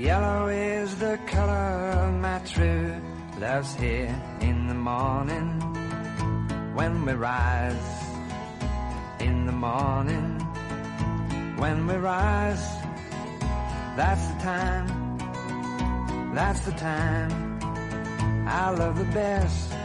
Yellow 0.00 0.48
is 0.48 0.96
the 0.96 1.18
color 1.26 1.92
of 1.92 2.14
my 2.14 2.38
true 2.38 2.96
love's 3.38 3.74
here 3.74 4.18
in 4.40 4.66
the 4.66 4.74
morning 4.74 5.60
when 6.74 7.04
we 7.04 7.12
rise. 7.12 7.90
In 9.18 9.44
the 9.44 9.52
morning 9.52 10.40
when 11.58 11.86
we 11.86 11.96
rise, 11.96 12.66
that's 13.94 14.26
the 14.28 14.38
time, 14.40 14.88
that's 16.34 16.60
the 16.60 16.72
time 16.72 17.60
I 18.48 18.70
love 18.70 18.96
the 18.96 19.12
best. 19.12 19.79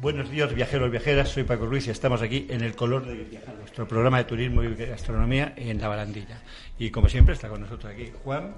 Buenos 0.00 0.30
días, 0.30 0.54
viajeros, 0.54 0.90
viajeras. 0.90 1.28
Soy 1.28 1.44
Paco 1.44 1.66
Luis 1.66 1.86
y 1.86 1.90
estamos 1.90 2.22
aquí 2.22 2.46
en 2.48 2.62
El 2.62 2.74
Color 2.74 3.04
de 3.04 3.22
Viajar, 3.22 3.54
nuestro 3.56 3.86
programa 3.86 4.16
de 4.16 4.24
turismo 4.24 4.62
y 4.62 4.74
gastronomía 4.74 5.52
en 5.56 5.78
la 5.78 5.88
barandilla. 5.88 6.40
Y 6.78 6.90
como 6.90 7.06
siempre, 7.06 7.34
está 7.34 7.50
con 7.50 7.60
nosotros 7.60 7.92
aquí 7.92 8.10
Juan, 8.24 8.54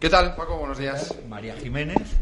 ¿Qué 0.00 0.10
tal, 0.10 0.34
Paco? 0.34 0.58
Buenos 0.58 0.78
días. 0.78 1.14
María 1.28 1.54
Jiménez 1.54 2.18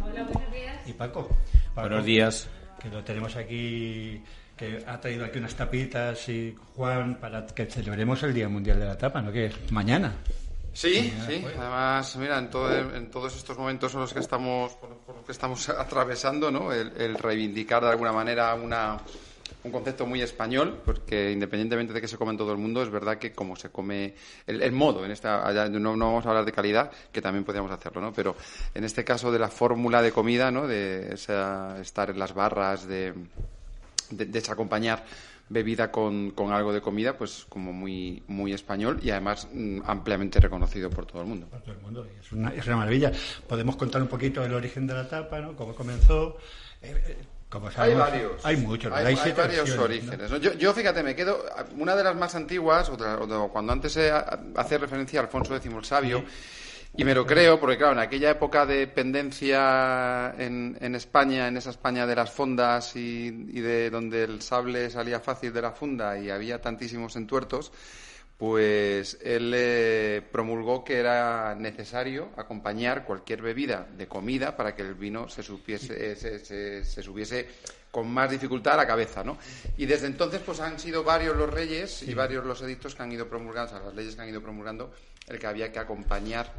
y 0.84 0.92
Paco. 0.92 1.30
Paco, 1.74 1.88
Buenos 1.88 2.04
días. 2.04 2.46
Que 2.82 2.90
lo 2.90 3.02
tenemos 3.02 3.34
aquí, 3.36 4.22
que 4.58 4.84
ha 4.86 5.00
traído 5.00 5.24
aquí 5.24 5.38
unas 5.38 5.54
tapitas 5.54 6.28
y 6.28 6.54
Juan 6.76 7.14
para 7.14 7.46
que 7.46 7.64
celebremos 7.64 8.22
el 8.24 8.34
Día 8.34 8.50
Mundial 8.50 8.78
de 8.78 8.84
la 8.84 8.98
Tapa, 8.98 9.22
¿no? 9.22 9.32
Que 9.32 9.46
es 9.46 9.72
mañana. 9.72 10.12
Sí, 10.74 11.14
sí. 11.26 11.44
Además, 11.58 12.16
mira, 12.16 12.38
en, 12.38 12.50
todo- 12.50 12.94
en 12.94 13.10
todos 13.10 13.34
estos 13.36 13.56
momentos 13.56 13.94
en 13.94 14.00
los 14.00 14.12
que 14.12 14.18
estamos, 14.18 14.72
por, 14.74 14.90
los 14.90 15.24
que 15.24 15.32
estamos 15.32 15.68
atravesando, 15.70 16.50
¿no? 16.50 16.72
El, 16.72 16.92
el 17.00 17.16
reivindicar 17.16 17.82
de 17.84 17.90
alguna 17.90 18.12
manera 18.12 18.54
una, 18.54 18.98
un 19.62 19.70
concepto 19.70 20.04
muy 20.04 20.20
español, 20.20 20.80
porque 20.84 21.30
independientemente 21.30 21.92
de 21.92 22.00
que 22.00 22.08
se 22.08 22.16
come 22.18 22.32
en 22.32 22.38
todo 22.38 22.50
el 22.52 22.58
mundo, 22.58 22.82
es 22.82 22.90
verdad 22.90 23.18
que 23.18 23.32
como 23.32 23.54
se 23.54 23.70
come 23.70 24.14
el, 24.48 24.62
el 24.62 24.72
modo, 24.72 25.04
en 25.04 25.12
esta, 25.12 25.46
allá 25.46 25.68
no, 25.68 25.96
no 25.96 26.06
vamos 26.06 26.26
a 26.26 26.30
hablar 26.30 26.44
de 26.44 26.52
calidad, 26.52 26.90
que 27.12 27.22
también 27.22 27.44
podríamos 27.44 27.70
hacerlo, 27.70 28.00
¿no? 28.00 28.12
Pero 28.12 28.34
en 28.74 28.82
este 28.84 29.04
caso 29.04 29.30
de 29.30 29.38
la 29.38 29.48
fórmula 29.48 30.02
de 30.02 30.10
comida, 30.12 30.50
¿no? 30.50 30.66
De 30.66 31.14
esa- 31.14 31.80
estar 31.80 32.10
en 32.10 32.18
las 32.18 32.34
barras, 32.34 32.86
de, 32.88 33.12
de, 34.10 34.24
de 34.24 34.26
desacompañar 34.26 35.04
bebida 35.48 35.90
con, 35.90 36.30
con 36.30 36.52
algo 36.52 36.72
de 36.72 36.80
comida, 36.80 37.16
pues 37.18 37.44
como 37.48 37.72
muy, 37.72 38.22
muy 38.28 38.52
español 38.52 38.98
y 39.02 39.10
además 39.10 39.46
mm, 39.52 39.80
ampliamente 39.84 40.40
reconocido 40.40 40.88
por 40.90 41.06
todo 41.06 41.22
el 41.22 41.28
mundo. 41.28 41.46
Para 41.48 41.62
todo 41.62 41.74
el 41.74 41.80
mundo. 41.80 42.06
Es 42.20 42.32
una, 42.32 42.50
es 42.54 42.66
una 42.66 42.76
maravilla. 42.76 43.12
Podemos 43.46 43.76
contar 43.76 44.00
un 44.02 44.08
poquito 44.08 44.42
el 44.44 44.54
origen 44.54 44.86
de 44.86 44.94
la 44.94 45.08
tapa, 45.08 45.40
¿no? 45.40 45.54
Cómo 45.54 45.74
comenzó. 45.74 46.38
Eh, 46.82 46.94
eh, 47.08 47.16
Hay 47.76 47.94
varios. 47.94 48.44
Hay 48.44 48.56
muchos. 48.56 48.92
Hay, 48.92 49.06
hay 49.06 49.16
hay 49.16 49.32
varios 49.32 49.70
orígenes. 49.78 50.30
¿no? 50.30 50.38
Yo, 50.38 50.54
yo, 50.54 50.72
fíjate, 50.72 51.02
me 51.02 51.14
quedo. 51.14 51.44
Una 51.78 51.94
de 51.94 52.02
las 52.04 52.16
más 52.16 52.34
antiguas, 52.34 52.88
o 52.88 52.96
de- 52.96 53.04
o 53.06 53.26
de- 53.26 53.48
cuando 53.50 53.72
antes 53.72 53.92
se 53.92 54.10
ha- 54.10 54.40
hace 54.56 54.76
referencia 54.78 55.20
a 55.20 55.24
Alfonso 55.24 55.54
X 55.56 55.70
el 55.72 55.84
Sabio, 55.84 56.24
y 56.96 57.04
me 57.04 57.14
lo 57.14 57.26
creo, 57.26 57.58
porque 57.58 57.76
claro, 57.76 57.92
en 57.94 57.98
aquella 57.98 58.30
época 58.30 58.64
de 58.66 58.86
pendencia 58.86 60.34
en, 60.38 60.76
en 60.80 60.94
España, 60.94 61.48
en 61.48 61.56
esa 61.56 61.70
España 61.70 62.06
de 62.06 62.14
las 62.16 62.30
fondas 62.30 62.94
y, 62.96 63.26
y 63.52 63.60
de 63.60 63.90
donde 63.90 64.24
el 64.24 64.42
sable 64.42 64.88
salía 64.90 65.18
fácil 65.20 65.52
de 65.52 65.62
la 65.62 65.72
funda 65.72 66.18
y 66.18 66.30
había 66.30 66.60
tantísimos 66.60 67.16
entuertos, 67.16 67.72
pues 68.38 69.18
él 69.22 69.52
eh, 69.54 70.22
promulgó 70.32 70.84
que 70.84 70.98
era 70.98 71.54
necesario 71.54 72.30
acompañar 72.36 73.04
cualquier 73.04 73.42
bebida 73.42 73.86
de 73.96 74.06
comida 74.08 74.56
para 74.56 74.74
que 74.74 74.82
el 74.82 74.94
vino 74.94 75.28
se, 75.28 75.42
supiese, 75.42 76.12
eh, 76.12 76.16
se, 76.16 76.38
se- 76.44 76.84
se 76.84 77.02
subiese 77.02 77.48
con 77.90 78.10
más 78.10 78.28
dificultad 78.30 78.74
a 78.74 78.78
la 78.78 78.86
cabeza, 78.88 79.22
¿no? 79.22 79.38
Y 79.76 79.86
desde 79.86 80.08
entonces 80.08 80.40
pues 80.44 80.58
han 80.58 80.80
sido 80.80 81.04
varios 81.04 81.36
los 81.36 81.48
reyes 81.48 82.02
y 82.02 82.12
varios 82.12 82.44
los 82.44 82.60
edictos 82.62 82.94
que 82.96 83.02
han 83.04 83.12
ido 83.12 83.28
promulgando, 83.28 83.70
o 83.72 83.78
sea, 83.78 83.84
las 83.86 83.94
leyes 83.94 84.16
que 84.16 84.22
han 84.22 84.28
ido 84.28 84.42
promulgando, 84.42 84.92
el 85.28 85.38
que 85.38 85.46
había 85.46 85.70
que 85.72 85.78
acompañar. 85.78 86.52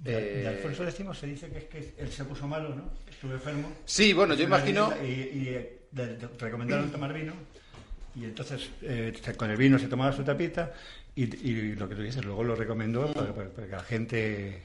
De, 0.00 0.12
de 0.12 0.42
eh, 0.44 0.48
Alfonso 0.48 0.84
X 0.88 1.04
se 1.18 1.26
dice 1.26 1.48
que 1.50 1.58
es 1.58 1.64
que 1.64 1.94
él 1.98 2.10
se 2.10 2.24
puso 2.24 2.46
malo, 2.46 2.74
¿no? 2.74 2.90
Estuvo 3.10 3.32
enfermo. 3.32 3.72
Sí, 3.84 4.12
bueno, 4.12 4.34
yo 4.34 4.44
imagino... 4.44 4.92
Y, 5.02 5.06
y, 5.06 5.48
eh, 5.48 5.78
recomendaron 6.38 6.90
tomar 6.90 7.12
vino. 7.12 7.32
Y 8.14 8.24
entonces 8.24 8.68
eh, 8.82 9.12
con 9.36 9.50
el 9.50 9.56
vino 9.56 9.78
se 9.78 9.86
tomaba 9.88 10.12
su 10.12 10.22
tapita. 10.22 10.72
Y, 11.14 11.22
y 11.48 11.74
lo 11.74 11.88
que 11.88 11.94
tú 11.96 12.02
dices, 12.02 12.24
luego 12.24 12.44
lo 12.44 12.54
recomendó 12.54 13.12
para, 13.12 13.32
para- 13.34 13.48
para 13.50 13.66
que 13.66 13.72
la 13.72 13.82
gente. 13.82 14.62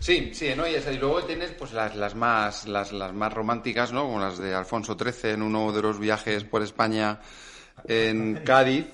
Sí, 0.00 0.30
sí, 0.34 0.50
¿no? 0.56 0.66
Y, 0.66 0.74
y 0.74 0.98
luego 0.98 1.22
tienes 1.24 1.52
pues 1.52 1.72
las, 1.72 1.94
las 1.96 2.14
más 2.14 2.66
las, 2.66 2.92
las 2.92 3.12
más 3.12 3.32
románticas, 3.32 3.92
¿no? 3.92 4.02
Como 4.04 4.20
las 4.20 4.38
de 4.38 4.54
Alfonso 4.54 4.96
XIII 4.98 5.32
en 5.32 5.42
uno 5.42 5.72
de 5.72 5.82
los 5.82 5.98
viajes 6.00 6.44
por 6.44 6.62
España 6.62 7.20
en 7.86 8.36
Cádiz 8.44 8.86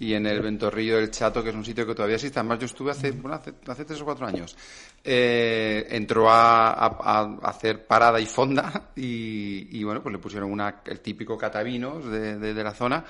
y 0.00 0.14
en 0.14 0.26
el 0.26 0.40
Ventorrillo 0.40 0.96
del 0.96 1.10
Chato, 1.10 1.42
que 1.44 1.50
es 1.50 1.54
un 1.54 1.64
sitio 1.64 1.86
que 1.86 1.94
todavía 1.94 2.16
existe. 2.16 2.38
Además, 2.40 2.58
yo 2.58 2.66
estuve 2.66 2.90
hace, 2.90 3.12
bueno, 3.12 3.36
hace, 3.36 3.52
hace 3.68 3.84
tres 3.84 4.00
o 4.00 4.04
cuatro 4.04 4.26
años. 4.26 4.56
Eh, 5.04 5.86
entró 5.90 6.28
a, 6.30 6.72
a- 6.72 6.96
a 7.42 7.48
hacer 7.48 7.86
parada 7.86 8.18
y 8.20 8.26
fonda 8.26 8.90
y, 8.96 9.68
y, 9.78 9.84
bueno, 9.84 10.02
pues 10.02 10.12
le 10.12 10.18
pusieron 10.18 10.50
una, 10.50 10.82
el 10.86 11.00
típico 11.00 11.38
catavinos 11.38 12.04
de, 12.10 12.38
de- 12.38 12.54
de 12.54 12.64
la 12.64 12.72
zona. 12.74 13.04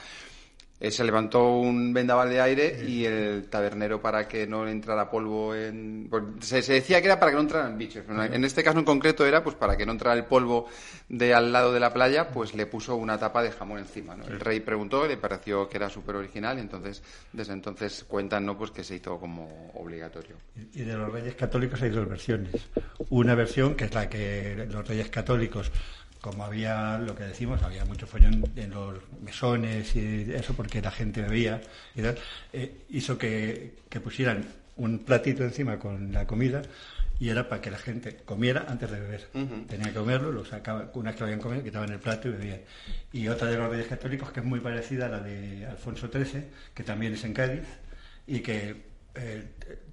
Eh, 0.83 0.91
se 0.91 1.05
levantó 1.05 1.59
un 1.59 1.93
vendaval 1.93 2.31
de 2.31 2.41
aire 2.41 2.85
y 2.89 3.05
el 3.05 3.49
tabernero 3.51 4.01
para 4.01 4.27
que 4.27 4.47
no 4.47 4.67
entrara 4.67 5.11
polvo 5.11 5.55
en... 5.55 6.07
pues, 6.09 6.25
se, 6.41 6.63
se 6.63 6.73
decía 6.73 7.01
que 7.01 7.07
era 7.07 7.21
para 7.21 7.33
que 7.33 7.37
no 7.37 7.43
entraran 7.43 7.77
bichos. 7.77 8.03
pero 8.07 8.23
En 8.25 8.45
este 8.47 8.65
caso 8.65 8.79
en 8.79 8.87
concreto 8.87 9.27
era 9.27 9.45
pues 9.45 9.57
para 9.57 9.77
que 9.77 9.85
no 9.85 9.93
entrara 9.93 10.17
el 10.17 10.25
polvo 10.25 10.69
de 11.11 11.35
al 11.35 11.53
lado 11.53 11.75
de 11.75 11.81
la 11.81 11.93
playa, 11.93 12.31
pues 12.31 12.55
le 12.55 12.65
puso 12.65 12.97
una 12.97 13.19
tapa 13.19 13.43
de 13.43 13.51
jamón 13.51 13.79
encima. 13.79 14.17
¿no? 14.17 14.25
El 14.25 14.41
rey 14.41 14.61
preguntó, 14.61 15.07
le 15.07 15.19
pareció 15.19 15.69
que 15.69 15.77
era 15.77 15.91
súper 15.91 16.17
original 16.17 16.57
y 16.57 16.63
entonces 16.63 17.03
desde 17.31 17.53
entonces 17.53 18.05
cuentan 18.09 18.47
¿no? 18.47 18.57
pues 18.57 18.71
que 18.71 18.83
se 18.83 18.95
hizo 18.95 19.21
como 19.21 19.71
obligatorio. 19.75 20.37
Y 20.73 20.81
de 20.81 20.95
los 20.95 21.13
reyes 21.13 21.35
católicos 21.35 21.83
hay 21.83 21.91
dos 21.91 22.09
versiones. 22.09 22.55
Una 23.11 23.35
versión 23.35 23.75
que 23.75 23.85
es 23.85 23.93
la 23.93 24.09
que 24.09 24.67
los 24.71 24.89
reyes 24.89 25.11
católicos, 25.11 25.71
como 26.21 26.45
había 26.45 26.99
lo 26.99 27.15
que 27.15 27.25
decimos, 27.25 27.63
había 27.63 27.85
mucho 27.85 28.07
follón 28.07 28.45
en 28.57 28.71
los 28.71 28.99
mesones 29.23 29.95
y 29.97 30.33
eso 30.33 30.55
porque 30.55 30.83
la 30.83 30.91
gente 30.91 31.23
bebía 31.23 31.61
y 31.95 32.03
tal, 32.03 32.19
eh, 32.53 32.85
hizo 32.91 33.17
que, 33.17 33.79
que 33.89 34.01
pusieran 34.01 34.45
un 34.77 35.01
platito 35.01 35.45
encima 35.45 35.79
con 35.79 36.13
la 36.13 36.27
comida 36.27 36.63
y 37.21 37.29
era 37.29 37.49
para 37.49 37.61
que 37.61 37.71
la 37.71 37.77
gente 37.77 38.17
comiera 38.25 38.65
antes 38.67 38.91
de 38.91 38.99
beber. 38.99 39.29
Tenía 39.69 39.89
que 39.89 39.93
comerlo, 39.93 40.33
lo 40.33 40.43
sacaba, 40.43 40.91
una 40.95 41.11
vez 41.11 41.17
que 41.17 41.21
lo 41.21 41.27
habían 41.27 41.41
comido, 41.41 41.63
quitaban 41.63 41.93
el 41.93 41.99
plato 41.99 42.29
y 42.29 42.31
bebían. 42.31 42.61
Y 43.13 43.29
otra 43.29 43.51
de 43.51 43.59
los 43.59 43.69
reyes 43.69 43.89
católicos 43.89 44.33
que 44.33 44.41
es 44.41 44.47
muy 44.47 44.61
parecida 44.61 45.05
a 45.05 45.09
la 45.11 45.21
de 45.21 45.67
Alfonso 45.67 46.09
XIII, 46.11 46.45
que 46.73 46.83
también 46.83 47.13
es 47.13 47.23
en 47.25 47.35
Cádiz, 47.35 47.67
y 48.27 48.41
que 48.41 48.75
eh, 49.15 49.45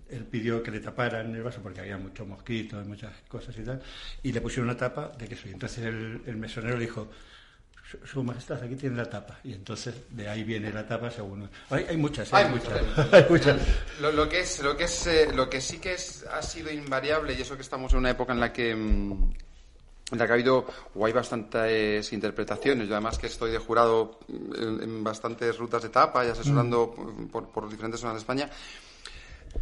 él 0.09 0.23
pidió 0.25 0.62
que 0.63 0.72
le 0.72 0.79
taparan 0.79 1.34
el 1.35 1.44
vaso 1.44 1.62
porque 1.62 1.81
había 1.81 1.97
muchos 1.97 2.28
mosquitos 2.28 2.85
y 2.85 2.88
muchas 2.88 3.12
cosas 3.28 3.56
y 3.57 3.63
tal, 3.63 3.81
y 4.23 4.31
le 4.31 4.41
pusieron 4.41 4.69
una 4.69 4.78
tapa 4.78 5.12
de 5.18 5.28
queso. 5.28 5.47
Y 5.47 5.51
entonces 5.51 5.85
el, 5.85 6.22
el 6.25 6.38
mesonero 6.38 6.78
dijo, 6.79 7.07
"Su- 7.90 8.06
su 8.06 8.23
majestad, 8.23 8.62
aquí 8.63 8.75
tiene 8.75 8.97
la 8.97 9.09
tapa. 9.09 9.40
Y 9.44 9.53
entonces 9.53 9.95
de 10.09 10.28
ahí 10.28 10.44
viene 10.44 10.72
la 10.73 10.85
tapa 10.85 11.09
según... 11.09 11.50
Hay, 11.69 11.85
hay 11.90 11.97
muchas, 11.97 12.28
¿eh? 12.34 12.35
Hay 12.35 12.50
muchas, 12.50 12.73
hay 12.73 12.84
muchas. 12.85 13.13
hay 13.13 13.25
muchas. 13.29 13.62
Lo, 14.01 14.12
lo 14.12 14.28
que 14.29 14.40
es, 14.41 14.62
lo 14.62 14.75
que 14.75 14.84
es, 14.85 15.07
eh, 15.07 15.28
lo 15.34 15.50
que 15.50 15.62
sí 15.62 15.79
que 15.79 15.94
es, 15.94 16.25
ha 16.31 16.41
sido 16.41 16.72
invariable 16.72 17.34
y 17.34 17.41
eso 17.41 17.56
que 17.56 17.62
estamos 17.62 17.91
en 17.94 18.00
una 18.00 18.09
época 18.09 18.34
en 18.34 18.39
la 18.39 18.51
que 18.51 18.75
mm, 18.75 19.31
en 20.09 20.18
la 20.19 20.25
que 20.25 20.31
ha 20.31 20.35
habido 20.35 20.66
o 20.95 21.06
hay 21.06 21.12
bastantes 21.13 22.13
interpretaciones. 22.13 22.88
Yo 22.88 22.94
además 22.95 23.18
que 23.18 23.28
estoy 23.28 23.51
de 23.51 23.57
jurado 23.57 24.19
mm, 24.28 24.56
en, 24.56 24.84
en 24.84 25.03
bastantes 25.03 25.57
rutas 25.57 25.84
de 25.84 25.89
tapa 25.89 26.25
y 26.25 26.29
asesorando 26.29 26.94
por, 27.31 27.50
por 27.51 27.69
diferentes 27.69 28.00
zonas 28.01 28.16
de 28.16 28.19
España. 28.19 28.50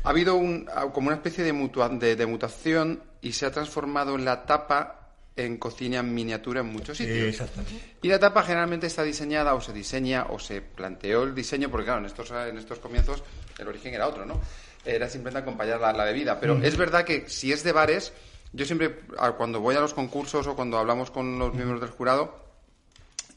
Ha 0.04 0.10
habido 0.10 0.36
un, 0.36 0.68
como 0.94 1.08
una 1.08 1.16
especie 1.16 1.44
de, 1.44 1.54
mutua- 1.54 1.90
de, 1.98 2.16
de 2.16 2.26
mutación 2.26 3.02
y 3.22 3.34
se 3.34 3.46
ha 3.46 3.52
transformado 3.52 4.18
la 4.18 4.46
tapa 4.46 5.02
en 5.36 5.58
cocina 5.58 6.00
en 6.00 6.14
miniatura 6.14 6.62
en 6.62 6.68
muchos 6.68 6.98
sitios. 6.98 7.28
Exactamente. 7.28 7.96
Y 8.02 8.08
la 8.08 8.20
tapa 8.20 8.44
generalmente 8.44 8.88
está 8.88 9.04
diseñada 9.04 9.54
o 9.54 9.62
se 9.62 9.74
diseña 9.74 10.28
o 10.30 10.40
se 10.40 10.62
planteó 10.62 11.24
el 11.24 11.36
diseño, 11.36 11.70
porque 11.70 11.86
claro, 11.86 12.00
en 12.00 12.06
estos, 12.06 12.32
en 12.32 12.58
estos 12.58 12.80
comienzos 12.80 13.24
el 13.58 13.68
origen 13.68 13.94
era 13.94 14.08
otro, 14.08 14.26
¿no? 14.26 14.40
Era 14.86 15.10
simplemente 15.10 15.40
acompañar 15.40 15.82
la, 15.82 15.92
la 15.92 16.06
bebida. 16.06 16.40
Pero 16.40 16.62
es 16.64 16.78
verdad 16.78 17.04
que 17.04 17.28
si 17.28 17.52
es 17.52 17.64
de 17.64 17.72
bares, 17.72 18.14
yo 18.54 18.66
siempre, 18.66 19.00
cuando 19.38 19.60
voy 19.60 19.76
a 19.76 19.80
los 19.82 19.94
concursos 19.94 20.48
o 20.48 20.56
cuando 20.56 20.78
hablamos 20.78 21.12
con 21.12 21.38
los 21.40 21.54
miembros 21.54 21.82
del 21.82 21.90
jurado, 21.90 22.46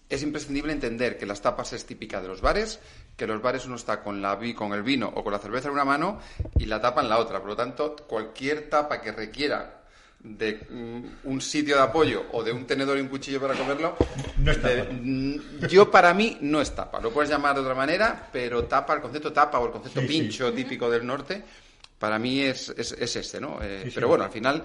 es 0.09 0.23
imprescindible 0.23 0.73
entender 0.73 1.19
que 1.19 1.27
las 1.27 1.41
tapas 1.43 1.73
es 1.73 1.85
típica 1.85 2.21
de 2.23 2.29
los 2.29 2.41
bares, 2.41 2.79
que 3.19 3.27
los 3.27 3.43
bares 3.43 3.67
uno 3.67 3.75
está 3.77 4.01
con, 4.01 4.23
la, 4.23 4.37
vi- 4.37 4.55
con 4.55 4.73
el 4.73 4.83
vino 4.85 5.11
o 5.13 5.25
con 5.25 5.33
la 5.33 5.41
cerveza 5.41 5.67
en 5.69 5.75
una 5.75 5.85
mano 5.85 6.21
y 6.57 6.67
la 6.67 6.81
tapa 6.81 7.03
en 7.03 7.09
la 7.09 7.19
otra. 7.19 7.41
Por 7.41 7.49
lo 7.51 7.57
tanto, 7.57 7.97
cualquier 8.07 8.71
tapa 8.71 9.01
que 9.03 9.11
requiera 9.13 9.75
de 10.21 10.67
mm, 10.71 11.29
un 11.29 11.41
sitio 11.41 11.77
de 11.77 11.83
apoyo 11.83 12.27
o 12.33 12.43
de 12.45 12.53
un 12.53 12.65
tenedor 12.67 12.97
y 12.97 13.01
un 13.01 13.09
cuchillo 13.09 13.41
para 13.41 13.55
comerlo, 13.55 13.97
No 14.39 14.51
es 14.53 14.57
tapa. 14.63 14.69
de- 14.75 14.85
mm, 14.93 15.67
yo 15.69 15.91
para 15.91 16.15
mí 16.15 16.39
no 16.43 16.61
es 16.61 16.73
tapa. 16.75 17.01
Lo 17.01 17.11
puedes 17.11 17.29
llamar 17.29 17.55
de 17.57 17.61
otra 17.63 17.75
manera, 17.75 18.29
pero 18.33 18.65
tapa, 18.65 18.95
el 18.95 19.01
concepto 19.01 19.33
tapa 19.33 19.59
o 19.59 19.67
el 19.67 19.73
concepto 19.73 20.01
Sí, 20.01 20.07
sí. 20.07 20.13
pincho 20.21 20.53
típico 20.53 20.89
del 20.89 21.05
norte, 21.05 21.43
para 21.99 22.19
mí 22.21 22.41
es, 22.43 22.69
es, 22.77 22.93
es 22.93 23.17
este, 23.17 23.41
¿no? 23.41 23.59
Eh, 23.61 23.83
sí. 23.87 23.91
pero 23.95 24.07
bueno, 24.07 24.23
al 24.25 24.31
final 24.31 24.63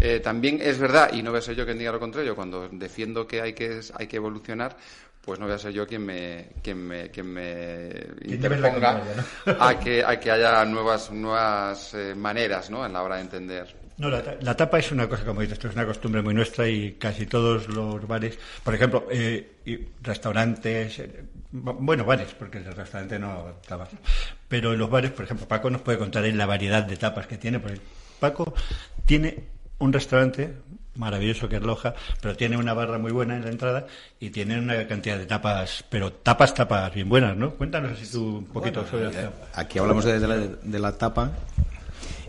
eh, 0.00 0.20
también 0.20 0.58
es 0.60 0.78
verdad, 0.78 1.12
y 1.12 1.22
no 1.22 1.30
voy 1.30 1.38
a 1.38 1.42
ser 1.42 1.54
yo 1.54 1.64
quien 1.64 1.78
diga 1.78 1.92
lo 1.92 2.00
contrario, 2.00 2.34
cuando 2.34 2.68
defiendo 2.70 3.26
que 3.26 3.40
hay 3.40 3.52
que, 3.54 3.80
hay 3.94 4.06
que 4.08 4.16
evolucionar, 4.16 4.76
pues 5.26 5.40
no 5.40 5.46
voy 5.46 5.54
a 5.56 5.58
ser 5.58 5.72
yo 5.72 5.86
quien 5.88 6.06
me, 6.06 6.46
quien 6.62 6.78
me, 6.86 7.10
quien 7.10 7.26
me 7.26 7.90
interponga 8.24 9.02
a, 9.58 9.78
que, 9.80 10.02
a 10.04 10.18
que 10.20 10.30
haya 10.30 10.64
nuevas, 10.64 11.10
nuevas 11.10 11.92
eh, 11.94 12.14
maneras 12.14 12.70
¿no? 12.70 12.86
en 12.86 12.92
la 12.92 13.02
hora 13.02 13.16
de 13.16 13.22
entender. 13.22 13.74
No, 13.98 14.08
la, 14.08 14.22
la 14.40 14.54
tapa 14.54 14.78
es 14.78 14.92
una 14.92 15.08
cosa, 15.08 15.24
como 15.24 15.40
dices, 15.40 15.58
es 15.64 15.74
una 15.74 15.84
costumbre 15.84 16.22
muy 16.22 16.32
nuestra 16.32 16.68
y 16.68 16.92
casi 16.92 17.26
todos 17.26 17.66
los 17.68 18.06
bares, 18.06 18.38
por 18.62 18.74
ejemplo, 18.74 19.06
eh, 19.10 19.54
y 19.64 19.78
restaurantes, 20.02 20.98
eh, 21.00 21.24
bu- 21.52 21.76
bueno, 21.80 22.04
bares, 22.04 22.32
porque 22.38 22.58
el 22.58 22.64
restaurante 22.66 23.18
no 23.18 23.54
tapas, 23.66 23.88
pero 24.48 24.74
en 24.74 24.78
los 24.78 24.88
bares, 24.90 25.10
por 25.10 25.24
ejemplo, 25.24 25.48
Paco 25.48 25.70
nos 25.70 25.80
puede 25.80 25.98
contar 25.98 26.24
en 26.26 26.38
la 26.38 26.46
variedad 26.46 26.84
de 26.84 26.96
tapas 26.98 27.26
que 27.26 27.38
tiene, 27.38 27.58
porque 27.58 27.80
Paco 28.20 28.54
tiene 29.06 29.44
un 29.78 29.92
restaurante 29.92 30.52
maravilloso 30.96 31.48
que 31.48 31.56
es 31.56 31.62
Loja, 31.62 31.94
pero 32.20 32.36
tiene 32.36 32.56
una 32.56 32.74
barra 32.74 32.98
muy 32.98 33.12
buena 33.12 33.36
en 33.36 33.44
la 33.44 33.50
entrada 33.50 33.86
y 34.20 34.30
tiene 34.30 34.58
una 34.58 34.86
cantidad 34.86 35.18
de 35.18 35.26
tapas, 35.26 35.84
pero 35.88 36.12
tapas, 36.12 36.54
tapas 36.54 36.94
bien 36.94 37.08
buenas, 37.08 37.36
¿no? 37.36 37.50
Cuéntanos 37.52 37.92
así 37.92 38.10
tú 38.10 38.38
un 38.38 38.44
poquito 38.46 38.86
sobre 38.86 39.04
las 39.04 39.14
tapas. 39.14 39.48
Aquí 39.54 39.78
hablamos 39.78 40.04
de, 40.04 40.18
de 40.18 40.28
la, 40.28 40.36
de 40.36 40.78
la 40.78 40.92
tapa 40.96 41.32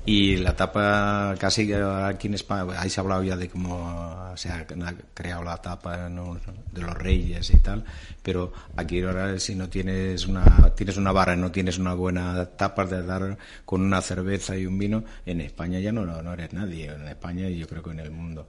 y 0.07 0.37
la 0.37 0.55
tapa 0.55 1.35
casi 1.37 1.69
aquí 1.73 2.27
en 2.27 2.35
España, 2.35 2.79
ahí 2.79 2.89
se 2.89 2.97
ha 2.97 3.03
hablado 3.03 3.23
ya 3.23 3.35
de 3.35 3.49
cómo 3.49 4.31
se 4.37 4.49
ha 4.49 4.65
creado 5.13 5.43
la 5.43 5.57
tapa 5.57 6.07
¿no? 6.07 6.39
de 6.71 6.81
los 6.81 6.93
reyes 6.93 7.49
y 7.49 7.57
tal, 7.57 7.83
pero 8.23 8.53
aquí 8.77 9.03
ahora 9.03 9.37
si 9.37 9.53
no 9.53 9.67
tienes 9.67 10.25
una 10.25 10.73
tienes 10.75 10.95
una 10.95 11.11
barra 11.11 11.33
y 11.33 11.37
no 11.37 11.51
tienes 11.51 11.77
una 11.77 11.93
buena 11.93 12.45
tapa 12.45 12.85
de 12.85 13.03
dar 13.03 13.37
con 13.65 13.81
una 13.81 14.01
cerveza 14.01 14.55
y 14.55 14.65
un 14.65 14.79
vino, 14.79 15.03
en 15.25 15.41
España 15.41 15.77
ya 15.81 15.91
no, 15.91 16.05
no, 16.05 16.33
eres 16.33 16.53
nadie, 16.53 16.85
en 16.85 17.05
España 17.09 17.49
y 17.49 17.57
yo 17.57 17.67
creo 17.67 17.83
que 17.83 17.91
en 17.91 17.99
el 17.99 18.11
mundo. 18.11 18.47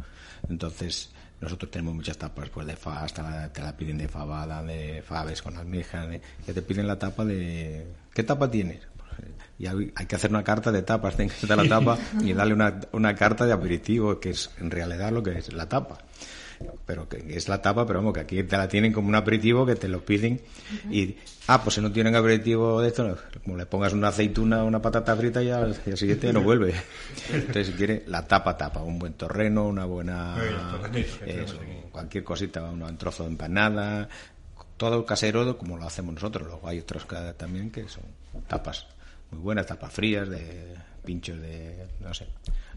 Entonces, 0.48 1.10
nosotros 1.40 1.72
tenemos 1.72 1.92
muchas 1.92 2.18
tapas, 2.18 2.50
pues 2.50 2.68
de 2.68 2.76
fa, 2.76 3.02
hasta 3.02 3.52
te 3.52 3.62
la 3.62 3.76
piden 3.76 3.98
de 3.98 4.06
fabada, 4.06 4.62
de 4.62 5.02
faves 5.02 5.42
con 5.42 5.56
almejas, 5.56 6.06
que 6.46 6.52
te 6.52 6.62
piden 6.62 6.86
la 6.86 7.00
tapa 7.00 7.24
de... 7.24 7.84
¿Qué 8.14 8.22
tapa 8.22 8.48
tienes? 8.48 8.86
Y 9.58 9.66
hay, 9.66 9.92
hay 9.96 10.06
que 10.06 10.14
hacer 10.16 10.30
una 10.30 10.44
carta 10.44 10.70
de 10.70 10.82
tapas, 10.82 11.16
tienes 11.16 11.34
que 11.34 11.46
hacer 11.46 11.56
la 11.56 11.68
tapa 11.68 11.98
y 12.22 12.32
darle 12.32 12.54
una, 12.54 12.78
una 12.92 13.14
carta 13.14 13.44
de 13.46 13.52
aperitivo, 13.52 14.20
que 14.20 14.30
es 14.30 14.50
en 14.60 14.70
realidad 14.70 15.10
lo 15.12 15.22
que 15.22 15.38
es 15.38 15.52
la 15.52 15.68
tapa. 15.68 15.98
Pero 16.86 17.08
que 17.08 17.24
es 17.36 17.48
la 17.48 17.62
tapa, 17.62 17.86
pero 17.86 18.00
vamos, 18.00 18.12
que 18.14 18.20
aquí 18.20 18.42
te 18.42 18.56
la 18.56 18.66
tienen 18.68 18.92
como 18.92 19.08
un 19.08 19.14
aperitivo 19.14 19.64
que 19.64 19.76
te 19.76 19.86
lo 19.86 20.04
piden 20.04 20.40
y, 20.90 21.16
ah, 21.46 21.62
pues 21.62 21.74
si 21.76 21.80
no 21.80 21.92
tienen 21.92 22.16
aperitivo 22.16 22.80
de 22.80 22.88
esto, 22.88 23.06
no, 23.06 23.16
como 23.44 23.56
le 23.56 23.64
pongas 23.66 23.92
una 23.92 24.08
aceituna 24.08 24.64
o 24.64 24.66
una 24.66 24.82
patata 24.82 25.14
frita 25.14 25.40
ya 25.40 25.58
al 25.58 25.76
día 25.84 25.96
siguiente 25.96 26.26
ya 26.26 26.32
no 26.32 26.40
vuelve. 26.42 26.74
Entonces, 27.32 27.68
si 27.68 27.72
quiere, 27.74 28.02
la 28.08 28.26
tapa, 28.26 28.56
tapa, 28.56 28.80
un 28.82 28.98
buen 28.98 29.12
torreno, 29.12 29.68
una 29.68 29.84
buena, 29.84 30.34
Sí, 30.92 31.04
eso, 31.26 31.54
aquí. 31.60 31.72
cualquier 31.92 32.24
cosita, 32.24 32.64
un, 32.64 32.82
un 32.82 32.96
trozo 32.98 33.22
de 33.22 33.28
empanada, 33.30 34.08
todo 34.76 35.06
casero 35.06 35.56
como 35.58 35.76
lo 35.76 35.84
hacemos 35.86 36.12
nosotros. 36.14 36.48
Luego 36.48 36.66
hay 36.66 36.80
otros 36.80 37.04
que- 37.06 37.34
también 37.36 37.70
que 37.70 37.88
son 37.88 38.02
tapas 38.48 38.84
muy 39.30 39.40
buenas, 39.40 39.66
tapas 39.66 39.92
frías, 39.92 40.28
de 40.28 40.76
pinchos 41.04 41.40
de, 41.40 41.86
no 42.00 42.12
sé. 42.12 42.26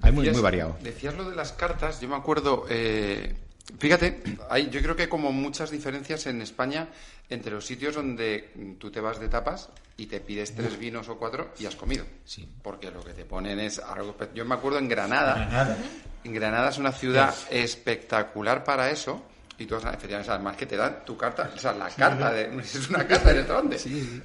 Hay 0.02 0.12
muy, 0.12 0.30
muy 0.30 0.42
variado. 0.42 0.78
Decías 0.82 1.16
lo 1.16 1.30
de 1.30 1.36
las 1.36 1.54
cartas, 1.54 2.00
yo 2.02 2.08
me 2.08 2.16
acuerdo, 2.16 2.66
eh, 2.70 3.36
fíjate, 3.78 4.24
hay, 4.50 4.70
yo 4.70 4.82
creo 4.82 4.96
que 4.96 5.04
hay 5.04 5.10
como 5.10 5.32
muchas 5.32 5.70
diferencias 5.70 6.26
en 6.28 6.42
España 6.42 6.88
entre 7.30 7.52
los 7.52 7.66
sitios 7.66 7.96
donde 7.96 8.52
tú 8.80 8.92
te 8.92 9.00
vas 9.00 9.20
de 9.20 9.30
tapas 9.30 9.70
y 9.98 10.08
te 10.08 10.20
pides 10.20 10.56
tres 10.56 10.78
vinos 10.78 11.08
o 11.10 11.18
cuatro 11.18 11.52
y 11.60 11.66
has 11.66 11.76
comido. 11.76 12.06
Sí. 12.26 12.48
Porque 12.62 12.92
lo 12.92 13.04
que 13.04 13.14
te 13.14 13.26
ponen 13.26 13.60
es 13.60 13.80
algo... 13.80 14.16
Yo 14.34 14.46
me 14.46 14.56
acuerdo 14.56 14.80
en 14.80 14.90
Granada, 14.90 15.36
Granada. 15.36 15.78
en 16.24 16.34
Granada 16.34 16.70
es 16.70 16.78
una 16.78 16.92
ciudad 16.92 17.34
espectacular 17.50 18.64
para 18.64 18.90
eso. 18.90 19.24
Y 19.62 19.66
tú, 19.68 19.76
efectivamente, 19.76 20.32
además 20.32 20.56
que 20.58 20.66
te 20.66 20.76
dan 20.76 21.06
tu 21.06 21.16
carta, 21.16 21.50
o 21.54 21.58
sea, 21.60 21.74
la 21.74 21.88
carta, 21.90 22.32
de, 22.32 22.58
es 22.62 22.90
una 22.90 23.06
carta 23.06 23.30
de 23.30 23.36
restaurante. 23.40 23.78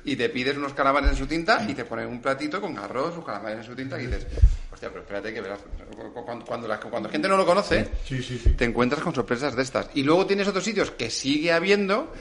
Y 0.05 0.17
te 0.17 0.29
pides 0.31 0.57
unos 0.57 0.73
calamares 0.73 1.11
en 1.11 1.17
su 1.17 1.27
tinta 1.27 1.63
y 1.69 1.75
te 1.75 1.85
ponen 1.85 2.09
un 2.09 2.21
platito 2.23 2.61
con 2.61 2.79
arroz, 2.79 3.15
sus 3.15 3.25
calamares 3.25 3.59
en 3.59 3.65
su 3.65 3.75
tinta 3.77 4.01
y 4.01 4.07
dices, 4.07 4.27
hostia, 4.73 4.89
pero 4.89 5.01
espérate 5.03 5.35
que 5.35 5.41
verás, 5.41 5.61
cuando, 6.25 6.45
cuando, 6.45 6.67
la, 6.69 6.79
cuando 6.81 7.09
la 7.09 7.13
gente 7.13 7.29
no 7.29 7.37
lo 7.37 7.45
conoce, 7.45 7.89
Sí, 8.05 8.23
sí, 8.23 8.39
sí. 8.39 8.51
te 8.55 8.65
encuentras 8.65 9.03
con 9.03 9.15
sorpresas 9.15 9.55
de 9.55 9.63
estas. 9.63 9.91
Y 9.95 10.03
luego 10.05 10.27
tienes 10.27 10.49
otros 10.49 10.65
sitios 10.65 10.91
que 10.93 11.11
sigue 11.11 11.53
habiendo 11.53 12.13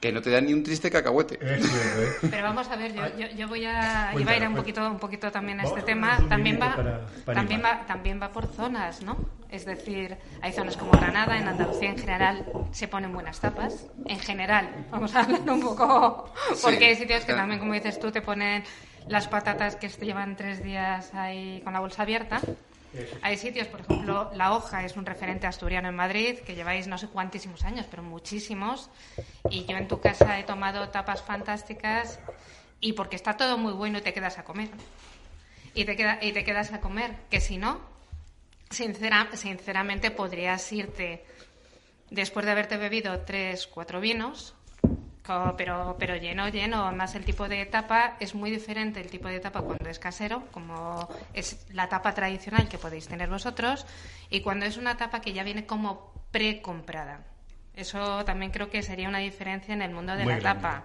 que 0.00 0.12
no 0.12 0.22
te 0.22 0.30
dan 0.30 0.46
ni 0.46 0.52
un 0.52 0.62
triste 0.62 0.90
cacahuete. 0.90 1.34
Es 1.40 1.66
cierto, 1.68 2.02
¿eh? 2.02 2.28
Pero 2.30 2.42
vamos 2.44 2.68
a 2.68 2.76
ver, 2.76 2.94
yo, 2.94 3.02
yo, 3.18 3.26
yo 3.36 3.48
voy 3.48 3.64
a 3.66 4.12
iba 4.16 4.30
a 4.32 4.36
ir 4.36 4.46
un 4.48 4.54
poquito, 4.54 4.88
un 4.88 4.98
poquito 4.98 5.30
también 5.32 5.58
a 5.60 5.64
este 5.64 5.82
tema. 5.82 6.16
También 6.28 6.58
va, 6.60 6.66
vinito 6.68 6.76
para- 6.82 7.06
para 7.24 7.38
también 7.40 7.62
va, 7.64 7.86
también 7.86 8.22
va 8.22 8.30
por 8.30 8.46
zonas, 8.46 9.02
¿no? 9.02 9.16
Es 9.50 9.64
decir, 9.64 10.16
hay 10.42 10.52
zonas 10.52 10.76
como 10.76 10.92
Granada, 10.92 11.38
en 11.38 11.48
Andalucía 11.48 11.88
en 11.90 11.98
general 11.98 12.44
se 12.70 12.86
ponen 12.86 13.12
buenas 13.12 13.40
tapas. 13.40 13.86
En 14.04 14.18
general, 14.20 14.86
vamos 14.90 15.14
a 15.14 15.20
hablar 15.22 15.40
un 15.50 15.60
poco, 15.62 16.32
Sí. 16.54 16.60
porque 16.62 16.86
hay 16.86 16.96
sitios 16.96 17.24
que 17.24 17.32
también, 17.32 17.58
como 17.58 17.72
dices 17.72 17.98
tú, 17.98 18.10
te 18.12 18.20
ponen 18.20 18.62
las 19.06 19.26
patatas 19.26 19.76
que 19.76 19.88
te 19.88 20.04
llevan 20.04 20.36
tres 20.36 20.62
días 20.62 21.14
ahí 21.14 21.62
con 21.64 21.72
la 21.72 21.80
bolsa 21.80 22.02
abierta. 22.02 22.40
Hay 23.22 23.36
sitios, 23.38 23.66
por 23.68 23.80
ejemplo, 23.80 24.30
La 24.34 24.52
Hoja 24.54 24.84
es 24.84 24.96
un 24.96 25.06
referente 25.06 25.46
asturiano 25.46 25.88
en 25.88 25.94
Madrid, 25.96 26.38
que 26.40 26.54
lleváis 26.54 26.86
no 26.86 26.98
sé 26.98 27.08
cuantísimos 27.08 27.64
años, 27.64 27.86
pero 27.90 28.02
muchísimos. 28.02 28.90
Y 29.50 29.64
yo 29.64 29.76
en 29.76 29.88
tu 29.88 30.00
casa 30.00 30.38
he 30.38 30.44
tomado 30.44 30.88
tapas 30.90 31.22
fantásticas 31.22 32.18
y 32.80 32.92
porque 32.94 33.16
está 33.16 33.36
todo 33.36 33.56
muy 33.56 33.72
bueno 33.72 33.98
y 33.98 34.00
te 34.02 34.12
quedas 34.12 34.38
a 34.38 34.44
comer. 34.44 34.68
Y 35.74 35.84
te, 35.84 35.96
queda, 35.96 36.18
y 36.20 36.32
te 36.32 36.44
quedas 36.44 36.72
a 36.72 36.80
comer, 36.80 37.14
que 37.30 37.40
si 37.40 37.56
no, 37.58 37.78
sincera, 38.70 39.28
sinceramente 39.34 40.10
podrías 40.10 40.70
irte 40.72 41.24
después 42.10 42.46
de 42.46 42.52
haberte 42.52 42.76
bebido 42.76 43.20
tres, 43.20 43.66
cuatro 43.66 44.00
vinos, 44.00 44.54
pero, 45.56 45.96
pero 45.98 46.16
lleno, 46.16 46.48
lleno. 46.48 46.86
Además, 46.86 47.14
el 47.14 47.24
tipo 47.24 47.48
de 47.48 47.66
tapa 47.66 48.16
es 48.18 48.34
muy 48.34 48.50
diferente 48.50 49.00
el 49.00 49.10
tipo 49.10 49.28
de 49.28 49.40
tapa 49.40 49.60
cuando 49.62 49.90
es 49.90 49.98
casero, 49.98 50.44
como 50.52 51.08
es 51.34 51.66
la 51.72 51.88
tapa 51.88 52.14
tradicional 52.14 52.68
que 52.68 52.78
podéis 52.78 53.08
tener 53.08 53.28
vosotros, 53.28 53.86
y 54.30 54.40
cuando 54.40 54.64
es 54.64 54.76
una 54.76 54.96
tapa 54.96 55.20
que 55.20 55.32
ya 55.32 55.42
viene 55.42 55.66
como 55.66 56.12
precomprada. 56.30 57.24
Eso 57.74 58.24
también 58.24 58.50
creo 58.50 58.70
que 58.70 58.82
sería 58.82 59.08
una 59.08 59.18
diferencia 59.18 59.74
en 59.74 59.82
el 59.82 59.92
mundo 59.92 60.16
de 60.16 60.24
Muy 60.24 60.32
la 60.32 60.38
grande. 60.40 60.62
tapa. 60.62 60.84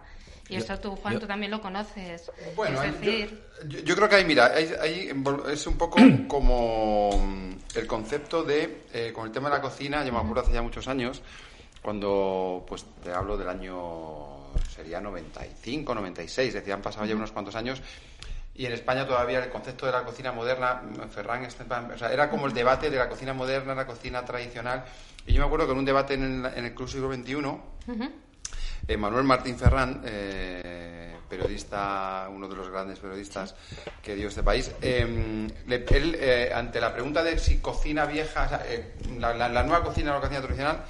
Y 0.49 0.55
esto 0.55 0.77
tú, 0.79 0.95
Juan, 0.95 1.19
tú 1.19 1.25
también 1.27 1.51
lo 1.51 1.61
conoces. 1.61 2.31
Bueno, 2.55 2.75
es 2.75 2.81
hay- 2.81 2.91
decir, 2.91 3.43
yo, 3.65 3.79
yo- 3.79 3.83
yo 3.85 3.95
creo 3.95 4.09
que 4.09 4.15
ahí, 4.15 4.25
mira, 4.25 4.47
ahí, 4.81 5.09
es 5.51 5.67
un 5.67 5.77
poco 5.77 5.97
como 6.27 7.11
mm, 7.17 7.51
el 7.75 7.87
concepto 7.87 8.43
de, 8.43 8.83
eh, 8.93 9.11
con 9.13 9.25
el 9.25 9.31
tema 9.31 9.49
de 9.49 9.55
la 9.55 9.61
cocina, 9.61 10.03
yo 10.05 10.11
me 10.11 10.19
acuerdo 10.19 10.41
hace 10.41 10.51
ya 10.53 10.61
muchos 10.61 10.87
años, 10.87 11.21
cuando, 11.81 12.65
pues 12.67 12.85
te 13.03 13.11
hablo 13.11 13.37
del 13.37 13.49
año, 13.49 14.53
sería 14.73 15.01
95, 15.01 15.95
96, 15.95 16.53
decía, 16.53 16.73
han 16.75 16.81
pasado 16.81 17.05
ya 17.05 17.15
unos 17.15 17.31
cuantos 17.31 17.55
años, 17.55 17.81
y 18.55 18.65
en 18.65 18.73
España 18.73 19.07
todavía 19.07 19.43
el 19.43 19.49
concepto 19.49 19.85
de 19.85 19.91
la 19.93 20.03
cocina 20.03 20.31
moderna, 20.31 20.81
mm, 20.83 21.09
Ferran, 21.09 21.43
Esteban, 21.45 21.91
o 21.91 21.97
sea, 21.97 22.11
era 22.13 22.29
como 22.29 22.45
el 22.47 22.53
debate 22.53 22.89
de 22.89 22.97
la 22.97 23.09
cocina 23.09 23.33
moderna, 23.33 23.73
la 23.75 23.87
cocina 23.87 24.23
tradicional, 24.23 24.83
y 25.25 25.33
yo 25.33 25.39
me 25.39 25.45
acuerdo 25.47 25.65
que 25.65 25.71
en 25.71 25.77
un 25.79 25.85
debate 25.85 26.13
en 26.15 26.45
el, 26.45 26.53
en 26.57 26.65
el 26.65 26.73
Club 26.75 26.87
Siglo 26.89 27.11
XXI, 27.13 27.35
eh, 28.87 28.97
Manuel 28.97 29.23
Martín 29.23 29.57
Ferrán, 29.57 30.01
eh, 30.05 31.15
periodista, 31.29 32.27
uno 32.31 32.47
de 32.47 32.55
los 32.55 32.69
grandes 32.69 32.99
periodistas 32.99 33.55
que 34.01 34.15
dio 34.15 34.27
este 34.27 34.43
país, 34.43 34.71
eh, 34.81 35.47
le- 35.67 35.85
él, 35.89 36.15
eh, 36.19 36.51
ante 36.53 36.79
la 36.81 36.93
pregunta 36.93 37.23
de 37.23 37.39
si 37.39 37.57
cocina 37.59 38.05
vieja, 38.05 38.43
o 38.45 38.49
sea, 38.49 38.63
eh, 38.67 38.93
la, 39.19 39.33
la- 39.33 39.49
la 39.49 39.63
nueva 39.63 39.83
cocina 39.83 40.11
o 40.11 40.15
la 40.15 40.21
cocina 40.21 40.41
tradicional, 40.41 40.83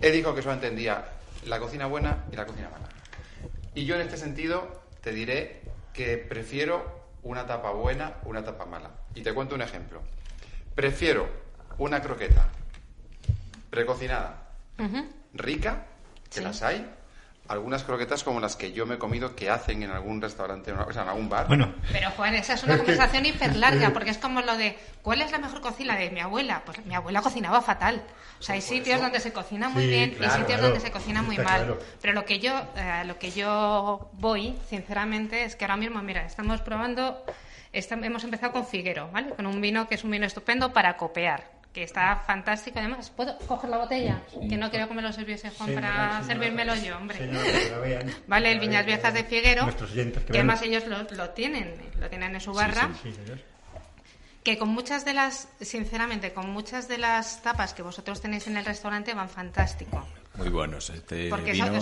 él 0.00 0.12
dijo 0.12 0.34
que 0.34 0.42
solo 0.42 0.54
entendía 0.54 1.04
la 1.46 1.58
cocina 1.58 1.86
buena 1.86 2.24
y 2.32 2.36
la 2.36 2.46
cocina 2.46 2.70
mala. 2.70 2.88
Y 3.74 3.84
yo 3.84 3.96
en 3.96 4.00
este 4.02 4.16
sentido 4.16 4.82
te 5.02 5.12
diré 5.12 5.60
que 5.92 6.16
prefiero 6.16 7.00
una 7.22 7.46
tapa 7.46 7.70
buena, 7.72 8.14
una 8.24 8.42
tapa 8.44 8.64
mala. 8.66 8.90
Y 9.14 9.22
te 9.22 9.34
cuento 9.34 9.54
un 9.54 9.62
ejemplo. 9.62 10.00
Prefiero 10.74 11.28
una 11.78 12.00
croqueta 12.00 12.48
precocinada, 13.68 14.48
rica, 15.34 15.84
que 16.30 16.38
Sí. 16.38 16.44
las 16.44 16.62
hay, 16.62 16.88
algunas 17.50 17.82
croquetas 17.82 18.22
como 18.22 18.38
las 18.38 18.54
que 18.54 18.70
yo 18.70 18.86
me 18.86 18.94
he 18.94 18.98
comido 18.98 19.34
que 19.34 19.50
hacen 19.50 19.82
en 19.82 19.90
algún 19.90 20.22
restaurante, 20.22 20.72
o 20.72 20.92
sea, 20.92 21.02
en 21.02 21.08
algún 21.08 21.28
bar. 21.28 21.48
Bueno, 21.48 21.74
Pero 21.90 22.10
Juan, 22.12 22.34
esa 22.36 22.54
es 22.54 22.62
una 22.62 22.76
conversación 22.76 23.26
hiper 23.26 23.56
larga, 23.56 23.90
porque 23.92 24.10
es 24.10 24.18
como 24.18 24.40
lo 24.40 24.56
de 24.56 24.78
¿cuál 25.02 25.20
es 25.20 25.32
la 25.32 25.38
mejor 25.38 25.60
cocina 25.60 25.96
de 25.96 26.10
mi 26.10 26.20
abuela? 26.20 26.62
Pues 26.64 26.84
mi 26.86 26.94
abuela 26.94 27.22
cocinaba 27.22 27.60
fatal. 27.60 28.04
O 28.38 28.42
sea, 28.42 28.54
hay 28.54 28.60
sitios 28.60 29.00
donde 29.00 29.18
se 29.18 29.32
cocina 29.32 29.68
muy 29.68 29.82
Sí, 29.82 29.88
bien 29.90 30.10
claro, 30.12 30.32
y 30.32 30.38
sitios 30.38 30.46
claro. 30.58 30.62
donde 30.74 30.80
se 30.80 30.92
cocina 30.92 31.22
muy 31.22 31.36
Está 31.36 31.48
mal. 31.50 31.58
claro. 31.64 31.78
Pero 32.00 32.12
lo 32.14 32.24
que 32.24 32.38
yo 32.38 32.52
eh, 32.76 33.02
lo 33.04 33.18
que 33.18 33.32
yo 33.32 34.08
voy, 34.12 34.56
sinceramente, 34.68 35.42
es 35.42 35.56
que 35.56 35.64
ahora 35.64 35.76
mismo, 35.76 36.00
mira, 36.02 36.24
estamos 36.24 36.60
probando, 36.60 37.24
esta- 37.72 37.96
hemos 37.96 38.22
empezado 38.22 38.52
con 38.52 38.64
Figuero, 38.64 39.10
¿vale? 39.10 39.30
Con 39.30 39.46
un 39.46 39.60
vino 39.60 39.88
que 39.88 39.96
es 39.96 40.04
un 40.04 40.12
vino 40.12 40.24
estupendo 40.24 40.72
para 40.72 40.96
copiar. 40.96 41.50
Que 41.72 41.84
está 41.84 42.16
fantástico, 42.26 42.78
además. 42.80 43.10
¿Puedo 43.10 43.38
coger 43.46 43.70
la 43.70 43.78
botella? 43.78 44.20
Que 44.48 44.56
no 44.56 44.70
creo 44.70 44.88
que 44.88 44.94
me 44.94 45.02
lo 45.02 45.12
sirviese 45.12 45.50
Juan 45.50 45.68
señora, 45.68 45.88
para 45.88 46.06
señora, 46.08 46.24
servírmelo 46.26 46.74
yo, 46.74 46.96
hombre. 46.96 47.18
señora, 47.18 47.44
que 47.44 47.70
la 47.70 47.78
vean. 47.78 48.14
Vale, 48.26 48.52
el 48.52 48.58
Viñas 48.60 48.84
Viejas 48.86 49.14
de 49.14 49.22
Figuero, 49.24 49.62
Nuestros 49.62 49.92
oyentes 49.92 50.24
que 50.24 50.32
además 50.32 50.62
ellos 50.62 50.84
lo, 50.86 51.02
lo 51.04 51.30
tienen, 51.30 51.76
lo 52.00 52.08
tienen 52.08 52.34
en 52.34 52.40
su 52.40 52.52
barra, 52.52 52.90
Sí, 53.00 53.12
señor. 53.12 53.38
que 54.42 54.58
con 54.58 54.68
muchas 54.70 55.04
de 55.04 55.14
las, 55.14 55.48
sinceramente, 55.60 56.32
con 56.32 56.50
muchas 56.50 56.88
de 56.88 56.98
las 56.98 57.40
tapas 57.42 57.72
que 57.72 57.82
vosotros 57.82 58.20
tenéis 58.20 58.48
en 58.48 58.56
el 58.56 58.64
restaurante 58.64 59.14
van 59.14 59.28
fantástico. 59.28 60.04
Muy 60.34 60.48
buenos. 60.48 60.90
Este 60.90 61.28
Porque 61.28 61.52
vino 61.52 61.78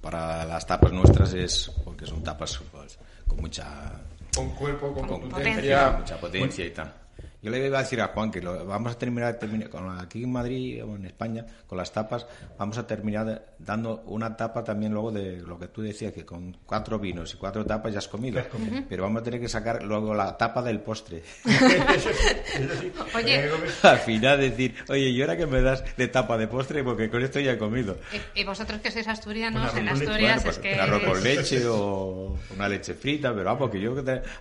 para 0.00 0.44
las 0.46 0.66
tapas 0.66 0.90
nuestras 0.92 1.34
es 1.34 1.70
porque 1.84 2.06
son 2.06 2.22
tapas 2.24 2.60
pues, 2.72 2.98
con 3.26 3.40
mucha 3.42 3.92
Con 4.34 4.50
cuerpo, 4.54 4.94
con, 4.94 5.06
con 5.06 5.20
potencia. 5.28 5.52
potencia. 5.54 5.90
mucha 5.98 6.16
potencia 6.18 6.64
y 6.64 6.70
tal. 6.70 6.94
Yo 7.40 7.50
le 7.52 7.64
iba 7.66 7.78
a 7.78 7.82
decir 7.82 8.00
a 8.00 8.08
Juan 8.08 8.30
que 8.32 8.40
lo, 8.42 8.66
vamos 8.66 8.92
a 8.92 8.98
terminar, 8.98 9.34
terminar 9.38 9.68
con 9.70 9.98
aquí 10.00 10.24
en 10.24 10.32
Madrid 10.32 10.82
o 10.84 10.96
en 10.96 11.06
España 11.06 11.46
con 11.68 11.78
las 11.78 11.92
tapas 11.92 12.26
vamos 12.58 12.76
a 12.78 12.86
terminar 12.86 13.24
de- 13.26 13.40
dando 13.60 14.02
una 14.06 14.36
tapa 14.36 14.64
también 14.64 14.92
luego 14.92 15.12
de 15.12 15.36
lo 15.42 15.56
que 15.58 15.68
tú 15.68 15.80
decías 15.82 16.12
que 16.12 16.24
con 16.24 16.56
cuatro 16.66 16.98
vinos 16.98 17.32
y 17.34 17.36
cuatro 17.36 17.64
tapas 17.64 17.92
ya 17.92 17.98
has 18.00 18.08
comido, 18.08 18.42
pero 18.88 19.04
vamos 19.04 19.20
a 19.20 19.24
tener 19.24 19.40
que 19.40 19.48
sacar 19.48 19.84
luego 19.84 20.14
la 20.14 20.36
tapa 20.36 20.62
del 20.62 20.80
postre. 20.80 21.22
Oye. 23.14 23.38
Hay 23.38 23.50
Al 23.82 23.98
final 23.98 24.40
decir, 24.40 24.74
oye, 24.88 25.10
¿y 25.10 25.20
ahora 25.20 25.36
que 25.36 25.46
me 25.46 25.60
das 25.62 25.84
de 25.96 26.08
tapa 26.08 26.36
de 26.36 26.48
postre? 26.48 26.82
Porque 26.84 27.08
con 27.10 27.22
esto 27.22 27.40
ya 27.40 27.52
he 27.52 27.58
comido. 27.58 27.98
Y, 28.34 28.40
y 28.40 28.44
vosotros 28.44 28.80
que 28.80 28.90
sois 28.90 29.06
asturianos, 29.08 29.72
Una 29.72 29.80
en. 29.80 29.88
Asturias 29.88 30.42
Bueno, 30.42 30.42
pues 30.42 30.56
es 30.56 30.62
que... 30.62 30.74
un 30.74 30.80
arroz 30.80 31.02
con 31.04 31.22
leche 31.24 31.66
o 31.66 32.36
una 32.54 32.68
leche 32.68 32.94
frita, 32.94 33.32
pero 33.32 33.44
vamos, 33.44 33.70
que 33.70 33.80
yo 33.80 33.94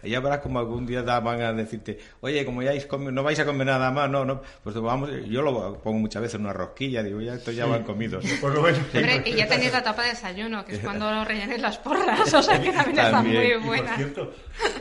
ya 0.04 0.20
verás 0.20 0.39
como 0.39 0.60
algún 0.60 0.86
día 0.86 1.01
da- 1.04 1.20
van 1.20 1.42
a 1.42 1.54
decirte, 1.54 1.98
oye, 2.22 2.46
como 2.46 2.62
ya 2.62 2.74
no 3.12 3.24
vais 3.24 3.39
a 3.39 3.46
comer 3.46 3.67
nada 3.67 3.91
más, 3.91 4.10
no, 4.10 4.25
no, 4.25 4.41
pues 4.63 4.75
vamos, 4.77 5.10
yo 5.27 5.41
lo 5.41 5.77
pongo 5.82 6.00
muchas 6.00 6.22
veces 6.22 6.36
en 6.36 6.41
una 6.41 6.53
rosquilla, 6.53 7.03
digo, 7.03 7.22
ya 7.22 7.34
esto 7.36 7.51
ya 7.51 7.65
van 7.65 7.84
comidos. 7.84 8.24
Por 8.41 8.53
lo 8.53 8.62
menos. 8.62 8.79
Hombre, 8.94 9.24
y 9.25 9.34
ya 9.34 9.48
tenéis 9.48 9.72
la 9.74 9.84
tapa 9.84 10.03
de 10.03 10.10
desayuno, 10.10 10.65
que 10.65 10.75
es 10.75 10.79
cuando 10.79 11.24
rellenéis 11.25 11.62
las 11.62 11.77
porras, 11.77 12.34
o 12.34 12.41
sea 12.41 12.62
que 12.62 12.72
también 12.72 12.98
está 12.98 13.12
También. 13.12 13.36
muy 13.44 13.48
Y 13.51 13.53
por 13.58 13.65
buena. 13.65 13.96
cierto, 13.96 14.34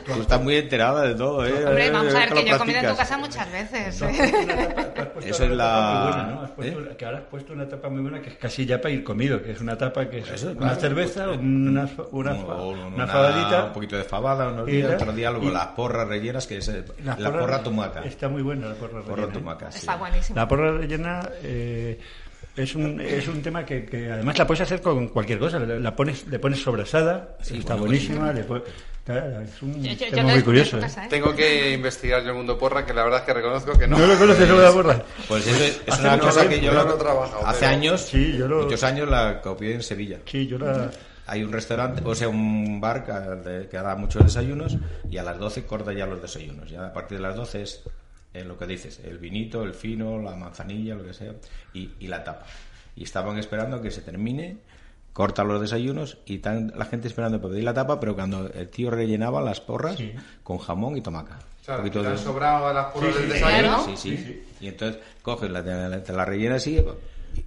Tú 0.05 0.21
estás 0.21 0.41
muy 0.41 0.55
enterada 0.55 1.03
de 1.03 1.13
todo, 1.15 1.45
¿eh? 1.45 1.65
Hombre, 1.65 1.87
Eh, 1.87 1.91
vamos 1.91 2.15
a 2.15 2.19
ver, 2.19 2.33
que 2.33 2.45
yo 2.45 2.55
he 2.55 2.57
comido 2.57 2.79
en 2.79 2.87
tu 2.89 2.95
casa 2.95 3.17
muchas 3.17 3.51
veces. 3.51 4.01
¿eh? 4.01 4.33
una 4.43 4.93
tapa- 4.93 5.19
es 5.25 5.39
una 5.39 5.53
la- 5.55 5.91
muy 5.91 6.11
buena, 6.13 6.23
¿no? 6.31 6.41
Has 6.41 6.51
puesto 6.51 6.79
¿eh? 6.79 6.81
una- 6.81 6.97
que 6.97 7.05
ahora 7.05 7.17
has 7.19 7.23
puesto 7.25 7.53
una 7.53 7.67
tapa 7.67 7.89
muy 7.89 8.01
buena 8.01 8.21
que 8.21 8.29
es 8.29 8.37
casi 8.37 8.65
ya 8.65 8.81
para 8.81 8.93
ir 8.93 9.03
comido, 9.03 9.41
que 9.43 9.51
es 9.51 9.61
una 9.61 9.77
tapa 9.77 10.09
que 10.09 10.19
es 10.19 10.29
Eso, 10.31 10.47
una 10.51 10.57
claro. 10.59 10.79
cerveza, 10.81 11.29
una, 11.29 11.87
una, 12.11 12.33
O 12.33 12.69
una, 12.69 12.87
una- 12.87 13.07
fabadita. 13.07 13.65
un 13.65 13.73
poquito 13.73 13.97
de 13.97 14.03
fabada, 14.03 14.47
unos 14.47 14.67
Y 14.69 14.81
otro 14.83 15.11
día 15.13 15.29
luego 15.31 15.47
y- 15.49 15.51
las 15.53 15.67
porras 15.67 16.07
rellenas, 16.07 16.47
que 16.47 16.57
es 16.57 16.67
eh, 16.69 16.83
La 17.03 17.15
la, 17.19 17.31
porra 17.31 17.61
tumaca. 17.97 18.07
Está 18.07 18.29
muy 18.29 18.41
buena 18.41 18.67
la 18.69 18.73
porra 18.75 19.01
Porra 19.01 19.15
rellena, 19.15 19.27
¿eh? 19.33 19.39
tumaca, 19.39 19.71
sí. 19.71 19.77
Está 19.79 19.95
buenísimo. 19.95 20.35
La 20.35 20.47
porra 20.47 20.71
rellena 20.77 21.29
eh, 21.43 21.99
es, 22.55 22.75
un, 22.75 22.99
es 23.01 23.27
un 23.27 23.41
tema 23.41 23.65
que, 23.65 23.85
que 23.85 24.11
además 24.11 24.37
la 24.37 24.47
puedes 24.47 24.61
hacer 24.61 24.81
con 24.81 25.07
cualquier 25.09 25.39
cosa. 25.39 25.59
La, 25.59 25.75
la 25.79 25.95
pones, 25.95 26.27
le 26.27 26.39
pones 26.39 26.61
sobrasada, 26.61 27.37
Sí, 27.41 27.57
está 27.59 27.73
bueno, 27.75 27.87
buenísima. 27.87 28.31
le 28.33 28.43
claro, 29.05 29.41
es 29.41 29.61
un 29.61 29.81
Yo, 29.81 29.91
yo- 29.93 30.05
yo 30.07 30.11
tema 30.15 30.31
muy 30.33 30.41
curioso. 30.43 30.77
¿eh? 30.77 30.81
casa, 30.81 31.05
¿eh? 31.05 31.07
Tengo 31.09 31.33
que 31.35 31.71
investigar 31.71 32.21
yo 32.23 32.29
el 32.31 32.35
mundo 32.35 32.57
porra, 32.57 32.85
que 32.85 32.93
la 32.93 33.03
verdad 33.03 33.19
es 33.21 33.25
que 33.25 33.33
reconozco 33.33 33.71
que 33.77 33.87
no. 33.87 33.97
¿No 33.97 34.05
lo 34.07 34.17
conoces 34.17 34.47
sobre 34.49 34.63
la 34.63 34.71
porra? 34.73 35.01
Pues 35.29 35.47
es, 35.47 35.61
es 35.61 35.81
Hace 35.93 36.01
una 36.01 36.19
cosa 36.19 36.49
que 36.49 36.59
yo 36.59 36.73
la- 36.73 36.83
no 36.83 36.95
he 36.95 36.97
trabajado, 36.97 37.47
hace 37.47 37.59
pero- 37.61 37.71
años, 37.71 38.01
Sí, 38.01 38.35
yo 38.37 38.47
lo- 38.47 38.63
muchos 38.63 38.83
años 38.83 39.07
la 39.09 39.39
copié 39.41 39.75
en 39.75 39.83
Sevilla. 39.83 40.19
Sí, 40.25 40.45
yo 40.47 40.57
la... 40.57 40.89
Hay 41.27 41.43
un 41.43 41.51
restaurante, 41.51 42.01
o 42.05 42.15
sea, 42.15 42.29
un 42.29 42.79
bar 42.79 43.03
que, 43.05 43.67
que 43.69 43.77
da 43.77 43.95
muchos 43.95 44.23
desayunos 44.23 44.77
y 45.09 45.17
a 45.17 45.23
las 45.23 45.37
12 45.37 45.65
corta 45.65 45.91
ya 45.93 46.05
los 46.05 46.21
desayunos. 46.21 46.69
Ya 46.69 46.87
a 46.87 46.93
partir 46.93 47.17
de 47.17 47.23
las 47.23 47.35
12 47.35 47.61
es 47.61 47.83
eh, 48.33 48.43
lo 48.43 48.57
que 48.57 48.65
dices, 48.65 48.99
el 49.03 49.17
vinito, 49.17 49.63
el 49.63 49.73
fino, 49.73 50.21
la 50.21 50.35
manzanilla, 50.35 50.95
lo 50.95 51.03
que 51.03 51.13
sea, 51.13 51.33
y, 51.73 51.91
y 51.99 52.07
la 52.07 52.23
tapa. 52.23 52.45
Y 52.95 53.03
estaban 53.03 53.37
esperando 53.37 53.81
que 53.81 53.91
se 53.91 54.01
termine, 54.01 54.57
corta 55.13 55.43
los 55.43 55.59
desayunos 55.59 56.17
y 56.25 56.35
están 56.35 56.71
la 56.75 56.85
gente 56.85 57.07
esperando 57.07 57.39
para 57.41 57.51
pedir 57.51 57.63
la 57.65 57.73
tapa, 57.73 57.99
pero 57.99 58.15
cuando 58.15 58.49
el 58.53 58.69
tío 58.69 58.89
rellenaba 58.89 59.41
las 59.41 59.59
porras 59.61 59.97
Sí. 59.97 60.13
con 60.43 60.57
jamón 60.59 60.95
y 60.97 61.01
tomaca. 61.01 61.39
O 61.61 61.65
sea, 61.65 61.75
Un 61.75 61.81
poquito 61.81 62.01
te 62.01 62.07
han 62.07 62.15
de- 62.15 62.19
sobrado 62.21 62.73
las 62.73 62.85
porras 62.93 63.13
Sí, 63.15 63.21
del 63.21 63.27
sí, 63.27 63.33
desayuno. 63.33 63.83
claro. 63.83 63.97
Sí, 63.97 63.97
sí. 64.17 64.43
Y 64.61 64.67
entonces 64.67 65.01
coges 65.21 65.49
la, 65.51 65.61
la, 65.61 66.01
te 66.03 66.13
la 66.13 66.23
rellenas 66.25 66.57
así. 66.61 66.81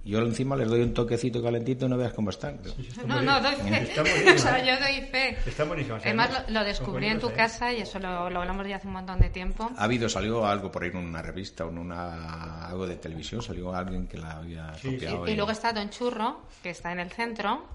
Y 0.03 0.11
Yo 0.11 0.19
encima 0.19 0.55
les 0.55 0.67
doy 0.67 0.81
un 0.81 0.93
toquecito 0.93 1.41
calentito 1.41 1.85
y 1.85 1.89
no 1.89 1.97
veas 1.97 2.13
cómo 2.13 2.29
están. 2.29 2.59
No, 3.05 3.21
no, 3.21 3.41
doy 3.41 3.55
fe. 3.55 3.83
Está 3.83 4.01
o 4.35 4.37
sea, 4.37 4.65
yo 4.65 4.79
doy 4.79 5.01
fe. 5.07 5.37
Está 5.45 5.63
buenísima. 5.63 5.97
Además, 5.97 6.29
Además, 6.29 6.49
lo, 6.49 6.59
lo 6.59 6.65
descubrí 6.65 7.07
en 7.07 7.19
tu 7.19 7.31
casa 7.33 7.71
y 7.73 7.81
eso 7.81 7.99
lo, 7.99 8.29
lo 8.29 8.39
hablamos 8.41 8.67
ya 8.67 8.77
hace 8.77 8.87
un 8.87 8.93
montón 8.93 9.19
de 9.19 9.29
tiempo. 9.29 9.69
Ha 9.75 9.83
habido, 9.83 10.09
salió 10.09 10.45
algo 10.45 10.71
por 10.71 10.83
ahí 10.83 10.89
en 10.89 10.97
una 10.97 11.21
revista 11.21 11.65
o 11.65 11.69
en 11.69 11.77
una, 11.77 12.67
algo 12.67 12.87
de 12.87 12.95
televisión, 12.95 13.41
salió 13.41 13.73
alguien 13.73 14.07
que 14.07 14.17
la 14.17 14.31
había 14.37 14.73
Sí, 14.75 14.93
copiado. 14.93 15.27
Y 15.27 15.35
luego 15.35 15.51
está 15.51 15.73
Don 15.73 15.89
Churro, 15.89 16.41
que 16.63 16.69
está 16.71 16.91
en 16.91 16.99
el 16.99 17.11
centro, 17.11 17.65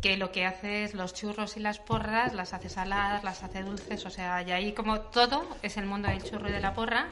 que 0.00 0.16
lo 0.16 0.32
que 0.32 0.44
hace 0.46 0.84
es 0.84 0.94
los 0.94 1.14
churros 1.14 1.56
y 1.56 1.60
las 1.60 1.78
porras, 1.78 2.34
las 2.34 2.52
hace 2.54 2.68
saladas, 2.68 3.22
las 3.22 3.42
hace 3.42 3.62
dulces, 3.62 4.04
o 4.04 4.10
sea, 4.10 4.42
y 4.42 4.50
ahí 4.50 4.72
como 4.72 5.00
todo 5.00 5.46
es 5.62 5.76
el 5.76 5.86
mundo 5.86 6.08
del 6.08 6.22
churro 6.22 6.48
y 6.48 6.52
de 6.52 6.60
la 6.60 6.74
porra, 6.74 7.06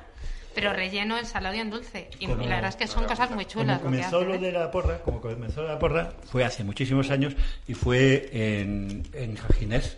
pero 0.55 0.73
relleno 0.73 1.17
en 1.19 1.27
salado 1.27 1.55
y 1.55 1.61
en 1.61 1.71
dulce. 1.71 2.09
Y, 2.19 2.27
Como- 2.27 2.43
la 2.45 2.57
verdad 2.57 2.71
es 2.71 2.77
que 2.77 2.87
son 2.87 3.05
cosas 3.05 3.31
muy 3.31 3.45
chulas. 3.47 3.79
Como 3.79 3.91
que 3.93 3.97
comenzó 3.99 4.25
lo 4.25 4.35
¿eh? 4.35 4.39
de 4.39 4.53
la 4.53 4.71
porra, 4.71 4.99
como 4.99 5.21
comenzó 5.21 5.63
la 5.63 5.79
porra, 5.79 6.13
fue 6.31 6.45
hace 6.45 6.65
muchísimos 6.65 7.11
años 7.11 7.35
y 7.69 7.75
fue 7.75 8.29
en, 8.33 9.03
en 9.13 9.37
Jaginés, 9.37 9.97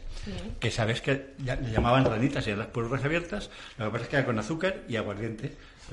que 0.60 0.70
sabes 0.70 1.00
que 1.00 1.34
ya- 1.38 1.56
le 1.56 1.70
llamaban 1.70 2.04
ranitas 2.04 2.46
y 2.46 2.50
eran 2.50 2.60
las 2.60 2.68
porras 2.68 3.04
abiertas, 3.04 3.50
lo 3.78 3.86
que 3.86 3.90
pasa 3.92 4.04
es 4.04 4.08
que 4.10 4.16
era 4.16 4.26
con 4.26 4.38
azúcar 4.38 4.76
y 4.88 4.96
aguardiente. 4.96 5.56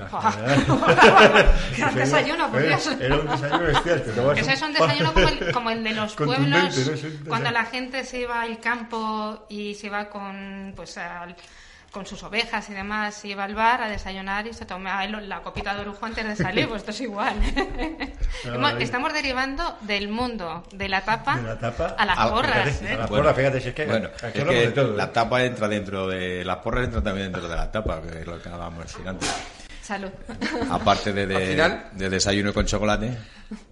Gran 1.76 1.94
desayuno, 1.94 2.50
por 2.50 2.62
Dios. 2.62 2.86
Era 3.00 3.16
un 3.16 3.28
desayuno 3.28 3.64
bestial. 3.64 4.02
te 4.02 4.10
tomabas 4.12 4.38
Eso 4.38 4.50
es 4.50 4.62
un 4.62 4.72
desayuno 4.72 5.12
como 5.12 5.28
el, 5.28 5.52
como 5.52 5.70
el 5.70 5.84
de 5.84 5.92
los 5.92 6.14
pueblos, 6.16 6.76
cuando 7.28 7.50
la 7.50 7.64
gente 7.64 8.04
se 8.04 8.20
iba 8.20 8.40
al 8.40 8.58
campo 8.60 9.46
y 9.48 9.74
se 9.74 9.88
iba 9.88 10.08
con, 10.08 10.72
pues, 10.76 10.96
al- 10.98 11.36
con 11.92 12.06
sus 12.06 12.22
ovejas 12.22 12.68
y 12.70 12.74
demás, 12.74 13.14
se 13.16 13.28
iba 13.28 13.42
al 13.44 13.54
bar 13.54 13.82
a 13.82 13.88
desayunar 13.88 14.46
y 14.46 14.52
se 14.54 14.64
tomaba 14.64 15.04
el- 15.04 15.28
la 15.28 15.40
copita 15.42 15.74
de 15.74 15.80
orujo 15.80 16.06
antes 16.06 16.24
de 16.26 16.36
salir, 16.36 16.68
pues 16.68 16.80
esto 16.82 16.92
es 16.92 17.00
igual. 17.00 17.34
Estamos 18.80 19.12
derivando 19.12 19.76
del 19.82 20.08
mundo 20.08 20.64
de 20.72 20.88
la 20.88 21.02
tapa, 21.02 21.36
De 21.36 21.42
la 21.42 21.58
tapa 21.58 21.94
a 21.98 22.06
las 22.06 22.18
a- 22.18 22.30
porras. 22.30 22.68
fíjate, 22.78 22.92
¿eh? 22.92 22.94
a 22.94 22.98
la 22.98 23.06
porra, 23.06 23.34
fíjate, 23.34 23.60
si 23.60 23.68
es 23.68 23.74
que 23.74 23.86
Bueno, 23.86 24.08
es 24.22 24.32
que 24.32 24.70
todo. 24.70 24.96
la 24.96 25.04
¿eh? 25.04 25.10
tapa 25.12 25.42
entra 25.44 25.68
dentro 25.68 26.06
de... 26.08 26.44
Las 26.44 26.58
porras 26.58 26.84
entran 26.84 27.02
también 27.04 27.32
dentro 27.32 27.48
de 27.48 27.56
la 27.56 27.70
tapa, 27.72 28.00
que 28.02 28.20
es 28.20 28.26
lo 28.26 28.40
que 28.40 28.48
hablábamos 28.48 28.96
antes. 29.04 29.28
Salud. 29.82 30.10
Aparte 30.70 31.12
de, 31.12 31.26
de, 31.26 31.36
Al 31.36 31.42
final- 31.42 31.90
de 31.92 32.10
desayuno 32.10 32.52
con 32.52 32.66
chocolate. 32.66 33.16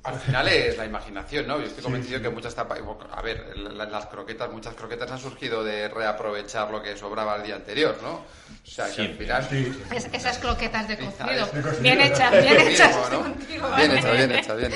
Al 0.03 0.19
final 0.19 0.49
es 0.49 0.77
la 0.77 0.87
imaginación, 0.87 1.47
¿no? 1.47 1.61
Yo 1.61 1.67
estoy 1.67 1.85
convencido 1.85 2.21
que 2.21 2.29
muchas 2.29 2.53
tapas, 2.53 2.81
a 3.12 3.23
ver, 3.23 3.57
la- 3.57 3.85
las 3.85 4.07
croquetas, 4.07 4.50
muchas 4.50 4.75
croquetas 4.75 5.09
han 5.12 5.21
surgido 5.21 5.62
de 5.62 5.87
reaprovechar 5.88 6.69
lo 6.73 6.83
que 6.83 6.97
sobraba 6.97 7.37
el 7.37 7.45
día 7.45 7.55
anterior, 7.55 7.97
¿no? 8.03 8.15
O 8.15 8.25
sea, 8.65 8.93
que 8.93 9.03
al 9.03 9.15
final... 9.15 9.49
Es- 9.95 10.09
esas 10.12 10.38
croquetas 10.38 10.88
de 10.88 10.99
cocido, 10.99 11.49
bien 11.81 12.00
hechas, 12.00 12.33
bien 12.33 12.61
hechas. 12.61 12.97
Bien 13.49 13.62
¿vale? 13.62 13.99
hecha, 13.99 14.12
bien 14.12 14.33
hecha, 14.33 14.55
bien 14.57 14.73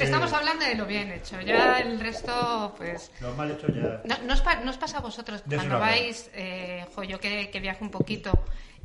Estamos 0.00 0.32
hablando 0.32 0.64
de 0.64 0.74
lo 0.74 0.86
bien 0.86 1.12
hecho, 1.12 1.40
ya 1.42 1.78
el 1.78 2.00
resto, 2.00 2.74
pues... 2.76 3.12
Lo 3.20 3.32
mal 3.34 3.52
hecho 3.52 3.68
ya. 3.68 4.00
No, 4.04 4.16
¿no 4.26 4.32
os, 4.34 4.40
pa- 4.40 4.56
no 4.56 4.70
os 4.72 4.76
pasa 4.76 4.98
a 4.98 5.02
vosotros 5.02 5.44
cuando 5.48 5.78
vais, 5.78 6.30
eh, 6.34 6.84
jo, 6.96 7.04
yo 7.04 7.20
que, 7.20 7.48
que 7.50 7.60
viajo 7.60 7.84
un 7.84 7.92
poquito, 7.92 8.32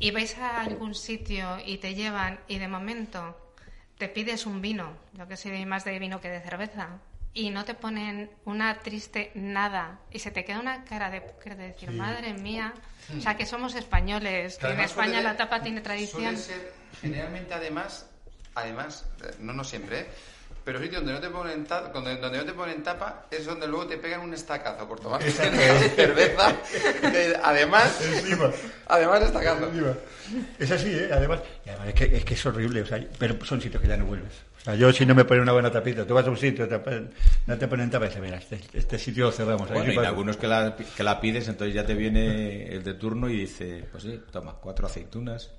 y 0.01 0.12
vais 0.12 0.38
a 0.38 0.62
algún 0.62 0.96
sitio 0.96 1.58
y 1.65 1.77
te 1.77 1.93
llevan 1.96 2.39
y 2.48 2.58
de 2.58 2.67
momento 2.67 3.38
te 3.98 4.10
pides 4.10 4.46
un 4.46 4.62
vino, 4.62 4.98
yo 5.13 5.27
que 5.27 5.38
soy 5.38 5.65
más 5.65 5.86
de 5.86 5.98
vino 6.00 6.20
que 6.20 6.29
de 6.29 6.41
cerveza, 6.41 7.00
y 7.34 7.50
no 7.51 7.63
te 7.63 7.75
ponen 7.75 8.29
una 8.46 8.79
triste 8.79 9.31
nada 9.36 10.00
y 10.12 10.20
se 10.20 10.31
te 10.31 10.43
queda 10.43 10.60
una 10.60 10.84
cara 10.84 11.10
de 11.10 11.22
póker 11.22 11.55
de 11.55 11.67
decir, 11.67 11.91
madre 11.91 12.34
mía, 12.34 12.74
o 13.17 13.22
sea 13.22 13.38
que 13.38 13.46
somos 13.46 13.75
españoles, 13.75 14.58
que 14.58 14.67
en 14.67 14.79
España 14.81 15.13
suele- 15.20 15.24
la 15.24 15.38
tapa 15.38 15.62
tiene 15.62 15.81
tradición. 15.81 16.36
Suele 16.36 16.38
ser, 16.38 16.74
generalmente, 17.00 17.53
además, 17.53 18.10
además, 18.55 19.05
eh, 19.24 19.36
no, 19.39 19.53
no 19.53 19.63
siempre, 19.63 20.00
¿eh? 20.01 20.08
Pero 20.63 20.80
sitios 20.80 21.01
donde 21.03 21.13
no 21.13 21.20
te 21.20 21.30
ponen 21.30 21.65
ta- 21.65 21.89
donde, 21.89 22.18
donde 22.18 22.38
no 22.38 22.46
te 22.46 22.53
ponen 22.53 22.84
tapa 22.84 23.25
es 23.32 23.46
donde 23.46 23.68
luego 23.68 23.88
te 23.88 23.98
pegan 23.98 24.22
un 24.22 24.34
estacazo 24.34 24.88
por 24.88 25.00
tomar 25.00 25.22
cerveza. 25.96 26.56
que 27.01 27.36
además, 27.44 28.00
Encima. 28.01 28.51
además. 28.88 29.22
Encima. 29.22 29.94
Es 30.60 30.72
así, 30.72 30.89
¿eh? 30.91 31.10
Además, 31.12 31.39
y 31.65 31.70
además 31.70 31.88
es, 31.89 31.94
que, 31.96 32.18
es 32.18 32.25
que 32.25 32.34
es 32.36 32.46
horrible, 32.46 32.82
o 32.82 32.86
sea, 32.86 33.03
pero 33.18 33.44
son 33.46 33.62
sitios 33.62 33.82
que 33.82 33.88
ya 33.88 33.98
no 33.98 34.06
vuelves. 34.06 34.32
O 34.62 34.63
sea, 34.63 34.75
yo 34.75 34.94
si 34.94 35.06
no 35.08 35.15
me 35.15 35.25
ponen 35.25 35.41
una 35.41 35.53
buena 35.53 35.72
tapita, 35.72 36.06
tú 36.06 36.13
vas 36.13 36.25
a 36.25 36.30
un 36.30 36.38
sitio, 36.38 36.68
te 36.68 36.77
ponen- 36.80 37.10
no 37.48 37.58
te 37.58 37.68
ponen 37.68 37.89
tapa 37.89 38.06
y 38.06 38.10
dices, 38.10 38.22
mira, 38.24 38.38
este, 38.38 38.62
este 38.74 39.00
sitio 39.00 39.25
lo 39.25 39.32
cerramos. 39.32 39.63
aquí 39.63 39.74
Bueno, 39.74 39.91
y 39.94 39.96
paso". 39.96 40.08
algunos 40.08 40.38
que 40.38 40.48
la, 40.48 40.75
que 40.75 41.03
la 41.03 41.20
pides, 41.20 41.48
entonces 41.48 41.74
ya 41.74 41.86
te 41.86 41.96
viene 41.96 42.68
el 42.68 42.84
de 42.84 42.94
turno 42.94 43.27
y 43.30 43.38
dice, 43.38 43.84
pues 43.91 44.03
sí, 44.03 44.22
toma, 44.32 44.53
cuatro 44.62 44.86
aceitunas, 44.86 45.50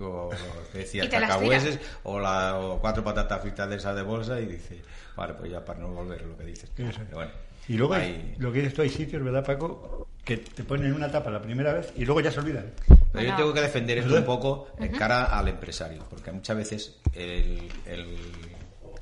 o 0.00 0.30
que 0.72 0.78
decía, 0.78 1.08
cacahueses, 1.10 1.78
o, 2.04 2.18
la, 2.18 2.58
o 2.58 2.80
cuatro 2.80 3.02
patatas 3.04 3.40
fritas 3.42 3.68
de 3.68 3.76
esas 3.76 3.94
de 3.96 4.02
bolsa, 4.02 4.40
y 4.40 4.46
dice, 4.46 4.80
vale, 5.16 5.34
pues 5.34 5.50
ya 5.50 5.64
para 5.64 5.80
no 5.80 5.88
volver 5.88 6.22
lo 6.22 6.36
que 6.36 6.44
dices. 6.44 6.70
Pero 6.74 6.90
bueno, 7.12 7.30
Y 7.68 7.74
luego 7.74 7.94
hay- 7.94 8.02
hay- 8.02 8.34
lo 8.38 8.52
que 8.52 8.58
dices 8.60 8.74
tú, 8.74 8.82
hay 8.82 8.88
sitios, 8.90 9.22
¿verdad, 9.22 9.44
Paco? 9.44 10.08
Que 10.24 10.36
te 10.38 10.62
ponen 10.64 10.92
una 10.92 11.10
tapa 11.10 11.30
la 11.30 11.40
primera 11.40 11.72
vez 11.72 11.92
y 11.96 12.04
luego 12.04 12.20
ya 12.20 12.30
se 12.30 12.40
olvidan. 12.40 12.66
Pero 13.12 13.26
yo 13.30 13.36
tengo 13.36 13.54
que 13.54 13.60
defender 13.62 13.96
esto 13.98 14.14
un 14.14 14.24
poco 14.24 14.68
en 14.78 14.92
cara 14.92 15.24
al 15.24 15.48
empresario, 15.48 16.04
porque 16.10 16.30
muchas 16.32 16.56
veces 16.56 16.96
el, 17.14 17.66
el 17.86 18.16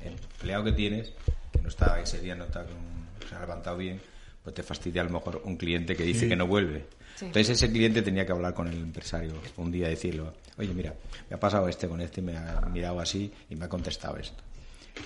empleado 0.01 0.63
que 0.63 0.71
tienes, 0.71 1.11
que 1.51 1.59
no 1.61 1.69
está 1.69 1.99
ese 1.99 2.19
día, 2.19 2.35
no 2.35 2.45
está 2.45 2.63
con- 2.63 3.27
se 3.27 3.35
ha 3.35 3.39
levantado 3.41 3.77
bien, 3.77 3.99
pues 4.43 4.55
te 4.55 4.63
fastidia 4.63 5.01
a 5.01 5.03
lo 5.05 5.11
mejor 5.11 5.41
un 5.43 5.57
cliente 5.57 5.95
que 5.95 6.03
dice 6.03 6.21
Sí. 6.21 6.29
que 6.29 6.35
no 6.37 6.47
vuelve. 6.47 6.85
Sí. 7.17 7.25
Entonces 7.25 7.49
ese 7.61 7.71
cliente 7.71 8.01
tenía 8.03 8.25
que 8.25 8.31
hablar 8.31 8.53
con 8.53 8.67
el 8.67 8.75
empresario 8.77 9.33
un 9.57 9.71
día, 9.71 9.87
decirlo, 9.89 10.33
oye, 10.57 10.73
mira, 10.73 10.93
me 11.29 11.35
ha 11.35 11.39
pasado 11.39 11.67
este 11.67 11.87
con 11.87 11.99
este, 11.99 12.21
me 12.21 12.37
ha 12.37 12.61
mirado 12.71 12.99
así 12.99 13.31
y 13.49 13.55
me 13.55 13.65
ha 13.65 13.69
contestado 13.69 14.17
esto. 14.17 14.43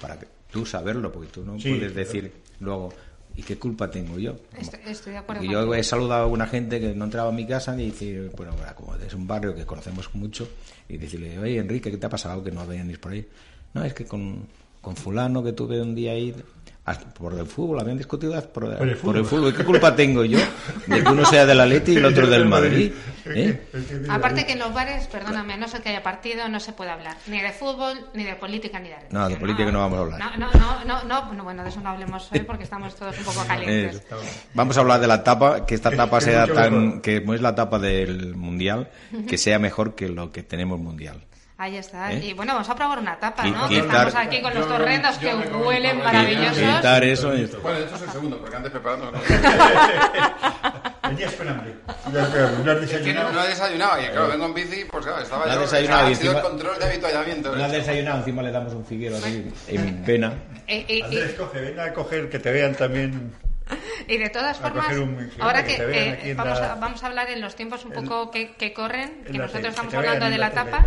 para 0.02 0.18
que 0.20 0.28
tú 0.52 0.66
saberlo, 0.66 1.12
porque 1.12 1.30
tú 1.30 1.44
no 1.46 1.58
Sí, 1.60 1.70
puedes 1.70 1.92
claro. 1.94 2.08
decir 2.08 2.32
luego, 2.60 2.94
¿y 3.36 3.44
qué 3.44 3.58
culpa 3.58 3.90
tengo 3.90 4.20
yo? 4.20 4.36
Estoy, 4.58 4.80
estoy 4.88 5.14
de 5.14 5.20
acuerdo. 5.20 5.44
Yo 5.44 5.74
he 5.74 5.84
saludado 5.84 6.24
a 6.26 6.28
una 6.28 6.48
gente 6.48 6.80
que 6.82 6.94
no 6.94 7.06
entraba 7.06 7.30
a 7.30 7.32
mi 7.34 7.46
casa 7.48 7.76
y 7.80 7.86
dice, 7.92 8.30
bueno, 8.36 8.54
bueno, 8.58 8.76
como 8.76 8.96
es 8.96 9.14
un 9.14 9.26
barrio 9.28 9.56
que 9.56 9.66
conocemos 9.66 10.14
mucho, 10.16 10.50
y 10.90 10.98
decirle, 10.98 11.40
oye, 11.40 11.58
Enrique, 11.60 11.90
¿qué 11.92 11.98
te 11.98 12.06
ha 12.06 12.10
pasado 12.10 12.44
que 12.44 12.52
no 12.52 12.66
venís 12.68 12.98
por 13.00 13.14
ahí? 13.14 13.26
No, 13.74 13.84
es 13.86 13.94
que 13.94 14.06
con, 14.06 14.48
con 14.82 14.96
fulano 14.98 15.42
que 15.44 15.54
tuve 15.54 15.82
un 15.82 15.96
día 15.96 16.12
ahí, 16.12 16.36
por 17.18 17.34
el 17.34 17.46
fútbol, 17.46 17.80
habían 17.80 17.98
discutido 17.98 18.34
por, 18.50 18.76
Por 18.78 18.88
el 18.88 18.98
por 18.98 19.16
el 19.16 19.24
fútbol. 19.24 19.56
¿Qué 19.56 19.64
culpa 19.64 19.96
tengo 19.96 20.26
yo 20.26 20.40
de 20.88 21.04
que 21.04 21.10
uno 21.10 21.24
sea 21.26 21.46
del 21.46 21.60
Atleti 21.60 21.94
y 21.94 21.98
el 21.98 22.06
otro 22.06 22.26
del 22.28 22.46
Madrid? 22.46 22.92
¿Eh? 23.26 23.68
Aparte 24.10 24.46
que 24.46 24.54
en 24.54 24.60
los 24.60 24.74
bares, 24.74 25.06
perdóname, 25.08 25.58
no 25.58 25.68
sé 25.68 25.82
que 25.82 25.90
haya 25.90 26.02
partido, 26.02 26.50
no 26.50 26.60
se 26.60 26.74
puede 26.74 26.90
hablar 26.90 27.16
ni 27.28 27.40
de 27.40 27.52
fútbol, 27.52 28.00
ni 28.16 28.24
de 28.24 28.36
política, 28.36 28.80
ni 28.80 28.90
de 28.90 28.96
religión. 28.96 29.22
No, 29.22 29.30
de 29.30 29.36
política 29.36 29.72
no 29.72 29.80
vamos 29.80 30.00
a 30.00 30.02
hablar. 30.02 30.20
No, 30.20 30.38
no, 30.38 30.52
no, 30.54 30.86
no, 30.86 31.04
no, 31.04 31.34
no, 31.34 31.44
bueno, 31.44 31.64
de 31.64 31.70
eso 31.70 31.82
no 31.82 31.90
hablemos 31.90 32.32
hoy 32.32 32.40
porque 32.40 32.64
estamos 32.64 32.96
todos 32.96 33.18
un 33.20 33.26
poco 33.26 33.46
calientes. 33.46 34.02
Vamos 34.56 34.76
a 34.78 34.82
hablar 34.82 35.00
de 35.00 35.08
la 35.08 35.24
tapa, 35.24 35.66
que 35.68 35.76
esta 35.76 35.92
tapa 35.96 36.20
sea 36.20 36.48
tan, 36.48 36.86
mejor. 36.86 37.02
que 37.02 37.18
es 37.18 37.42
la 37.42 37.54
tapa 37.54 37.78
del 37.78 38.36
mundial, 38.36 38.90
que 39.28 39.38
sea 39.38 39.60
mejor 39.60 39.94
que 39.94 40.10
lo 40.10 40.32
que 40.32 40.42
tenemos 40.42 40.80
mundial. 40.80 41.22
Ahí 41.62 41.78
está. 41.78 42.12
¿Eh? 42.12 42.26
Y 42.26 42.34
bueno, 42.34 42.54
vamos 42.54 42.68
a 42.72 42.74
probar 42.76 42.98
una 42.98 43.20
tapa, 43.20 43.46
¿no? 43.46 43.68
quitar- 43.70 44.08
Estamos 44.08 44.16
aquí 44.16 44.42
con 44.42 44.52
los 44.56 44.68
torrendos 44.68 45.16
que 45.20 45.32
huelen 45.32 46.00
maravillosos. 46.00 46.58
Quitar 46.58 47.04
eso 47.04 47.36
y- 47.36 47.46
Bueno, 47.62 47.78
de 47.78 47.86
hecho 47.86 47.96
es 47.98 48.02
el 48.02 48.10
segundo, 48.10 48.40
porque 48.40 48.56
antes 48.56 48.72
preparando. 48.72 49.12
¿no? 49.12 49.20
Con 51.38 51.48
hambre. 51.50 51.76
No 52.12 52.20
has- 52.20 52.34
no 52.66 52.72
has 52.72 52.78
Es 52.82 52.90
que 52.90 53.14
no, 53.14 53.22
desayunado. 53.22 53.32
no 53.34 53.44
he 53.44 53.48
desayunado 53.50 54.02
y 54.02 54.06
claro, 54.06 54.28
vengo 54.30 54.46
en 54.46 54.54
bici, 54.56 54.86
pues 54.90 55.06
claro, 55.06 55.22
estaba 55.22 55.46
No 55.46 55.54
yo. 55.54 55.60
desayunado 55.62 56.08
ha 56.08 56.16
sido 56.16 56.32
el 56.38 56.42
control 56.42 56.80
de 56.80 56.86
habituallamiento. 56.86 57.52
Una 57.52 57.68
desayunada, 57.68 58.18
encima 58.20 58.42
le 58.42 58.52
damos 58.52 58.74
un 58.74 58.86
figuero 58.86 59.18
así, 59.18 59.52
en 59.68 60.04
pena. 60.04 60.34
Eh, 60.68 60.86
eh, 60.88 61.02
Andrés, 61.04 61.34
coge, 61.34 61.60
venga 61.62 61.86
a 61.86 61.94
coger, 61.94 62.28
que 62.30 62.40
te 62.40 62.52
vean 62.52 62.74
también. 62.74 63.34
Y 64.08 64.18
de 64.18 64.30
todas 64.30 64.58
formas, 64.58 64.88
ahora 65.40 65.64
que 65.64 65.76
eh, 65.80 66.34
vamos, 66.36 66.60
la- 66.60 66.74
a, 66.74 66.76
vamos 66.76 67.02
a 67.04 67.08
hablar 67.08 67.30
en 67.30 67.40
los 67.40 67.56
tiempos 67.56 67.86
un 67.86 67.92
poco 67.94 68.30
que, 68.32 68.54
que 68.56 68.74
corren, 68.74 69.20
en 69.20 69.24
que 69.26 69.34
la 69.34 69.46
nosotros 69.46 69.68
estamos 69.70 69.94
hablando 69.94 70.30
de 70.30 70.38
la 70.38 70.52
tapa, 70.52 70.86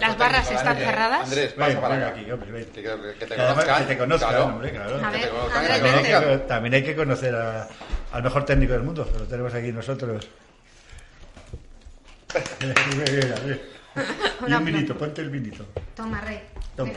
las 0.00 0.18
barras 0.18 0.50
están 0.50 0.68
Andrés, 0.68 0.86
cerradas. 0.88 1.22
Andrés, 1.24 1.52
pasa 1.52 1.68
Ven, 1.68 1.80
para 1.80 1.94
ven 1.94 2.04
acá. 2.04 2.20
aquí, 2.20 2.30
hombre, 2.30 2.50
ven. 2.52 2.64
Que, 2.66 2.82
que- 2.82 3.14
que 3.18 3.26
te 3.26 3.36
conozcan. 3.36 3.78
que 3.82 3.84
te 3.94 3.98
conozcan, 3.98 4.28
claro. 4.30 4.44
hombre, 4.46 4.70
claro. 4.72 4.96
A 4.96 4.98
Que 4.98 5.16
ver, 5.16 5.22
te 5.22 5.28
conozcan, 5.30 5.56
Andrés, 5.58 5.76
que 5.78 5.82
te 5.82 5.92
vente. 5.94 6.08
conozcan. 6.10 6.22
Pero 6.24 6.40
También 6.42 6.74
hay 6.74 6.84
que 6.84 6.96
conocer 6.96 7.34
a- 7.34 7.68
al 8.12 8.22
mejor 8.22 8.44
técnico 8.44 8.72
del 8.74 8.82
mundo, 8.82 9.10
que 9.10 9.18
lo 9.18 9.24
tenemos 9.26 9.54
aquí 9.54 9.72
nosotros. 9.72 10.28
Y 14.46 14.52
un 14.52 14.64
vinito, 14.64 14.96
ponte 14.96 15.20
el 15.20 15.30
vinito. 15.30 15.66
Toma, 15.96 16.20
Rey. 16.20 16.40
Toma. 16.76 16.92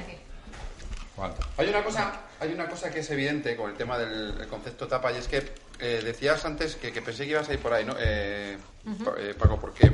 Hay 1.57 1.69
una 1.69 1.83
cosa, 1.83 2.11
hay 2.39 2.51
una 2.53 2.67
cosa 2.67 2.91
que 2.91 2.99
es 2.99 3.09
evidente 3.09 3.55
con 3.55 3.71
el 3.71 3.77
tema 3.77 3.97
del 3.97 4.39
el 4.41 4.47
concepto 4.47 4.87
tapa 4.87 5.11
y 5.11 5.17
es 5.17 5.27
que 5.27 5.43
eh, 5.79 6.01
decías 6.03 6.43
antes 6.45 6.75
que, 6.75 6.91
que 6.91 7.01
pensé 7.01 7.23
que 7.25 7.31
ibas 7.31 7.49
a 7.49 7.53
ir 7.53 7.59
por 7.59 7.73
ahí, 7.73 7.85
¿no? 7.85 7.95
Eh, 7.99 8.57
eh, 9.17 9.33
Paco, 9.37 9.59
porque 9.59 9.91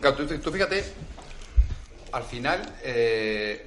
claro, 0.00 0.16
tú, 0.16 0.26
tú 0.38 0.52
fíjate, 0.52 0.84
al 2.12 2.22
final 2.24 2.62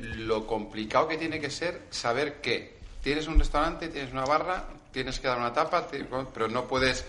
lo 0.02 0.48
complicado 0.48 1.08
que 1.08 1.18
tiene 1.18 1.40
que 1.40 1.50
ser 1.50 1.82
saber 1.90 2.36
que 2.42 2.78
tienes 3.04 3.28
un 3.28 3.40
restaurante, 3.40 3.88
tienes 3.90 4.12
una 4.12 4.26
barra, 4.26 4.66
tienes 4.92 5.20
que 5.20 5.28
dar 5.28 5.38
una 5.38 5.54
tapa, 5.54 5.88
te- 5.88 6.06
pero 6.34 6.48
no 6.48 6.68
puedes 6.68 7.06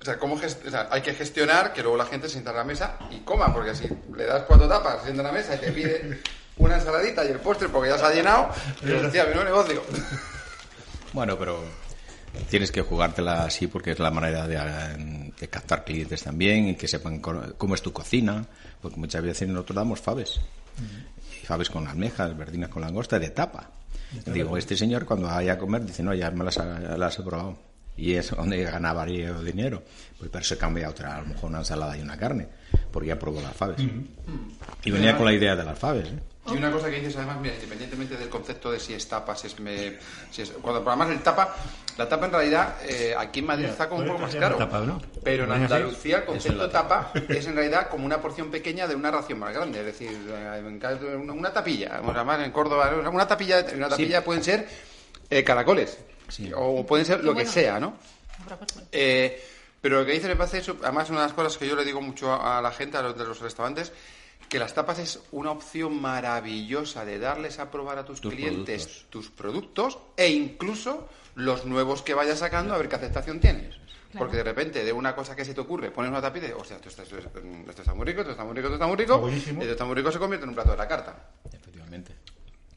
o 0.00 0.04
sea, 0.04 0.18
¿cómo 0.18 0.36
gest- 0.36 0.66
o 0.66 0.70
sea, 0.70 0.88
hay 0.90 1.00
que 1.02 1.14
gestionar 1.14 1.72
que 1.72 1.80
luego 1.82 1.96
la 1.96 2.06
gente 2.06 2.26
se 2.26 2.32
sienta 2.32 2.50
a 2.50 2.54
la 2.54 2.64
mesa 2.64 2.98
y 3.12 3.20
coma, 3.20 3.52
porque 3.54 3.72
si 3.74 3.88
le 4.16 4.24
das 4.24 4.42
cuatro 4.48 4.66
tapas, 4.68 4.98
se 4.98 5.04
sienta 5.04 5.22
a 5.22 5.26
la 5.26 5.32
mesa 5.32 5.54
y 5.54 5.58
te 5.58 5.70
pide 5.70 6.20
una 6.56 6.76
ensaladita 6.76 7.24
y 7.24 7.28
el 7.28 7.40
postre 7.40 7.68
porque 7.68 7.90
ya 7.90 7.98
se 7.98 8.04
ha 8.04 8.12
llenado, 8.12 8.50
y 8.84 8.92
hostia, 8.92 9.26
menudo 9.26 9.44
negocio. 9.44 9.82
Bueno, 11.12 11.38
pero 11.38 11.62
tienes 12.48 12.72
que 12.72 12.80
jugártela 12.80 13.44
así 13.44 13.66
porque 13.66 13.90
es 13.90 13.98
la 13.98 14.10
manera 14.10 14.46
de, 14.46 15.32
de 15.38 15.48
captar 15.48 15.84
clientes 15.84 16.22
también 16.22 16.68
y 16.68 16.74
que 16.74 16.88
sepan 16.88 17.20
cómo 17.20 17.74
es 17.74 17.82
tu 17.82 17.92
cocina, 17.92 18.46
porque 18.80 18.96
muchas 18.96 19.22
veces 19.22 19.46
nosotros 19.48 19.76
damos 19.76 20.00
faves. 20.00 20.40
Y 21.42 21.44
faves 21.44 21.68
con 21.68 21.86
almejas, 21.86 22.34
verdinas 22.34 22.70
con 22.70 22.80
langosta, 22.80 23.18
de 23.18 23.28
tapa. 23.28 23.70
Digo, 24.26 24.56
este 24.56 24.76
señor 24.76 25.04
cuando 25.04 25.26
vaya 25.28 25.54
a 25.54 25.58
comer 25.58 25.84
dice, 25.84 26.02
no, 26.02 26.14
ya 26.14 26.30
me 26.30 26.44
las, 26.44 26.56
las 26.56 27.18
he 27.18 27.22
probado. 27.22 27.58
Y 27.94 28.14
es 28.14 28.30
donde 28.30 28.62
ganaría 28.62 29.26
yo 29.26 29.42
dinero. 29.42 29.82
Pues 30.18 30.30
pero 30.30 30.44
se 30.44 30.56
cambia 30.56 30.86
a 30.86 30.90
otra, 30.90 31.16
a 31.16 31.20
lo 31.20 31.26
mejor 31.26 31.50
una 31.50 31.58
ensalada 31.58 31.96
y 31.96 32.00
una 32.00 32.16
carne, 32.16 32.48
porque 32.90 33.08
ya 33.08 33.18
probó 33.18 33.42
las 33.42 33.54
faves. 33.54 33.78
Y 34.84 34.90
venía 34.90 35.16
con 35.16 35.26
la 35.26 35.34
idea 35.34 35.54
de 35.54 35.64
las 35.64 35.78
faves. 35.78 36.08
¿eh? 36.08 36.18
Y 36.44 36.56
una 36.56 36.72
cosa 36.72 36.90
que 36.90 36.96
dices 36.96 37.16
además, 37.16 37.38
mira, 37.40 37.54
independientemente 37.54 38.16
del 38.16 38.28
concepto 38.28 38.72
de 38.72 38.80
si 38.80 38.94
es 38.94 39.06
tapa, 39.06 39.36
si 39.36 39.46
es... 39.46 39.60
Me, 39.60 39.98
si 40.32 40.42
es 40.42 40.50
cuando 40.50 40.82
además 40.84 41.10
el 41.10 41.20
tapa, 41.20 41.54
la 41.96 42.08
tapa 42.08 42.26
en 42.26 42.32
realidad 42.32 42.76
eh, 42.84 43.14
aquí 43.16 43.38
en 43.38 43.46
Madrid 43.46 43.62
Mira, 43.62 43.72
está 43.72 43.88
como 43.88 44.00
un 44.00 44.08
poco 44.08 44.18
más 44.18 44.34
caro. 44.34 44.56
tapa, 44.56 44.80
¿no? 44.80 45.00
Pero 45.22 45.44
en. 45.44 45.52
Andalucía 45.52 46.18
el 46.18 46.24
concepto 46.24 46.68
tapa 46.68 47.12
es 47.28 47.46
en 47.46 47.54
realidad 47.54 47.88
como 47.88 48.04
una 48.06 48.20
porción 48.20 48.50
pequeña 48.50 48.88
de 48.88 48.96
una 48.96 49.12
ración 49.12 49.38
más 49.38 49.54
grande. 49.54 49.78
Es 49.78 49.86
decir, 49.86 50.10
eh, 50.10 50.62
una, 51.16 51.52
tapilla. 51.52 51.98
Vamos, 52.00 52.16
además 52.16 52.40
en 52.40 52.50
Córdoba, 52.50 52.90
una 53.08 53.26
tapilla, 53.28 53.64
una 53.76 53.88
tapilla 53.88 54.24
pueden 54.24 54.42
ser 54.42 54.66
eh, 55.30 55.44
caracoles. 55.44 55.96
O 56.56 56.84
pueden 56.84 57.06
ser 57.06 57.22
lo 57.22 57.36
que 57.36 57.46
sea, 57.46 57.78
¿no? 57.78 57.94
Eh, 58.90 59.40
pero 59.80 60.00
lo 60.00 60.06
que 60.06 60.12
dice 60.12 60.26
me 60.26 60.36
parece, 60.36 60.62
además, 60.82 61.08
una 61.10 61.20
de 61.20 61.26
las 61.26 61.34
cosas 61.34 61.56
que 61.56 61.68
yo 61.68 61.76
le 61.76 61.84
digo 61.84 62.00
mucho 62.00 62.32
a, 62.32 62.58
a 62.58 62.62
la 62.62 62.72
gente, 62.72 62.96
a 62.96 63.02
los 63.02 63.16
de 63.16 63.24
los 63.24 63.40
restaurantes, 63.40 63.92
que 64.52 64.58
las 64.58 64.74
tapas 64.74 64.98
es 64.98 65.18
una 65.32 65.50
opción 65.50 65.98
maravillosa 65.98 67.06
de 67.06 67.18
darles 67.18 67.58
a 67.58 67.70
probar 67.70 67.96
a 67.96 68.04
tus, 68.04 68.20
Tus 68.20 68.34
clientes 68.34 68.84
productos. 68.84 69.06
tus 69.08 69.30
productos 69.30 69.98
e 70.14 70.28
incluso 70.28 71.08
los 71.36 71.64
nuevos 71.64 72.02
que 72.02 72.12
vayas 72.12 72.40
sacando 72.40 72.74
a 72.74 72.76
ver 72.76 72.86
qué 72.86 72.96
aceptación 72.96 73.40
tienes. 73.40 73.74
Porque 74.18 74.36
de 74.36 74.44
repente, 74.44 74.84
de 74.84 74.92
una 74.92 75.16
cosa 75.16 75.34
que 75.34 75.46
se 75.46 75.54
te 75.54 75.60
ocurre, 75.62 75.90
pones 75.90 76.10
una 76.10 76.20
tapita 76.20 76.44
y 76.44 76.48
dices, 76.50 76.60
hostia, 76.60 76.76
esto 76.76 76.90
está, 76.90 77.02
esto, 77.02 77.16
esto 77.16 77.80
está 77.80 77.94
muy 77.94 78.04
rico, 78.04 78.20
esto 78.20 78.32
está 78.32 78.44
muy 78.44 78.54
rico, 78.54 78.66
esto 78.66 78.74
está 78.74 78.86
muy 78.86 78.96
rico, 78.96 79.12
Está 79.14 79.22
buenísimo. 79.22 79.58
y 79.60 79.62
esto 79.62 79.72
está 79.72 79.84
muy 79.86 79.94
rico 79.94 80.12
se 80.12 80.18
convierte 80.18 80.44
en 80.44 80.48
un 80.50 80.54
plato 80.54 80.70
de 80.72 80.76
la 80.76 80.86
carta. 80.86 81.30
Efectivamente. 81.50 82.14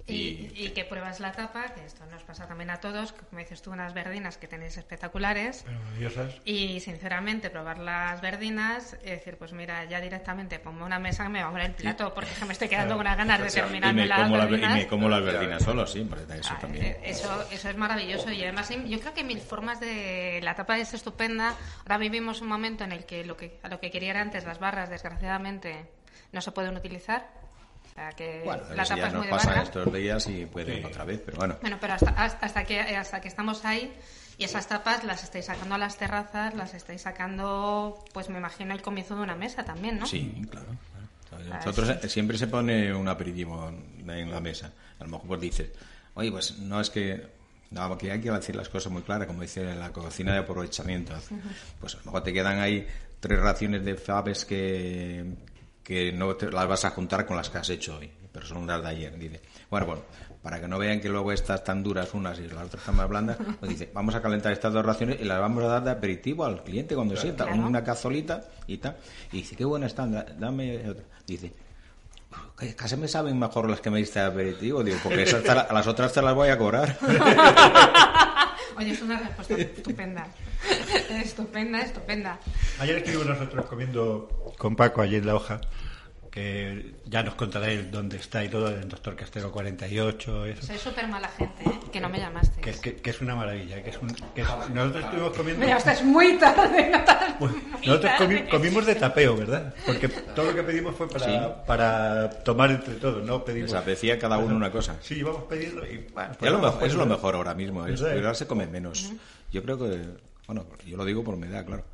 Y, 0.08 0.52
y 0.56 0.70
que 0.76 0.86
pruebas 0.86 1.20
la 1.20 1.32
tapa, 1.32 1.74
que 1.74 1.84
esto 1.84 2.06
nos 2.06 2.22
pasa 2.24 2.46
también 2.48 2.70
a 2.70 2.80
todos, 2.80 3.12
que 3.12 3.22
como 3.26 3.40
dices 3.40 3.64
tú, 3.64 3.72
unas 3.72 3.96
verdinas 3.96 4.38
que 4.38 4.48
tenéis 4.48 4.78
espectaculares. 4.78 5.64
Pero 5.66 5.80
maravillosas. 5.80 6.36
Y 6.46 6.80
sinceramente, 6.80 7.50
probar 7.50 7.80
las 7.80 8.22
verdinas 8.22 8.96
y 9.04 9.10
decir, 9.10 9.36
pues 9.38 9.52
mira, 9.54 9.84
ya 9.86 10.00
directamente 10.02 10.60
pongo 10.60 10.86
una 10.86 11.00
mesa 11.00 11.24
que 11.24 11.30
me 11.30 11.42
va 11.42 11.48
a 11.48 11.52
poner 11.52 11.68
el 11.72 11.76
plato, 11.76 12.14
porque 12.14 12.30
es 12.30 12.38
que 12.38 12.46
me 12.46 12.54
estoy 12.54 12.68
quedando 12.70 12.94
con 12.94 13.02
unas 13.02 13.18
ganas 13.18 13.40
de 13.40 13.50
me, 13.94 14.06
las 14.06 14.22
como 14.22 14.38
la, 14.38 14.44
y 14.46 14.48
verdinas. 14.52 14.74
me 14.76 14.88
como 14.88 15.10
las 15.10 15.24
verdinas 15.24 15.64
solo, 15.64 15.88
sí, 15.88 16.08
eso 16.40 16.54
Ah, 16.54 16.60
también. 16.62 16.86
eh, 16.86 17.00
Eso, 17.04 17.48
eso 17.52 17.70
es 17.70 17.76
maravilloso 17.78 18.32
y 18.32 18.44
además 18.44 18.70
yo 18.70 19.00
creo 19.00 19.14
que 19.16 19.24
mil 19.24 19.40
formas 19.42 19.80
de... 19.80 20.40
La 20.44 20.54
tapa 20.54 20.78
es 20.78 20.94
estupenda. 20.94 21.56
Ahora 21.80 21.98
vivimos 21.98 22.42
un 22.42 22.48
momento 22.48 22.84
en 22.84 22.92
el 22.92 23.06
que 23.06 23.26
lo 23.26 23.36
que, 23.36 23.60
a 23.64 23.70
lo 23.70 23.80
que 23.80 23.90
quería 23.90 24.12
era 24.12 24.22
antes 24.22 24.46
las 24.46 24.60
barras, 24.60 24.88
desgraciadamente, 24.92 25.88
no 26.32 26.42
se 26.42 26.52
pueden 26.52 26.76
utilizar. 26.78 27.28
Sea 27.96 28.12
que 28.12 28.42
Bueno, 28.44 28.64
la 28.76 28.84
eso 28.84 28.90
tapa 28.90 29.02
ya 29.02 29.08
es 29.08 29.14
nos 29.14 29.22
muy 29.22 29.32
pasa 29.32 29.62
estos 29.62 29.94
días 29.94 30.28
y 30.28 30.46
puede 30.46 30.80
ir 30.80 30.86
otra 30.86 31.06
vez, 31.06 31.22
pero 31.26 31.38
bueno. 31.38 31.58
Bueno, 31.62 31.78
pero 31.80 31.94
hasta, 31.94 32.12
hasta, 32.12 32.46
hasta 32.46 32.64
que, 32.66 32.80
hasta 32.80 33.22
que 33.22 33.30
estamos 33.30 33.64
ahí 33.64 33.94
y 34.38 34.44
esas 34.44 34.68
tapas 34.68 35.06
las 35.06 35.24
estáis 35.24 35.46
sacando 35.46 35.76
a 35.76 35.78
las 35.78 35.98
terrazas, 35.98 36.54
las 36.56 36.74
estáis 36.74 37.02
sacando, 37.02 38.04
pues 38.14 38.30
me 38.30 38.38
imagino, 38.38 38.74
el 38.74 38.82
comienzo 38.82 39.16
de 39.16 39.22
una 39.22 39.36
mesa 39.36 39.64
también, 39.64 39.98
¿no? 39.98 40.06
Sí, 40.06 40.46
claro. 40.52 40.68
claro. 41.30 41.66
Nosotros 41.66 42.12
siempre 42.12 42.38
se 42.38 42.48
pone 42.48 42.94
un 42.94 43.08
aperitivo 43.08 43.72
en 44.06 44.30
la 44.30 44.42
mesa. 44.42 44.74
A 45.00 45.04
lo 45.06 45.12
mejor 45.12 45.28
pues 45.28 45.42
dices, 45.42 45.70
oye, 46.16 46.32
pues 46.32 46.58
no 46.60 46.82
es 46.82 46.90
que... 46.90 47.46
No, 47.72 47.98
que 47.98 48.12
hay 48.12 48.22
que 48.22 48.30
decir 48.30 48.56
las 48.56 48.70
cosas 48.70 48.92
muy 48.92 49.02
claras, 49.02 49.28
como 49.28 49.42
dice 49.42 49.74
la 49.74 49.92
cocina 49.92 50.34
de 50.34 50.40
aprovechamiento. 50.40 51.14
Pues 51.80 51.96
a 51.96 51.98
lo 52.00 52.06
mejor 52.06 52.24
te 52.24 52.32
quedan 52.32 52.60
ahí 52.60 52.86
tres 53.20 53.40
raciones 53.40 53.84
de 53.84 53.96
faves 53.96 54.46
que, 54.46 55.26
que 55.86 56.12
no 56.12 56.36
te, 56.36 56.52
las 56.52 56.68
vas 56.68 56.84
a 56.84 56.90
juntar 56.90 57.26
con 57.26 57.38
las 57.38 57.50
que 57.50 57.60
has 57.60 57.70
hecho 57.70 57.98
hoy, 57.98 58.12
pero 58.34 58.46
son 58.46 58.66
las 58.68 58.82
de 58.82 58.90
ayer. 58.90 59.18
Dice, 59.18 59.40
bueno, 59.70 59.86
bueno, 59.86 60.02
para 60.42 60.60
que 60.60 60.68
no 60.68 60.78
vean 60.80 61.00
que 61.00 61.08
luego 61.10 61.32
estas 61.32 61.64
tan 61.64 61.82
duras 61.84 62.14
unas 62.16 62.38
y 62.40 62.48
las 62.48 62.66
otras 62.66 62.82
están 62.82 62.96
más 62.96 63.08
blandas, 63.08 63.38
pues 63.60 63.70
dice, 63.70 63.92
vamos 63.94 64.16
a 64.16 64.22
calentar 64.22 64.52
estas 64.52 64.74
dos 64.74 64.84
raciones 64.86 65.22
y 65.22 65.26
las 65.26 65.40
vamos 65.40 65.64
a 65.64 65.68
dar 65.68 65.84
de 65.84 65.92
aperitivo 65.92 66.44
al 66.44 66.64
cliente 66.64 66.96
cuando 66.96 67.16
sienta, 67.16 67.46
Claro. 67.46 67.66
una 67.68 67.84
cazolita 67.84 68.44
y 68.68 68.78
tal. 68.80 68.98
Y 69.32 69.38
dice, 69.38 69.56
qué 69.56 69.64
buenas 69.64 69.92
están, 69.92 70.12
da- 70.12 70.26
dame 70.38 70.90
otra. 70.90 71.06
Dice, 71.28 71.50
"Que 71.52 71.65
casi 72.76 72.96
me 72.98 73.08
saben 73.08 73.38
mejor 73.38 73.70
las 73.70 73.82
que 73.82 73.90
me 73.90 73.98
diste 74.00 74.20
de 74.20 74.26
aperitivo, 74.26 74.84
digo, 74.84 74.98
porque 75.04 75.24
esas 75.24 75.44
te 75.44 75.54
la- 75.54 75.62
a 75.62 75.74
las 75.74 75.88
otras 75.88 76.14
te 76.14 76.22
las 76.22 76.34
voy 76.34 76.50
a 76.50 76.58
cobrar. 76.58 76.98
Oye, 78.78 78.92
es 78.92 79.02
una 79.02 79.18
respuesta 79.20 79.56
estupenda. 79.56 80.28
estupenda, 81.24 81.80
estupenda. 81.82 82.40
Ayer 82.80 82.98
estuvimos 82.98 83.26
nosotros 83.28 83.66
comiendo 83.68 84.54
con 84.58 84.76
Paco 84.76 85.02
allí 85.02 85.16
en 85.16 85.26
la 85.26 85.36
hoja, 85.36 85.62
que 86.36 86.96
ya 87.06 87.24
nos 87.24 87.36
contará 87.36 87.72
él 87.72 87.90
dónde 87.90 88.18
está 88.18 88.44
y 88.44 88.50
todo, 88.50 88.68
el 88.68 88.90
doctor 88.90 89.16
Castelo 89.16 89.54
48. 89.54 90.46
Eso. 90.48 90.68
Soy 90.68 90.78
súper 90.78 91.08
mala 91.08 91.30
gente, 91.30 91.64
¿eh? 91.64 91.80
que 91.94 92.02
no 92.02 92.10
me 92.10 92.20
llamaste. 92.20 92.60
Que, 92.60 92.74
que, 92.74 92.98
que, 92.98 93.10
es 93.10 93.22
una 93.22 93.36
maravilla. 93.36 93.82
Que 93.82 93.92
es 93.92 93.98
un, 94.02 94.10
que 94.10 94.42
es, 94.42 94.48
nosotros 94.74 95.06
estuvimos 95.06 95.38
comiendo. 95.38 95.66
Mira, 95.66 95.78
es 95.78 96.04
muy 96.04 96.38
tarde. 96.38 96.92
No 96.92 97.06
bueno, 97.40 97.56
nosotros 97.86 98.12
comi, 98.18 98.42
comimos 98.50 98.86
de 98.86 98.96
tapeo, 98.96 99.38
¿verdad? 99.38 99.74
Porque 99.86 100.10
todo 100.10 100.48
lo 100.48 100.56
que 100.56 100.64
pedimos 100.64 100.94
fue 100.94 101.08
para, 101.08 101.26
sí. 101.26 101.54
para 101.66 102.30
tomar 102.44 102.70
entre 102.70 102.96
todos, 102.96 103.24
¿no? 103.24 103.46
Pedimos. 103.46 103.72
Les 103.72 103.80
apetecía 103.80 104.20
cada 104.20 104.38
uno 104.38 104.58
una 104.58 104.70
cosa. 104.70 104.98
Sí, 105.00 105.16
íbamos 105.20 105.44
pidiendo 105.44 105.86
y. 105.86 106.06
Bueno, 106.14 106.36
pues 106.38 106.52
lo 106.52 106.60
mejor, 106.60 106.84
es 106.84 106.96
lo 106.96 107.06
mejor 107.06 107.36
ahora 107.36 107.54
mismo. 107.54 107.88
Es, 107.88 108.02
pero 108.02 108.20
ahora 108.20 108.36
se 108.36 108.46
come 108.46 108.68
menos. 108.68 109.06
Uh 109.06 109.14
-huh. 109.14 109.20
Yo 109.54 109.64
creo 109.64 109.78
que. 109.80 110.02
Bueno, 110.48 110.66
yo 110.86 110.98
lo 110.98 111.06
digo 111.06 111.24
por 111.24 111.38
mi 111.38 111.48
edad, 111.48 111.66
claro. 111.66 111.86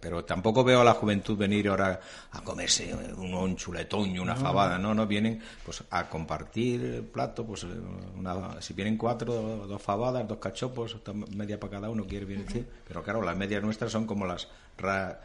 Pero 0.00 0.24
tampoco 0.24 0.62
veo 0.62 0.82
a 0.82 0.84
la 0.84 0.92
juventud 0.92 1.36
venir 1.36 1.68
ahora 1.68 1.98
a 2.32 2.40
comerse 2.42 2.94
un, 2.94 3.32
un 3.32 3.56
chuletón 3.56 4.10
y 4.10 4.18
una 4.18 4.34
no. 4.34 4.40
fabada, 4.40 4.78
no, 4.78 4.94
no 4.94 5.06
vienen 5.06 5.40
pues 5.64 5.82
a 5.90 6.08
compartir 6.08 6.84
el 6.84 7.02
plato, 7.04 7.44
pues 7.44 7.64
una, 7.64 8.60
si 8.60 8.74
vienen 8.74 8.98
cuatro, 8.98 9.66
dos 9.66 9.80
fabadas, 9.80 10.28
dos 10.28 10.38
cachopos, 10.38 10.96
media 11.34 11.58
para 11.58 11.72
cada 11.72 11.88
uno, 11.88 12.06
quiere 12.06 12.26
bien 12.26 12.44
decir, 12.44 12.66
pero 12.86 13.02
claro, 13.02 13.22
las 13.22 13.36
medias 13.36 13.62
nuestras 13.62 13.90
son 13.90 14.06
como 14.06 14.26
las 14.26 14.46
ra, 14.76 15.20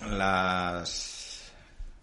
las 0.00 1.52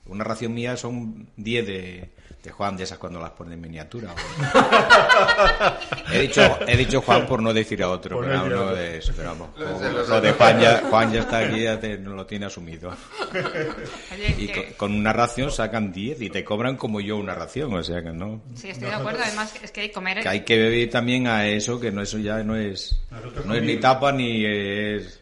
una 0.05 0.23
ración 0.23 0.53
mía 0.53 0.77
son 0.77 1.27
10 1.37 1.67
de, 1.67 2.09
de 2.43 2.51
Juan, 2.51 2.77
de 2.77 2.83
esas 2.85 2.97
cuando 2.97 3.19
las 3.19 3.31
ponen 3.31 3.53
en 3.53 3.61
miniatura. 3.61 4.13
he, 6.13 6.19
dicho, 6.21 6.59
he 6.65 6.77
dicho 6.77 7.01
Juan 7.01 7.27
por 7.27 7.41
no 7.41 7.53
decir 7.53 7.83
a 7.83 7.89
otro, 7.89 8.19
pero 8.21 8.37
no, 8.37 8.47
no 8.47 8.73
de 8.73 8.97
eso. 8.97 9.11
Pero 9.15 9.29
vamos, 9.29 9.49
lo, 9.57 10.07
lo 10.07 10.21
de 10.21 10.31
Juan 10.31 10.59
ya, 10.59 10.81
Juan 10.89 11.11
ya 11.11 11.19
está 11.21 11.39
aquí, 11.39 11.63
ya 11.63 11.79
te, 11.79 11.97
no 11.97 12.13
lo 12.13 12.25
tiene 12.25 12.45
asumido. 12.45 12.91
Oye, 14.13 14.35
y 14.37 14.47
que- 14.47 14.73
con, 14.77 14.89
con 14.91 14.95
una 14.99 15.11
ración 15.11 15.51
sacan 15.51 15.91
10 15.91 16.21
y 16.21 16.29
te 16.29 16.43
cobran 16.45 16.77
como 16.77 17.01
yo 17.01 17.17
una 17.17 17.35
ración, 17.35 17.73
o 17.73 17.83
sea 17.83 18.01
que 18.01 18.11
no. 18.11 18.41
Sí, 18.55 18.69
estoy 18.69 18.87
de 18.89 18.95
acuerdo. 18.95 19.19
Además, 19.23 19.53
es 19.61 19.71
que 19.71 19.91
comer. 19.91 20.21
Que 20.21 20.29
hay 20.29 20.41
que 20.41 20.57
beber 20.57 20.89
también 20.89 21.27
a 21.27 21.45
eso, 21.47 21.79
que 21.79 21.91
no 21.91 22.01
eso 22.01 22.17
ya 22.19 22.41
no 22.43 22.55
es, 22.55 23.01
Nosotros 23.11 23.45
no 23.45 23.53
es 23.53 23.63
ni 23.63 23.77
tapa 23.77 24.11
ni 24.11 24.45
es. 24.45 25.19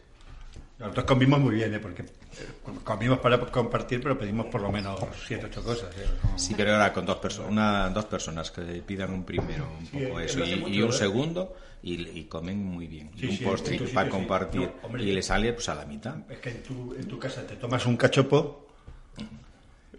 Nosotros 0.78 1.04
comimos 1.06 1.40
muy 1.40 1.56
bien, 1.56 1.74
¿eh? 1.74 1.80
Porque 1.80 2.04
comimos 2.84 3.18
para 3.18 3.38
compartir, 3.40 4.02
pero 4.02 4.18
pedimos 4.18 4.46
por 4.46 4.60
lo 4.60 4.70
menos 4.70 4.98
7, 5.26 5.46
8 5.46 5.62
cosas. 5.62 5.94
¿eh? 5.96 6.06
No- 6.22 6.38
Sí, 6.38 6.54
pero 6.56 6.72
ahora 6.72 6.92
con 6.92 7.04
dos 7.06 7.16
personas, 7.18 7.50
una, 7.50 7.88
dos 7.90 8.04
personas 8.06 8.50
que 8.50 8.62
pidan 8.86 9.12
un 9.12 9.24
primero, 9.24 9.68
un 9.78 9.86
Sí, 9.86 9.96
poco 9.98 10.20
él 10.20 10.26
eso, 10.26 10.44
y, 10.44 10.54
mucho, 10.56 10.72
y 10.74 10.82
un 10.82 10.90
¿eh? 10.90 10.92
segundo, 10.92 11.56
y, 11.82 12.08
y 12.18 12.24
comen 12.24 12.64
muy 12.64 12.86
bien. 12.86 13.10
Sí, 13.16 13.26
y 13.26 13.26
un 13.30 13.36
sí, 13.36 13.44
postre 13.44 13.78
para 13.94 14.08
compartir. 14.08 14.60
No, 14.62 14.86
hombre, 14.86 15.04
y 15.04 15.12
le 15.12 15.22
sale 15.22 15.52
pues 15.52 15.68
a 15.68 15.74
la 15.74 15.84
mitad. 15.84 16.16
Es 16.30 16.38
que 16.38 16.50
en 16.50 16.62
tu, 16.62 16.94
en 16.94 17.06
tu 17.08 17.18
casa 17.18 17.46
te 17.46 17.56
tomas 17.56 17.84
un 17.86 17.96
cachopo 17.96 18.66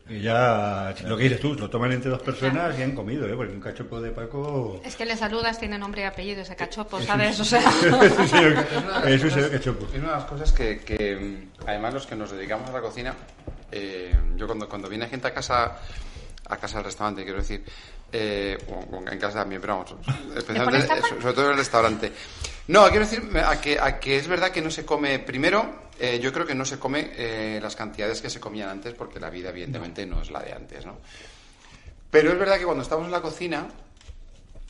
y 0.10 0.22
ya, 0.22 0.94
lo 1.06 1.16
que 1.16 1.24
dices 1.24 1.40
tú, 1.40 1.54
lo 1.54 1.70
toman 1.70 1.92
entre 1.92 2.10
dos 2.10 2.22
personas 2.22 2.78
y 2.80 2.82
han 2.82 2.94
comido, 2.96 3.28
¿eh? 3.28 3.34
Porque 3.36 3.54
un 3.54 3.62
cachopo 3.62 4.02
de 4.02 4.12
Paco... 4.12 4.82
Es 4.84 4.96
que 4.96 5.06
le 5.06 5.16
saludas, 5.16 5.60
tiene 5.60 5.78
nombre 5.78 6.02
y 6.02 6.06
apellido 6.06 6.42
ese 6.42 6.56
cachopo, 6.56 6.98
es 7.00 7.06
¿sabes? 7.06 7.40
O 7.40 7.46
sea. 7.46 7.60
es 7.60 9.24
un 9.24 9.30
señor- 9.32 9.52
cachopo. 9.52 9.86
Es 9.94 10.00
una 10.00 10.08
de 10.10 10.16
las 10.16 10.26
cosas 10.26 10.52
que, 10.52 10.80
que, 10.80 11.48
además, 11.66 11.94
los 11.94 12.08
que 12.08 12.16
nos 12.16 12.32
dedicamos 12.32 12.70
a 12.70 12.74
la 12.74 12.82
cocina, 12.82 13.14
eh, 13.72 14.16
yo 14.36 14.48
cuando, 14.48 14.68
cuando 14.68 14.90
viene 14.90 15.08
gente 15.08 15.28
a 15.28 15.34
casa, 15.34 15.78
a 16.48 16.58
casa 16.58 16.78
del 16.78 16.86
restaurante, 16.86 17.24
quiero 17.24 17.40
decir, 17.40 17.64
eh, 18.12 18.58
o- 18.70 18.98
o 18.98 19.08
en 19.08 19.20
casa 19.20 19.40
también, 19.40 19.62
pero 19.62 19.78
vamos, 19.78 19.96
especialmente, 20.36 20.88
sobre 21.22 21.34
todo 21.34 21.46
en 21.46 21.52
el 21.52 21.58
restaurante. 21.58 22.12
No, 22.70 22.88
quiero 22.90 23.04
decir 23.04 23.28
a 23.44 23.60
que, 23.60 23.80
a 23.80 24.00
que 24.00 24.18
es 24.18 24.28
verdad 24.28 24.52
que 24.52 24.62
no 24.62 24.70
se 24.70 24.86
come, 24.86 25.18
primero, 25.18 25.90
eh, 26.00 26.20
yo 26.22 26.32
creo 26.32 26.46
que 26.46 26.54
no 26.54 26.64
se 26.66 26.78
come 26.78 27.14
eh, 27.16 27.60
las 27.60 27.76
cantidades 27.76 28.22
que 28.22 28.30
se 28.30 28.40
comían 28.40 28.70
antes, 28.70 28.94
porque 28.94 29.20
la 29.20 29.32
vida, 29.32 29.50
evidentemente, 29.50 30.06
no 30.06 30.22
es 30.22 30.30
la 30.30 30.40
de 30.44 30.54
antes, 30.54 30.86
¿no? 30.86 31.00
Pero 32.12 32.32
es 32.32 32.38
verdad 32.38 32.60
que 32.60 32.66
cuando 32.66 32.84
estamos 32.84 33.08
en 33.08 33.12
la 33.12 33.24
cocina, 33.24 33.68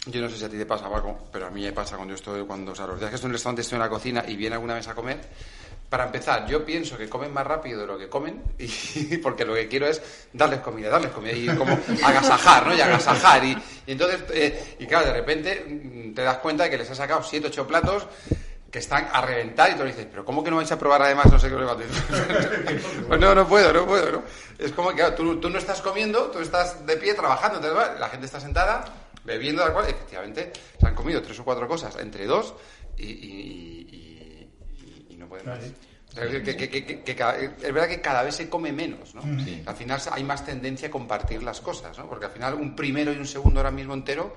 yo 0.05 0.21
no 0.21 0.29
sé 0.29 0.37
si 0.37 0.45
a 0.45 0.49
ti 0.49 0.57
te 0.57 0.65
pasa, 0.65 0.89
Paco, 0.89 1.27
pero 1.29 1.47
a 1.47 1.49
mí 1.49 1.61
me 1.61 1.73
pasa 1.73 1.97
cuando 1.97 2.13
yo 2.13 2.15
estoy, 2.15 2.45
cuando, 2.45 2.73
los 2.73 2.99
días 2.99 3.09
que 3.09 3.15
estoy 3.15 3.27
en 3.27 3.31
un 3.31 3.33
restaurante, 3.33 3.63
estoy 3.63 3.75
en 3.75 3.81
la 3.81 3.89
cocina 3.89 4.23
y 4.25 4.37
viene 4.37 4.55
alguna 4.55 4.75
vez 4.75 4.87
a 4.87 4.95
comer. 4.95 5.19
Para 5.89 6.05
empezar, 6.05 6.45
yo 6.45 6.63
pienso 6.63 6.95
que 6.95 7.09
comen 7.09 7.33
más 7.33 7.47
rápido 7.47 7.81
de 7.81 7.87
lo 7.87 7.97
que 7.97 8.07
comen, 8.07 8.43
y, 8.59 9.17
porque 9.17 9.43
lo 9.43 9.55
que 9.55 9.67
quiero 9.67 9.87
es 9.87 10.01
darles 10.31 10.59
comida, 10.59 10.89
darles 10.89 11.11
comida, 11.11 11.33
y 11.33 11.47
como 11.57 11.77
agasajar, 12.03 12.67
¿no? 12.67 12.75
Y 12.75 12.81
agasajar. 12.81 13.43
Y, 13.43 13.57
entonces, 13.87 14.23
eh, 14.31 14.75
y 14.77 14.85
claro, 14.85 15.07
de 15.07 15.13
repente 15.13 15.65
mm, 15.67 16.13
te 16.13 16.21
das 16.21 16.37
cuenta 16.37 16.65
de 16.65 16.69
que 16.69 16.77
les 16.77 16.89
has 16.91 16.97
sacado 16.97 17.23
7, 17.23 17.47
8 17.47 17.67
platos 17.67 18.07
que 18.69 18.77
están 18.77 19.09
a 19.11 19.21
reventar 19.21 19.71
y 19.71 19.73
tú 19.73 19.83
dices, 19.83 20.05
pero 20.11 20.23
¿cómo 20.23 20.43
que 20.43 20.51
no 20.51 20.57
vais 20.57 20.71
a 20.71 20.77
probar 20.77 21.01
además 21.01 21.25
no 21.31 21.39
sé 21.39 21.49
qué? 21.49 21.55
pues 23.07 23.19
no, 23.19 23.33
no 23.33 23.47
puedo, 23.47 23.73
no 23.73 23.87
puedo, 23.87 24.11
¿no? 24.11 24.23
Es 24.59 24.71
como 24.73 24.89
que 24.89 24.97
claro, 24.97 25.15
tú, 25.15 25.39
tú 25.39 25.49
no 25.49 25.57
estás 25.57 25.81
comiendo, 25.81 26.25
tú 26.29 26.37
estás 26.39 26.85
de 26.85 26.97
pie 26.97 27.15
trabajando, 27.15 27.57
entonces 27.57 27.99
la 27.99 28.09
gente 28.09 28.27
está 28.27 28.39
sentada 28.39 28.85
bebiendo, 29.23 29.63
tal 29.63 29.73
cual, 29.73 29.89
efectivamente 29.89 30.51
se 30.79 30.87
han 30.87 30.93
comido 30.93 31.19
tres 31.23 31.39
o 31.39 31.43
cuatro 31.43 31.67
cosas 31.67 31.95
entre 31.97 32.27
dos 32.27 32.53
y 32.95 33.88
no 35.19 35.27
pueden 35.27 35.45
más. 35.47 35.59
O 36.11 36.15
que- 36.15 36.41
que- 36.41 36.69
que- 36.69 36.85
que- 36.85 37.01
que 37.03 37.15
cada- 37.15 37.37
es 37.37 37.61
verdad 37.73 37.87
que 37.87 38.01
cada 38.01 38.23
vez 38.23 38.33
se 38.35 38.49
come 38.49 38.71
menos, 38.71 39.13
¿no? 39.13 39.21
Sí. 39.43 39.61
Al 39.65 39.75
final 39.75 40.01
hay 40.11 40.23
más 40.23 40.43
tendencia 40.43 40.87
a 40.87 40.91
compartir 40.91 41.43
las 41.43 41.61
cosas, 41.61 41.95
¿no? 41.99 42.07
Porque 42.09 42.25
al 42.25 42.31
final 42.31 42.55
un 42.55 42.75
primero 42.75 43.13
y 43.13 43.17
un 43.17 43.27
segundo 43.27 43.59
ahora 43.59 43.69
mismo 43.69 43.93
entero, 43.93 44.35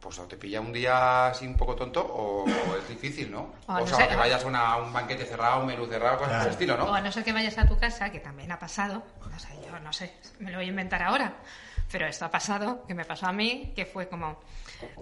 pues 0.00 0.16
o 0.20 0.24
te 0.26 0.36
pilla 0.36 0.60
un 0.60 0.72
día 0.72 1.26
así 1.26 1.44
un 1.46 1.56
poco 1.56 1.74
tonto 1.74 2.00
o, 2.00 2.44
o 2.44 2.76
es 2.76 2.88
difícil, 2.88 3.28
¿no? 3.32 3.52
O 3.66 3.72
O, 3.74 3.80
no 3.80 3.86
sea, 3.88 3.96
sé. 3.96 4.08
que 4.08 4.14
vayas 4.16 4.44
a 4.44 4.46
una- 4.46 4.76
un 4.76 4.92
banquete 4.92 5.24
cerrado, 5.26 5.60
un 5.62 5.66
menú 5.66 5.84
cerrado, 5.86 6.18
cosas 6.18 6.28
por 6.28 6.36
el 6.36 6.38
Claro. 6.42 6.50
estilo, 6.52 6.74
O 6.74 6.76
¿no? 6.78 6.94
a 6.94 7.00
no 7.00 7.10
ser 7.10 7.24
que 7.24 7.32
vayas 7.32 7.58
a 7.58 7.66
tu 7.66 7.76
casa, 7.76 8.10
que 8.12 8.20
también 8.20 8.52
ha 8.52 8.58
pasado, 8.60 9.02
o 9.20 9.38
sea, 9.40 9.50
yo 9.60 9.76
no 9.80 9.92
sé, 9.92 10.12
me 10.38 10.52
lo 10.52 10.58
voy 10.58 10.66
a 10.66 10.68
inventar 10.68 11.02
ahora, 11.02 11.34
pero 11.90 12.06
esto 12.06 12.24
ha 12.24 12.30
pasado, 12.30 12.84
que 12.86 12.94
me 12.94 13.04
pasó 13.04 13.26
a 13.26 13.32
mí, 13.32 13.72
que 13.74 13.84
fue 13.84 14.08
como, 14.08 14.38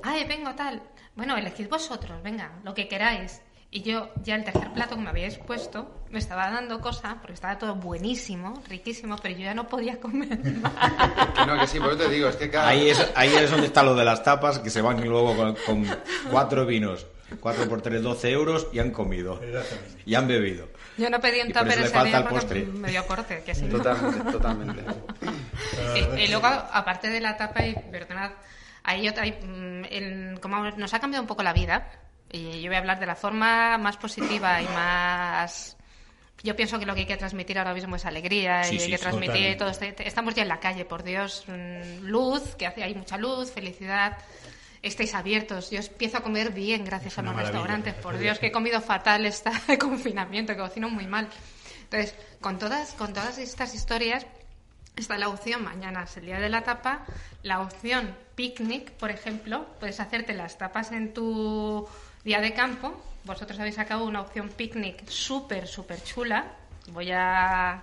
ay, 0.03 0.25
vengo 0.25 0.55
tal, 0.55 0.83
bueno, 1.15 1.37
elegid 1.37 1.69
vosotros, 1.69 2.23
venga, 2.23 2.51
lo 2.65 2.73
que 2.73 2.89
queráis. 2.89 3.43
Y 3.77 3.83
yo 3.83 4.09
ya 4.25 4.37
el 4.37 4.45
tercer 4.45 4.73
plato 4.73 4.97
que 4.97 5.03
me 5.03 5.11
habíais 5.11 5.37
puesto 5.37 6.07
me 6.09 6.19
estaba 6.19 6.49
dando 6.51 6.81
cosa, 6.81 7.19
porque 7.21 7.35
estaba 7.35 7.59
todo 7.59 7.75
buenísimo, 7.75 8.63
riquísimo, 8.71 9.17
pero 9.23 9.35
yo 9.37 9.43
ya 9.45 9.53
no 9.53 9.69
podía 9.69 10.01
comer 10.01 10.39
más. 10.63 10.73
Que 11.35 11.45
no, 11.45 11.61
que 11.61 11.67
sí, 11.67 11.79
por 11.79 11.91
eso 11.91 11.99
te 11.99 12.09
digo, 12.09 12.29
es 12.31 12.37
que 12.37 12.49
cada... 12.49 12.69
Ahí 12.69 12.89
es, 12.89 13.13
ahí 13.15 13.35
es 13.35 13.51
donde 13.51 13.67
está 13.67 13.83
lo 13.83 13.95
de 13.95 14.03
las 14.07 14.23
tapas, 14.23 14.61
que 14.61 14.71
se 14.71 14.81
van 14.81 15.07
luego 15.07 15.37
con, 15.37 15.55
con 15.67 15.87
cuatro 16.31 16.65
vinos, 16.65 17.07
cuatro 17.39 17.69
por 17.69 17.83
tres, 17.83 18.03
12 18.03 18.31
euros 18.31 18.67
y 18.73 18.79
han 18.79 18.93
comido. 18.93 19.43
Exactamente. 19.43 20.03
Y 20.07 20.15
han 20.15 20.27
bebido. 20.27 20.69
Yo 20.97 21.11
no 21.11 21.21
pedí 21.21 21.41
un 21.43 21.49
tupper 21.49 21.79
le 21.79 21.85
ese 21.85 22.03
día 22.05 22.21
porque 22.23 22.35
postre. 22.35 22.63
me 22.65 22.91
dio 22.91 23.07
corte, 23.07 23.43
que 23.45 23.53
no. 23.53 23.77
Totalmente, 23.77 24.33
totalmente. 24.33 24.85
Y, 26.17 26.23
y 26.23 26.29
luego, 26.29 26.47
aparte 26.47 27.11
de 27.11 27.21
la 27.21 27.37
tapa, 27.37 27.63
y 27.67 27.75
perdonad, 27.91 28.31
hay 28.85 29.07
otra, 29.07 29.25
hay, 29.25 29.33
mm, 29.33 29.85
el- 29.91 30.41
como 30.41 30.63
nos 30.71 30.95
ha 30.95 30.99
cambiado 30.99 31.23
un 31.23 31.29
poco 31.29 31.43
la 31.43 31.53
vida, 31.53 31.91
y 32.33 32.61
yo 32.61 32.69
voy 32.69 32.77
a 32.77 32.79
hablar 32.79 32.99
de 33.01 33.07
la 33.07 33.15
forma 33.17 33.79
más 33.79 33.97
positiva 33.97 34.61
y 34.63 34.67
más... 34.69 35.77
Yo 36.43 36.55
pienso 36.55 36.79
que 36.79 36.87
lo 36.87 36.95
que 36.95 37.01
hay 37.01 37.07
que 37.07 37.17
transmitir 37.17 37.59
ahora 37.59 37.73
mismo 37.75 37.97
es 37.97 38.05
alegría 38.05 38.63
Sí, 38.65 38.77
y 38.77 38.79
hay 38.79 38.85
sí, 38.85 38.91
que 38.91 38.99
transmitir 38.99 39.57
todo. 39.57 39.71
este- 39.71 40.07
Estamos 40.07 40.35
ya 40.35 40.43
en 40.43 40.49
la 40.49 40.61
calle, 40.61 40.85
por 40.85 41.03
Dios, 41.03 41.45
mm, 41.49 42.05
luz, 42.05 42.55
que 42.57 42.67
hace, 42.67 42.83
hay 42.85 42.95
mucha 42.95 43.17
luz, 43.17 43.51
felicidad. 43.51 44.19
Estáis 44.83 45.15
abiertos. 45.15 45.71
Yo 45.71 45.81
empiezo 45.81 46.19
a 46.19 46.21
comer 46.21 46.53
bien 46.53 46.85
gracias 46.85 47.19
a 47.19 47.23
los 47.23 47.35
restaurantes. 47.35 47.95
Por 47.95 48.19
Dios, 48.19 48.39
que 48.39 48.49
he 48.49 48.53
comido 48.53 48.81
fatal 48.81 49.25
esta 49.27 49.51
confinamiento, 49.81 50.53
que 50.53 50.59
cocino 50.61 50.89
muy 50.91 51.07
mal. 51.07 51.29
Entonces, 51.85 52.15
con 52.41 52.59
todas, 52.59 52.93
con 52.93 53.13
todas 53.13 53.39
estas 53.39 53.75
historias, 53.75 54.27
Está 54.97 55.19
la 55.19 55.29
opción, 55.29 55.63
mañana 55.63 56.05
es 56.05 56.17
el 56.17 56.25
día 56.25 56.41
de 56.41 56.49
la 56.49 56.63
tapa, 56.63 57.05
la 57.43 57.61
opción 57.61 58.17
picnic, 58.35 58.93
por 58.93 59.11
ejemplo, 59.11 59.67
puedes 59.79 60.01
hacerte 60.01 60.33
las 60.33 60.57
tapas 60.57 60.91
en 60.91 61.13
tu 61.13 61.87
día 62.27 62.41
de 62.41 62.53
campo. 62.53 62.93
Vosotros 63.25 63.59
habéis 63.59 63.77
sacado 63.77 64.05
una 64.05 64.21
opción 64.21 64.49
picnic 64.51 65.09
súper, 65.09 65.67
súper 65.67 66.03
chula. 66.03 66.53
Voy 66.89 67.11
a 67.13 67.83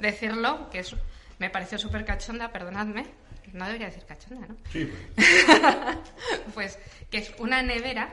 decirlo, 0.00 0.68
que 0.70 0.80
es, 0.80 0.94
me 1.38 1.50
pareció 1.50 1.78
súper 1.78 2.04
cachonda, 2.04 2.52
perdonadme. 2.52 3.06
No 3.52 3.64
debería 3.64 3.86
decir 3.86 4.04
cachonda, 4.04 4.46
¿no? 4.48 4.56
Sí, 4.70 4.92
pues. 5.14 5.46
pues 6.54 6.78
que 7.10 7.18
es 7.18 7.32
una 7.38 7.62
nevera, 7.62 8.08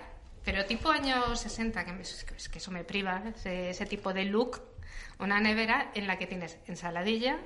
pero 0.46 0.64
tipo 0.66 0.90
años 0.92 1.40
60, 1.40 1.84
que, 1.86 1.92
me- 1.92 2.02
es 2.04 2.50
que 2.52 2.58
eso 2.60 2.72
me 2.72 2.84
priva, 2.84 3.22
ese, 3.36 3.72
ese 3.72 3.86
tipo 3.88 4.14
de 4.14 4.26
look. 4.26 4.62
Una 5.20 5.40
nevera 5.40 5.92
en 5.96 6.06
la 6.08 6.18
que 6.18 6.28
tienes 6.28 6.58
ensaladilla, 6.68 7.38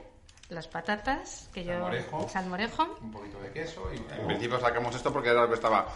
las 0.50 0.68
patatas, 0.68 1.50
que 1.54 1.64
yo... 1.64 1.74
Salmorejo. 1.74 2.30
salmorejo, 2.30 2.98
un 3.02 3.12
poquito 3.12 3.40
de 3.42 3.52
queso 3.52 3.90
y 3.94 3.98
en 3.98 4.28
principio 4.28 4.60
sacamos 4.60 4.96
esto 4.96 5.12
porque 5.14 5.30
era 5.30 5.42
lo 5.44 5.48
que 5.50 5.56
estaba 5.56 5.88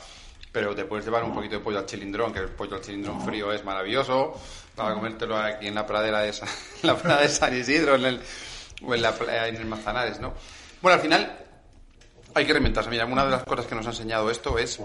pero 0.51 0.75
te 0.75 0.85
puedes 0.85 1.05
llevar 1.05 1.23
un 1.23 1.33
poquito 1.33 1.55
de 1.55 1.61
pollo 1.61 1.79
al 1.79 1.85
chilindrón 1.85 2.33
que 2.33 2.39
el 2.39 2.49
pollo 2.49 2.75
al 2.75 2.81
chilindrón 2.81 3.21
frío 3.25 3.51
es 3.53 3.63
maravilloso 3.63 4.39
para 4.75 4.93
comértelo 4.93 5.37
aquí 5.37 5.67
en 5.67 5.75
la 5.75 5.85
pradera 5.85 6.19
de 6.21 6.33
San, 6.33 6.49
en 6.83 6.87
la 6.87 6.97
pradera 6.97 7.21
de 7.23 7.29
San 7.29 7.57
Isidro 7.57 7.95
en 7.95 8.05
el, 8.05 8.21
o 8.85 8.93
en, 8.93 9.01
la, 9.01 9.15
en 9.47 9.55
el 9.55 9.65
Manzanares 9.65 10.19
¿no? 10.19 10.33
bueno 10.81 10.95
al 10.95 11.01
final 11.01 11.37
hay 12.33 12.45
que 12.45 12.53
reinventarse. 12.53 12.89
Mira 12.89 13.05
una 13.05 13.25
de 13.25 13.31
las 13.31 13.43
cosas 13.43 13.65
que 13.65 13.75
nos 13.75 13.85
ha 13.85 13.89
enseñado 13.89 14.29
esto 14.29 14.57
es 14.57 14.79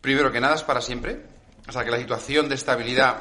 primero 0.00 0.32
que 0.32 0.40
nada 0.40 0.54
es 0.54 0.62
para 0.62 0.80
siempre. 0.80 1.20
O 1.68 1.72
sea 1.72 1.84
que 1.84 1.90
la 1.90 1.98
situación 1.98 2.48
de 2.48 2.56
estabilidad 2.56 3.18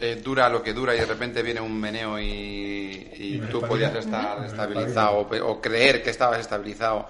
eh, 0.00 0.20
dura 0.22 0.48
lo 0.48 0.62
que 0.62 0.72
dura 0.72 0.94
y 0.94 0.98
de 0.98 1.06
repente 1.06 1.42
viene 1.42 1.60
un 1.60 1.78
meneo 1.78 2.18
y, 2.18 3.42
tú 3.50 3.60
podías 3.60 3.94
estar 3.94 4.44
estabilizado 4.44 5.18
o, 5.18 5.50
o 5.50 5.60
creer 5.60 6.02
que 6.02 6.10
estabas 6.10 6.40
estabilizado 6.40 7.06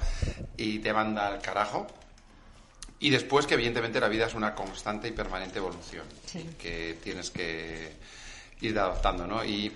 y 0.57 0.81
te 0.81 0.93
manda 0.93 1.29
al 1.29 1.41
carajo. 1.41 1.87
Y 2.99 3.11
después 3.11 3.47
que 3.47 3.55
evidentemente 3.55 4.01
la 4.01 4.09
vida 4.09 4.27
es 4.27 4.35
una 4.35 4.55
constante 4.55 5.09
y 5.09 5.13
permanente 5.13 5.59
evolución 5.59 6.05
Sí. 6.25 6.49
que 6.59 6.97
tienes 7.03 7.31
que 7.31 7.93
ir 8.63 8.79
adaptando, 8.79 9.27
¿no? 9.27 9.45
Y, 9.45 9.71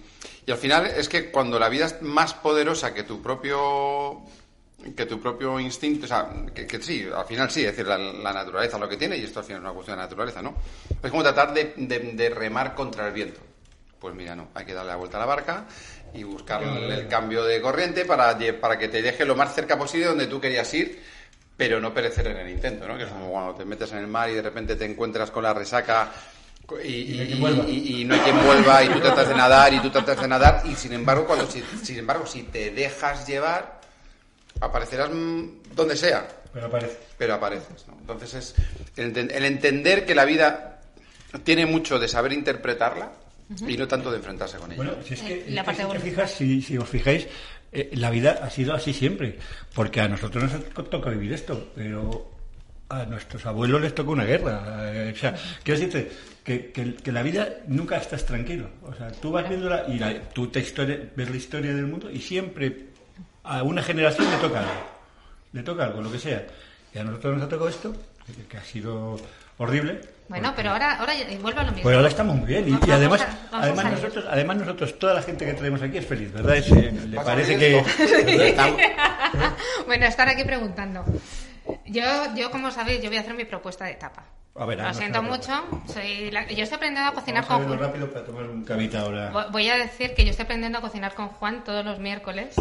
y 0.47 0.51
al 0.51 0.57
final 0.57 0.87
es 0.87 1.09
que 1.09 1.31
cuando 1.31 1.59
la 1.59 1.69
vida 1.69 1.85
es 1.87 2.01
más 2.01 2.33
poderosa 2.35 2.95
que 2.95 3.03
tu 3.03 3.21
propio 3.23 4.23
que 4.97 5.05
tu 5.05 5.21
propio 5.21 5.61
instinto, 5.61 6.07
o 6.07 6.09
sea, 6.09 6.27
que, 6.55 6.67
que 6.67 6.81
sí, 6.81 7.07
al 7.15 7.27
final 7.27 7.51
sí, 7.51 7.61
es 7.61 7.73
decir, 7.73 7.87
la, 7.87 7.99
la 7.99 8.33
naturaleza 8.33 8.79
lo 8.79 8.89
que 8.89 8.97
tiene 8.97 9.19
y 9.19 9.25
esto 9.25 9.41
al 9.41 9.45
final 9.45 9.61
es 9.61 9.65
una 9.65 9.75
cuestión 9.75 9.99
de 9.99 10.05
naturaleza, 10.05 10.41
¿no? 10.41 10.55
Es 11.03 11.11
como 11.11 11.23
tratar 11.23 11.53
de, 11.53 11.75
de- 11.77 11.99
de 12.15 12.31
remar 12.31 12.75
contra 12.75 13.07
el 13.07 13.13
viento. 13.13 13.41
Pues 13.99 14.15
mira, 14.15 14.35
no, 14.35 14.49
hay 14.55 14.65
que 14.65 14.73
darle 14.73 14.93
la 14.93 14.97
vuelta 14.97 15.19
a 15.19 15.21
la 15.21 15.27
barca 15.27 15.67
y 16.15 16.23
buscar 16.23 16.63
el, 16.63 16.91
el 16.91 17.09
cambio 17.09 17.45
de 17.45 17.61
corriente 17.61 18.07
para, 18.07 18.39
para 18.59 18.79
que 18.79 18.89
te 18.89 19.03
deje 19.03 19.27
lo 19.27 19.37
más 19.37 19.55
cerca 19.55 19.77
posible 19.77 20.07
donde 20.07 20.27
tú 20.27 20.41
querías 20.41 20.73
ir, 20.73 20.99
pero 21.61 21.79
no 21.79 21.93
perecer 21.93 22.27
en 22.29 22.39
el 22.39 22.49
intento, 22.49 22.89
¿no? 22.89 22.97
Que 22.97 23.03
es 23.05 23.11
como 23.11 23.31
cuando 23.31 23.55
te 23.55 23.67
metes 23.67 23.93
en 23.93 23.99
el 23.99 24.07
mar 24.07 24.31
y 24.31 24.35
de 24.35 24.41
repente 24.41 24.77
te 24.77 24.87
encuentras 24.87 25.31
con 25.31 25.43
la 25.43 25.53
resaca 25.53 26.11
y, 26.83 26.89
y- 26.89 27.15
no 27.17 27.21
hay 27.21 27.27
quien 27.29 27.41
vuelva. 27.41 27.65
y- 27.69 28.01
y 28.01 28.05
no 28.07 28.15
hay 28.15 28.21
quien 28.21 28.43
vuelva 28.47 28.83
y 28.83 28.89
tú 28.89 28.99
tratas 29.01 29.29
de 29.29 29.35
nadar 29.35 29.75
y 29.75 29.79
tú 29.81 29.91
tratas 29.91 30.19
de 30.23 30.27
nadar 30.27 30.63
y 30.65 30.75
sin 30.75 30.95
embargo 30.95 31.27
cuando 31.27 31.47
si, 31.51 31.63
sin 31.83 31.99
embargo 31.99 32.25
si 32.27 32.45
te 32.45 32.71
dejas 32.71 33.27
llevar 33.27 33.79
aparecerás 34.61 35.11
mm, 35.11 35.75
donde 35.75 35.97
sea 35.97 36.27
Pero 36.55 36.71
parece. 36.71 36.99
pero 37.19 37.35
apareces 37.35 37.87
¿no? 37.89 37.97
entonces 38.01 38.33
es 38.35 38.55
el, 38.97 39.13
enten- 39.15 39.31
el 39.31 39.45
entender 39.45 40.07
que 40.07 40.15
la 40.15 40.25
vida 40.25 40.81
tiene 41.45 41.67
mucho 41.67 41.99
de 41.99 42.09
saber 42.09 42.33
interpretarla 42.33 43.13
y 43.67 43.77
no 43.77 43.87
tanto 43.87 44.11
de 44.11 44.17
enfrentarse 44.17 44.57
con 44.57 44.73
ella 44.73 44.83
Bueno, 44.83 45.03
si 45.07 45.13
es 45.15 45.21
que, 45.21 45.33
Eh, 45.35 45.45
la 45.49 45.61
es 45.63 45.67
que 45.67 45.67
parte 45.67 45.73
si, 45.73 45.77
te 45.77 45.83
evolutiva. 45.83 46.11
fijas, 46.27 46.31
si, 46.39 46.63
si 46.63 46.79
os 46.79 46.89
fijáis, 46.89 47.27
eh, 47.73 47.91
la 47.95 48.11
vida 48.11 48.41
ha 48.43 48.51
sido 48.51 48.75
así 48.75 48.93
siempre, 48.93 49.39
porque 49.75 50.01
a 50.01 50.09
nosotros 50.09 50.53
nos 50.53 50.65
to- 50.71 50.85
toca 50.85 51.11
vivir 51.11 51.33
esto, 51.33 51.71
pero 51.75 52.31
a 52.89 53.05
nuestros 53.05 53.47
abuelos 53.47 53.81
les 53.81 53.95
toca 53.95 54.11
una 54.11 54.25
guerra. 54.25 54.91
eh, 54.93 55.13
o 55.15 55.17
sea, 55.17 55.35
quiero 55.63 55.79
decirte 55.81 56.11
que, 56.43 56.73
que- 56.73 56.95
que 56.95 57.13
la 57.13 57.23
vida 57.23 57.49
nunca 57.69 57.97
estás 57.97 58.27
tranquilo. 58.27 58.69
O 58.83 58.95
sea, 58.95 59.13
tú 59.13 59.31
vas 59.31 59.49
viendo 59.49 59.69
la, 59.69 59.87
y 59.89 60.01
tú 60.35 60.49
te 60.49 60.61
historia- 60.61 60.99
ves 61.15 61.31
la 61.31 61.37
historia 61.37 61.75
del 61.75 61.87
mundo 61.87 62.11
y 62.11 62.19
siempre 62.21 62.87
a 63.45 63.63
una 63.63 63.83
generación 63.83 64.29
le 64.31 64.37
toca 64.39 64.61
algo. 64.61 65.01
Le 65.53 65.63
toca 65.63 65.85
algo, 65.85 66.01
lo 66.03 66.11
que 66.11 66.19
sea. 66.19 66.47
Y 66.95 66.99
a 66.99 67.05
nosotros 67.05 67.35
nos 67.37 67.45
ha 67.45 67.49
tocado 67.49 67.69
esto, 67.69 67.95
que 68.49 68.57
ha 68.57 68.65
sido 68.65 69.17
horrible. 69.59 70.01
Bueno, 70.31 70.53
pero 70.57 70.71
ahora, 70.71 70.95
ahora 70.95 71.13
vuelvo 71.41 71.61
a 71.61 71.65
lo 71.65 71.71
mismo. 71.73 71.83
Pues 71.83 71.97
ahora 71.97 72.09
estamos 72.09 72.37
muy 72.37 72.47
bien 72.47 72.69
y, 72.69 72.91
además, 72.91 73.21
a- 73.53 73.91
nosotros, 73.91 74.25
además 74.31 74.57
nosotros, 74.59 74.99
toda 74.99 75.15
la 75.15 75.23
gente 75.23 75.45
que 75.45 75.55
traemos 75.55 75.83
aquí 75.83 75.99
es 75.99 76.07
feliz, 76.07 76.33
¿verdad? 76.33 76.57
Es, 76.57 76.71
eh, 76.71 76.93
le 77.09 77.17
parece 77.21 77.59
que 77.59 77.79
Estamos- 78.49 78.81
bueno, 79.87 80.07
estar 80.07 80.29
aquí 80.29 80.45
preguntando. 80.45 81.05
Yo, 81.87 82.05
yo, 82.37 82.51
como 82.51 82.71
sabéis, 82.71 83.03
yo 83.03 83.11
voy 83.11 83.19
a 83.19 83.21
hacer 83.21 83.35
mi 83.35 83.45
propuesta 83.45 83.85
de 83.87 83.95
tapa. 83.95 84.23
A 84.61 84.67
ver, 84.67 84.79
Lo 84.79 84.93
siento 84.93 85.23
mucho. 85.23 85.53
Soy 85.87 86.31
la- 86.31 86.47
Yo 86.47 86.65
estoy 86.65 86.77
aprendiendo 86.77 87.09
a 87.11 87.15
cocinar 87.15 87.45
Vamos 87.49 87.51
a 87.51 87.55
con 87.55 87.71
verlo 87.71 87.77
Juan. 87.79 87.89
rápido 87.89 88.13
para 88.13 88.27
tomar 88.27 88.43
un 88.45 88.63
cavita 88.63 89.01
ahora. 89.01 89.33
Vo- 89.33 89.51
Voy 89.53 89.69
a 89.71 89.77
decir 89.77 90.13
que 90.15 90.23
yo 90.25 90.31
estoy 90.33 90.45
aprendiendo 90.45 90.77
a 90.79 90.81
cocinar 90.83 91.15
con 91.15 91.29
Juan 91.29 91.65
todos 91.65 91.83
los 91.83 91.99
miércoles. 91.99 92.55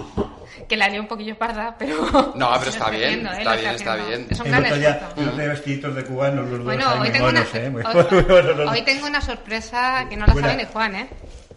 Que 0.69 0.77
la 0.77 0.87
lío 0.87 1.01
un 1.01 1.07
poquillo 1.09 1.37
parda, 1.37 1.75
pero. 1.77 2.01
No, 2.35 2.51
pero 2.57 2.69
está 2.71 2.89
bien, 2.89 3.03
haciendo, 3.27 3.31
¿eh? 3.31 3.37
está 3.39 3.55
bien, 3.57 3.75
está 3.75 3.95
bien. 3.97 4.27
Es 4.29 4.39
un 4.39 4.45
El 4.45 4.51
gran 4.53 4.65
esfuerzo. 4.65 5.05
otro 5.21 5.31
día 5.37 5.47
vestiditos 5.49 5.95
de 5.95 6.05
cubanos, 6.05 6.45
los 6.47 6.57
dos 6.59 6.63
Bueno, 6.63 6.91
hoy 6.93 6.99
muy 6.99 7.09
tengo, 7.11 7.27
una, 7.27 7.41
¿eh? 7.53 7.69
Muy- 7.69 7.83
hoy, 7.83 8.43
los 8.55 8.71
hoy 8.71 8.81
tengo 8.83 9.05
una 9.07 9.19
sorpresa 9.21 10.05
que 10.09 10.15
no 10.15 10.25
la 10.25 10.31
Buena. 10.33 10.47
sabe 10.51 10.63
ni 10.63 10.69
Juan, 10.71 10.95
¿eh? 10.95 11.09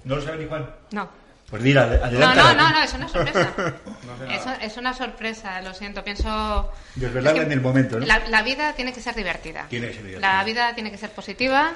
¿No 0.04 0.16
lo 0.16 0.22
sabe 0.22 0.38
ni 0.38 0.46
Juan? 0.48 0.66
No. 0.90 1.08
Pues 1.52 1.62
dile, 1.62 1.80
ade- 1.80 2.00
No, 2.12 2.34
no, 2.34 2.54
no, 2.54 2.70
no, 2.70 2.82
es 2.82 2.94
una 2.94 3.06
sorpresa. 3.08 3.52
es, 4.30 4.72
es 4.72 4.76
una 4.78 4.94
sorpresa, 4.94 5.60
lo 5.60 5.74
siento. 5.74 6.02
Pienso. 6.02 6.72
Desvelarla 6.94 7.30
es 7.30 7.36
que 7.40 7.42
en 7.46 7.52
el 7.52 7.60
momento, 7.60 8.00
¿no? 8.00 8.06
La, 8.06 8.20
la 8.28 8.40
vida 8.42 8.72
tiene 8.72 8.90
que 8.94 9.02
ser 9.02 9.14
divertida. 9.14 9.66
Tiene 9.68 9.88
que 9.88 9.92
ser 9.92 10.02
divertida. 10.04 10.34
La 10.36 10.44
vida 10.44 10.74
tiene 10.74 10.90
que 10.90 10.96
ser 10.96 11.10
positiva. 11.10 11.74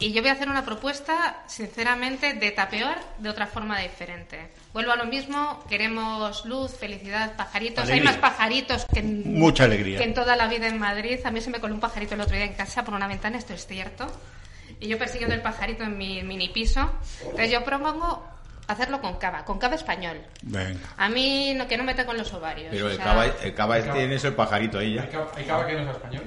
Y 0.00 0.12
yo 0.12 0.20
voy 0.20 0.30
a 0.30 0.32
hacer 0.32 0.48
una 0.48 0.64
propuesta, 0.64 1.44
sinceramente, 1.46 2.34
de 2.34 2.50
tapear 2.50 2.98
de 3.18 3.28
otra 3.28 3.46
forma 3.46 3.78
diferente. 3.78 4.48
Vuelvo 4.72 4.90
a 4.90 4.96
lo 4.96 5.04
mismo, 5.04 5.64
queremos 5.68 6.44
luz, 6.44 6.72
felicidad, 6.76 7.36
pajaritos. 7.36 7.84
Hay 7.84 7.92
Alegría. 7.92 8.10
más 8.10 8.18
pajaritos 8.20 8.84
que 8.92 8.98
en, 8.98 9.32
Mucha 9.38 9.62
alegría. 9.64 9.98
que 9.98 10.04
en 10.04 10.14
toda 10.14 10.34
la 10.34 10.48
vida 10.48 10.66
en 10.66 10.80
Madrid. 10.80 11.20
A 11.24 11.30
mí 11.30 11.40
se 11.40 11.50
me 11.50 11.60
coló 11.60 11.74
un 11.74 11.80
pajarito 11.80 12.14
el 12.16 12.20
otro 12.20 12.34
día 12.34 12.46
en 12.46 12.54
casa 12.54 12.84
por 12.84 12.94
una 12.94 13.06
ventana, 13.06 13.38
esto 13.38 13.54
es 13.54 13.64
cierto. 13.64 14.06
Y 14.80 14.88
yo 14.88 14.98
persiguiendo 14.98 15.36
el 15.36 15.40
pajarito 15.42 15.84
en 15.84 15.96
mi 15.96 16.20
mini 16.24 16.48
piso. 16.48 16.90
Entonces 17.22 17.52
yo 17.52 17.62
propongo 17.64 18.26
hacerlo 18.66 19.00
con 19.00 19.16
cava, 19.16 19.44
con 19.44 19.58
cava 19.58 19.74
español. 19.74 20.20
Venga. 20.42 20.80
A 20.96 21.08
mí 21.08 21.54
no, 21.54 21.66
que 21.66 21.76
no 21.76 21.84
me 21.84 21.94
con 22.04 22.16
los 22.16 22.32
ovarios. 22.32 22.68
Pero 22.70 22.86
o 22.86 22.90
el 22.90 22.96
sea, 22.96 23.04
cava, 23.04 23.26
el 23.26 23.54
cava 23.54 23.80
tiene 23.80 24.14
el 24.14 24.34
pajarito 24.34 24.78
ahí 24.78 24.98
¿Hay 24.98 25.06
ya. 25.06 25.08
cava, 25.08 25.30
hay 25.36 25.44
cava 25.44 25.66
que 25.66 25.74
no 25.74 25.82
es 25.82 25.96
español? 25.96 26.24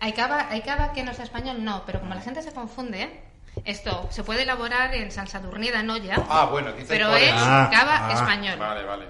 Hay 0.00 0.12
cava, 0.12 0.46
hay 0.50 0.60
cava 0.62 0.92
que 0.92 1.02
no 1.02 1.10
es 1.10 1.18
español, 1.20 1.64
no, 1.64 1.82
pero 1.86 2.00
como 2.00 2.14
la 2.14 2.20
gente 2.20 2.42
se 2.42 2.52
confunde, 2.52 3.20
esto 3.64 4.06
se 4.10 4.22
puede 4.22 4.42
elaborar 4.42 4.94
en 4.94 5.10
salsa 5.10 5.40
durnida 5.40 5.80
en 5.80 5.90
olla, 5.90 6.16
ah 6.28 6.46
bueno 6.50 6.70
pero 6.86 7.14
es 7.16 7.32
Ah, 7.34 7.68
cava 7.72 8.08
ah. 8.08 8.12
español. 8.12 8.58
vale 8.58 8.84
vale 8.84 9.04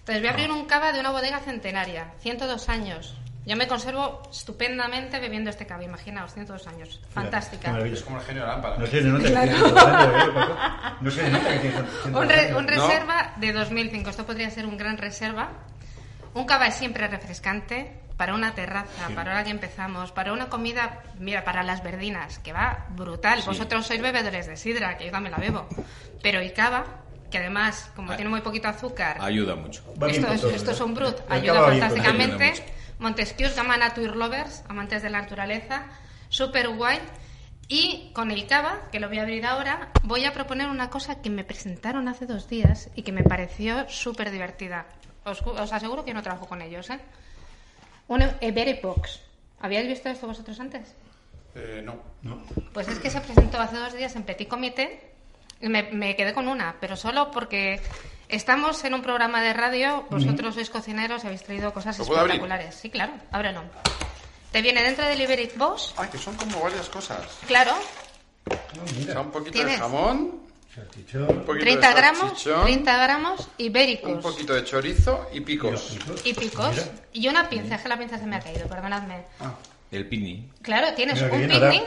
Entonces 0.00 0.20
voy 0.22 0.28
a 0.28 0.30
abrir 0.32 0.50
un 0.50 0.66
cava 0.66 0.92
de 0.92 1.00
una 1.00 1.10
bodega 1.10 1.40
centenaria, 1.40 2.12
102 2.20 2.68
años. 2.68 3.16
Yo 3.50 3.56
me 3.56 3.66
conservo 3.66 4.22
estupendamente 4.30 5.18
bebiendo 5.18 5.50
este 5.50 5.66
cava, 5.66 5.82
imaginaos, 5.82 6.32
102 6.34 6.68
años. 6.68 7.00
Fantástica. 7.12 7.72
maravilla. 7.72 7.96
es 7.96 8.02
como 8.02 8.18
el 8.18 8.22
genio 8.24 8.42
de 8.42 8.46
la 8.46 8.52
lámpara 8.54 8.76
No 8.78 8.84
¿eh, 8.86 10.30
Paco? 10.32 10.54
No 11.00 11.10
se 11.10 11.22
le 11.24 11.30
nota 11.30 11.48
que 11.54 11.58
tienes 11.58 11.74
tantos 11.76 12.04
Un, 12.22 12.28
re- 12.28 12.54
un 12.54 12.68
reserva 12.68 13.32
de 13.38 13.52
2005. 13.52 14.08
Esto 14.08 14.24
podría 14.24 14.50
ser 14.50 14.66
un 14.66 14.76
gran 14.76 14.98
reserva. 14.98 15.48
Un 16.34 16.44
cava 16.46 16.68
es 16.68 16.76
siempre 16.76 17.08
refrescante 17.08 17.98
para 18.16 18.36
una 18.36 18.54
terraza, 18.54 19.08
para 19.16 19.32
ahora 19.32 19.42
que 19.42 19.50
empezamos, 19.50 20.12
para 20.12 20.32
una 20.32 20.48
comida, 20.48 21.00
mira, 21.18 21.42
para 21.42 21.64
las 21.64 21.82
verdinas, 21.82 22.38
que 22.38 22.52
va 22.52 22.86
brutal. 22.90 23.42
Vosotros 23.44 23.84
sois 23.84 24.00
bebedores 24.00 24.46
de 24.46 24.56
sidra, 24.56 24.96
que 24.96 25.06
yo 25.06 25.10
también 25.10 25.32
la 25.32 25.38
bebo. 25.38 25.66
Pero 26.22 26.38
el 26.38 26.52
cava, 26.52 26.84
que 27.32 27.38
además, 27.38 27.90
como 27.96 28.12
Ah. 28.12 28.16
tiene 28.16 28.30
muy 28.30 28.42
poquito 28.42 28.68
azúcar, 28.68 29.16
Ayuda 29.20 29.56
mucho. 29.56 29.82
Esto 30.06 30.28
es, 30.34 30.44
esto 30.44 30.70
es 30.70 30.80
un 30.80 30.94
brut, 30.94 31.16
ayuda 31.28 31.64
fantásticamente. 31.64 32.44
Ayuda 32.44 32.64
mucho. 33.00 33.08
Montesquieu's 33.08 33.56
Gama 33.56 33.76
Nature 33.76 34.14
Lovers, 34.14 34.62
amantes 34.68 35.02
de 35.02 35.10
la 35.10 35.22
naturaleza, 35.22 35.86
super 36.28 36.68
guay. 36.68 36.98
Y 37.68 38.10
con 38.14 38.32
el 38.32 38.48
cava, 38.48 38.88
que 38.90 38.98
lo 38.98 39.08
voy 39.08 39.18
a 39.18 39.22
abrir 39.22 39.46
ahora, 39.46 39.90
voy 40.02 40.24
a 40.24 40.32
proponer 40.32 40.68
una 40.68 40.90
cosa 40.90 41.22
que 41.22 41.30
me 41.30 41.44
presentaron 41.44 42.08
hace 42.08 42.26
dos 42.26 42.48
días 42.48 42.90
y 42.96 43.02
que 43.02 43.12
me 43.12 43.22
pareció 43.22 43.88
súper 43.88 44.32
divertida. 44.32 44.86
Os, 45.24 45.72
aseguro 45.72 46.04
que 46.04 46.12
no 46.12 46.22
trabajo 46.22 46.46
con 46.46 46.62
ellos, 46.62 46.90
¿eh? 46.90 46.98
Un 48.08 48.22
Every 48.40 48.80
Box. 48.82 49.20
¿Habíais 49.60 49.86
visto 49.86 50.08
esto 50.08 50.26
vosotros 50.26 50.58
antes? 50.58 50.96
Eh, 51.54 51.80
no 51.84 52.02
Pues 52.72 52.88
es 52.88 52.98
que 52.98 53.10
se 53.10 53.20
presentó 53.20 53.60
hace 53.60 53.76
dos 53.76 53.92
días 53.92 54.16
en 54.16 54.24
Petit 54.24 54.48
Comité 54.48 55.12
y 55.60 55.68
me, 55.68 55.84
me 55.92 56.16
quedé 56.16 56.32
con 56.32 56.48
una, 56.48 56.74
pero 56.80 56.96
solo 56.96 57.30
porque 57.30 57.80
estamos 58.32 58.82
en 58.84 58.94
un 58.94 59.02
programa 59.02 59.40
de 59.42 59.52
radio, 59.52 60.06
vosotros 60.10 60.54
sois 60.54 60.70
cocineros 60.70 61.22
y 61.24 61.26
habéis 61.26 61.42
traído 61.42 61.72
cosas 61.72 61.98
¿Lo 61.98 62.04
puedo 62.06 62.20
abrir? 62.20 62.36
espectaculares. 62.36 62.74
Sí, 62.74 62.90
claro, 62.90 63.12
ábrelo. 63.30 63.62
Te 64.52 64.62
viene 64.62 64.82
dentro 64.82 65.06
del 65.06 65.20
Iberic 65.20 65.56
Box, 65.56 65.94
ay 65.96 66.08
que 66.10 66.18
son 66.18 66.34
como 66.36 66.60
varias 66.60 66.88
cosas 66.88 67.20
claro, 67.46 67.72
No, 68.76 68.82
o 68.82 68.86
sea, 68.88 68.98
mira, 68.98 69.20
un 69.20 69.30
poquito 69.30 69.52
¿Tienes? 69.52 69.74
de 69.74 69.78
jamón 69.78 70.40
un 71.14 71.44
poquito 71.44 71.64
30 71.64 71.88
de 71.88 71.94
gramos, 71.94 72.20
salchichón, 72.30 72.62
30 72.64 72.96
gramos 73.02 73.40
un 73.40 73.46
ibéricos 73.58 74.22
poquito 74.22 74.54
de 74.54 74.64
chorizo 74.64 75.28
y 75.32 75.40
picos 75.40 75.96
y 76.24 76.32
picos 76.34 76.70
Mira. 76.70 76.84
y 77.12 77.28
una 77.28 77.48
pinza, 77.48 77.74
es 77.76 77.82
que 77.82 77.88
la 77.88 77.98
pinza 77.98 78.18
se 78.18 78.26
me 78.26 78.36
ha 78.36 78.40
caído, 78.40 78.66
perdonadme. 78.68 79.24
El 79.90 80.08
picnic. 80.08 80.60
Claro, 80.62 80.94
tienes 80.94 81.20
Mira, 81.20 81.34
un 81.34 81.40
picnic 81.70 81.84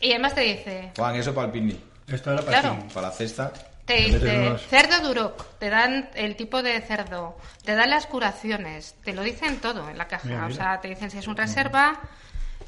y 0.00 0.10
además 0.10 0.34
te 0.34 0.40
dice, 0.42 0.92
Juan, 0.96 1.16
eso 1.16 1.34
para 1.34 1.46
el 1.46 1.52
picnic. 1.54 1.78
Esto 2.08 2.30
ahora 2.30 2.42
para 2.44 2.60
Claro. 2.60 2.76
ti. 2.82 2.94
Para 2.94 3.08
la 3.08 3.12
cesta. 3.14 3.52
Te 3.86 4.58
cerdo 4.68 5.00
duroc, 5.06 5.44
te 5.58 5.70
dan 5.70 6.10
el 6.14 6.34
tipo 6.34 6.62
de 6.62 6.80
cerdo, 6.80 7.38
te 7.64 7.74
dan 7.76 7.90
las 7.90 8.06
curaciones, 8.06 8.96
te 9.04 9.12
lo 9.14 9.22
dicen 9.22 9.60
todo 9.60 9.88
en 9.88 9.96
la 9.96 10.08
caja. 10.08 10.26
Mira, 10.28 10.46
O 10.46 10.50
sea, 10.50 10.80
te 10.80 10.88
dicen 10.88 11.10
si 11.10 11.18
es 11.18 11.28
un 11.28 11.36
reserva. 11.36 12.00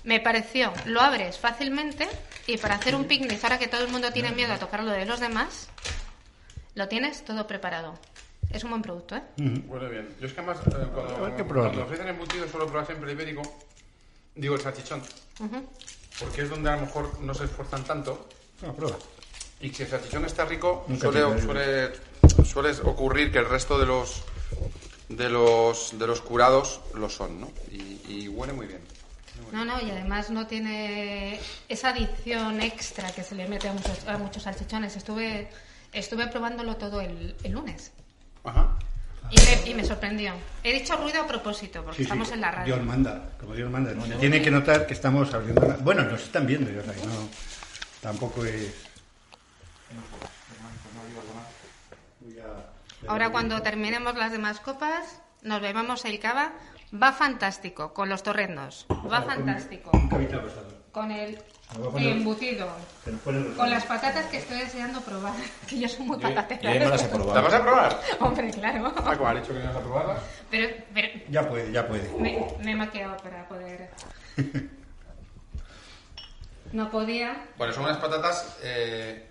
Me 0.04 0.20
pareció, 0.20 0.72
lo 0.87 1.00
abres 1.00 1.38
fácilmente 1.38 2.09
y 2.46 2.57
para 2.57 2.76
hacer 2.76 2.94
un 2.94 3.04
picnic, 3.07 3.42
ahora 3.42 3.59
que 3.59 3.66
todo 3.66 3.85
el 3.85 3.90
mundo 3.90 4.12
tiene 4.12 4.31
miedo 4.31 4.52
a 4.52 4.59
tocar 4.59 4.83
lo 4.85 4.92
de 4.92 5.04
los 5.04 5.18
demás, 5.20 5.68
lo 6.74 6.87
tienes 6.88 7.24
todo 7.24 7.46
preparado. 7.46 7.98
Es 8.50 8.64
un 8.64 8.70
buen 8.70 8.83
producto, 8.83 9.16
¿eh? 9.16 9.22
Huele 9.66 9.88
bien. 9.88 10.09
Yo 10.20 10.26
es 10.26 10.33
que 10.33 10.40
además, 10.40 10.59
eh, 10.68 10.87
cuando, 10.94 11.37
que 11.37 11.44
probarlo. 11.44 11.62
cuando 11.62 11.83
ofrecen 11.83 12.09
embutido 12.09 12.48
suelo 12.48 12.66
probar 12.66 12.87
siempre 12.87 13.12
ibérico, 13.12 13.42
digo 14.35 14.54
el 14.54 14.61
salchichón, 14.61 15.02
porque 16.18 16.42
es 16.42 16.48
donde 16.48 16.70
a 16.70 16.76
lo 16.76 16.83
mejor 16.83 17.20
no 17.20 17.35
se 17.35 17.44
esfuerzan 17.44 17.85
tanto 17.85 18.28
No, 18.62 18.72
prueba. 18.74 18.96
Y 19.61 19.71
si 19.71 19.83
el 19.83 19.88
salchichón 19.88 20.25
está 20.25 20.44
rico, 20.44 20.87
suele, 21.01 21.23
tiene- 21.25 21.40
suele, 21.42 21.90
suele 22.44 22.71
ocurrir 22.85 23.33
que 23.33 23.38
el 23.38 23.49
resto 23.49 23.79
de 23.79 23.87
los 23.87 24.23
de 25.09 25.31
los 25.31 25.99
de 25.99 26.07
los 26.07 26.21
curados 26.21 26.81
lo 26.94 27.09
son, 27.09 27.40
¿no? 27.40 27.51
Y, 27.73 28.01
y 28.09 28.29
huele 28.29 28.53
muy 28.53 28.66
bien. 28.66 28.81
No, 29.53 29.64
no, 29.64 29.81
y 29.81 29.90
además 29.90 30.29
no 30.31 30.47
tiene 30.47 31.40
esa 31.68 31.90
adición 31.90 32.61
extra 32.61 33.11
que 33.12 33.23
se 33.23 33.35
le 33.35 33.49
mete 33.49 33.68
a 33.68 33.73
muchos, 33.73 34.07
a 34.07 34.18
muchos 34.18 34.42
salchichones. 34.42 34.97
Estuve, 34.97 35.49
estuve 35.92 36.27
probándolo 36.27 36.77
todo 36.77 37.01
el, 37.01 37.35
el 37.42 37.53
lunes 37.53 37.92
Ajá. 38.44 38.77
y 39.31 39.37
me, 39.37 39.71
y 39.71 39.75
me 39.75 39.85
sorprendió. 39.85 40.35
He 40.62 40.73
dicho 40.75 40.97
ruido 40.97 41.23
a 41.23 41.27
propósito, 41.27 41.83
porque 41.83 41.99
Sí, 41.99 42.03
sí, 42.03 42.11
estamos 42.11 42.31
en 42.33 42.40
la 42.42 42.51
radio. 42.51 42.75
Dios 42.75 42.87
manda, 42.87 43.31
como 43.40 43.55
Dios 43.55 43.71
manda. 43.71 43.92
Tienen 44.21 44.42
que 44.42 44.51
notar 44.51 44.87
que 44.87 44.92
estamos 44.92 45.33
abriendo. 45.33 45.66
la- 45.66 45.77
Bueno, 45.77 46.03
nos 46.05 46.21
están 46.23 46.47
viendo, 46.47 46.68
o 46.79 46.85
sea, 46.85 46.92
que 46.92 47.07
no, 47.07 47.29
tampoco 48.03 48.44
es. 48.44 48.75
Ahora 53.07 53.31
cuando 53.31 53.62
terminemos 53.62 54.16
las 54.16 54.33
demás 54.33 54.61
copas, 54.61 55.20
nos 55.42 55.61
bebamos 55.61 56.05
el 56.05 56.18
cava. 56.18 56.53
Va 56.90 57.12
fantástico, 57.12 57.92
con 57.92 58.09
los 58.09 58.22
torrendos. 58.22 58.87
Va 58.90 59.22
fantástico. 59.22 59.90
Con 60.90 61.11
el 61.12 61.38
embutido. 61.96 62.66
Con 63.57 63.70
las 63.70 63.85
patatas 63.85 64.24
que 64.27 64.38
estoy 64.38 64.59
deseando 64.59 65.01
probar. 65.03 65.35
Que 65.68 65.79
yo 65.81 65.88
soy 65.88 66.07
muy 66.07 66.18
patatera. 66.18 66.72
Yo 66.74 66.81
me 66.81 66.88
las 66.88 67.03
he 67.03 67.07
¿La 67.09 67.12
probado. 67.12 67.42
vas 67.42 67.53
a 67.55 67.62
probar? 67.62 68.01
Hombre, 68.20 68.51
claro. 68.51 68.92
Ah, 68.96 69.11
has 69.12 69.35
dicho 69.42 69.53
que 69.53 69.59
no 69.61 69.66
vas 69.66 69.77
a 69.77 69.81
probarla. 69.81 70.18
Pero, 70.51 70.77
pero 70.94 71.09
Ya 71.29 71.46
puede, 71.48 71.70
ya 71.72 71.87
puede. 71.87 72.09
me, 72.18 72.46
me 72.64 72.70
he 72.72 72.74
maqueado 72.74 73.16
para 73.18 73.46
poder... 73.48 73.90
No 76.72 76.90
podía. 76.90 77.35
Bueno, 77.57 77.72
son 77.72 77.85
unas 77.85 77.96
patatas. 77.96 78.59
eh, 78.62 79.27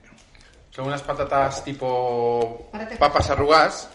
son 0.78 0.86
unas 0.86 1.02
patatas 1.02 1.64
tipo 1.64 2.70
papas 3.00 3.32
arrugadas, 3.32 3.90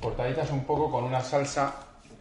cortaditas 0.00 0.48
un 0.52 0.62
poco 0.64 0.88
con 0.88 1.02
una 1.02 1.20
salsa, 1.20 1.74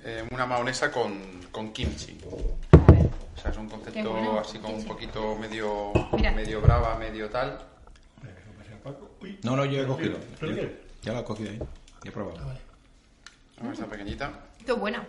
eh, 0.04 0.28
una 0.32 0.48
mayonesa 0.48 0.92
con, 0.92 1.22
con 1.52 1.72
kimchi. 1.72 2.18
O 2.26 3.40
sea, 3.40 3.52
es 3.52 3.58
un 3.58 3.70
concepto 3.70 4.14
bueno, 4.14 4.40
así 4.40 4.58
como 4.58 4.74
un 4.78 4.84
poquito 4.84 5.36
medio, 5.36 5.94
Mira. 6.12 6.32
medio 6.32 6.60
brava, 6.60 6.96
medio 6.96 7.30
tal. 7.30 7.60
No, 9.44 9.56
no, 9.56 9.66
yo 9.66 9.84
he 9.84 9.86
cogido. 9.86 10.18
Ya 11.04 11.14
lo 11.14 11.20
he 11.20 11.24
cogido 11.24 11.52
ahí. 11.52 11.60
Ya 12.04 12.10
he 12.10 12.12
probado. 12.12 12.40
A 12.40 12.46
ver, 12.48 13.74
Esta 13.74 13.86
pequeñita. 13.86 14.32
Qué 14.66 14.72
buena. 14.72 15.06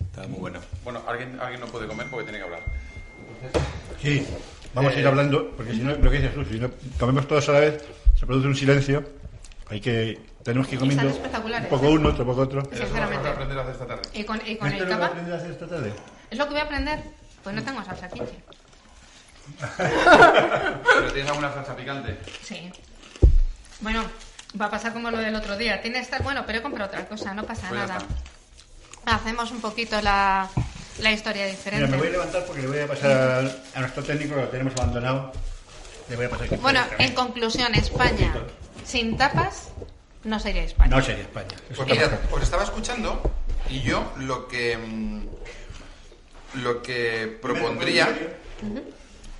Está 0.00 0.26
muy 0.26 0.40
bueno. 0.40 0.58
Bueno, 0.82 1.00
alguien, 1.06 1.38
alguien 1.40 1.60
no 1.60 1.68
puede 1.68 1.86
comer 1.86 2.08
porque 2.10 2.24
tiene 2.24 2.38
que 2.38 2.44
hablar. 2.44 2.62
Sí, 4.00 4.26
vamos 4.74 4.92
a 4.92 4.98
ir 4.98 5.04
Eh, 5.04 5.08
hablando, 5.08 5.50
porque 5.56 5.72
si 5.72 5.78
no, 5.78 5.94
lo 5.96 6.10
que 6.10 6.16
dices 6.18 6.34
tú, 6.34 6.44
si 6.44 6.58
no 6.58 6.70
comemos 6.98 7.26
todos 7.28 7.48
a 7.48 7.52
la 7.52 7.60
vez, 7.60 7.84
se 8.18 8.26
produce 8.26 8.46
un 8.48 8.56
silencio. 8.56 9.04
Hay 9.70 9.80
que, 9.80 10.20
tenemos 10.42 10.68
que 10.68 10.74
ir 10.74 10.80
comiendo 10.80 11.06
un 11.06 11.64
poco 11.70 11.88
uno, 11.88 12.10
otro 12.10 12.24
poco 12.26 12.42
otro. 12.42 12.60
Eso 12.60 12.70
es 12.72 12.78
lo 12.78 12.80
que 12.80 12.86
Sinceramente. 12.86 13.28
aprender 13.28 13.58
a 13.58 13.62
hacer 13.62 13.72
esta 13.72 13.86
tarde. 13.86 14.02
Y 14.12 14.24
con, 14.24 14.40
y 14.46 14.56
con 14.56 14.68
¿Esto 14.68 14.68
el 14.68 14.72
es 14.74 14.80
lo 14.80 14.84
que 14.86 14.90
cava... 14.92 15.06
aprendes 15.06 15.32
a 15.34 15.36
hacer 15.38 15.50
esta 15.52 15.66
tarde? 15.66 15.92
Es 16.30 16.38
lo 16.38 16.44
que 16.44 16.50
voy 16.50 16.60
a 16.60 16.64
aprender. 16.64 17.00
Pues 17.42 17.56
no 17.56 17.62
tengo 17.62 17.84
salsa 17.84 18.08
kimchi. 18.08 18.34
¿Pero 19.76 21.12
tienes 21.12 21.30
alguna 21.30 21.52
salsa 21.52 21.76
picante? 21.76 22.18
Sí. 22.42 22.70
Bueno, 23.80 24.02
va 24.60 24.66
a 24.66 24.70
pasar 24.70 24.92
como 24.92 25.10
lo 25.10 25.18
del 25.18 25.34
otro 25.34 25.56
día. 25.56 25.80
Tiene 25.82 25.98
que 25.98 26.04
estar 26.04 26.22
bueno, 26.22 26.44
pero 26.46 26.58
he 26.58 26.62
comprado 26.62 26.88
otra 26.90 27.06
cosa, 27.06 27.34
no 27.34 27.44
pasa 27.44 27.68
Pues 27.68 27.80
nada. 27.80 27.98
Hacemos 29.06 29.50
un 29.50 29.60
poquito 29.60 30.00
la, 30.00 30.48
la 31.00 31.12
historia 31.12 31.42
Mira, 31.44 31.56
diferente. 31.56 31.88
me 31.88 31.96
voy 31.96 32.08
a 32.08 32.10
levantar 32.10 32.44
porque 32.44 32.62
le 32.62 32.68
voy 32.68 32.78
a 32.80 32.86
pasar 32.86 33.50
a 33.74 33.80
nuestro 33.80 34.02
técnico, 34.02 34.34
que 34.34 34.40
lo 34.42 34.48
tenemos 34.48 34.74
abandonado. 34.76 35.32
Le 36.08 36.16
voy 36.16 36.26
a 36.26 36.30
pasar 36.30 36.58
Bueno, 36.58 36.80
en 36.98 37.14
conclusión, 37.14 37.74
España 37.74 38.34
sin 38.84 39.16
tapas 39.16 39.68
no 40.24 40.38
sería 40.38 40.62
España. 40.64 40.96
No 40.96 41.02
sería 41.02 41.22
España. 41.22 41.56
Pues 41.74 41.88
mira, 41.88 42.20
os 42.30 42.42
estaba 42.42 42.64
escuchando 42.64 43.20
y 43.68 43.80
yo 43.80 44.12
lo 44.18 44.46
que 44.48 44.76
mm, 44.76 45.20
lo 46.62 46.82
que 46.82 47.38
propondría 47.42 48.08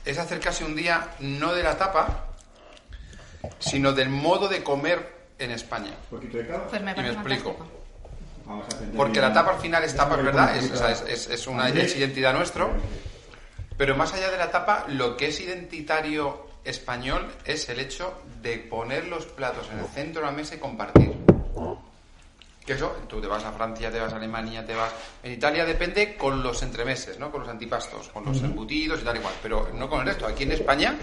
es 0.04 0.18
hacer 0.18 0.40
casi 0.40 0.64
un 0.64 0.74
día 0.74 1.10
no 1.20 1.54
de 1.54 1.62
la 1.62 1.78
tapa, 1.78 2.26
sino 3.58 3.92
del 3.92 4.08
modo 4.08 4.48
de 4.48 4.62
comer 4.62 5.14
en 5.38 5.50
España. 5.50 5.92
Un 6.10 6.18
poquito 6.18 6.38
de 6.38 6.46
cava. 6.46 6.66
Pues 6.68 6.82
me 6.82 6.92
Y 6.92 6.94
me 6.96 7.08
explico. 7.10 7.54
fantástico. 7.54 7.83
Vamos 8.46 8.64
a 8.64 8.74
aprender 8.74 8.96
Porque 8.96 9.20
la 9.20 9.32
tapa 9.32 9.52
al 9.52 9.60
final 9.60 9.84
es 9.84 9.96
tapa, 9.96 10.16
¿verdad? 10.16 10.54
ver 10.54 10.64
Es, 10.64 10.70
o 10.72 10.76
sea, 10.76 10.90
es, 10.90 11.28
es- 11.28 11.46
una 11.46 11.68
es 11.68 11.96
identidad 11.96 12.32
nuestro. 12.34 12.70
Pero 13.76 13.96
más 13.96 14.12
allá 14.14 14.30
de 14.30 14.36
la 14.38 14.50
tapa, 14.50 14.84
lo 14.88 15.16
que 15.16 15.28
es 15.28 15.40
identitario 15.40 16.46
español 16.64 17.26
es 17.44 17.68
el 17.68 17.80
hecho 17.80 18.20
de 18.42 18.58
poner 18.58 19.06
los 19.08 19.26
platos 19.26 19.68
en 19.72 19.80
el 19.80 19.86
centro 19.86 20.20
de 20.22 20.26
la 20.28 20.32
mesa 20.32 20.54
y 20.54 20.58
compartir. 20.58 21.12
Que 22.64 22.72
eso, 22.72 22.96
tú 23.08 23.20
te 23.20 23.26
vas 23.26 23.44
a 23.44 23.52
Francia, 23.52 23.90
te 23.90 24.00
vas 24.00 24.12
a 24.12 24.16
Alemania, 24.16 24.64
te 24.64 24.74
vas... 24.74 24.90
En 25.22 25.32
Italia 25.32 25.66
depende 25.66 26.16
con 26.16 26.42
los 26.42 26.62
entremeses, 26.62 27.18
¿no? 27.18 27.30
Con 27.30 27.40
los 27.42 27.50
antipastos, 27.50 28.08
con 28.08 28.24
los 28.24 28.38
embutidos 28.42 29.00
y 29.02 29.04
tal 29.04 29.16
igual. 29.16 29.34
Pero 29.42 29.68
no 29.74 29.86
con 29.90 30.00
el 30.00 30.06
resto. 30.06 30.26
Aquí 30.26 30.44
en 30.44 30.52
España, 30.52 30.94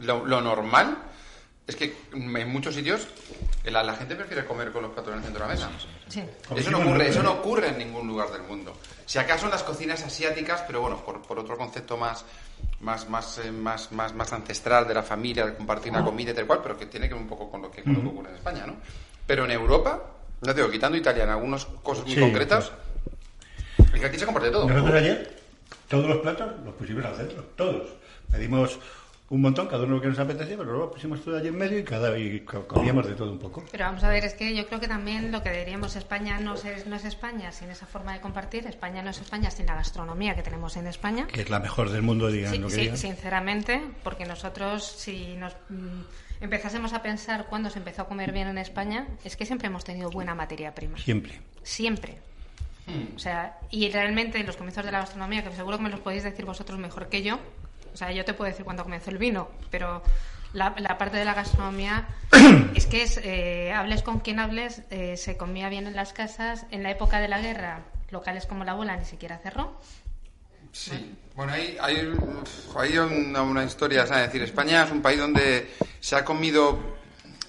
lo, 0.00 0.24
lo 0.24 0.40
normal 0.40 0.96
es 1.66 1.74
que 1.74 1.96
en 2.12 2.48
muchos 2.48 2.74
sitios 2.74 3.08
la, 3.64 3.82
la 3.82 3.94
gente 3.94 4.14
prefiere 4.14 4.44
comer 4.44 4.70
con 4.70 4.82
los 4.82 4.92
platos 4.92 5.12
en 5.12 5.18
el 5.18 5.24
centro 5.24 5.42
de 5.42 5.48
la 5.48 5.54
mesa. 5.54 5.70
Sí. 6.08 6.22
Eso 6.54 6.70
no 6.70 6.78
ocurre, 6.78 7.08
eso 7.08 7.22
no 7.22 7.32
ocurre 7.32 7.68
en 7.68 7.78
ningún 7.78 8.06
lugar 8.06 8.30
del 8.30 8.42
mundo. 8.42 8.76
Si 9.04 9.18
acaso 9.18 9.46
en 9.46 9.52
las 9.52 9.64
cocinas 9.64 10.02
asiáticas, 10.02 10.62
pero 10.66 10.80
bueno, 10.80 11.04
por, 11.04 11.22
por 11.22 11.38
otro 11.38 11.56
concepto 11.56 11.96
más, 11.96 12.24
más, 12.80 13.08
más, 13.08 13.38
eh, 13.38 13.50
más, 13.50 13.90
más, 13.90 14.14
más 14.14 14.32
ancestral 14.32 14.86
de 14.86 14.94
la 14.94 15.02
familia, 15.02 15.46
de 15.46 15.54
compartir 15.54 15.90
una 15.90 16.04
comida 16.04 16.30
y 16.30 16.34
tal 16.34 16.46
cual, 16.46 16.60
pero 16.62 16.78
que 16.78 16.86
tiene 16.86 17.08
que 17.08 17.14
ver 17.14 17.22
un 17.22 17.28
poco 17.28 17.50
con 17.50 17.62
lo 17.62 17.70
que, 17.70 17.82
con 17.82 17.94
lo 17.94 18.00
que 18.00 18.08
ocurre 18.08 18.30
en 18.30 18.36
España, 18.36 18.66
¿no? 18.66 18.76
Pero 19.26 19.44
en 19.44 19.50
Europa, 19.50 20.02
no 20.42 20.54
te 20.54 20.60
digo, 20.60 20.70
quitando 20.70 20.96
Italia 20.96 21.24
en 21.24 21.30
algunas 21.30 21.64
cosas 21.82 22.04
muy 22.04 22.14
Sí, 22.14 22.20
concretas, 22.20 22.70
es 23.92 24.00
que 24.00 24.06
aquí 24.06 24.18
se 24.18 24.24
comparte 24.24 24.50
todo. 24.50 24.68
Nosotros 24.68 24.94
ayer, 24.94 25.40
todos 25.88 26.08
los 26.08 26.18
platos 26.18 26.52
los 26.64 26.74
pusimos 26.74 27.04
al 27.04 27.16
centro, 27.16 27.42
todos. 27.56 27.88
Pedimos 28.30 28.78
un 29.28 29.40
montón, 29.40 29.66
cada 29.66 29.82
uno 29.84 29.96
lo 29.96 30.00
que 30.00 30.06
nos 30.08 30.18
apetecía, 30.20 30.56
pero 30.56 30.70
luego 30.70 30.92
pusimos 30.92 31.20
todo 31.24 31.36
allí 31.36 31.48
en 31.48 31.56
medio 31.58 31.78
y 31.80 31.82
cada 31.84 32.16
y 32.16 32.40
co- 32.40 32.66
comíamos 32.68 33.06
de 33.08 33.14
todo 33.14 33.32
un 33.32 33.38
poco. 33.40 33.64
Pero 33.72 33.84
vamos 33.84 34.04
a 34.04 34.08
ver, 34.08 34.24
es 34.24 34.34
que 34.34 34.54
yo 34.54 34.66
creo 34.68 34.78
que 34.78 34.86
también 34.86 35.32
lo 35.32 35.42
que 35.42 35.50
diríamos 35.50 35.96
España 35.96 36.38
no 36.38 36.54
es, 36.54 36.86
no 36.86 36.94
es 36.94 37.04
España 37.04 37.50
sin 37.50 37.70
esa 37.70 37.86
forma 37.86 38.12
de 38.12 38.20
compartir, 38.20 38.66
España 38.68 39.02
no 39.02 39.10
es 39.10 39.20
España 39.20 39.50
sin 39.50 39.66
la 39.66 39.74
gastronomía 39.74 40.36
que 40.36 40.42
tenemos 40.42 40.76
en 40.76 40.86
España. 40.86 41.26
Que 41.26 41.40
es 41.42 41.50
la 41.50 41.58
mejor 41.58 41.90
del 41.90 42.02
mundo, 42.02 42.28
digan 42.28 42.52
Sí, 42.52 42.58
lo 42.58 42.68
que 42.68 42.74
sí, 42.74 42.80
digan. 42.82 42.96
sinceramente, 42.96 43.82
porque 44.04 44.26
nosotros 44.26 44.84
si 44.86 45.34
nos 45.34 45.54
mm, 45.70 46.02
empezásemos 46.42 46.92
a 46.92 47.02
pensar 47.02 47.46
cuándo 47.46 47.68
se 47.70 47.78
empezó 47.80 48.02
a 48.02 48.08
comer 48.08 48.30
bien 48.30 48.46
en 48.46 48.58
España, 48.58 49.08
es 49.24 49.36
que 49.36 49.44
siempre 49.44 49.66
hemos 49.66 49.82
tenido 49.82 50.08
buena 50.10 50.36
materia 50.36 50.72
prima. 50.74 50.98
Siempre. 50.98 51.40
Siempre. 51.64 52.18
O 53.16 53.18
sea, 53.18 53.58
y 53.72 53.90
realmente 53.90 54.40
los 54.44 54.56
comienzos 54.56 54.84
de 54.84 54.92
la 54.92 55.00
gastronomía, 55.00 55.42
que 55.42 55.50
seguro 55.56 55.78
que 55.78 55.82
me 55.82 55.90
los 55.90 55.98
podéis 55.98 56.22
decir 56.22 56.44
vosotros 56.44 56.78
mejor 56.78 57.08
que 57.08 57.20
yo, 57.24 57.40
o 57.96 57.98
sea, 57.98 58.12
yo 58.12 58.26
te 58.26 58.34
puedo 58.34 58.50
decir 58.50 58.62
cuándo 58.66 58.82
comenzó 58.82 59.08
el 59.10 59.16
vino, 59.16 59.48
pero 59.70 60.02
la, 60.52 60.74
la 60.76 60.98
parte 60.98 61.16
de 61.16 61.24
la 61.24 61.32
gastronomía 61.32 62.06
es 62.74 62.84
que 62.84 63.02
es, 63.04 63.16
eh, 63.24 63.72
hables 63.72 64.02
con 64.02 64.20
quien 64.20 64.38
hables, 64.38 64.82
eh, 64.90 65.16
se 65.16 65.38
comía 65.38 65.70
bien 65.70 65.86
en 65.86 65.96
las 65.96 66.12
casas. 66.12 66.66
En 66.70 66.82
la 66.82 66.90
época 66.90 67.20
de 67.20 67.28
la 67.28 67.40
guerra, 67.40 67.84
locales 68.10 68.44
como 68.44 68.64
la 68.64 68.74
bola 68.74 68.98
ni 68.98 69.06
siquiera 69.06 69.38
cerró. 69.38 69.80
Sí, 70.72 71.14
bueno, 71.34 71.52
hay, 71.54 71.78
hay, 71.80 72.12
hay 72.76 72.98
una, 72.98 73.40
una 73.40 73.64
historia, 73.64 74.02
es 74.02 74.10
decir, 74.10 74.42
España 74.42 74.84
es 74.84 74.90
un 74.90 75.00
país 75.00 75.18
donde 75.18 75.70
se 76.00 76.16
ha 76.16 76.22
comido, 76.26 76.78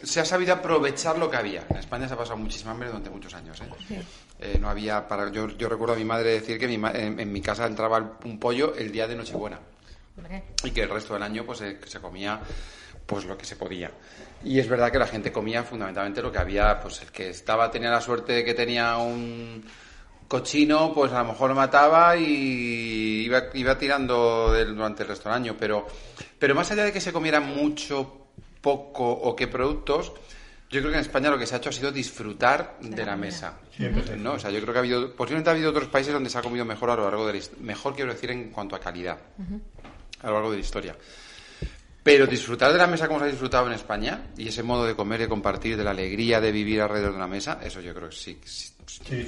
se 0.01 0.21
ha 0.21 0.25
sabido 0.25 0.53
aprovechar 0.53 1.17
lo 1.17 1.29
que 1.29 1.35
había. 1.35 1.65
En 1.69 1.75
España 1.75 2.07
se 2.07 2.13
ha 2.13 2.17
pasado 2.17 2.37
muchísima 2.37 2.71
hambre 2.71 2.87
durante 2.87 3.09
muchos 3.09 3.33
años. 3.33 3.59
¿eh? 3.59 4.01
Eh, 4.39 4.57
no 4.61 4.69
había, 4.69 5.09
para, 5.09 5.29
yo, 5.29 5.49
yo 5.49 5.67
recuerdo 5.67 5.95
a 5.95 5.97
mi 5.97 6.05
madre 6.05 6.29
decir 6.31 6.57
que 6.57 6.67
mi 6.69 6.77
ma- 6.77 6.91
en, 6.91 7.19
en 7.19 7.33
mi 7.33 7.41
casa 7.41 7.65
entraba 7.65 8.17
un 8.23 8.39
pollo 8.39 8.73
el 8.75 8.93
día 8.93 9.07
de 9.07 9.15
Nochebuena 9.17 9.59
Hombre, 10.17 10.43
y 10.63 10.71
que 10.71 10.81
el 10.83 10.89
resto 10.89 11.13
del 11.13 11.23
año 11.23 11.45
pues 11.45 11.59
se, 11.59 11.77
se 11.85 11.99
comía 11.99 12.39
pues 13.05 13.23
lo 13.25 13.37
que 13.37 13.45
se 13.45 13.55
podía 13.55 13.91
y 14.43 14.59
es 14.59 14.67
verdad 14.67 14.91
que 14.91 14.99
la 14.99 15.07
gente 15.07 15.31
comía 15.31 15.63
fundamentalmente 15.63 16.21
lo 16.21 16.31
que 16.31 16.39
había 16.39 16.79
pues 16.79 17.01
el 17.01 17.11
que 17.11 17.29
estaba 17.29 17.69
tenía 17.71 17.89
la 17.89 18.01
suerte 18.01 18.33
de 18.33 18.43
que 18.43 18.53
tenía 18.53 18.97
un 18.97 19.63
cochino 20.27 20.91
pues 20.93 21.13
a 21.13 21.19
lo 21.23 21.29
mejor 21.29 21.53
mataba 21.53 22.17
y 22.17 23.23
iba, 23.25 23.43
iba 23.53 23.77
tirando 23.77 24.51
del- 24.51 24.75
durante 24.75 25.03
el 25.03 25.09
resto 25.09 25.29
del 25.29 25.37
año 25.37 25.55
pero 25.57 25.87
pero 26.37 26.53
más 26.55 26.69
allá 26.71 26.83
de 26.83 26.91
que 26.91 26.99
se 26.99 27.13
comiera 27.13 27.39
mucho 27.39 28.27
poco 28.61 29.09
o 29.09 29.35
qué 29.35 29.47
productos 29.47 30.11
yo 30.69 30.81
creo 30.81 30.91
que 30.91 30.97
en 30.97 31.01
España 31.01 31.29
lo 31.29 31.37
que 31.37 31.45
se 31.45 31.55
ha 31.55 31.59
hecho 31.59 31.69
ha 31.69 31.71
sido 31.71 31.93
disfrutar 31.93 32.75
de 32.81 33.05
la 33.05 33.15
mesa. 33.15 33.57
Siempre. 33.73 34.17
¿no? 34.17 34.33
O 34.33 34.39
sea, 34.39 34.51
yo 34.51 34.59
creo 34.59 34.73
que 34.73 34.79
ha 34.79 34.81
habido, 34.81 35.15
posiblemente 35.15 35.49
ha 35.49 35.53
habido 35.53 35.69
otros 35.69 35.87
países 35.87 36.11
donde 36.11 36.29
se 36.29 36.37
ha 36.37 36.41
comido 36.41 36.65
mejor 36.65 36.89
a 36.89 36.97
lo 36.97 37.03
largo 37.05 37.25
de 37.25 37.35
la 37.35 37.39
mejor 37.61 37.95
quiero 37.95 38.11
decir 38.11 38.31
en 38.31 38.49
cuanto 38.51 38.75
a 38.75 38.79
calidad 38.81 39.17
a 40.21 40.27
lo 40.27 40.33
largo 40.33 40.51
de 40.51 40.57
la 40.57 40.61
historia. 40.63 40.95
Pero 42.03 42.25
disfrutar 42.25 42.71
de 42.71 42.77
la 42.77 42.87
mesa 42.87 43.07
como 43.07 43.19
se 43.19 43.25
ha 43.25 43.27
disfrutado 43.27 43.67
en 43.67 43.73
España 43.73 44.21
y 44.37 44.47
ese 44.47 44.63
modo 44.63 44.85
de 44.85 44.95
comer, 44.95 45.19
de 45.19 45.27
compartir, 45.27 45.75
de 45.75 45.83
la 45.83 45.91
alegría 45.91 46.39
de 46.39 46.53
vivir 46.53 46.81
alrededor 46.81 47.11
de 47.11 47.17
una 47.17 47.27
mesa, 47.27 47.59
eso 47.61 47.81
yo 47.81 47.93
creo 47.93 48.07
que 48.09 48.15
sí, 48.15 48.39
sí, 48.45 48.71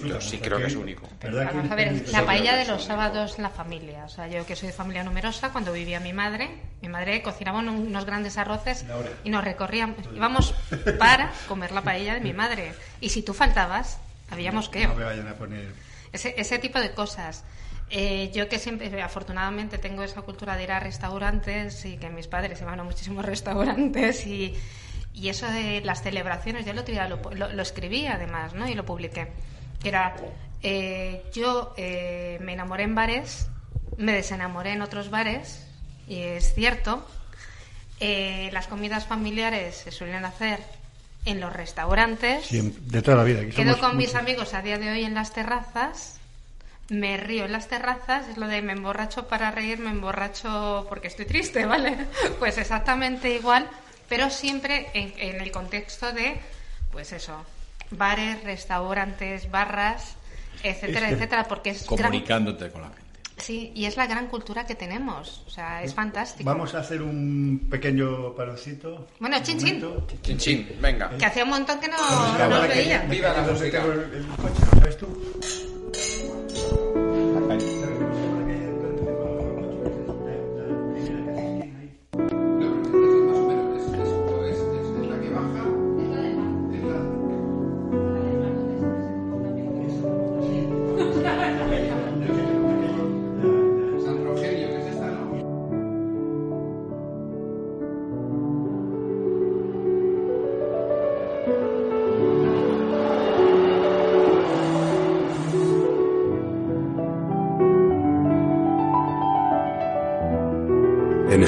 yo 0.05 0.21
sí 0.21 0.37
creo 0.37 0.59
que 0.59 0.67
es 0.67 0.75
único. 0.75 1.09
¿verdad 1.21 1.49
que 1.49 1.55
Vamos 1.57 1.71
a 1.71 1.75
ver, 1.75 2.07
la 2.09 2.25
paella 2.25 2.55
de 2.55 2.63
que 2.63 2.71
los 2.71 2.83
sábados 2.85 3.35
en 3.35 3.43
la 3.43 3.49
familia. 3.49 4.05
O 4.05 4.09
sea, 4.09 4.29
yo 4.29 4.45
que 4.45 4.55
soy 4.55 4.67
de 4.67 4.73
familia 4.73 5.03
numerosa, 5.03 5.51
cuando 5.51 5.73
vivía 5.73 5.99
mi 5.99 6.13
madre, 6.13 6.49
mi 6.81 6.87
madre 6.87 7.21
cocinaba 7.21 7.59
un- 7.59 7.67
unos 7.67 8.05
grandes 8.05 8.37
arroces 8.37 8.85
y 9.25 9.29
nos 9.29 9.43
recorríamos, 9.43 9.97
íbamos 10.15 10.55
para 10.97 11.33
comer 11.49 11.73
la 11.73 11.81
paella 11.81 12.13
de 12.13 12.21
mi 12.21 12.31
madre. 12.31 12.73
Y 13.01 13.09
si 13.09 13.23
tú 13.23 13.33
faltabas, 13.33 13.99
había 14.31 14.53
mosqueo. 14.53 14.87
No 14.87 14.95
me 14.95 15.03
vayan 15.03 15.27
a 15.27 15.33
poner... 15.35 15.67
Ese, 16.13 16.33
ese 16.37 16.57
tipo 16.59 16.79
de 16.79 16.91
cosas. 16.93 17.43
Eh, 17.91 18.31
yo 18.33 18.47
que 18.47 18.59
siempre, 18.59 19.01
afortunadamente, 19.01 19.77
tengo 19.77 20.03
esa 20.03 20.21
cultura 20.21 20.55
de 20.55 20.63
ir 20.63 20.71
a 20.71 20.79
restaurantes 20.79 21.85
y 21.85 21.97
que 21.97 22.09
mis 22.09 22.27
padres 22.27 22.61
iban 22.61 22.79
a 22.79 22.83
muchísimos 22.83 23.25
restaurantes 23.33 24.25
y, 24.27 24.55
y 25.13 25.29
eso 25.29 25.47
de 25.47 25.81
las 25.81 26.01
celebraciones, 26.01 26.65
yo 26.65 26.73
lo, 26.73 26.83
lo, 27.33 27.51
lo, 27.51 27.61
escribí 27.61 28.05
además, 28.07 28.53
¿no? 28.53 28.67
Y 28.67 28.73
lo 28.73 28.85
publiqué. 28.85 29.27
Que 29.81 29.89
era, 29.89 30.15
eh, 30.61 31.23
yo 31.33 31.73
eh, 31.77 32.37
me 32.41 32.53
enamoré 32.53 32.83
en 32.83 32.95
bares, 32.95 33.47
me 33.97 34.13
desenamoré 34.13 34.73
en 34.73 34.81
otros 34.81 35.09
bares, 35.09 35.65
y 36.07 36.19
es 36.19 36.53
cierto. 36.53 37.05
Eh, 37.99 38.49
las 38.53 38.67
comidas 38.67 39.05
familiares 39.05 39.75
se 39.75 39.91
suelen 39.91 40.23
hacer 40.23 40.59
en 41.25 41.41
los 41.41 41.51
restaurantes. 41.51 42.49
de 42.49 43.01
toda 43.01 43.17
la 43.17 43.23
vida. 43.23 43.45
Quedo 43.49 43.77
con 43.77 43.97
mis 43.97 44.15
amigos 44.15 44.53
a 44.53 44.61
día 44.61 44.77
de 44.77 44.89
hoy 44.89 45.03
en 45.03 45.15
las 45.15 45.33
terrazas 45.33 46.18
me 46.89 47.17
río 47.17 47.45
en 47.45 47.51
las 47.51 47.67
terrazas, 47.67 48.27
es 48.27 48.37
lo 48.37 48.47
de 48.47 48.61
me 48.61 48.73
emborracho 48.73 49.27
para 49.27 49.51
reír, 49.51 49.79
me 49.79 49.91
emborracho 49.91 50.85
porque 50.89 51.07
estoy 51.07 51.25
triste, 51.25 51.65
¿vale? 51.67 51.97
Pues 52.39 52.57
exactamente 52.57 53.33
igual, 53.33 53.69
pero 54.07 54.29
siempre 54.29 54.87
en, 54.93 55.41
el 55.41 55.51
contexto 55.51 56.11
de, 56.11 56.39
pues 56.91 57.11
eso, 57.11 57.45
bares, 57.91 58.43
restaurantes, 58.43 59.49
barras, 59.51 60.15
etcétera, 60.63 61.09
etcétera, 61.09 61.47
porque 61.47 61.71
es... 61.71 61.83
Comunicándote 61.83 62.71
con 62.71 62.81
la 62.81 62.87
gente. 62.89 62.98
Sí, 63.39 63.71
y 63.73 63.85
es 63.85 63.97
la 63.97 64.05
gran 64.05 64.27
cultura 64.27 64.65
que 64.65 64.75
tenemos, 64.75 65.43
o 65.47 65.49
sea, 65.49 65.81
es 65.81 65.93
fantástico. 65.93 66.49
Vamos 66.49 66.75
a 66.75 66.79
hacer 66.79 67.01
un 67.01 67.67
pequeño 67.69 68.35
paroncito. 68.35 69.07
Bueno, 69.19 69.37
chin 69.41 69.57
chin. 69.57 69.83
Chin 70.21 70.37
chin, 70.37 70.77
venga. 70.81 71.09
Que 71.17 71.25
hacía 71.25 71.43
un 71.43 71.51
montón 71.51 71.79
que 71.79 71.87
no, 71.87 71.97
no, 72.49 72.61
veía. 72.67 72.99
Viva 73.09 73.33
la 73.33 73.41
música. 73.43 73.83
¿Sabes 74.73 74.97
tú? 74.97 75.07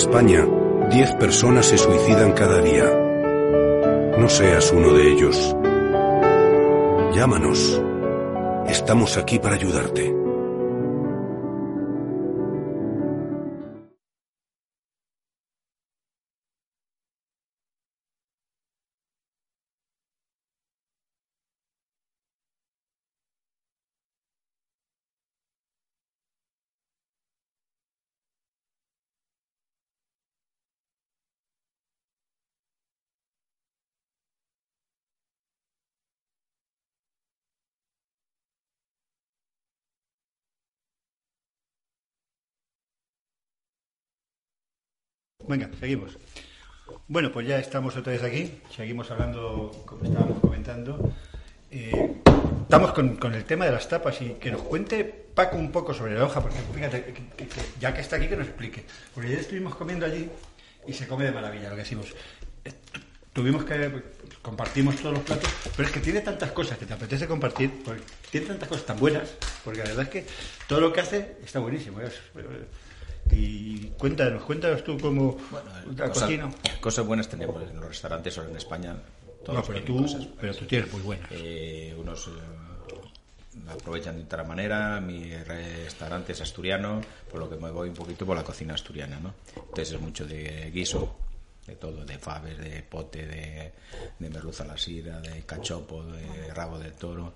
España, 0.01 0.47
10 0.89 1.15
personas 1.17 1.67
se 1.67 1.77
suicidan 1.77 2.31
cada 2.31 2.59
día. 2.59 2.85
No 4.17 4.27
seas 4.29 4.71
uno 4.71 4.93
de 4.93 5.11
ellos. 5.11 5.55
Llámanos. 7.13 7.79
Estamos 8.67 9.17
aquí 9.17 9.37
para 9.37 9.57
ayudarte. 9.57 10.20
Venga, 45.51 45.69
seguimos. 45.81 46.17
Bueno, 47.09 47.29
pues 47.33 47.45
ya 47.45 47.59
estamos 47.59 47.97
otra 47.97 48.13
vez 48.13 48.23
aquí, 48.23 48.61
seguimos 48.73 49.11
hablando, 49.11 49.83
como 49.85 50.05
estábamos 50.05 50.39
comentando. 50.39 51.11
Eh, 51.69 52.21
estamos 52.61 52.93
con, 52.93 53.33
el 53.33 53.43
tema 53.43 53.65
de 53.65 53.73
las 53.73 53.89
tapas 53.89 54.21
y 54.21 54.35
que 54.35 54.49
nos 54.49 54.61
cuente 54.61 55.03
Paco 55.03 55.57
un 55.57 55.69
poco 55.69 55.93
sobre 55.93 56.13
la 56.13 56.23
hoja, 56.23 56.39
porque 56.41 56.57
fíjate, 56.73 57.13
ya 57.81 57.93
que 57.93 57.99
está 57.99 58.15
aquí, 58.15 58.29
que 58.29 58.37
nos 58.37 58.47
explique. 58.47 58.85
Porque 59.13 59.29
ya 59.29 59.39
estuvimos 59.39 59.75
comiendo 59.75 60.05
allí 60.05 60.29
y 60.87 60.93
se 60.93 61.05
come 61.05 61.25
de 61.25 61.33
maravilla, 61.33 61.67
lo 61.67 61.75
que 61.75 61.81
decimos. 61.81 62.15
Eh, 62.63 62.71
tuvimos 63.33 63.65
que 63.65 64.03
compartimos 64.41 64.95
todos 64.95 65.15
los 65.15 65.23
platos, 65.23 65.49
pero 65.75 65.85
es 65.85 65.93
que 65.93 65.99
tiene 65.99 66.21
tantas 66.21 66.53
cosas 66.53 66.77
que 66.77 66.85
te 66.85 66.93
apetece 66.93 67.27
compartir, 67.27 67.83
tiene 68.31 68.47
tantas 68.47 68.69
cosas 68.69 68.85
tan 68.85 68.97
buenas, 68.97 69.35
porque 69.65 69.79
la 69.79 69.89
verdad 69.89 70.03
es 70.03 70.09
que 70.09 70.25
todo 70.65 70.79
lo 70.79 70.93
que 70.93 71.01
hace 71.01 71.35
está 71.43 71.59
buenísimo. 71.59 71.99
Y 73.31 73.91
cuéntanos, 73.97 74.43
cuéntanos 74.43 74.83
tú 74.83 74.97
cómo 74.99 75.37
bueno, 75.49 76.13
cosas, 76.13 76.29
cosas, 76.79 77.05
buenas 77.05 77.29
tenemos 77.29 77.61
en 77.63 77.79
los 77.79 77.89
restaurantes 77.89 78.37
o 78.37 78.43
en 78.43 78.55
España. 78.55 78.95
Todos 79.45 79.59
no, 79.59 79.63
pero 79.73 79.83
tú, 79.83 80.33
pero 80.39 80.53
tú 80.53 80.65
tienes 80.65 80.91
muy 80.91 81.01
buenas. 81.01 81.27
Eh, 81.31 81.95
unos 81.97 82.27
eh, 82.27 82.31
aprovechan 83.69 84.17
de 84.17 84.23
otra 84.23 84.43
manera. 84.43 84.99
Mi 85.01 85.33
restaurante 85.33 86.33
es 86.33 86.41
asturiano, 86.41 87.01
por 87.29 87.39
lo 87.39 87.49
que 87.49 87.55
me 87.55 87.71
voy 87.71 87.89
un 87.89 87.95
poquito 87.95 88.25
por 88.25 88.35
la 88.35 88.43
cocina 88.43 88.73
asturiana, 88.73 89.19
¿no? 89.19 89.33
Entonces 89.55 89.93
es 89.93 90.01
mucho 90.01 90.25
de 90.25 90.69
guiso, 90.71 91.15
de 91.65 91.75
todo, 91.75 92.05
de 92.05 92.17
faves, 92.17 92.57
de 92.57 92.83
pote, 92.83 93.25
de, 93.25 93.71
de 94.19 94.29
merluza 94.29 94.63
a 94.63 94.67
la 94.67 94.77
sira, 94.77 95.19
de 95.19 95.43
cachopo, 95.43 96.03
de 96.05 96.53
rabo 96.53 96.79
de 96.79 96.91
toro, 96.91 97.33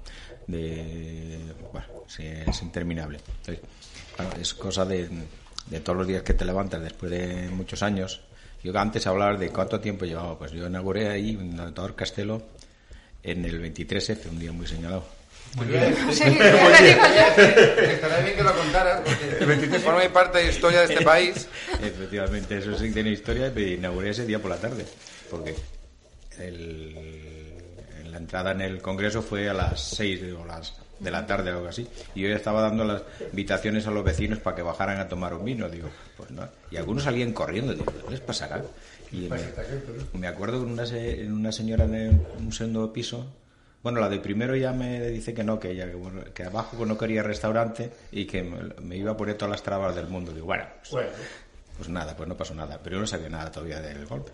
de... 0.47 1.39
bueno, 1.71 1.87
es 2.17 2.61
interminable. 2.61 3.19
Entonces, 3.39 3.63
es 4.39 4.53
cosa 4.53 4.85
de 4.85 5.09
de 5.67 5.79
todos 5.79 5.97
los 5.97 6.07
días 6.07 6.23
que 6.23 6.33
te 6.33 6.45
levantas 6.45 6.81
después 6.81 7.11
de 7.11 7.49
muchos 7.49 7.83
años. 7.83 8.21
Yo 8.63 8.77
antes 8.77 9.05
hablaba 9.05 9.37
de 9.37 9.49
cuánto 9.49 9.79
tiempo 9.79 10.05
llevaba, 10.05 10.37
pues 10.37 10.51
yo 10.51 10.67
inauguré 10.67 11.09
ahí 11.09 11.31
en 11.31 11.59
el 11.59 11.95
Castelo 11.95 12.41
en 13.21 13.45
el 13.45 13.61
23F, 13.61 14.29
un 14.29 14.39
día 14.39 14.51
muy 14.51 14.67
señalado. 14.67 15.05
Muy 15.55 15.67
bien. 15.67 15.95
Sí, 16.11 16.23
Estaría 16.27 18.19
bien 18.23 18.35
que 18.35 18.43
lo 18.43 18.55
contaras, 18.55 19.01
porque 19.39 19.79
forma 19.79 20.01
parte 20.09 20.39
de 20.39 20.43
la 20.45 20.51
historia 20.51 20.79
de 20.81 20.93
este 20.93 21.05
país. 21.05 21.47
Efectivamente, 21.81 22.57
eso 22.57 22.77
sí 22.77 22.91
tiene 22.91 23.11
historia, 23.11 23.51
y 23.55 23.73
inauguré 23.73 24.09
ese 24.09 24.25
día 24.25 24.39
por 24.39 24.51
la 24.51 24.57
tarde, 24.57 24.85
porque 25.29 25.55
la 28.15 28.21
entrada 28.21 28.51
en 28.51 28.61
el 28.61 28.81
Congreso 28.81 29.21
fue 29.21 29.49
a 29.49 29.53
las 29.53 29.89
6 29.89 30.23
o 30.39 30.45
las 30.45 30.73
de 31.01 31.11
la 31.11 31.25
tarde 31.25 31.51
o 31.51 31.57
algo 31.57 31.67
así. 31.67 31.85
Y 32.15 32.21
yo 32.21 32.29
ya 32.29 32.37
estaba 32.37 32.61
dando 32.61 32.85
las 32.85 33.03
invitaciones 33.29 33.85
a 33.87 33.91
los 33.91 34.05
vecinos 34.05 34.39
para 34.39 34.55
que 34.55 34.61
bajaran 34.61 35.01
a 35.01 35.09
tomar 35.09 35.33
un 35.33 35.43
vino. 35.43 35.67
Digo, 35.67 35.89
pues 36.15 36.31
no. 36.31 36.47
Y 36.71 36.77
algunos 36.77 37.03
salían 37.03 37.33
corriendo. 37.33 37.73
Digo, 37.73 37.91
¿qué 37.91 38.11
les 38.11 38.21
pasará? 38.21 38.63
Y 39.11 39.29
me, 40.13 40.27
acuerdo 40.27 40.63
que 40.63 40.71
una, 40.71 40.85
una 41.27 41.51
señora 41.51 41.83
en 41.83 42.25
un 42.39 42.53
segundo 42.53 42.93
piso, 42.93 43.27
bueno, 43.83 43.99
la 43.99 44.07
de 44.07 44.19
primero 44.19 44.55
ya 44.55 44.71
me 44.71 45.09
dice 45.09 45.33
que 45.33 45.43
no, 45.43 45.59
que 45.59 45.71
ella, 45.71 45.89
que, 46.33 46.43
abajo 46.43 46.85
no 46.85 46.97
quería 46.97 47.21
restaurante 47.21 47.91
y 48.13 48.25
que 48.25 48.43
me, 48.81 48.95
iba 48.95 49.11
a 49.11 49.17
poner 49.17 49.35
todas 49.35 49.51
las 49.51 49.61
trabas 49.61 49.93
del 49.93 50.07
mundo. 50.07 50.31
Digo, 50.31 50.45
bueno, 50.45 50.63
pues, 50.89 51.07
pues, 51.75 51.89
nada, 51.89 52.15
pues 52.15 52.29
no 52.29 52.37
pasó 52.37 52.55
nada. 52.55 52.79
Pero 52.81 52.95
yo 52.95 53.01
no 53.01 53.07
sabía 53.07 53.27
nada 53.27 53.51
todavía 53.51 53.81
del 53.81 54.05
golpe. 54.05 54.31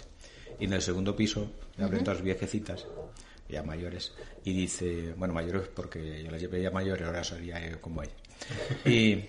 Y 0.59 0.65
en 0.65 0.73
el 0.73 0.84
segundo 0.84 1.15
piso 1.15 1.49
me 1.77 1.86
abren 1.86 2.03
todas 2.03 2.21
viejecitas 2.21 2.86
ya 3.52 3.64
mayores, 3.64 4.14
y 4.43 4.54
dice, 4.54 5.14
bueno, 5.18 5.34
mayores 5.34 5.68
porque 5.68 6.24
yo 6.24 6.32
la 6.32 6.38
llevé 6.38 6.62
ya 6.62 6.72
mayor 6.72 6.99
y 7.02 7.04
ahora 7.04 7.24
sería 7.24 7.80
como 7.80 8.04
ella. 8.04 8.14
Y 8.86 9.26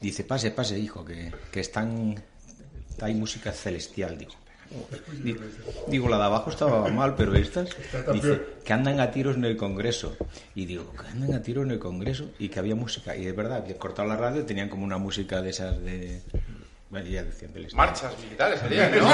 dice, 0.00 0.24
pase, 0.24 0.50
pase, 0.50 0.78
hijo, 0.78 1.04
que, 1.04 1.32
que 1.50 1.60
están, 1.60 2.14
hay 3.00 3.14
música 3.14 3.52
celestial, 3.52 4.16
digo. 4.16 4.32
Digo, 5.88 6.08
la 6.08 6.16
de 6.16 6.24
abajo 6.24 6.50
estaba 6.50 6.88
mal, 6.88 7.14
pero 7.14 7.34
estas, 7.34 7.68
dice, 8.12 8.40
que 8.64 8.72
andan 8.72 8.98
a 9.00 9.10
tiros 9.10 9.36
en 9.36 9.44
el 9.44 9.56
Congreso. 9.56 10.16
Y 10.54 10.66
digo, 10.66 10.92
que 10.92 11.06
andan 11.06 11.34
a 11.34 11.42
tiros 11.42 11.64
en 11.64 11.72
el 11.72 11.78
Congreso 11.78 12.30
y 12.38 12.48
que 12.48 12.58
había 12.58 12.74
música. 12.74 13.14
Y 13.16 13.24
de 13.24 13.32
verdad, 13.32 13.64
que 13.64 13.76
cortado 13.76 14.08
la 14.08 14.16
radio 14.16 14.44
tenían 14.44 14.68
como 14.68 14.84
una 14.84 14.98
música 14.98 15.42
de 15.42 15.50
esas 15.50 15.80
de, 15.80 16.22
Marchas 17.74 18.12
militares 18.22 18.60
serían, 18.60 18.92
¿no? 18.98 19.06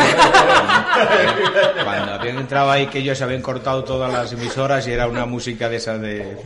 Cuando 1.84 2.12
habían 2.12 2.38
entrado 2.38 2.70
ahí 2.70 2.86
que 2.86 2.98
ellos 2.98 3.16
se 3.16 3.24
habían 3.24 3.42
cortado 3.42 3.84
todas 3.84 4.12
las 4.12 4.32
emisoras 4.32 4.86
y 4.86 4.92
era 4.92 5.08
una 5.08 5.26
música 5.26 5.68
de 5.68 5.76
esas 5.76 6.00
de... 6.00 6.36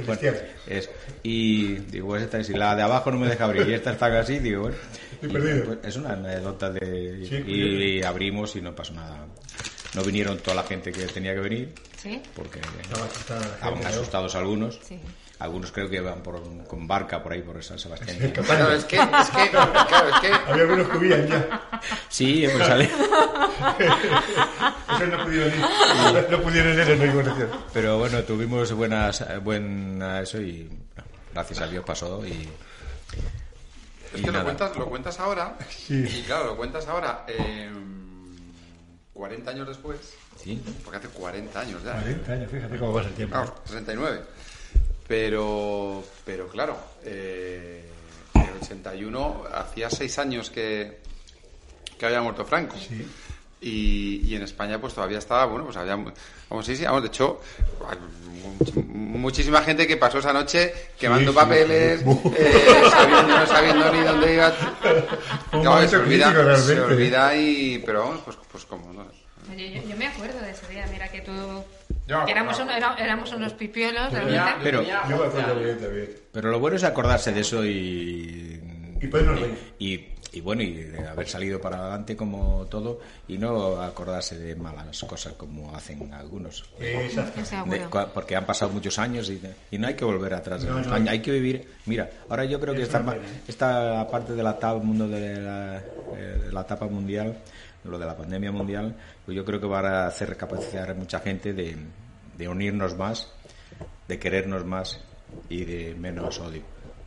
es, 0.67 0.91
y 1.23 1.75
digo, 1.75 2.17
esta, 2.17 2.43
si 2.45 2.55
la 2.55 2.77
de 2.77 2.83
abajo 2.83 3.11
no 3.11 3.19
me 3.19 3.29
deja 3.29 3.45
abrir 3.45 3.69
y 3.69 3.75
esta 3.75 3.93
está 3.93 4.07
así, 4.19 4.39
digo, 4.39 4.63
bueno... 4.63 4.77
Pues, 5.21 5.79
es 5.83 5.97
una 5.97 6.13
anécdota 6.13 6.71
de... 6.71 7.45
y, 7.47 8.03
abrimos 8.03 8.57
y 8.57 8.61
no 8.61 8.75
pasó 8.75 8.93
nada. 8.95 9.27
No 9.95 10.03
vinieron 10.03 10.39
toda 10.39 10.57
la 10.57 10.65
gente 10.65 10.93
que 10.93 11.07
tenía 11.07 11.35
que 11.35 11.41
venir. 11.41 11.73
Porque 12.35 12.61
estaban 13.21 13.87
asustados 13.87 14.35
algunos. 14.35 14.79
Algunos 15.45 15.71
creo 15.73 15.91
que 15.91 16.01
van 16.01 16.23
por, 16.23 16.41
con 16.67 16.87
barca 16.89 17.23
por 17.23 17.33
ahí, 17.33 17.43
por 17.43 17.63
San 17.63 17.79
Sebastián. 17.79 18.33
Claro, 18.45 18.73
es 18.73 18.85
que, 18.85 18.97
es 18.97 19.31
que, 19.31 19.51
claro, 19.51 20.09
es 20.09 20.21
que 20.21 20.33
Había 20.33 20.63
algunos 20.63 20.89
que 20.89 20.97
huían 20.99 21.27
ya. 21.27 21.61
Sí, 22.09 22.47
pues 22.51 22.67
sale. 22.67 22.85
Eso 22.85 22.97
no 25.07 25.25
pudieron 25.25 25.53
ir. 25.53 25.61
No 26.31 26.41
pudieron 26.43 26.73
ir 26.75 26.81
en 26.81 26.99
la 26.99 27.05
inauguración. 27.07 27.51
Pero 27.73 27.99
bueno, 27.99 28.23
tuvimos 28.23 28.73
buenas, 28.73 29.25
buena 29.43 30.21
eso 30.21 30.41
y 30.41 30.65
bueno, 30.95 31.09
gracias 31.33 31.61
a 31.61 31.67
Dios 31.67 31.85
pasó 31.85 32.25
y... 32.27 32.49
Es 34.15 34.21
y 34.21 34.25
que 34.25 34.31
lo 34.31 34.45
cuentas, 34.45 34.77
lo 34.77 34.87
cuentas 34.89 35.19
ahora, 35.21 35.57
Sí. 35.69 36.05
y 36.09 36.23
claro, 36.23 36.47
lo 36.47 36.57
cuentas 36.57 36.87
ahora, 36.87 37.25
eh, 37.27 37.69
40 39.13 39.51
años 39.51 39.67
después, 39.69 39.99
Sí. 40.43 40.63
porque 40.85 40.99
hace 40.99 41.09
40 41.09 41.61
años 41.61 41.83
ya. 41.83 41.93
40 41.95 42.33
años, 42.33 42.51
fíjate 42.51 42.79
cómo 42.79 42.95
pasa 42.95 43.09
el 43.09 43.15
tiempo. 43.15 43.35
Claro, 43.35 43.55
39. 43.67 44.23
Pero, 45.07 46.03
pero 46.25 46.49
claro, 46.49 46.77
eh, 47.05 47.85
en 48.35 48.41
el 48.43 48.57
81 48.63 49.45
hacía 49.53 49.91
6 49.91 50.19
años 50.19 50.51
que, 50.51 50.99
que 51.99 52.07
había 52.07 52.23
muerto 52.23 52.45
Franco. 52.45 52.77
Sí. 52.79 53.07
Y, 53.61 54.21
y 54.27 54.35
en 54.35 54.43
España 54.43 54.79
pues 54.81 54.93
todavía 54.95 55.19
estaba, 55.19 55.47
bueno, 55.47 55.65
pues 55.65 55.77
había, 55.79 55.97
vamos, 55.97 56.67
sí, 56.67 56.77
sí, 56.77 56.85
vamos, 56.85 57.03
de 57.03 57.09
hecho, 57.09 57.41
much- 58.61 58.85
muchísima 58.85 59.63
gente 59.63 59.87
que 59.87 59.97
pasó 59.97 60.19
esa 60.19 60.33
noche 60.35 60.73
quemando 60.99 61.33
sí, 61.33 61.37
papeles, 61.37 62.01
sí. 62.01 62.21
eh, 62.37 62.83
sabiendo, 62.91 63.39
no 63.39 63.47
sabiendo 63.47 63.93
ni 63.93 64.01
dónde 64.01 64.35
iba. 64.35 64.53
Se 65.89 65.97
olvida, 65.97 66.33
crítico, 66.33 66.57
se 66.59 66.81
olvida 66.81 67.37
y, 67.37 67.79
pero 67.87 68.01
vamos, 68.01 68.21
pues, 68.25 68.37
pues 68.53 68.65
como, 68.67 68.93
¿no? 68.93 69.07
Yo, 69.57 69.65
yo- 69.65 69.89
yo 69.89 69.97
me 69.97 70.07
acuerdo 70.09 70.41
de 70.41 70.51
ese 70.51 70.67
día, 70.69 70.87
mira 70.91 71.09
que 71.09 71.21
tú... 71.23 71.33
Acuerdo. 72.13 72.29
éramos, 72.29 72.59
un- 72.61 72.71
era- 72.71 72.95
éramos 72.99 73.33
unos 73.33 73.53
pipiolos, 73.55 74.09
Pero- 74.11 74.27
tenía 74.27 75.05
Yo 75.09 75.17
me 75.17 75.23
11 75.23 75.39
acuerdo 75.39 75.53
años. 75.53 75.65
bien 75.65 75.79
también. 75.79 76.11
Pero 76.33 76.51
lo 76.51 76.61
bueno 76.61 76.77
es 76.77 76.85
acordarse 76.85 77.33
de 77.33 77.41
eso 77.41 77.65
y... 77.65 78.61
Y. 79.01 79.07
Y, 79.79 80.09
y 80.33 80.41
bueno, 80.41 80.63
y 80.63 80.73
de 80.75 81.07
haber 81.07 81.29
salido 81.29 81.61
para 81.61 81.79
adelante 81.79 82.17
como 82.17 82.67
todo 82.71 83.01
y 83.29 83.37
no 83.39 83.81
acordarse 83.83 84.37
de 84.39 84.57
malas 84.57 85.03
cosas 85.05 85.35
como 85.35 85.75
hacen 85.77 86.13
algunos. 86.13 86.65
De 86.79 87.07
porque 88.13 88.35
han 88.35 88.45
pasado 88.47 88.71
muchos 88.73 88.99
años 88.99 89.29
y, 89.31 89.41
y 89.71 89.79
no 89.79 89.87
hay 89.87 89.95
que 89.95 90.05
volver 90.05 90.35
atrás 90.35 90.63
de 90.63 90.71
No, 90.71 90.81
no, 90.81 91.11
hay 91.11 91.21
que 91.21 91.31
vivir. 91.33 91.69
Mira, 91.87 92.11
ahora 92.29 92.45
yo 92.47 92.59
creo 92.61 92.75
que 92.75 92.83
Es 92.83 92.89
esta, 92.89 93.01
¿eh? 93.15 93.21
esta 93.47 94.09
parte 94.11 94.33
de 94.33 94.43
la 94.43 94.51
mundo 94.83 95.07
de 95.07 95.41
la, 95.41 95.79
eh, 95.79 96.41
de 96.47 96.53
la 96.53 96.63
etapa 96.63 96.87
mundial, 96.87 97.37
lo 97.85 97.99
de 97.99 98.07
la 98.07 98.17
pandemia 98.17 98.51
mundial, 98.53 98.97
pues 99.25 99.37
yo 99.37 99.45
creo 99.45 99.61
que 99.61 99.67
va 99.67 99.81
a 99.81 100.07
hacer 100.07 100.29
recapacitar 100.31 100.91
a 100.91 100.95
mucha 100.95 101.21
gente 101.21 101.53
de, 101.53 101.77
de 102.37 102.49
unirnos 102.49 102.97
más, 102.97 103.31
de 104.09 104.19
querernos 104.19 104.65
más 104.65 105.01
y 105.49 105.65
de 105.65 105.95
menos 105.95 106.39
odio. 106.41 106.63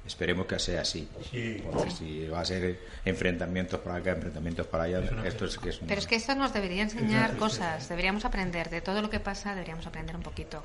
Esperemos 0.05 0.45
que 0.45 0.57
sea 0.57 0.81
así. 0.81 1.09
Sí. 1.31 1.61
Porque 1.69 1.91
si 1.91 2.27
va 2.27 2.39
a 2.39 2.45
ser 2.45 2.79
enfrentamientos 3.03 3.79
para 3.81 3.95
acá, 3.97 4.11
enfrentamientos 4.11 4.65
para 4.67 4.85
allá, 4.85 5.01
esto 5.25 5.45
es 5.45 5.57
que 5.57 5.69
es 5.69 5.81
un- 5.81 5.87
Pero 5.87 5.99
es 5.99 6.07
que 6.07 6.15
esto 6.15 6.33
nos 6.33 6.53
debería 6.53 6.83
enseñar 6.83 7.35
cosas, 7.35 7.89
deberíamos 7.89 8.23
aprender 8.23 8.69
de 8.69 8.79
todo 8.79 9.01
lo 9.01 9.09
que 9.09 9.19
pasa, 9.19 9.53
deberíamos 9.53 9.85
aprender 9.85 10.15
un 10.15 10.21
poquito. 10.23 10.63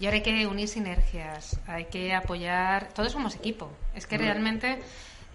Y 0.00 0.06
ahora 0.06 0.16
hay 0.16 0.22
que 0.22 0.46
unir 0.48 0.66
sinergias, 0.66 1.60
hay 1.68 1.84
que 1.84 2.12
apoyar, 2.12 2.88
todos 2.92 3.12
somos 3.12 3.36
equipo. 3.36 3.70
Es 3.94 4.06
que 4.08 4.18
realmente 4.18 4.80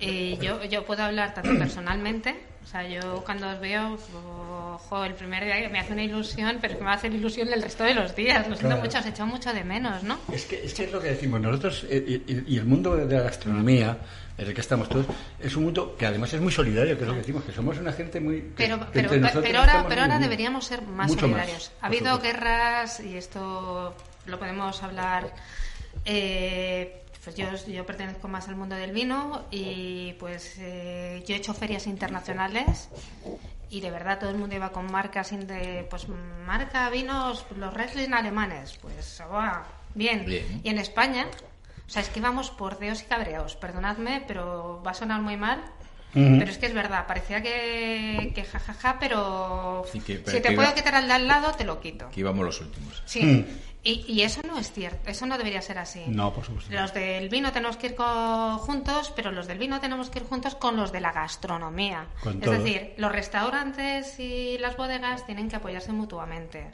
eh, 0.02 0.38
yo, 0.42 0.64
yo 0.66 0.86
puedo 0.86 1.04
hablar 1.04 1.34
tanto 1.34 1.58
personalmente, 1.58 2.36
o 2.68 2.70
sea, 2.70 2.86
yo 2.86 3.24
cuando 3.24 3.48
os 3.50 3.62
veo, 3.62 3.98
ojo, 4.76 5.06
el 5.06 5.14
primer 5.14 5.46
día 5.46 5.70
me 5.70 5.80
hace 5.80 5.94
una 5.94 6.04
ilusión, 6.04 6.58
pero 6.60 6.74
es 6.74 6.78
que 6.78 6.84
me 6.84 6.88
va 6.88 6.96
a 6.96 6.98
hacer 6.98 7.14
ilusión 7.14 7.48
el 7.54 7.62
resto 7.62 7.86
de 7.86 7.94
los 7.94 8.14
días. 8.14 8.40
Lo 8.40 8.56
siento 8.58 8.76
Claro. 8.76 8.82
mucho, 8.82 9.00
os 9.00 9.06
echo 9.06 9.26
mucho 9.26 9.54
de 9.54 9.64
menos, 9.64 10.04
¿no? 10.04 10.18
Es 10.34 10.44
que, 10.46 10.66
es 10.66 10.74
que 10.74 10.84
es 10.84 10.92
lo 10.92 11.00
que 11.00 11.08
decimos 11.08 11.40
nosotros 11.40 11.86
eh, 11.90 12.22
y, 12.28 12.58
el 12.58 12.66
mundo 12.66 12.98
de 12.98 13.16
la 13.16 13.22
gastronomía 13.24 13.98
en 14.38 14.48
el 14.48 14.54
que 14.54 14.60
estamos 14.60 14.90
todos 14.90 15.06
es 15.40 15.56
un 15.56 15.64
mundo 15.64 15.96
que 15.98 16.06
además 16.08 16.34
es 16.34 16.42
muy 16.42 16.52
solidario, 16.52 16.98
que 16.98 17.04
es 17.04 17.08
lo 17.08 17.14
que 17.14 17.20
decimos, 17.22 17.44
que 17.46 17.54
somos 17.54 17.78
una 17.78 17.94
gente 17.94 18.20
muy... 18.20 18.42
que- 18.42 18.52
Pero, 18.58 18.80
que 18.92 19.02
pero, 19.42 19.60
ahora, 19.60 19.86
pero 19.88 20.02
ahora 20.02 20.20
deberíamos 20.20 20.66
ser 20.66 20.82
más 20.82 21.10
solidarios. 21.14 21.72
ha 21.82 21.86
habido 21.88 22.16
supuesto. 22.16 22.38
guerras 22.38 23.00
y 23.00 23.16
esto 23.16 23.96
lo 24.26 24.38
podemos 24.40 24.84
hablar. 24.84 25.34
eh, 26.04 27.02
pues 27.28 27.36
yo, 27.68 27.74
yo 27.74 27.86
pertenezco 27.86 28.30
más 28.30 28.48
al 28.48 28.56
mundo 28.56 28.76
del 28.76 28.92
vino 28.94 29.44
y 29.52 30.14
pues 30.14 30.56
eh, 30.60 31.22
yo 31.28 31.36
he 31.36 31.38
hecho 31.38 31.54
ferias 31.54 31.86
internacionales 31.86 32.88
y 33.70 33.82
de 33.82 33.92
verdad 33.92 34.18
todo 34.18 34.30
el 34.30 34.38
mundo 34.38 34.56
iba 34.56 34.72
con 34.72 34.90
marcas 34.90 35.34
in- 35.34 35.46
de 35.46 35.86
pues 35.90 36.08
marca 36.46 36.90
vinos 36.90 37.46
los 37.58 37.74
Riesling 37.74 38.14
alemanes 38.14 38.78
pues 38.82 39.22
bien. 39.94 40.26
Bien. 40.26 40.62
y 40.64 40.70
en 40.70 40.78
España 40.78 41.28
o 41.86 41.90
sea 41.90 42.02
es 42.02 42.08
que 42.10 42.20
íbamos 42.20 42.50
por 42.50 42.80
deos 42.80 43.02
y 43.02 43.06
cabreados 43.06 43.58
perdonadme 43.58 44.24
pero 44.26 44.82
va 44.88 44.92
a 44.92 44.94
sonar 44.94 45.22
muy 45.22 45.36
mal 45.36 45.62
pero 46.14 46.46
es 46.50 46.58
que 46.58 46.66
es 46.66 46.74
verdad, 46.74 47.06
parecía 47.06 47.44
que, 47.44 48.32
que 48.34 48.44
jajaja, 48.44 48.98
pero 49.00 49.86
Y 49.94 50.00
que- 50.00 50.16
pero 50.16 50.36
si 50.38 50.42
te 50.42 50.50
que 50.50 50.56
puedo 50.56 50.70
iba- 50.70 50.74
quitar 50.74 50.96
al 50.96 51.06
de 51.08 51.14
al 51.14 51.28
lado, 51.28 51.52
te 51.52 51.64
lo 51.64 51.80
quito. 51.80 52.10
que 52.10 52.22
íbamos 52.22 52.44
los 52.44 52.60
últimos. 52.60 53.04
Sí, 53.06 53.22
Mm. 53.24 53.46
Y, 53.84 54.04
y 54.12 54.22
eso 54.24 54.42
no 54.46 54.58
es 54.58 54.72
cierto, 54.72 55.10
eso 55.10 55.26
no 55.26 55.38
debería 55.38 55.62
ser 55.62 55.78
así. 55.78 56.04
No, 56.08 56.34
por 56.34 56.44
supuesto. 56.46 56.74
Los 56.74 56.94
del 56.94 57.30
vino 57.30 57.52
tenemos 57.52 57.78
que 57.78 57.88
ir 57.88 57.96
juntos, 57.98 59.14
pero 59.16 59.32
los 59.32 59.48
del 59.48 59.58
vino 59.60 59.80
tenemos 59.80 60.10
que 60.10 60.20
ir 60.20 60.26
juntos 60.26 60.56
con 60.56 60.76
los 60.76 60.92
de 60.92 61.00
la 61.02 61.12
gastronomía. 61.12 62.08
Con 62.22 62.36
es 62.36 62.42
todo. 62.42 62.52
decir, 62.54 62.94
los 62.98 63.12
restaurantes 63.12 64.20
y 64.20 64.58
las 64.60 64.76
bodegas 64.78 65.26
tienen 65.26 65.50
que 65.50 65.56
apoyarse 65.56 65.92
mutuamente. 65.94 66.72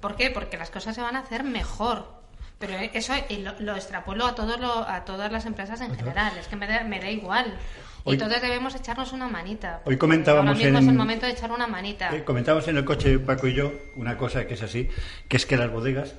¿Por 0.00 0.14
qué? 0.16 0.30
Porque 0.30 0.56
las 0.56 0.70
cosas 0.70 0.94
se 0.94 1.00
van 1.00 1.16
a 1.16 1.20
hacer 1.20 1.42
mejor. 1.42 2.14
Pero 2.58 2.74
eso 2.74 3.12
lo, 3.40 3.52
lo 3.60 3.74
extrapolo 3.76 4.24
a, 4.26 4.34
todo 4.34 4.56
lo- 4.56 4.88
a 4.88 5.04
todas 5.04 5.30
las 5.30 5.44
empresas 5.44 5.80
en 5.82 5.94
general. 5.94 6.38
Es 6.38 6.48
que 6.48 6.56
me 6.56 6.66
da, 6.66 6.84
me 6.84 7.00
da 7.00 7.10
igual. 7.10 7.58
Y 8.06 8.10
Hoy- 8.10 8.18
todos 8.18 8.40
debemos 8.40 8.74
echarnos 8.74 9.12
una 9.12 9.28
manita. 9.28 9.80
Hoy 9.84 9.96
comentábamos 9.96 10.46
Ahora 10.48 10.58
mismo 10.58 10.78
en- 10.78 10.84
es 10.84 10.90
el 10.90 10.96
momento 10.96 11.26
de 11.26 11.32
echar 11.32 11.50
una 11.50 11.66
manita. 11.66 12.14
Eh, 12.14 12.22
comentábamos 12.24 12.66
en 12.68 12.76
el 12.76 12.84
coche 12.84 13.18
Paco 13.18 13.48
y 13.48 13.54
yo 13.54 13.72
una 13.96 14.16
cosa 14.16 14.46
que 14.46 14.54
es 14.54 14.62
así, 14.62 14.88
que 15.28 15.36
es 15.36 15.44
que 15.46 15.56
las 15.56 15.70
bodegas 15.70 16.14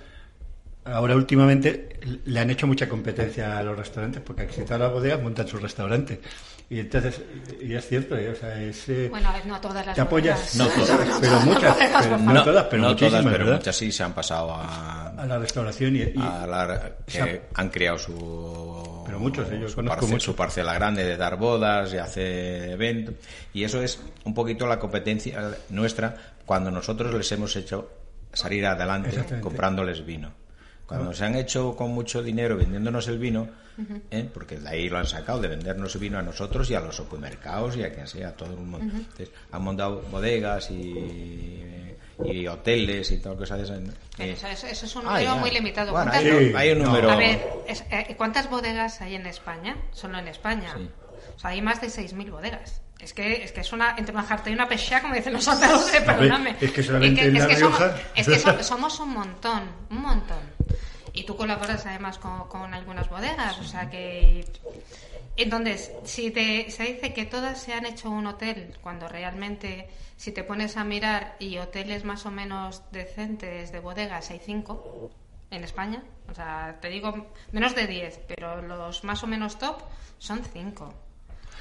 ahora 0.84 1.16
últimamente 1.16 2.00
le 2.26 2.40
han 2.40 2.50
hecho 2.50 2.66
mucha 2.68 2.88
competencia 2.88 3.58
a 3.58 3.64
los 3.64 3.78
restaurantes 3.78 4.22
porque 4.22 4.48
si 4.50 4.62
todas 4.62 4.80
las 4.80 4.92
bodegas 4.92 5.22
montan 5.22 5.46
su 5.48 5.58
restaurante 5.58 6.22
y 6.70 6.80
entonces 6.80 7.22
y 7.62 7.74
es 7.74 7.86
cierto, 7.88 8.16
eh, 8.18 8.30
o 8.30 8.36
sea, 8.36 8.62
es 8.62 8.88
eh, 8.90 9.08
Bueno, 9.10 9.30
no 9.46 9.60
todas 9.62 9.86
las 9.86 9.96
te 9.96 10.02
apoyas. 10.02 10.56
No 10.56 10.66
todas. 10.68 11.20
pero 11.22 11.40
muchas, 11.42 11.76
pero 11.78 12.18
no 12.20 12.34
No, 12.34 12.44
todas, 12.44 12.64
pero 12.66 12.82
no 12.84 12.90
muchísimas, 12.90 13.22
todas, 13.24 13.38
pero 13.38 13.54
muchas 13.54 13.76
sí 13.76 13.92
se 13.92 14.04
han 14.04 14.14
pasado 14.14 14.54
a, 14.54 15.10
a 15.10 15.26
la 15.26 15.38
restauración 15.40 15.96
y, 15.96 16.00
y- 16.00 16.14
a 16.18 16.46
la- 16.48 16.92
que 17.06 17.42
han 17.54 17.70
creado 17.70 17.98
su 18.00 18.97
Pero 19.08 19.20
muchos, 19.20 19.50
yo 19.50 19.68
su, 19.68 19.76
conozco 19.76 20.02
parce- 20.02 20.20
su 20.20 20.36
parcela 20.36 20.74
grande 20.76 21.04
de 21.04 21.18
dar 21.18 21.38
bodas 21.38 21.92
y 21.94 21.98
hacer 21.98 22.70
eventos 22.72 23.16
y 23.54 23.64
eso 23.64 23.82
es 23.82 24.00
un 24.26 24.34
poquito 24.36 24.68
la 24.68 24.78
competencia 24.78 25.58
nuestra 25.70 26.16
cuando 26.46 26.70
nosotros 26.70 27.12
les 27.14 27.32
hemos 27.32 27.56
hecho 27.56 27.90
salir 28.34 28.66
adelante 28.68 29.10
comprándoles 29.42 30.06
vino 30.06 30.32
cuando 30.88 31.14
se 31.14 31.26
han 31.26 31.36
hecho 31.36 31.76
con 31.76 31.92
mucho 31.92 32.24
dinero 32.24 32.56
vendiéndonos 32.58 33.08
el 33.10 33.20
vino 33.20 33.48
¿eh? 34.10 34.28
porque 34.34 34.58
de 34.58 34.68
ahí 34.70 34.90
lo 34.90 34.98
han 34.98 35.06
sacado 35.06 35.40
de 35.42 35.50
vendernos 35.50 35.94
el 35.96 36.02
vino 36.02 36.18
a 36.18 36.22
nosotros 36.24 36.70
y 36.72 36.76
a 36.76 36.80
los 36.80 36.96
supermercados 36.96 37.76
y 37.78 37.84
a 37.84 37.94
quien 37.94 38.08
sea 38.08 38.30
a 38.30 38.32
todo 38.32 38.50
el 38.52 38.58
mundo 38.58 38.80
Entonces, 38.80 39.30
han 39.52 39.62
montado 39.64 40.02
bodegas 40.10 40.72
y, 40.72 41.94
y 42.26 42.48
hoteles 42.48 43.12
y 43.12 43.18
todo 43.20 43.38
cosas 43.38 43.58
de 43.60 43.64
esas 43.66 43.80
Pero 44.18 44.30
Eh, 44.32 44.34
eso, 44.34 44.48
eso- 44.48 44.68
eso 44.68 44.86
es 44.88 44.96
un 44.96 45.04
Ah, 45.06 45.20
número 45.20 45.36
muy 45.38 45.52
limitado. 45.52 45.92
Bueno, 45.92 46.10
¿Cuántas- 46.12 46.32
hay, 46.34 46.48
Sí. 46.50 46.54
hay 46.56 46.72
un 46.72 46.80
número. 46.80 47.12
A 47.12 47.16
ver, 47.16 47.48
es- 47.68 47.84
eh, 47.92 48.16
¿cuántas 48.18 48.50
bodegas 48.50 49.00
hay 49.02 49.14
en 49.16 49.28
España? 49.28 49.76
Solo 49.92 50.18
en 50.18 50.28
España. 50.28 50.74
Sí. 50.76 50.90
O 51.36 51.40
sea, 51.40 51.52
hay 51.52 51.62
más 51.62 51.80
de 51.82 51.90
6.000 51.90 52.32
bodegas. 52.32 52.82
Es 53.00 53.14
que, 53.14 53.44
es 53.44 53.52
que 53.52 53.62
es 53.62 53.72
una, 53.74 53.96
entre 53.96 54.12
una 54.16 54.24
jarta 54.24 54.50
y 54.50 54.54
una 54.54 54.68
pecha, 54.68 55.00
como 55.04 55.14
dicen 55.14 55.34
los 55.34 55.48
andaluces, 55.48 56.02
perdóname. 56.02 56.56
es 56.60 56.72
que 56.72 56.82
solamente 56.82 57.22
Es 57.22 57.28
en 57.28 57.34
La 57.36 57.40
es 57.42 57.46
que 57.48 57.56
somos, 57.58 57.82
es 58.16 58.28
que 58.28 58.40
so- 58.40 58.64
somos 58.64 59.00
un 59.00 59.10
montón, 59.14 59.64
un 59.92 60.02
montón. 60.02 60.40
Y 61.18 61.24
tú 61.24 61.36
colaboras 61.36 61.84
además 61.88 62.20
con, 62.20 62.48
con 62.48 62.76
algunas 62.76 63.10
bodegas, 63.10 63.58
o 63.60 63.64
sea 63.64 63.90
que... 63.90 64.46
Entonces, 65.36 65.92
si 66.04 66.30
te, 66.30 66.70
se 66.70 66.84
dice 66.84 67.12
que 67.12 67.26
todas 67.26 67.60
se 67.60 67.74
han 67.74 67.88
hecho 67.88 68.12
un 68.12 68.28
hotel, 68.28 68.78
cuando 68.82 69.08
realmente, 69.08 69.90
si 70.16 70.32
te 70.32 70.44
pones 70.44 70.78
a 70.78 70.84
mirar 70.84 71.36
y 71.40 71.58
hoteles 71.58 72.04
más 72.04 72.28
o 72.28 72.32
menos 72.32 72.84
decentes 72.92 73.72
de 73.72 73.80
bodegas, 73.80 74.30
hay 74.30 74.40
cinco 74.44 75.10
en 75.50 75.64
España. 75.64 76.04
O 76.30 76.36
sea, 76.36 76.78
te 76.82 76.90
digo 76.90 77.28
menos 77.52 77.74
de 77.74 77.88
diez, 77.88 78.20
pero 78.28 78.62
los 78.62 79.04
más 79.04 79.24
o 79.24 79.28
menos 79.28 79.58
top 79.58 79.82
son 80.20 80.44
cinco. 80.44 80.94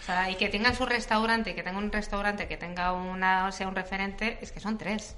O 0.02 0.04
sea, 0.04 0.30
y 0.30 0.34
que 0.34 0.50
tengan 0.50 0.76
su 0.76 0.84
restaurante, 0.84 1.54
que 1.54 1.62
tenga 1.62 1.78
un 1.78 1.90
restaurante 1.90 2.46
que 2.46 2.59
tenga 2.59 2.92
una, 2.92 3.50
sea 3.52 3.68
un 3.68 3.74
referente, 3.74 4.38
es 4.42 4.52
que 4.52 4.61
son 4.61 4.76
tres. 4.76 5.16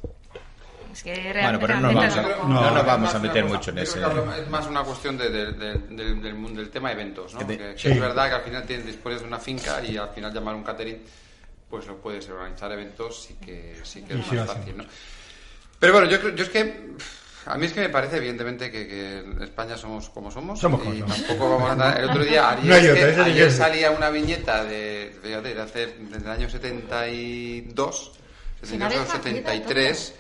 Es 0.93 1.03
que 1.03 1.13
Bueno, 1.43 1.59
pero 1.61 1.75
no 1.75 1.81
nos 1.81 1.95
vamos 1.95 2.13
a- 2.17 2.23
tampoco- 2.23 2.49
no 2.49 2.55
nos 2.71 2.81
es 2.81 2.87
vamos 2.87 3.01
más 3.03 3.15
a 3.15 3.19
una 3.19 3.27
meter 3.29 3.45
mucho 3.45 3.71
en 3.71 3.79
hablo- 3.79 4.35
Es 4.35 4.49
más 4.49 4.67
una 4.67 4.83
cuestión 4.85 5.19
de- 5.19 5.31
de- 5.31 5.53
de- 5.53 5.79
del, 5.79 6.23
del 6.23 6.35
mundo 6.35 6.61
del 6.61 6.71
tema 6.71 6.93
eventos, 6.93 7.35
¿no? 7.35 7.41
De- 7.41 7.59
Que, 7.59 7.73
que 7.75 7.79
sí. 7.79 7.89
es 7.89 8.01
verdad 8.01 8.29
que 8.29 8.35
al 8.37 8.43
final 8.43 8.65
tienes, 8.65 8.87
dispones 8.87 9.21
de 9.21 9.27
una 9.27 9.39
finca 9.39 9.83
y 9.85 9.97
al 9.97 10.09
final 10.11 10.33
llamar 10.33 10.55
un 10.55 10.65
catering, 10.65 11.03
pues 11.69 11.87
lo 11.87 11.97
puedes 11.99 12.29
organizar 12.29 12.73
eventos 12.73 13.23
sí 13.23 13.37
que, 13.45 13.79
sí 13.85 14.03
que 14.03 14.15
es 14.15 14.25
sí 14.27 14.35
más 14.37 14.47
fácil, 14.47 14.77
¿no? 14.79 14.85
Pero 15.79 15.93
bueno, 15.93 16.09
yo, 16.09 16.19
creo- 16.21 16.35
yo 16.35 16.45
es 16.45 16.51
que 16.51 16.89
A 17.47 17.57
mí 17.57 17.65
es 17.65 17.73
que 17.73 17.81
me 17.81 17.89
parece, 17.89 18.19
evidentemente, 18.19 18.71
que, 18.71 18.87
que 18.87 19.19
en 19.21 19.43
España 19.43 19.75
somos 19.75 20.11
como 20.11 20.31
somos. 20.31 20.61
Somos 20.61 20.81
y 20.81 20.85
como 20.85 20.99
somos. 20.99 21.17
tampoco 21.27 21.51
vamos 21.51 21.69
a 21.71 21.73
andar. 21.73 21.99
El 21.99 22.11
otro 22.11 22.23
día, 22.23 22.51
ayer, 22.51 22.65
No 22.67 22.75
es 22.75 22.85
otra, 22.91 22.95
que 23.09 23.15
que 23.15 23.21
ayer 23.23 23.53
salía 23.53 23.91
una 23.91 24.11
viñeta 24.11 24.65
de, 24.65 25.17
fíjate, 25.23 25.55
de 25.55 25.63
hace, 25.63 25.87
desde 25.99 26.25
el 26.27 26.31
año 26.31 26.51
72, 26.51 28.13
Si 28.63 28.77
no 28.77 28.87
eres 28.87 28.99
72 28.99 29.09
nacida, 29.09 29.23
73. 29.23 30.15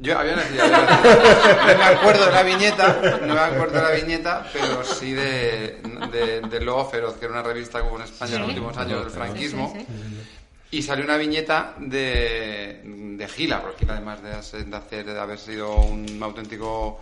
Yo 0.00 0.16
había 0.16 0.36
nacido, 0.36 0.62
había 0.64 0.78
nacido. 0.82 1.66
No 1.66 1.78
me 1.78 1.84
acuerdo 1.84 2.26
de 2.26 2.32
la 2.32 2.42
viñeta, 2.44 3.18
no 3.22 3.34
me 3.34 3.40
acuerdo 3.40 3.76
de 3.76 3.82
la 3.82 3.90
viñeta, 3.90 4.46
pero 4.52 4.84
sí 4.84 5.12
de, 5.12 5.80
de, 6.12 6.40
de 6.42 6.60
Lobo 6.60 6.88
Feroz, 6.88 7.14
que 7.16 7.24
era 7.24 7.34
una 7.34 7.42
revista 7.42 7.80
como 7.80 7.96
en 7.96 8.02
España 8.02 8.34
en 8.34 8.40
los 8.40 8.48
últimos 8.50 8.76
años 8.78 9.00
del 9.02 9.10
franquismo. 9.10 9.72
Sí, 9.74 9.80
sí, 9.80 9.86
sí. 9.90 10.38
Y 10.70 10.82
salió 10.82 11.04
una 11.04 11.16
viñeta 11.16 11.74
de, 11.78 12.80
de 12.84 13.28
Gila, 13.28 13.62
porque 13.62 13.78
Gila 13.80 13.94
además 13.94 14.22
de, 14.22 14.28
de 14.64 14.76
hacer, 14.76 15.04
de 15.06 15.18
haber 15.18 15.38
sido 15.38 15.74
un 15.74 16.22
auténtico 16.22 17.00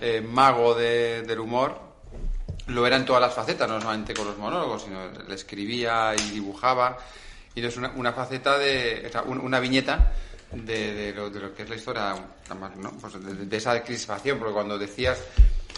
eh, 0.00 0.20
mago 0.26 0.74
de- 0.74 1.22
del 1.22 1.40
humor, 1.40 1.78
lo 2.68 2.86
era 2.86 2.96
en 2.96 3.04
todas 3.04 3.20
las 3.20 3.34
facetas, 3.34 3.68
no 3.68 3.80
solamente 3.80 4.14
con 4.14 4.24
los 4.26 4.38
monólogos, 4.38 4.84
sino 4.84 5.00
le 5.28 5.34
escribía 5.34 6.14
y 6.16 6.30
dibujaba. 6.30 6.96
Y 7.54 7.62
es 7.66 7.76
una, 7.76 7.90
una 7.96 8.12
faceta 8.12 8.56
de, 8.56 9.04
o 9.06 9.12
sea, 9.12 9.22
un- 9.22 9.40
una 9.40 9.58
viñeta 9.60 10.12
de, 10.52 10.94
de 10.94 11.12
lo, 11.12 11.30
de 11.30 11.40
lo 11.40 11.54
que 11.54 11.62
es 11.62 11.68
la 11.68 11.76
historia, 11.76 12.14
además, 12.48 12.76
¿no? 12.76 12.90
Pues 12.92 13.14
de, 13.24 13.34
de 13.46 13.56
esa 13.56 13.82
crispación, 13.82 14.38
porque 14.38 14.52
cuando 14.54 14.78
decías 14.78 15.18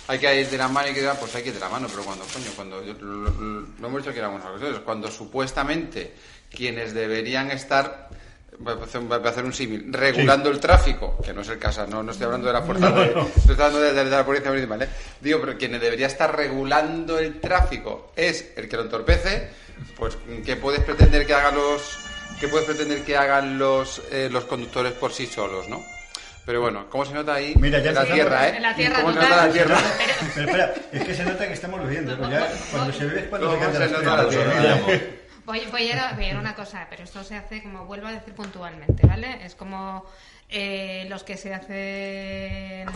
hay 0.07 0.19
que 0.19 0.41
ir 0.41 0.49
de 0.51 0.59
la 0.59 0.69
mano 0.69 0.89
y 0.89 0.93
que 0.95 1.01
de 1.01 1.07
la- 1.07 1.15
pues 1.15 1.35
hay 1.35 1.43
que 1.43 1.49
ir 1.49 1.55
de 1.55 1.61
la 1.61 1.69
mano, 1.71 1.87
pero 1.91 2.03
cuando, 2.05 2.25
coño, 2.27 2.51
cuando, 2.55 2.83
yo- 2.85 2.93
lo, 3.01 3.31
lo- 3.31 3.67
lo 3.81 3.87
hemos 3.89 4.03
dicho 4.03 4.13
que 4.13 4.19
éramos 4.19 4.45
ocasiones, 4.45 4.81
cuando 4.81 5.11
supuestamente 5.11 6.13
quienes 6.51 6.95
deberían 6.95 7.51
estar 7.51 8.09
Voy 8.57 8.73
a 8.81 8.85
hacer, 8.85 9.01
voy 9.01 9.19
a 9.21 9.29
hacer 9.31 9.45
un 9.45 9.53
símil. 9.53 9.93
Regulando 9.93 10.49
el 10.49 10.61
tráfico, 10.61 11.19
que 11.25 11.33
no 11.33 11.41
es 11.41 11.49
el 11.49 11.59
caso, 11.59 11.85
no, 11.89 12.05
no 12.05 12.13
estoy 12.13 12.27
hablando 12.27 12.47
de 12.47 12.53
la 12.53 12.63
fuerza, 12.63 12.89
no 12.89 13.03
estoy 13.03 13.51
hablando 13.55 13.81
de, 13.81 13.93
de 13.93 14.05
la 14.05 14.25
policía 14.25 14.51
municipal, 14.51 14.81
¿eh? 14.81 14.89
Digo, 15.21 15.41
pero 15.41 15.59
quien 15.59 15.73
debería 15.73 16.07
estar 16.07 16.37
regulando 16.37 17.19
el 17.19 17.41
tráfico 17.41 18.13
es 18.15 18.53
el 18.57 18.69
que 18.69 18.77
lo 18.77 18.83
entorpece, 18.85 19.49
pues 19.97 20.17
¿qué 20.47 20.55
puedes 20.55 20.85
pretender 20.85 21.27
que 21.27 21.35
hagan 21.35 21.57
los, 21.57 21.99
qué 22.41 22.49
puedes 22.49 22.67
pretender 22.67 23.03
que 23.05 23.17
hagan 23.17 23.59
los, 23.59 24.03
eh, 24.11 24.29
los 24.31 24.45
conductores 24.45 24.93
por 24.93 25.13
sí 25.13 25.27
solos, 25.27 25.69
¿no? 25.69 25.85
Pero 26.47 26.61
bueno, 26.61 26.87
¿cómo 26.91 27.05
se 27.07 27.15
nota 27.15 27.35
ahí? 27.35 27.55
Mira, 27.59 27.79
ya 27.79 27.91
en 27.91 27.95
la 27.95 28.05
tierra, 28.05 28.49
¿eh? 28.49 28.57
En 28.57 28.63
la 28.63 28.75
tierra, 28.75 28.97
¿Cómo 29.01 29.15
se 29.15 29.21
nota 29.21 29.47
la 29.47 29.53
tierra? 29.53 29.79
Pero 30.35 30.47
espera, 30.47 30.75
es 30.93 31.05
que 31.05 31.15
se 31.15 31.25
nota 31.25 31.47
que 31.49 31.55
estamos 31.55 31.83
bebiendo. 31.83 32.17
¿no? 32.17 32.31
Ya, 32.31 32.47
cuando 32.71 32.93
se 32.93 33.07
bebe 33.07 33.21
es 33.21 33.27
cuando 33.29 33.51
se 33.51 33.57
¿Cómo 33.59 33.73
canta 33.73 33.87
se 33.89 33.93
nota 33.93 34.23
la 34.23 34.29
tierra? 34.29 34.79
Voy, 35.47 35.63
voy, 35.71 35.91
a, 35.91 36.13
voy 36.13 36.25
a 36.25 36.29
ir 36.31 36.37
a 36.37 36.41
una 36.41 36.55
cosa, 36.55 36.87
pero 36.89 37.05
esto 37.05 37.23
se 37.23 37.37
hace, 37.37 37.63
como 37.63 37.85
vuelvo 37.85 38.07
a 38.07 38.13
decir 38.13 38.35
puntualmente, 38.35 39.07
¿vale? 39.07 39.45
Es 39.45 39.55
como 39.55 40.07
eh, 40.49 41.07
los 41.09 41.23
que 41.25 41.37
se 41.37 41.53
hacen 41.55 42.87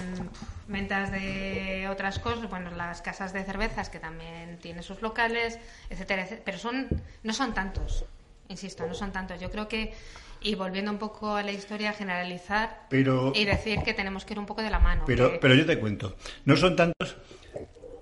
ventas 0.67 1.11
de 1.11 1.89
otras 1.91 2.19
cosas, 2.19 2.49
bueno, 2.49 2.71
las 2.71 3.03
casas 3.03 3.33
de 3.33 3.45
cervezas 3.45 3.89
que 3.89 3.99
también 3.99 4.59
tienen 4.59 4.83
sus 4.83 5.03
locales, 5.03 5.59
etcétera, 5.91 6.23
etcétera, 6.23 6.43
pero 6.45 6.59
son 6.59 6.89
no 7.23 7.33
son 7.33 7.55
tantos, 7.55 8.05
insisto, 8.49 8.87
no 8.87 8.95
son 8.95 9.13
tantos. 9.13 9.41
Yo 9.41 9.51
creo 9.51 9.69
que 9.69 9.93
y 10.41 10.55
volviendo 10.55 10.91
un 10.93 10.99
poco 10.99 11.35
a 11.35 11.43
la 11.43 11.51
historia, 11.53 11.93
generalizar 11.93 12.87
Pero- 12.91 13.33
y 13.35 13.45
decir 13.45 13.81
que 13.85 13.93
tenemos 13.95 14.25
que 14.25 14.35
ir 14.35 14.39
un 14.39 14.47
poco 14.47 14.63
de 14.63 14.71
la 14.71 14.79
mano. 14.79 15.03
Pero, 15.07 15.33
que- 15.33 15.39
pero 15.39 15.55
yo 15.55 15.67
te 15.67 15.79
cuento, 15.79 16.17
no 16.45 16.57
son 16.57 16.77
tantos, 16.77 17.17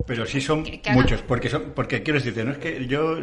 pero 0.07 0.27
sí 0.27 0.41
son 0.41 0.63
Que- 0.63 0.81
que 0.83 0.91
hagan- 0.91 1.03
muchos, 1.03 1.23
porque 1.23 1.49
son, 1.49 1.73
porque 1.75 2.03
quiero 2.03 2.19
decirte, 2.19 2.45
no 2.45 2.53
es 2.53 2.59
que 2.59 2.87
yo 2.87 3.17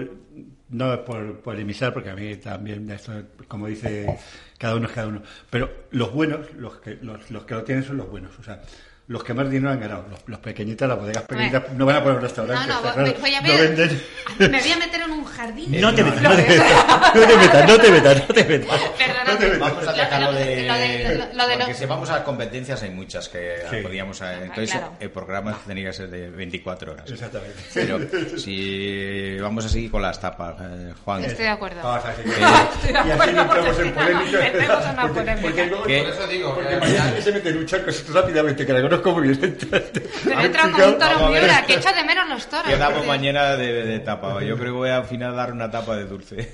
no 0.69 0.93
es 0.93 0.99
por 1.01 1.41
polemizar, 1.41 1.93
porque 1.93 2.09
a 2.09 2.15
mí 2.15 2.35
también 2.37 2.89
esto, 2.89 3.13
como 3.47 3.67
dice 3.67 4.17
cada 4.57 4.75
uno 4.75 4.87
es 4.87 4.93
cada 4.93 5.07
uno, 5.07 5.21
pero 5.51 5.71
los 5.91 6.11
buenos, 6.11 6.51
los 6.55 6.77
que 6.77 6.95
los, 7.01 7.29
los 7.29 7.45
que 7.45 7.53
lo 7.53 7.63
tienen 7.63 7.83
son 7.83 7.97
los 7.97 8.09
buenos, 8.09 8.37
o 8.39 8.43
sea, 8.43 8.63
los 9.07 9.23
que 9.23 9.33
más 9.33 9.49
dinero 9.49 9.71
han 9.71 9.79
ganado, 9.81 10.05
los, 10.09 10.19
los 10.27 10.39
pequeñitos, 10.39 10.87
las 10.87 10.97
bodegas 10.97 11.23
pequeñitas, 11.23 11.63
no 11.73 11.85
van 11.85 11.97
a 11.97 12.03
poner 12.03 12.17
un 12.17 12.23
restaurante, 12.23 12.67
no, 12.67 12.75
no, 12.75 12.81
voy, 12.81 12.91
claro, 12.93 13.13
voy 13.19 13.33
a 13.35 13.41
no 13.41 13.47
venden. 13.49 14.01
Me 14.39 14.47
voy 14.61 14.71
a 14.71 14.77
meter 14.77 15.01
en 15.01 15.11
un 15.11 15.25
jardín. 15.25 15.81
No 15.81 15.93
te 15.93 16.03
metas, 16.03 16.21
no 16.23 16.29
te 16.35 16.47
metas, 16.47 17.15
no 17.15 17.21
te 17.27 17.35
metas, 17.37 17.67
no 17.67 17.77
te 17.77 17.91
metas, 17.91 18.17
no 18.29 18.33
te 18.33 18.43
metas. 18.45 18.79
Perdóname. 18.97 19.31
No 19.33 19.37
te 19.37 19.45
metas. 19.45 19.59
Vamos 19.59 19.87
a 19.87 19.91
Lo- 19.91 19.97
dejarlo 19.97 20.31
lo- 20.31 20.37
de... 20.37 20.67
lo 20.67 20.73
de- 20.73 21.15
lo- 21.17 21.33
lo 21.33 21.47
de 21.47 21.57
porque 21.57 21.73
si 21.73 21.85
vamos 21.85 22.09
a 22.09 22.23
competencias 22.23 22.81
hay 22.83 22.89
muchas 22.91 23.27
que 23.29 23.57
Sí. 23.69 23.77
podíamos... 23.83 24.21
Entonces 24.21 24.71
claro. 24.71 24.93
el 24.99 25.09
programa 25.11 25.59
tendría 25.65 25.89
que 25.89 25.93
ser 25.97 26.09
de 26.09 26.29
24 26.29 26.91
horas. 26.93 27.11
Exactamente. 27.11 27.57
Pero 27.73 27.99
si 28.37 29.37
vamos 29.39 29.65
así 29.65 29.89
con 29.89 30.01
las 30.01 30.19
tapas, 30.19 30.55
eh, 30.61 30.93
Juan... 31.03 31.23
Estoy 31.25 31.43
de 31.45 31.51
acuerdo. 31.51 31.81
Vamos 31.83 32.05
a 32.05 32.11
Estoy 32.13 32.31
de 32.31 32.39
y 32.39 32.43
así 32.43 32.93
no 32.93 33.41
entramos 33.41 33.55
porque 33.75 33.81
en 33.81 33.93
polémica. 33.93 34.39
metemos 34.39 34.85
en 34.85 34.91
una 34.91 35.07
Porque-. 35.41 36.01
Por 36.03 36.09
eso 36.09 36.27
digo 36.27 36.55
Porque 36.55 36.69
que 36.69 36.77
mañana 36.77 37.21
se 37.21 37.31
mete 37.31 37.49
en 37.49 37.57
un 37.57 37.65
charco 37.65 37.91
rápidamente, 38.13 38.65
que 38.65 38.73
la 38.73 38.81
conozco 38.81 39.02
muy 39.11 39.27
bien. 39.29 39.57
Pero 39.69 40.39
entra 40.41 40.71
como 40.71 40.85
un 40.87 40.97
toro 40.99 41.25
a 41.25 41.29
miura, 41.29 41.65
que 41.65 41.73
echo 41.75 41.89
de 41.93 42.03
menos 42.03 42.29
los 42.29 42.47
toros. 42.47 42.65
Quedamos 42.67 43.05
mañana 43.05 43.55
de, 43.55 43.83
de 43.85 43.99
tapa. 43.99 44.41
Yo 44.43 44.55
creo 44.55 44.65
que 44.73 44.77
voy 44.77 44.89
a 44.89 44.97
al 44.97 45.05
final 45.05 45.35
dar 45.35 45.51
una 45.51 45.69
tapa 45.69 45.95
de 45.95 46.05
dulce. 46.05 46.51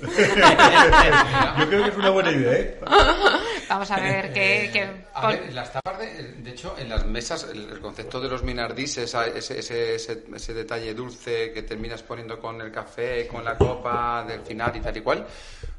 Yo 1.58 1.68
creo 1.68 1.84
que 1.84 1.90
es 1.90 1.96
una 1.96 2.10
buena 2.10 2.30
idea, 2.32 2.52
¿eh? 2.52 2.80
Vamos 3.68 3.88
a 3.92 4.00
ver 4.00 4.32
que... 4.32 4.70
que 4.72 4.88
A 5.14 5.28
ver, 5.28 5.44
en 5.44 5.54
las 5.54 5.72
tapas, 5.72 5.96
de, 5.98 6.32
de 6.38 6.50
hecho, 6.50 6.74
en 6.76 6.88
las 6.88 7.06
mesas, 7.06 7.46
el, 7.52 7.70
el 7.70 7.78
concepto 7.80 8.20
de 8.20 8.28
los 8.28 8.42
minardís, 8.42 8.98
esa- 8.98 9.26
ese, 9.28 9.60
ese, 9.60 9.94
ese, 9.94 10.24
ese 10.34 10.54
detalle 10.54 10.92
dulce 10.92 11.52
que 11.52 11.62
terminas 11.62 12.02
poniendo 12.02 12.40
con 12.40 12.60
el 12.60 12.72
café, 12.72 13.28
con 13.28 13.44
la 13.44 13.56
copa 13.56 14.24
del 14.26 14.40
final 14.40 14.72
y 14.74 14.80
tal 14.80 14.96
y 14.96 15.00
cual, 15.02 15.24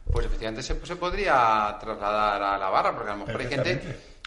pues 0.09 0.26
efectivamente 0.26 0.63
se, 0.63 0.86
se 0.86 0.95
podría 0.95 1.76
trasladar 1.82 2.41
a 2.41 2.57
la 2.57 2.69
barra, 2.69 2.93
porque 2.95 3.09
a 3.11 3.15
lo 3.15 3.26
mejor 3.26 3.41
hay 3.41 3.47
gente. 3.47 3.82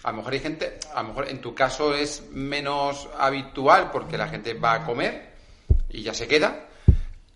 A 0.04 0.10
lo 0.10 0.18
mejor 0.18 0.34
hay 0.34 0.40
gente, 0.40 0.78
a 0.94 1.02
lo 1.02 1.08
mejor 1.08 1.28
en 1.28 1.40
tu 1.40 1.54
caso 1.54 1.94
es 1.94 2.28
menos 2.30 3.08
habitual 3.18 3.90
porque 3.90 4.18
la 4.18 4.28
gente 4.28 4.52
va 4.52 4.74
a 4.74 4.84
comer 4.84 5.30
y 5.88 6.02
ya 6.02 6.12
se 6.12 6.28
queda. 6.28 6.66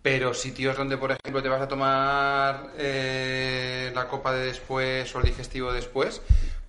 Pero 0.03 0.33
sitios 0.33 0.77
donde, 0.77 0.97
por 0.97 1.11
ejemplo, 1.11 1.43
te 1.43 1.49
vas 1.49 1.62
a 1.62 1.66
tomar 1.69 2.73
eh, 2.79 3.91
la 3.95 4.07
copa 4.07 4.33
de 4.33 4.47
después 4.47 5.12
o 5.14 5.19
el 5.19 5.25
digestivo 5.25 5.73
después, 5.73 6.23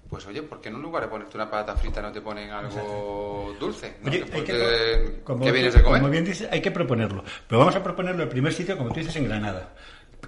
pues 0.09 0.25
oye, 0.25 0.41
¿por 0.41 0.59
qué 0.59 0.69
en 0.69 0.81
lugar 0.81 1.03
de 1.03 1.09
ponerte 1.09 1.37
una 1.37 1.49
patata 1.49 1.75
frita 1.77 2.01
no 2.01 2.11
te 2.11 2.21
ponen 2.21 2.49
algo 2.49 3.55
dulce? 3.59 3.97
¿no? 4.01 4.09
Oye, 4.09 4.23
que, 4.23 5.21
como, 5.23 5.45
que 5.45 5.51
vienes 5.51 5.73
de 5.73 5.83
comer. 5.83 5.99
como 5.99 6.11
bien 6.11 6.25
dices, 6.25 6.49
hay 6.51 6.61
que 6.61 6.71
proponerlo. 6.71 7.23
Pero 7.47 7.59
vamos 7.59 7.75
a 7.75 7.83
proponerlo 7.83 8.23
el 8.23 8.29
primer 8.29 8.53
sitio, 8.53 8.77
como 8.77 8.89
tú 8.91 8.99
dices, 9.01 9.15
en 9.17 9.25
Granada. 9.25 9.73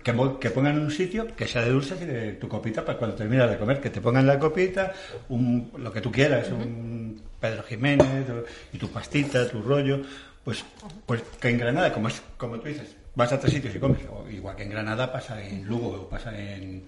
Que, 0.04 0.14
que 0.40 0.50
pongan 0.50 0.80
un 0.80 0.90
sitio 0.90 1.28
que 1.36 1.48
sea 1.48 1.64
de 1.64 1.72
dulces 1.72 2.02
y 2.02 2.06
de 2.06 2.34
tu 2.34 2.48
copita 2.48 2.84
para 2.84 2.98
cuando 2.98 3.16
terminas 3.16 3.50
de 3.50 3.58
comer, 3.58 3.80
que 3.80 3.90
te 3.90 4.02
pongan 4.02 4.26
la 4.26 4.40
copita, 4.40 4.94
un, 5.30 5.72
lo 5.78 5.92
que 5.92 6.02
tú 6.02 6.12
quieras, 6.12 6.50
un 6.50 7.22
Pedro 7.40 7.64
Jiménez 7.64 8.26
y 8.74 8.78
tu 8.78 8.90
pastita, 8.90 9.48
tu 9.50 9.62
rollo. 9.62 10.02
Pues, 10.44 10.64
pues 11.06 11.22
que 11.40 11.50
en 11.50 11.60
Granada, 11.60 11.94
como, 11.94 12.08
es, 12.08 12.22
como 12.38 12.60
tú 12.60 12.68
dices, 12.68 12.96
vas 13.16 13.32
a 13.32 13.40
tres 13.40 13.54
sitios 13.54 13.76
y 13.76 13.80
comes. 13.80 14.00
Igual 14.32 14.56
que 14.56 14.64
en 14.64 14.70
Granada 14.70 15.12
pasa 15.12 15.44
en 15.46 15.66
Lugo 15.66 15.90
o 15.90 16.10
pasa 16.10 16.38
en 16.40 16.84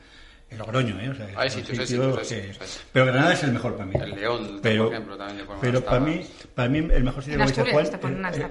Logroño. 0.57 0.99
¿eh? 0.99 1.09
O 1.09 1.15
sea, 1.15 1.27
Hay 1.35 1.49
son 1.49 1.59
sitios, 1.61 1.79
hay 1.79 1.87
sitios 1.87 1.87
sitios, 1.87 2.05
hay 2.17 2.17
que- 2.17 2.25
sitios, 2.25 2.61
hay 2.61 2.67
sitios. 2.67 2.85
Pero 2.93 3.05
Granada 3.05 3.33
es 3.33 3.43
el 3.43 3.51
mejor 3.53 3.73
para 3.73 3.85
mí. 3.85 3.93
El 4.01 4.11
León, 4.15 4.59
pero, 4.61 4.83
por 4.85 4.93
ejemplo, 4.93 5.17
también 5.17 5.37
le 5.37 5.45
ponen 5.45 5.61
Pero 5.61 5.83
para 5.85 5.99
mí, 5.99 6.27
para 6.55 6.69
mí 6.69 6.77
el 6.79 7.03
mejor 7.03 7.23
sitio 7.23 7.43
Asturias 7.43 7.73
Juan, 7.73 7.85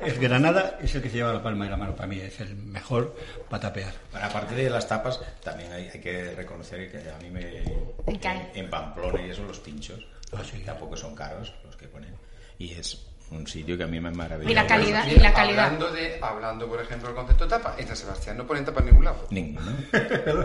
es- 0.05 0.19
Granada, 0.21 0.79
es 0.83 0.95
el 0.95 1.03
que 1.03 1.11
se 1.11 1.17
lleva 1.17 1.33
la 1.33 1.43
palma 1.43 1.65
de 1.65 1.71
la 1.71 1.77
mano 1.77 1.95
para 1.97 2.07
mí, 2.09 2.19
es 2.21 2.41
el 2.41 2.55
mejor 2.57 3.17
para 3.49 3.61
tapear. 3.63 3.93
Bueno, 4.11 4.27
aparte 4.27 4.55
de 4.55 4.71
las 4.71 4.87
tapas, 4.89 5.21
también 5.43 5.73
hay, 5.73 5.89
hay 5.93 6.01
que 6.01 6.35
reconocer 6.35 6.91
que 6.91 6.99
a 7.11 7.19
mí 7.19 7.31
me... 7.31 7.63
¿En 8.07 8.19
qué 8.21 8.29
hay? 8.29 8.51
En, 8.55 8.65
en 8.65 8.71
Pamplona 8.71 9.27
y 9.27 9.31
eso, 9.31 9.45
los 9.45 9.59
pinchos, 9.61 10.07
Ah, 10.33 10.43
sí. 10.49 10.63
tampoco 10.65 10.97
son 10.97 11.15
caros 11.15 11.53
los 11.65 11.77
que 11.77 11.87
ponen. 11.89 12.15
Y 12.59 12.73
es 12.73 13.07
un 13.33 13.47
sitio 13.47 13.77
que 13.77 13.85
a 13.85 13.87
mí 13.87 14.01
me 14.01 14.11
maravilla. 14.11 14.51
Y 14.51 14.55
la 14.55 14.67
calidad. 14.67 15.07
Y 15.07 15.17
la 15.19 15.33
calidad. 15.33 15.65
Hablando, 15.67 15.91
de, 15.93 16.19
hablando, 16.21 16.69
por 16.69 16.81
ejemplo, 16.81 17.09
del 17.09 17.17
concepto 17.17 17.45
de 17.45 17.51
tapa, 17.51 17.75
en 17.79 17.87
San 17.87 17.97
Sebastián 17.97 18.37
no 18.37 18.47
ponen 18.47 18.65
tapa 18.65 18.81
en 18.81 18.87
ningún 18.87 19.05
lado. 19.05 19.27
Ninguno. 19.31 19.73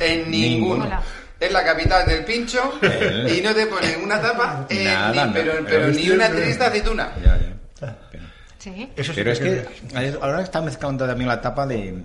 En 0.02 0.32
Ninguno. 0.32 0.84
ninguno. 0.86 1.02
Es 1.40 1.52
la 1.52 1.64
capital 1.64 2.08
del 2.08 2.26
pincho 2.26 2.80
y 2.82 3.42
no 3.42 3.54
te 3.54 3.68
ponen 3.68 4.04
una 4.04 4.20
tapa, 4.22 4.66
en 4.70 4.84
Nada, 4.86 5.12
ni, 5.12 5.28
no. 5.30 5.34
pero, 5.34 5.52
Pero 5.54 5.66
pero 5.66 5.88
ni 5.90 6.10
una 6.10 6.30
tris 6.30 6.58
de 6.58 6.66
aceituna. 6.66 7.12
Ya, 7.24 7.38
ya. 7.38 7.98
Pero- 8.12 8.26
Sí. 8.58 8.92
Eso 8.96 9.14
sí 9.14 9.20
Pero 9.20 9.32
es 9.32 9.40
que 9.40 9.66
que- 9.88 10.18
ahora 10.20 10.42
está 10.42 10.62
mezclando 10.62 11.06
también 11.06 11.28
la 11.30 11.40
tapa 11.40 11.68
de... 11.68 12.04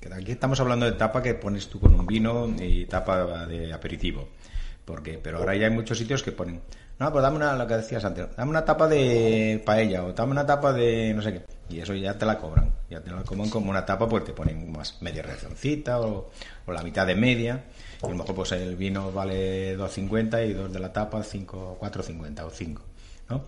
que 0.00 0.12
Aquí 0.12 0.32
estamos 0.32 0.58
hablando 0.60 0.86
de 0.86 0.92
tapa 0.92 1.22
que 1.22 1.34
pones 1.34 1.68
tú 1.68 1.78
con 1.78 1.94
un 1.94 2.04
vino 2.04 2.52
y 2.60 2.84
tapa 2.86 3.46
de 3.46 3.72
aperitivo. 3.72 4.28
Porque, 4.84 5.18
pero 5.22 5.38
ahora 5.38 5.54
ya 5.54 5.66
hay 5.66 5.72
muchos 5.72 5.96
sitios 5.96 6.22
que 6.22 6.32
ponen, 6.32 6.60
no, 6.98 7.12
pues 7.12 7.22
dame 7.22 7.36
una, 7.36 7.54
lo 7.56 7.66
que 7.66 7.74
decías 7.76 8.04
antes, 8.04 8.26
dame 8.36 8.50
una 8.50 8.64
tapa 8.64 8.86
de 8.88 9.62
paella 9.64 10.04
o 10.04 10.12
dame 10.12 10.32
una 10.32 10.46
tapa 10.46 10.72
de 10.72 11.12
no 11.14 11.22
sé 11.22 11.32
qué. 11.32 11.42
Y 11.70 11.80
eso 11.80 11.94
ya 11.94 12.16
te 12.16 12.26
la 12.26 12.38
cobran. 12.38 12.70
Ya 12.90 13.00
te 13.00 13.10
la 13.10 13.22
cobran 13.22 13.48
como 13.50 13.70
una 13.70 13.84
tapa, 13.84 14.06
pues 14.08 14.24
te 14.24 14.32
ponen 14.32 14.70
más 14.70 15.00
media 15.02 15.22
racioncita 15.22 15.98
o, 16.00 16.30
o 16.66 16.72
la 16.72 16.82
mitad 16.82 17.06
de 17.06 17.14
media. 17.14 17.64
Y 18.02 18.06
a 18.06 18.08
lo 18.10 18.16
mejor 18.16 18.34
pues 18.34 18.52
el 18.52 18.76
vino 18.76 19.10
vale 19.10 19.76
2.50 19.78 20.48
y 20.48 20.52
dos 20.52 20.72
de 20.72 20.78
la 20.78 20.92
tapa 20.92 21.22
5, 21.22 21.78
4.50 21.80 22.40
o 22.44 22.50
5. 22.50 22.82
¿no? 23.30 23.42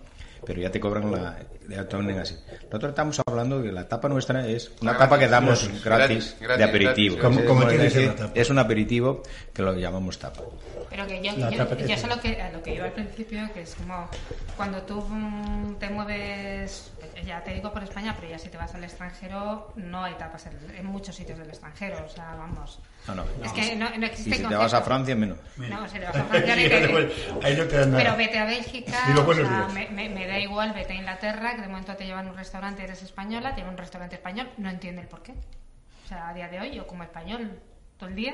pero 0.45 0.61
ya 0.61 0.71
te 0.71 0.79
cobran 0.79 1.11
la 1.11 1.35
ya 1.67 1.87
te 1.87 1.97
venden 1.97 2.19
así. 2.19 2.35
Nosotros 2.65 2.89
estamos 2.91 3.19
hablando 3.25 3.61
que 3.61 3.71
la 3.71 3.87
tapa 3.87 4.07
nuestra 4.07 4.47
es 4.47 4.71
una 4.81 4.95
tapa 4.97 5.17
que 5.17 5.27
damos 5.27 5.67
Gratis, 5.83 5.83
gratis, 5.83 6.35
gratis, 6.39 6.57
de 6.57 6.63
aperitivo. 6.63 7.15
gratis, 7.17 7.37
Como- 7.39 7.47
como 7.47 7.61
es 7.63 7.69
tiene 7.69 7.83
que 7.85 7.89
ser 7.89 8.01
decir, 8.03 8.19
la 8.19 8.27
tapa. 8.27 8.39
es 8.39 8.49
un 8.49 8.59
aperitivo 8.59 9.23
que 9.53 9.61
lo 9.63 9.73
llamamos 9.73 10.17
tapa. 10.19 10.41
Pero 10.89 11.05
que 11.07 11.21
yo, 11.23 11.31
yo, 11.35 11.49
que 11.49 11.83
yo 11.87 11.95
sé 11.95 12.01
tiene. 12.01 12.15
lo 12.15 12.21
que, 12.21 12.41
a 12.41 12.49
lo 12.51 12.63
que 12.63 12.73
iba 12.75 12.85
al 12.85 12.93
principio, 12.93 13.51
que 13.53 13.61
es 13.61 13.75
como 13.75 14.09
cuando 14.55 14.81
tú 14.83 15.01
mm, 15.01 15.75
te 15.79 15.89
mueves, 15.89 16.91
ya 17.25 17.43
te 17.43 17.53
digo 17.53 17.71
por 17.71 17.83
España, 17.83 18.15
pero 18.15 18.29
ya 18.31 18.39
si 18.39 18.49
te 18.49 18.57
vas 18.57 18.73
al 18.73 18.83
extranjero, 18.83 19.71
no 19.75 20.03
hay 20.03 20.13
tapas 20.15 20.45
en, 20.47 20.75
en 20.75 20.85
muchos 20.85 21.15
sitios 21.15 21.37
del 21.37 21.49
extranjero, 21.49 22.03
o 22.05 22.09
sea, 22.09 22.33
vamos. 22.35 22.79
No, 23.07 23.15
no. 23.15 23.23
Es 23.43 23.51
que 23.53 23.75
no, 23.75 23.89
no 23.89 23.95
Y 24.05 24.05
existe 24.05 24.35
si 24.35 24.43
te 24.43 24.55
vas 24.55 24.73
a 24.73 24.81
Francia, 24.81 25.15
menos. 25.15 25.37
No, 25.57 25.87
si 25.87 25.99
te 25.99 26.05
vas 26.05 26.15
a 26.15 26.23
Francia, 26.25 26.55
ni 26.55 26.67
te- 26.67 27.13
Ahí 27.43 27.55
no 27.55 27.63
te 27.65 27.77
dan 27.77 27.91
nada. 27.91 28.03
Pero 28.03 28.17
vete 28.17 28.37
a 28.39 28.45
Bélgica, 28.45 29.03
o 29.27 29.33
sea, 29.33 29.67
me, 29.73 29.87
me- 29.89 30.09
me 30.09 30.25
da 30.27 30.39
igual, 30.39 30.73
vete 30.73 30.93
a 30.93 30.95
Inglaterra, 30.95 31.55
que 31.55 31.61
de 31.61 31.67
momento 31.67 31.95
te 31.95 32.05
llevan 32.05 32.27
a 32.27 32.31
un 32.31 32.37
restaurante, 32.37 32.83
eres 32.83 33.01
española, 33.03 33.51
te 33.51 33.57
llevan 33.57 33.69
a 33.69 33.73
un 33.73 33.77
restaurante 33.77 34.15
español, 34.15 34.49
no 34.57 34.69
entiende 34.69 35.01
el 35.01 35.07
por 35.07 35.21
qué. 35.23 35.33
O 36.03 36.07
sea, 36.07 36.29
a 36.29 36.33
día 36.33 36.47
de 36.47 36.59
hoy 36.59 36.71
yo 36.75 36.87
como 36.87 37.03
español 37.03 37.59
todo 37.97 38.09
el 38.09 38.15
día. 38.15 38.33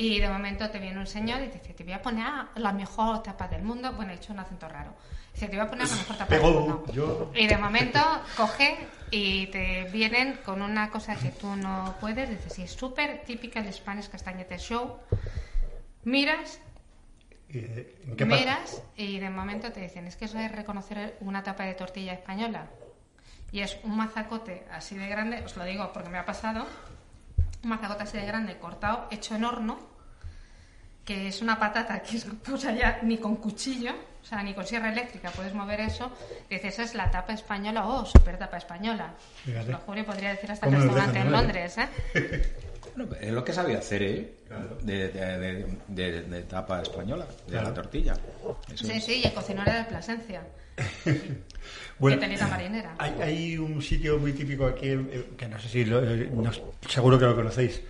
Y 0.00 0.18
de 0.18 0.28
momento 0.30 0.70
te 0.70 0.78
viene 0.78 0.98
un 0.98 1.06
señor 1.06 1.42
y 1.42 1.48
te 1.48 1.58
dice, 1.58 1.74
te 1.74 1.84
voy 1.84 1.92
a 1.92 2.00
poner 2.00 2.26
la 2.54 2.72
mejor 2.72 3.22
tapa 3.22 3.48
del 3.48 3.62
mundo. 3.62 3.92
Bueno, 3.92 4.12
he 4.12 4.14
hecho 4.14 4.32
un 4.32 4.38
acento 4.38 4.66
raro. 4.66 4.94
Dice, 5.34 5.46
te 5.48 5.56
voy 5.58 5.66
a 5.66 5.68
poner 5.70 5.86
la 5.88 5.94
mejor 5.96 6.16
tapa 6.16 6.34
del 6.34 6.42
mundo. 6.42 6.84
yo- 6.92 7.30
Y 7.34 7.46
de 7.46 7.58
momento 7.58 8.00
coge 8.36 8.78
y 9.10 9.48
te 9.48 9.84
vienen 9.92 10.38
con 10.44 10.62
una 10.62 10.88
cosa 10.90 11.16
que 11.16 11.28
tú 11.28 11.54
no 11.54 11.96
puedes. 12.00 12.30
Dices, 12.30 12.50
sí, 12.52 12.62
es 12.62 12.72
súper 12.72 13.24
típica 13.26 13.60
del 13.60 13.74
Spanish 13.74 14.08
Castañete 14.08 14.56
Show. 14.58 14.96
Miras 16.04 16.60
¿En 17.52 18.16
qué 18.16 18.24
miras 18.24 18.80
y 18.96 19.18
de 19.18 19.28
momento 19.28 19.70
te 19.72 19.80
dicen, 19.80 20.06
es 20.06 20.16
que 20.16 20.24
eso 20.26 20.38
es 20.38 20.50
reconocer 20.52 21.16
una 21.20 21.42
tapa 21.42 21.64
de 21.64 21.74
tortilla 21.74 22.12
española. 22.14 22.68
Y 23.52 23.60
es 23.60 23.76
un 23.82 23.96
mazacote 23.96 24.64
así 24.72 24.96
de 24.96 25.08
grande, 25.08 25.42
os 25.44 25.56
lo 25.56 25.64
digo 25.64 25.92
porque 25.92 26.08
me 26.08 26.18
ha 26.18 26.24
pasado, 26.24 26.64
un 27.62 27.70
mazacote 27.70 28.02
así 28.04 28.16
de 28.18 28.26
grande, 28.26 28.56
cortado, 28.58 29.06
hecho 29.10 29.34
en 29.34 29.44
horno, 29.44 29.78
que 31.04 31.28
es 31.28 31.42
una 31.42 31.58
patata 31.58 32.00
que 32.02 32.16
es, 32.16 32.26
o 32.52 32.56
sea, 32.56 32.72
ya 32.72 33.00
ni 33.02 33.18
con 33.18 33.36
cuchillo, 33.36 33.92
o 34.22 34.24
sea, 34.24 34.42
ni 34.42 34.54
con 34.54 34.66
sierra 34.66 34.90
eléctrica 34.92 35.30
puedes 35.30 35.54
mover 35.54 35.80
eso. 35.80 36.10
Dices, 36.48 36.74
esa 36.74 36.82
es 36.82 36.94
la 36.94 37.10
tapa 37.10 37.32
española, 37.32 37.86
oh, 37.86 38.04
super 38.04 38.38
tapa 38.38 38.58
española. 38.58 39.14
Fíjate. 39.44 39.72
Lo 39.72 39.78
juro 39.78 40.00
y 40.00 40.02
podría 40.02 40.30
decir 40.30 40.50
hasta 40.52 40.66
¿Cómo 40.66 40.78
nos 40.78 40.86
restaurante 40.86 41.18
dejan 41.18 41.26
en? 41.28 41.32
Londres, 41.32 41.78
¿eh? 41.78 42.56
Bueno, 42.96 43.14
es 43.20 43.30
lo 43.32 43.44
que 43.44 43.52
sabía 43.52 43.78
hacer, 43.78 44.02
¿eh? 44.02 44.34
Claro. 44.48 44.76
De, 44.82 45.08
de, 45.08 45.38
de- 45.38 45.78
de- 45.88 46.22
de 46.22 46.42
tapa 46.42 46.82
española, 46.82 47.24
de 47.46 47.52
Claro. 47.52 47.68
la 47.68 47.74
tortilla. 47.74 48.14
Eso 48.74 48.84
Sí, 48.84 48.92
es. 48.92 49.04
sí, 49.04 49.20
y 49.22 49.26
el 49.26 49.32
cocinero 49.32 49.70
era 49.70 49.78
de 49.78 49.84
Plasencia. 49.84 50.42
Bueno, 51.98 52.16
marinera. 52.48 52.94
Hay, 52.98 53.12
hay 53.20 53.58
un 53.58 53.82
sitio 53.82 54.18
muy 54.18 54.32
típico 54.32 54.64
aquí, 54.66 54.88
eh, 54.88 55.26
que 55.36 55.46
no 55.48 55.58
sé 55.58 55.68
si, 55.68 55.84
lo- 55.84 56.02
eh, 56.02 56.30
no- 56.32 56.50
seguro 56.88 57.18
que 57.18 57.26
lo 57.26 57.36
conocéis. 57.36 57.82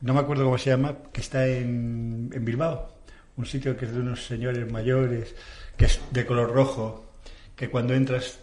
No 0.00 0.14
me 0.14 0.20
acuerdo 0.20 0.44
cómo 0.44 0.56
se 0.56 0.70
llama, 0.70 0.96
que 1.12 1.20
está 1.20 1.46
en, 1.46 2.30
en 2.32 2.44
Bilbao. 2.44 2.88
Un 3.36 3.44
sitio 3.44 3.76
que 3.76 3.84
es 3.84 3.92
de 3.92 4.00
unos 4.00 4.24
señores 4.26 4.70
mayores, 4.72 5.34
que 5.76 5.84
es 5.84 6.00
de 6.10 6.24
color 6.24 6.52
rojo, 6.52 7.12
que 7.54 7.68
cuando 7.68 7.92
entras 7.94 8.38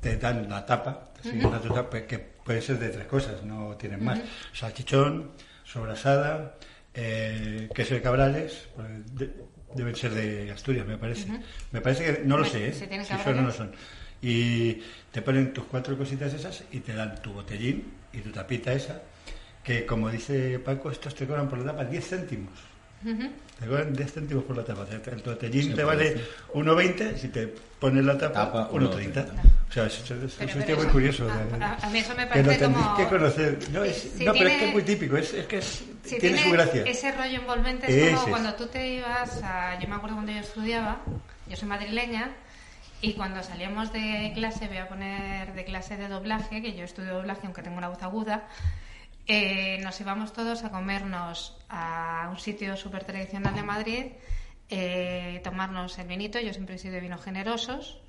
te, 0.00 0.16
dan 0.16 0.48
la 0.48 0.66
tapa, 0.66 1.10
sí, 1.22 1.38
tapa 1.72 2.00
que 2.02 2.18
puede 2.18 2.60
ser 2.62 2.78
de 2.80 2.88
tres 2.88 3.06
cosas, 3.06 3.44
no 3.44 3.76
tienen 3.76 4.04
más. 4.04 4.20
Salchichón, 4.52 5.30
sobrasada, 5.64 6.56
eh, 6.94 7.68
queso 7.74 7.94
de 7.94 8.02
cabrales, 8.02 8.68
pues, 8.74 8.88
de- 9.14 9.30
deben 9.74 9.94
ser 9.96 10.12
de 10.12 10.50
Asturias, 10.50 10.86
me 10.86 10.98
parece. 10.98 11.28
Me 11.72 11.80
parece 11.80 12.04
que, 12.04 12.24
no 12.24 12.36
lo 12.36 12.44
Hombre, 12.44 12.72
sé, 12.72 12.86
¿eh? 12.86 13.04
si 13.04 13.22
son 13.24 13.38
o 13.38 13.42
no 13.42 13.52
son. 13.52 13.72
Y 14.22 14.82
te 15.10 15.22
ponen 15.22 15.52
tus 15.52 15.64
cuatro 15.64 15.96
cositas 15.96 16.32
esas 16.34 16.64
y 16.72 16.80
te 16.80 16.92
dan 16.92 17.22
tu 17.22 17.32
botellín 17.32 17.92
y 18.12 18.18
tu 18.18 18.30
tapita 18.30 18.72
esa, 18.72 19.02
que 19.64 19.86
como 19.86 20.10
dice 20.10 20.58
Paco, 20.58 20.90
estos 20.90 21.14
te 21.14 21.26
cobran 21.26 21.48
por 21.48 21.58
la 21.58 21.72
tapa 21.72 21.84
10 21.84 22.06
céntimos. 22.06 22.69
Te 23.02 23.66
cobran 23.66 23.94
10 23.94 24.12
céntimos 24.12 24.44
por 24.44 24.56
la 24.56 24.64
tapa. 24.64 24.86
El 24.90 25.22
botellín 25.22 25.62
Sí, 25.62 25.74
te 25.74 25.84
vale 25.84 26.10
decir. 26.10 26.28
1,20, 26.54 27.16
si 27.16 27.28
te 27.28 27.46
pones 27.78 28.04
la 28.04 28.18
tapa, 28.18 28.44
Tapa, 28.46 28.70
1,30. 28.70 28.90
1,30. 28.90 29.26
O 29.68 29.72
sea, 29.72 29.86
es, 29.86 30.00
es- 30.00 30.10
es 30.10 30.12
un 30.12 30.30
Pero- 30.38 30.48
sitio 30.52 30.64
pero 30.66 30.76
muy 30.82 30.86
curioso. 30.86 31.28
a- 31.30 31.64
a- 31.64 31.86
a 31.86 31.90
mí 31.90 31.98
eso 31.98 32.10
me 32.14 32.16
que 32.16 32.22
lo 32.24 32.28
parece 32.44 32.58
tendréis 32.58 32.86
como- 32.86 32.96
que 32.96 33.06
conocer. 33.06 33.58
No, 33.72 33.84
es, 33.84 33.96
Si 33.96 34.24
no 34.24 34.32
pero 34.32 34.32
es 34.32 34.34
tiene- 34.34 34.58
que 34.58 34.66
es 34.66 34.72
muy 34.72 34.82
típico, 34.82 35.16
es, 35.16 35.32
es 35.34 35.46
que 35.46 35.58
es- 35.58 35.84
Sí, 36.04 36.16
tiene, 36.18 36.42
su 36.42 36.50
gracia. 36.50 36.82
Ese 36.82 37.12
rollo 37.12 37.36
envolvente 37.40 37.86
es 37.86 38.10
como 38.14 38.22
es. 38.24 38.30
cuando 38.30 38.54
tú 38.54 38.66
te 38.66 38.86
ibas 38.96 39.40
a... 39.42 39.78
Yo 39.78 39.88
me 39.88 39.94
acuerdo 39.94 40.16
cuando 40.16 40.32
yo 40.32 40.38
estudiaba, 40.40 41.00
yo 41.46 41.56
soy 41.56 41.68
madrileña, 41.68 42.30
y 43.02 43.12
cuando 43.14 43.42
salíamos 43.42 43.92
de 43.92 44.32
clase, 44.34 44.66
voy 44.68 44.76
a 44.78 44.88
poner 44.88 45.54
de 45.54 45.64
clase 45.64 45.96
de 45.96 46.08
doblaje, 46.08 46.60
que 46.60 46.74
yo 46.76 46.84
estudio 46.84 47.14
doblaje 47.14 47.42
aunque 47.46 47.62
tengo 47.62 47.78
una 47.78 47.88
voz 47.88 48.02
aguda, 48.02 48.46
eh, 49.32 49.78
nos 49.82 50.00
íbamos 50.00 50.32
todos 50.32 50.64
a 50.64 50.70
comernos 50.70 51.56
a 51.68 52.26
un 52.30 52.38
sitio 52.38 52.76
súper 52.76 53.04
tradicional 53.04 53.54
de 53.54 53.62
Madrid, 53.62 54.04
eh, 54.68 55.40
tomarnos 55.44 55.96
el 56.00 56.08
vinito, 56.08 56.40
yo 56.40 56.52
siempre 56.52 56.74
he 56.74 56.78
sido 56.78 56.94
de 56.94 57.00
vinos 57.00 57.22
generosos, 57.22 58.00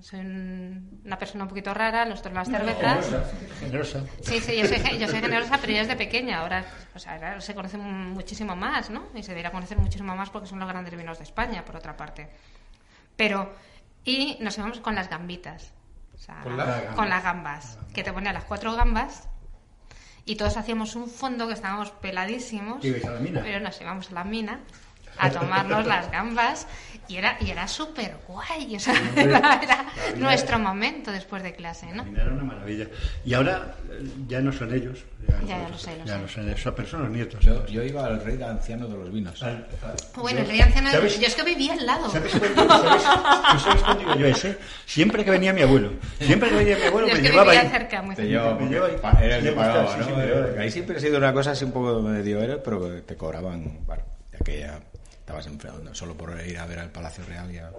soy 0.00 0.20
un- 0.20 1.00
una 1.04 1.18
persona 1.18 1.44
un 1.44 1.48
poquito 1.48 1.72
rara, 1.74 2.04
los 2.06 2.20
otros 2.20 2.32
las 2.34 2.48
cervezas. 2.48 3.06
Generosa. 3.60 4.00
Sí, 4.22 4.40
sí, 4.40 4.56
yo 4.56 4.66
soy, 4.66 4.98
yo 4.98 5.06
soy 5.08 5.20
generosa, 5.20 5.58
pero 5.60 5.72
ya 5.72 5.80
desde 5.80 5.96
pequeña. 5.96 6.40
Ahora, 6.40 6.64
o 6.94 6.98
sea, 6.98 7.14
ahora 7.14 7.40
se 7.40 7.54
conoce 7.54 7.78
muchísimo 7.78 8.54
más, 8.56 8.88
¿no? 8.90 9.06
Y 9.14 9.22
se 9.22 9.30
debería 9.32 9.50
conocer 9.50 9.78
muchísimo 9.78 10.14
más 10.16 10.28
porque 10.30 10.48
son 10.48 10.58
los 10.60 10.68
grandes 10.68 10.94
vinos 10.96 11.16
de 11.18 11.24
España, 11.24 11.64
por 11.64 11.76
otra 11.76 11.96
parte. 11.96 12.28
Pero, 13.16 13.54
y 14.04 14.36
nos 14.40 14.56
íbamos 14.58 14.80
con 14.80 14.94
las 14.94 15.08
gambitas. 15.08 15.72
O 16.14 16.18
sea, 16.18 16.40
¿Con 16.42 16.56
las? 16.58 16.82
con 16.94 17.08
las 17.08 17.22
gambas. 17.22 17.78
Que 17.94 18.02
te 18.04 18.12
ponía 18.12 18.34
las 18.34 18.44
cuatro 18.44 18.74
gambas 18.74 19.29
y 20.24 20.36
todos 20.36 20.56
hacíamos 20.56 20.96
un 20.96 21.08
fondo 21.08 21.46
que 21.46 21.54
estábamos 21.54 21.90
peladísimos. 21.90 22.84
¿Ibais 22.84 23.04
a 23.04 23.10
la 23.10 23.20
mina? 23.20 23.42
Pero 23.42 23.60
nos 23.60 23.80
íbamos 23.80 24.10
a 24.10 24.14
la 24.14 24.24
mina 24.24 24.60
a 25.18 25.30
tomarnos 25.30 25.86
las 25.86 26.10
gambas 26.10 26.66
y 27.10 27.16
era, 27.16 27.36
y 27.40 27.50
era 27.50 27.66
súper 27.68 28.16
guay. 28.28 28.76
O 28.76 28.80
sea, 28.80 28.94
era, 29.16 29.60
era 29.62 29.86
nuestro 30.16 30.58
momento 30.58 31.10
después 31.12 31.42
de 31.42 31.52
clase, 31.54 31.86
¿no? 31.92 32.04
Era 32.04 32.30
una 32.32 32.44
maravilla. 32.44 32.86
Y 33.24 33.34
ahora 33.34 33.74
eh, 33.90 34.02
ya 34.28 34.40
no 34.40 34.52
son 34.52 34.72
ellos. 34.74 34.98
Ya, 35.28 35.40
Ya, 35.40 35.46
ya 35.62 35.68
lo 35.68 35.78
sé, 35.78 35.96
lo 35.98 36.04
ya 36.04 36.14
sé. 36.14 36.20
no 36.22 36.28
son 36.28 36.48
ellos, 36.48 36.72
pero 36.76 36.88
son 36.88 37.02
los 37.02 37.10
nietos. 37.10 37.44
Yo, 37.44 37.66
yo 37.66 37.82
iba 37.82 38.06
al 38.06 38.22
rey 38.24 38.40
anciano 38.42 38.86
de 38.88 38.96
los 38.96 39.12
vinos. 39.12 39.42
Al- 39.42 39.66
al- 39.82 39.96
Bueno, 40.22 40.38
yo- 40.38 40.44
el 40.44 40.50
rey 40.50 40.60
anciano, 40.60 40.90
¿sabes? 40.90 41.20
yo 41.20 41.26
es 41.26 41.34
que 41.34 41.42
vivía 41.44 41.72
al 41.74 41.84
lado. 41.86 42.08
¿Sabes 42.10 43.82
cuándo, 43.84 44.14
yo 44.16 44.26
a 44.26 44.28
ese? 44.28 44.56
Siempre 44.86 45.24
que 45.24 45.30
venía 45.30 45.52
mi 45.52 45.62
abuelo. 45.62 45.92
Siempre 46.20 46.48
que 46.50 46.54
venía 46.56 46.76
mi 46.76 46.82
abuelo 46.84 47.08
Yo 47.08 47.14
es 47.14 47.18
me 47.20 47.26
que 47.26 47.30
llevaba 47.32 47.50
vivía 47.52 47.60
ahí. 47.62 47.68
cerca, 47.70 48.02
muy 48.02 48.14
Te 48.16 48.22
Me 48.22 48.38
ahí. 48.38 48.96
pa- 49.00 49.18
era 49.22 49.36
el 49.36 49.44
Le 49.44 49.50
que 49.50 49.56
gustaba, 49.56 49.74
pagaba, 49.84 49.92
sí, 49.94 49.98
¿no? 50.00 50.06
sí, 50.06 50.12
me 50.12 50.26
llevaba. 50.26 50.60
Ahí 50.62 50.70
siempre 50.70 50.96
ha 50.96 51.00
sido 51.00 51.18
una 51.18 51.32
cosa 51.32 51.50
así 51.52 51.64
un 51.64 51.72
poco 51.72 52.00
medio 52.02 52.40
era, 52.42 52.62
pero 52.62 53.02
te 53.02 53.16
cobraban, 53.16 53.84
bueno, 53.86 54.02
ya 54.32 54.38
que 54.38 54.60
ya 54.60 54.80
estabas 55.20 55.46
enfrentando, 55.46 55.94
solo 55.94 56.16
por 56.16 56.38
ir 56.44 56.58
a 56.58 56.66
ver 56.66 56.78
al 56.80 56.90
Palacio 56.90 57.24
Real 57.24 57.50
ya 57.52 57.70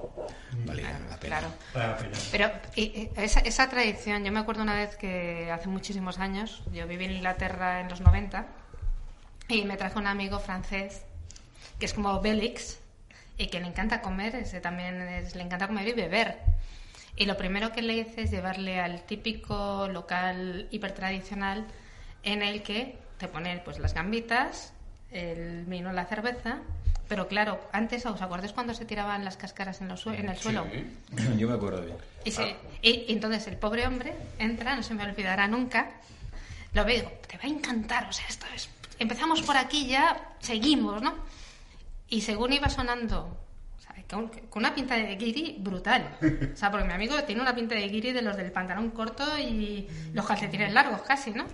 valía 0.65 0.97
la 1.09 1.17
pena. 1.17 1.39
Claro. 1.39 1.47
Pero- 1.73 2.13
Pero 2.31 2.51
y- 2.75 2.81
y 2.81 3.09
esa, 3.17 3.41
esa 3.41 3.69
tradición, 3.69 4.23
yo 4.23 4.31
me 4.31 4.39
acuerdo 4.39 4.61
una 4.61 4.75
vez 4.75 4.95
que 4.95 5.51
hace 5.51 5.67
muchísimos 5.67 6.19
años, 6.19 6.63
yo 6.71 6.87
viví 6.87 7.05
en 7.05 7.11
Inglaterra 7.11 7.81
en 7.81 7.89
los 7.89 7.99
90 8.01 8.47
y 9.49 9.65
me 9.65 9.75
trajo 9.75 9.99
un 9.99 10.07
amigo 10.07 10.39
francés 10.39 11.01
que 11.79 11.85
es 11.87 11.93
como 11.93 12.21
Bélix 12.21 12.79
y 13.37 13.47
que 13.47 13.59
le 13.59 13.67
encanta 13.67 14.01
comer, 14.01 14.35
ese 14.35 14.61
también 14.61 15.01
es- 15.01 15.35
le 15.35 15.43
encanta 15.43 15.67
comer 15.67 15.87
y 15.87 15.93
beber. 15.93 16.37
Y 17.17 17.25
lo 17.25 17.35
primero 17.35 17.71
que 17.73 17.81
le 17.81 17.95
hice 17.95 18.21
es 18.23 18.31
llevarle 18.31 18.79
al 18.79 19.01
típico 19.03 19.87
local 19.89 20.67
hipertradicional 20.71 21.65
en 22.23 22.41
el 22.43 22.63
que 22.63 22.97
te 23.17 23.27
ponen 23.27 23.61
pues 23.65 23.77
las 23.79 23.93
gambitas, 23.93 24.73
el 25.11 25.65
vino, 25.65 25.91
la 25.91 26.05
cerveza, 26.05 26.59
pero 27.11 27.27
claro, 27.27 27.59
antes, 27.73 28.05
¿os 28.05 28.21
acordáis 28.21 28.53
cuando 28.53 28.73
se 28.73 28.85
tiraban 28.85 29.25
las 29.25 29.35
cáscaras 29.35 29.81
en, 29.81 29.89
los 29.89 29.99
sue- 29.99 30.17
en 30.17 30.29
el 30.29 30.37
suelo? 30.37 30.65
Yo 31.37 31.49
me 31.49 31.55
acuerdo 31.55 31.81
bien. 31.81 31.97
Y, 32.23 32.31
se- 32.31 32.55
y- 32.81 33.05
y 33.09 33.11
entonces 33.11 33.45
el 33.47 33.57
pobre 33.57 33.85
hombre 33.85 34.13
entra, 34.39 34.77
no 34.77 34.81
se 34.81 34.93
me 34.93 35.03
olvidará 35.03 35.45
nunca, 35.49 35.91
lo 36.73 36.85
veo, 36.85 36.95
digo, 37.01 37.11
te 37.27 37.35
va 37.35 37.43
a 37.43 37.47
encantar, 37.47 38.07
o 38.07 38.13
sea, 38.13 38.25
esto 38.29 38.45
es... 38.55 38.69
Empezamos 38.97 39.41
por 39.41 39.57
aquí 39.57 39.87
ya, 39.87 40.35
seguimos, 40.39 41.01
¿no? 41.01 41.13
Y 42.07 42.21
según 42.21 42.53
iba 42.53 42.69
sonando, 42.69 43.37
con 44.07 44.31
una 44.55 44.73
pinta 44.73 44.95
de 44.95 45.15
guiri 45.17 45.57
brutal. 45.59 46.17
O 46.53 46.55
sea, 46.55 46.71
porque 46.71 46.85
mi 46.87 46.93
amigo 46.93 47.21
tiene 47.23 47.41
una 47.41 47.53
pinta 47.53 47.75
de 47.75 47.89
guiri 47.89 48.13
de 48.13 48.21
los 48.21 48.37
del 48.37 48.53
pantalón 48.53 48.91
corto 48.91 49.37
y 49.37 49.85
los 50.13 50.25
calcetines 50.25 50.71
largos 50.71 51.01
casi, 51.01 51.31
¿no? 51.31 51.45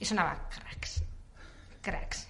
Y 0.00 0.04
sonaba 0.06 0.48
cracks, 0.48 1.02
cracks, 1.82 2.26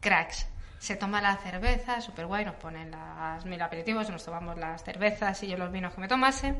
cracks. 0.00 0.46
Se 0.86 0.94
toma 0.94 1.20
la 1.20 1.36
cerveza, 1.38 2.00
súper 2.00 2.26
guay, 2.26 2.44
nos 2.44 2.54
ponen 2.54 2.92
las 2.92 3.44
mil 3.44 3.60
aperitivos, 3.60 4.08
nos 4.08 4.24
tomamos 4.24 4.56
las 4.56 4.84
cervezas 4.84 5.42
y 5.42 5.48
yo 5.48 5.56
los 5.56 5.72
vinos 5.72 5.92
que 5.92 6.00
me 6.00 6.06
tomase. 6.06 6.54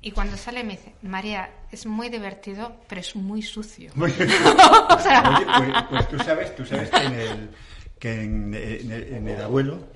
Y 0.00 0.12
cuando 0.12 0.36
sale 0.36 0.62
me 0.62 0.76
dice, 0.76 0.94
María, 1.02 1.50
es 1.72 1.84
muy 1.84 2.08
divertido, 2.08 2.76
pero 2.88 3.00
es 3.00 3.16
muy 3.16 3.42
sucio. 3.42 3.90
Muy 3.96 4.12
bien. 4.16 4.30
O 4.30 4.98
sea, 5.00 5.24
Oye, 5.28 5.44
pues, 5.58 5.84
pues 5.90 6.08
tú 6.08 6.18
sabes, 6.20 6.54
tú 6.54 6.64
sabes 6.64 6.88
que 6.88 7.02
en 7.02 7.14
el, 7.14 7.50
que 7.98 8.22
en, 8.22 8.54
en 8.54 8.92
el, 8.92 9.14
en 9.14 9.28
el 9.28 9.42
abuelo 9.42 9.88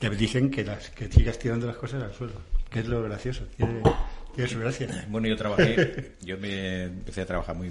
te 0.00 0.10
dicen 0.10 0.50
que 0.50 0.64
las 0.64 0.90
que 0.90 1.06
sigas 1.06 1.38
tirando 1.38 1.68
las 1.68 1.76
cosas 1.76 2.02
al 2.02 2.14
suelo. 2.14 2.34
Que 2.68 2.70
que 2.70 2.80
es 2.80 2.86
lo 2.88 3.00
gracioso. 3.04 3.44
Tiene, 3.56 3.80
tiene 4.34 4.50
su 4.50 4.58
gracia. 4.58 4.88
Bueno, 5.08 5.28
yo 5.28 5.36
trabajé, 5.36 6.16
yo 6.20 6.36
me 6.36 6.82
empecé 6.82 7.20
a 7.20 7.26
trabajar 7.26 7.54
muy, 7.54 7.70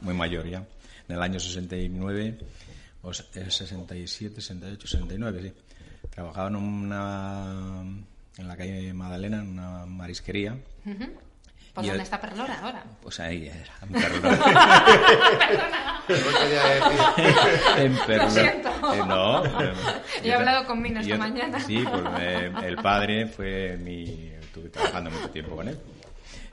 muy 0.00 0.14
mayor 0.14 0.48
ya, 0.48 0.64
en 1.10 1.16
el 1.16 1.20
año 1.20 1.38
69, 1.38 2.38
o 3.02 3.10
eh, 3.12 3.50
67, 3.50 4.40
68, 4.40 4.86
69, 4.86 5.40
sí. 5.42 5.52
Trabajaba 6.10 6.48
en 6.48 6.56
una, 6.56 7.82
en 8.38 8.48
la 8.48 8.56
calle 8.56 8.92
Magdalena, 8.92 9.38
en 9.40 9.50
una 9.58 9.86
marisquería. 9.86 10.56
¿Por 11.74 11.84
Y 11.84 11.86
dónde 11.86 11.94
el- 11.94 12.00
está 12.00 12.20
Perlora 12.20 12.58
ahora? 12.60 12.84
Pues 13.02 13.20
ahí 13.20 13.46
era, 13.48 13.74
en 13.82 13.92
Perlora. 14.02 16.00
No 16.08 17.76
en 17.78 17.96
Perlora. 18.06 18.30
siento. 18.30 18.68
Eh, 18.94 19.02
no, 19.06 19.44
Yo 19.44 19.72
he 20.22 20.28
yo 20.28 20.34
hablado 20.36 20.66
con 20.66 20.82
Mina 20.82 21.00
esta 21.00 21.16
mañana. 21.16 21.60
Sí, 21.60 21.84
pues 21.88 22.02
eh, 22.18 22.52
el 22.64 22.76
padre 22.76 23.26
fue 23.26 23.76
mi... 23.76 24.30
Estuve 24.40 24.68
trabajando 24.70 25.10
mucho 25.10 25.30
tiempo 25.30 25.56
con 25.56 25.68
él. 25.68 25.78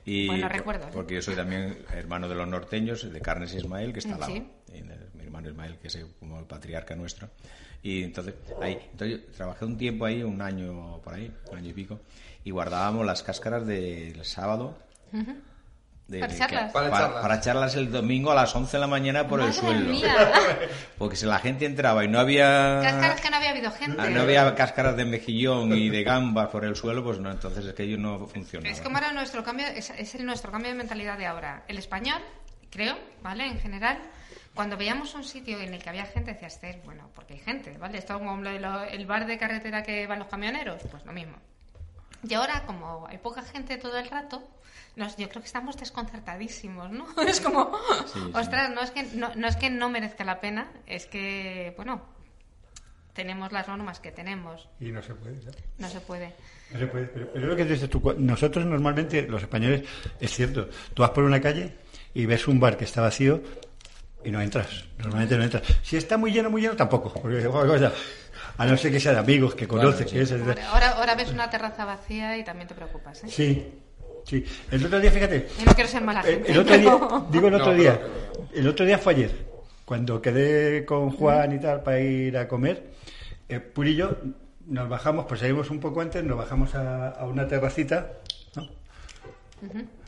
Y 0.07 0.25
Bueno, 0.25 0.47
recuerdo, 0.47 0.87
¿eh? 0.87 0.91
Porque 0.93 1.15
yo 1.15 1.21
soy 1.21 1.35
también 1.35 1.79
hermano 1.93 2.29
de 2.29 2.35
los 2.35 2.47
norteños, 2.47 3.11
de 3.11 3.19
Carnes 3.19 3.53
Ismael, 3.53 3.91
que 3.91 3.99
está 3.99 4.13
al 4.13 4.21
lado. 4.21 4.31
Sí. 4.31 4.47
Mi 5.13 5.23
hermano 5.25 5.49
Ismael, 5.49 5.77
que 5.79 5.89
es 5.89 5.99
como 6.17 6.39
el 6.39 6.45
patriarca 6.45 6.95
nuestro. 6.95 7.29
Y 7.83 8.03
entonces, 8.03 8.35
ahí, 8.61 8.79
entonces 8.89 9.19
yo 9.19 9.31
trabajé 9.33 9.65
un 9.65 9.77
tiempo 9.77 10.05
ahí, 10.05 10.23
un 10.23 10.41
año 10.41 11.01
por 11.01 11.13
ahí, 11.13 11.29
un 11.51 11.57
año 11.57 11.71
y 11.71 11.73
pico, 11.73 11.99
y 12.45 12.51
guardábamos 12.51 13.05
las 13.05 13.21
cáscaras 13.21 13.67
del 13.67 14.23
sábado. 14.23 14.77
De- 16.07 16.19
Para 16.19 16.29
que- 16.29 16.35
echarlas. 16.35 16.71
Para 16.71 16.89
para, 16.89 17.03
echarlas. 17.05 17.21
para 17.21 17.35
echarlas 17.35 17.75
el 17.75 17.91
domingo 17.91 18.31
a 18.31 18.35
las 18.35 18.55
11 18.55 18.77
de 18.77 18.79
la 18.81 18.87
mañana 18.87 19.27
por 19.27 19.41
el 19.41 19.53
suelo. 19.53 19.89
mía. 19.89 20.15
Porque 20.97 21.15
si 21.15 21.25
la 21.25 21.39
gente 21.39 21.65
entraba 21.65 22.03
y 22.03 22.07
no 22.07 22.19
había... 22.19 22.79
Cáscaras 22.83 23.21
que 23.21 23.29
no 23.29 23.37
había 23.37 23.49
habido 23.51 23.71
gente. 23.71 23.97
Ah, 24.01 24.09
no 24.09 24.21
había 24.21 24.55
cáscaras 24.55 24.95
de 24.97 25.05
mejillón 25.05 25.73
y 25.73 25.89
de 25.89 26.03
gambas 26.03 26.47
por 26.47 26.65
el 26.65 26.75
suelo, 26.75 27.03
pues 27.03 27.19
no, 27.19 27.29
entonces 27.31 27.65
es 27.65 27.73
que 27.73 27.83
ello 27.83 27.97
no 27.97 28.25
funcionaba. 28.27 28.69
Es 28.73 28.81
como 28.81 28.97
era 28.97 29.11
nuestro 29.11 29.43
cambio, 29.43 29.67
es, 29.67 29.89
es 29.91 30.15
el 30.15 30.25
nuestro 30.25 30.51
cambio 30.51 30.71
de 30.71 30.77
mentalidad 30.77 31.17
de 31.17 31.25
ahora. 31.27 31.63
El 31.67 31.77
español, 31.77 32.21
creo, 32.71 32.97
¿vale? 33.21 33.45
En 33.45 33.59
general, 33.59 33.99
cuando 34.55 34.77
veíamos 34.77 35.13
un 35.13 35.23
sitio 35.23 35.59
en 35.59 35.73
el 35.73 35.83
que 35.83 35.89
había 35.89 36.05
gente, 36.05 36.33
decía, 36.33 36.47
es 36.47 36.83
bueno, 36.83 37.09
porque 37.13 37.33
hay 37.33 37.39
gente, 37.39 37.77
¿vale? 37.77 37.97
Esto 37.97 38.13
es 38.13 38.19
como 38.19 38.41
el 38.47 39.05
bar 39.05 39.27
de 39.27 39.37
carretera 39.37 39.83
que 39.83 40.07
van 40.07 40.19
los 40.19 40.27
camioneros, 40.29 40.81
pues 40.89 41.05
lo 41.05 41.11
mismo. 41.13 41.35
Y 42.28 42.34
ahora, 42.34 42.63
como 42.65 43.07
hay 43.07 43.18
poca 43.18 43.41
gente 43.43 43.78
todo 43.78 43.97
el 43.97 44.07
rato, 44.09 44.47
nos, 44.95 45.15
yo 45.18 45.30
creo 45.30 45.41
que 45.41 45.47
estamos 45.47 45.78
desconcertadísimos, 45.78 46.91
¿no? 46.91 47.07
Es 47.28 47.41
como, 47.41 47.78
Sí, 48.07 48.20
sí. 48.20 48.32
ostras, 48.34 48.70
no 48.72 48.82
es, 48.82 48.91
que, 48.91 49.03
no, 49.03 49.34
no 49.36 49.47
es 49.47 49.55
que 49.55 49.70
no 49.70 49.89
merezca 49.89 50.24
la 50.24 50.39
pena, 50.39 50.72
es 50.88 51.05
que, 51.05 51.74
bueno, 51.78 52.01
tenemos 53.13 53.51
las 53.51 53.68
normas 53.68 53.99
que 53.99 54.11
tenemos, 54.11 54.68
Y 54.80 54.91
no 54.91 55.01
se 55.01 55.15
puede. 55.15 55.36
¿no? 55.36 55.51
no 55.80 55.89
se 55.89 55.99
puede. 56.01 56.34
No 56.72 56.80
se 56.80 56.88
puede. 56.88 57.07
Pero, 57.07 57.47
lo 57.47 57.55
que 57.55 57.65
dices 57.65 57.89
tú. 57.89 58.01
Nosotros 58.18 58.65
normalmente, 58.65 59.24
los 59.28 59.41
españoles, 59.41 59.84
es 60.20 60.32
cierto, 60.32 60.70
tú 60.93 61.01
vas 61.01 61.11
por 61.11 61.24
una 61.24 61.41
calle 61.41 61.74
y 62.13 62.26
ves 62.26 62.47
un 62.47 62.59
bar 62.59 62.78
que 62.78 62.84
está 62.86 63.01
vacío 63.01 63.41
y 64.24 64.30
no 64.32 64.41
entras. 64.41 64.86
Normalmente 64.99 65.38
no 65.38 65.43
entras. 65.43 65.63
Si 65.82 65.97
está 65.97 66.18
muy 66.18 66.32
lleno, 66.32 66.49
muy 66.49 66.61
lleno, 66.61 66.76
tampoco. 66.76 67.13
Porque, 67.13 67.43
joder, 67.45 67.68
cosa, 67.68 67.93
a 68.57 68.65
no 68.65 68.75
ser 68.77 68.91
que 68.91 68.99
sea 68.99 69.13
de 69.13 69.19
amigos, 69.19 69.55
que 69.55 69.67
conoces, 69.67 70.11
que 70.11 70.21
es... 70.21 70.31
Ahora, 70.31 70.89
ahora, 70.91 71.15
ves 71.15 71.31
una 71.31 71.49
terraza 71.49 71.85
vacía 71.85 72.37
y 72.37 72.43
también 72.43 72.67
te 72.67 72.73
preocupas, 72.75 73.23
¿eh? 73.23 73.27
Sí, 73.29 73.71
sí. 74.25 74.43
El 74.71 74.85
otro 74.85 74.99
día, 74.99 75.11
fíjate, 75.11 75.47
Y 75.61 75.63
no 75.65 75.73
quiero 75.75 75.89
ser 75.89 76.03
mala 76.03 76.21
el, 76.21 76.35
gente. 76.35 76.51
el 76.51 76.59
otro 76.59 76.77
día, 76.77 76.97
digo 77.31 77.47
el 77.47 77.53
otro 77.55 77.71
No, 77.71 77.77
día, 77.77 77.99
pero- 78.01 78.47
el 78.53 78.67
otro 78.67 78.85
día 78.85 78.97
fue 78.97 79.13
ayer, 79.13 79.31
cuando 79.85 80.21
quedé 80.21 80.85
con 80.85 81.11
Juan 81.11 81.53
y 81.55 81.59
tal 81.59 81.83
para 81.83 81.99
ir 81.99 82.37
a 82.37 82.47
comer, 82.47 82.91
eh, 83.49 83.59
Puri 83.59 83.91
y 83.91 83.95
yo 83.95 84.17
nos 84.65 84.89
bajamos, 84.89 85.25
pues 85.27 85.39
salimos 85.39 85.69
un 85.69 85.79
poco 85.79 86.01
antes, 86.01 86.23
nos 86.23 86.37
bajamos 86.37 86.73
a, 86.75 87.09
a 87.09 87.25
una 87.25 87.47
terracita, 87.47 88.11
¿no? 88.55 88.67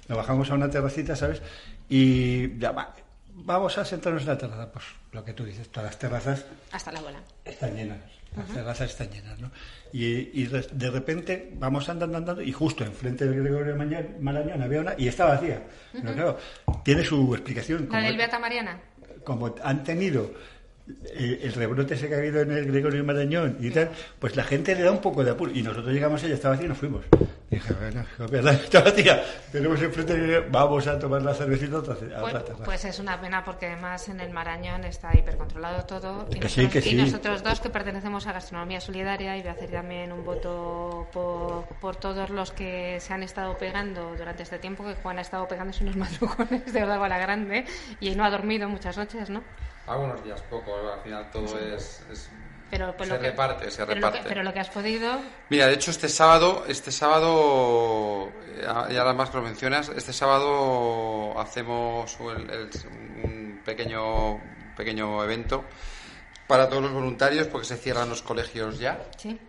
Nos 0.07 0.17
bajamos 0.17 0.49
a 0.51 0.55
una 0.55 0.69
terracita, 0.69 1.15
¿sabes? 1.15 1.41
Y 1.87 2.57
ya 2.59 2.71
va, 2.71 2.93
vamos 3.33 3.77
a 3.77 3.85
sentarnos 3.85 4.23
en 4.23 4.27
la 4.29 4.37
terraza, 4.37 4.71
pues 4.71 4.85
lo 5.11 5.23
que 5.23 5.33
tú 5.33 5.45
dices, 5.45 5.69
todas 5.69 5.89
las 5.91 5.99
terrazas 5.99 6.45
Hasta 6.71 6.91
la 6.91 7.01
bola. 7.01 7.19
están 7.45 7.75
llenas, 7.75 7.97
las 8.35 8.47
terrazas 8.47 8.91
están 8.91 9.09
llenas, 9.09 9.39
¿no? 9.39 9.51
Y, 9.91 10.41
y 10.41 10.45
de, 10.45 10.91
repente 10.91 11.51
vamos 11.55 11.89
andando, 11.89 12.17
andando, 12.17 12.41
y 12.41 12.51
justo 12.51 12.83
enfrente 12.83 13.25
del 13.25 13.41
Gregorio 13.41 13.75
Marañón 13.75 14.61
había 14.61 14.81
una, 14.81 14.93
y 14.97 15.07
está 15.07 15.25
vacía. 15.25 15.63
Pero 15.91 16.13
claro, 16.13 16.37
tiene 16.83 17.03
su 17.03 17.33
explicación. 17.33 17.89
La 17.91 18.01
del 18.01 18.17
Beata 18.17 18.39
Mariana. 18.39 18.79
como 19.23 19.55
han 19.63 19.83
tenido 19.83 20.31
el 21.15 21.53
rebrote 21.53 21.93
ese 21.93 22.07
que 22.07 22.15
ha 22.15 22.17
habido 22.17 22.41
en 22.41 22.51
el 22.51 22.65
Gregorio 22.65 23.03
Marañón 23.03 23.57
y 23.59 23.69
tal, 23.71 23.89
pues 24.19 24.35
la 24.35 24.43
gente 24.43 24.75
le 24.75 24.83
da 24.83 24.91
un 24.91 25.01
poco 25.01 25.23
de 25.23 25.31
apuro. 25.31 25.51
Y 25.53 25.61
nosotros 25.61 25.93
llegamos 25.93 26.23
allá, 26.23 26.33
estaba 26.33 26.55
vacía 26.55 26.65
y 26.65 26.69
nos 26.69 26.77
fuimos. 26.77 27.05
Y 27.51 27.55
dije, 27.55 27.73
bueno, 27.73 28.05
es 28.19 28.31
verdad, 28.31 28.53
está 28.53 28.81
vacía. 28.81 29.23
Tenemos 29.51 29.81
enfrente, 29.81 30.39
vamos 30.51 30.87
a 30.87 30.99
tomar 30.99 31.21
la 31.21 31.33
cervecita 31.33 31.77
a 31.77 31.79
otra, 31.79 31.93
a 31.93 32.21
Pues, 32.21 32.43
pues 32.65 32.85
es 32.85 32.99
una 32.99 33.19
pena 33.19 33.43
porque 33.43 33.67
además 33.67 34.07
en 34.09 34.19
el 34.19 34.31
Marañón 34.31 34.83
está 34.83 35.15
hipercontrolado 35.17 35.85
todo. 35.85 36.27
Y, 36.31 36.39
Que 36.39 36.81
sí, 36.81 36.95
nosotros 36.95 37.43
dos 37.43 37.59
que 37.59 37.69
pertenecemos 37.69 38.27
a 38.27 38.33
Gastronomía 38.33 38.81
Solidaria 38.81 39.37
y 39.37 39.41
voy 39.41 39.49
a 39.49 39.53
hacer 39.53 39.71
también 39.71 40.11
un 40.11 40.23
voto 40.23 41.07
por, 41.11 41.65
por 41.79 41.95
todos 41.95 42.29
los 42.29 42.51
que 42.51 42.99
se 42.99 43.13
han 43.13 43.23
estado 43.23 43.57
pegando 43.57 44.15
durante 44.15 44.43
este 44.43 44.59
tiempo, 44.59 44.85
que 44.85 44.95
Juan 44.95 45.17
ha 45.17 45.21
estado 45.21 45.47
pegándose 45.47 45.83
unos 45.83 45.95
madrugones 45.97 46.71
de 46.71 46.79
verdad 46.79 47.03
a 47.03 47.09
la 47.09 47.17
grande 47.17 47.65
y 47.99 48.11
no 48.11 48.23
ha 48.23 48.29
dormido 48.29 48.69
muchas 48.69 48.97
noches, 48.97 49.29
¿no? 49.29 49.43
Algunos 49.89 50.23
días 50.23 50.41
poco, 50.49 50.71
al 50.93 51.01
final 51.01 51.29
todo 51.31 51.57
es... 51.59 52.01
es- 52.11 52.29
Pero, 52.69 52.95
pues 52.95 53.09
se 53.09 53.15
lo 53.15 53.19
que- 53.21 53.29
reparte, 53.31 53.71
se 53.71 53.77
pero 53.77 53.87
lo 53.89 53.95
reparte. 53.95 54.19
que- 54.19 54.29
pero 54.29 54.43
lo 54.43 54.53
que 54.53 54.59
has 54.59 54.69
podido 54.69 55.19
Mira, 55.49 55.65
de 55.67 55.73
hecho 55.73 55.89
este 55.89 56.07
sábado, 56.07 56.63
este 56.67 56.91
sábado, 56.91 58.29
eh, 58.47 58.61
ya 58.63 59.01
además 59.01 59.31
que 59.31 59.37
lo 59.37 59.43
mencionas, 59.43 59.89
este 59.89 60.13
sábado 60.13 61.33
hacemos 61.39 62.15
el- 62.19 62.49
el- 62.51 62.69
un 63.23 63.61
pequeño, 63.65 64.39
pequeño 64.77 65.23
evento 65.23 65.65
para 66.47 66.69
todos 66.69 66.83
los 66.83 66.91
voluntarios 66.91 67.47
porque 67.47 67.65
se 67.67 67.77
cierran 67.77 68.07
los 68.09 68.21
colegios 68.21 68.77
ya. 68.79 68.99
Sí. 69.17 69.39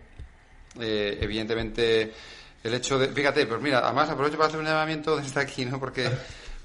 Eh, 0.79 1.17
evidentemente 1.21 2.13
el 2.63 2.73
hecho 2.73 2.97
de 2.97 3.07
fíjate 3.09 3.45
pues 3.45 3.59
mira 3.59 3.79
además 3.79 4.09
aprovecho 4.09 4.37
para 4.37 4.47
hacer 4.47 4.59
un 4.59 4.65
llamamiento 4.65 5.17
desde 5.17 5.39
aquí 5.41 5.65
no 5.65 5.79
porque 5.79 6.09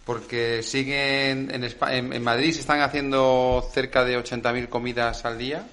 porque 0.06 0.62
siguen 0.62 1.50
en, 1.52 1.64
Espa- 1.64 1.92
en, 1.92 2.12
en 2.12 2.22
Madrid 2.22 2.52
se 2.52 2.60
están 2.60 2.80
haciendo 2.80 3.68
cerca 3.74 4.04
de 4.04 4.16
80.000 4.16 4.68
comidas 4.68 5.24
al 5.26 5.36
día 5.36 5.66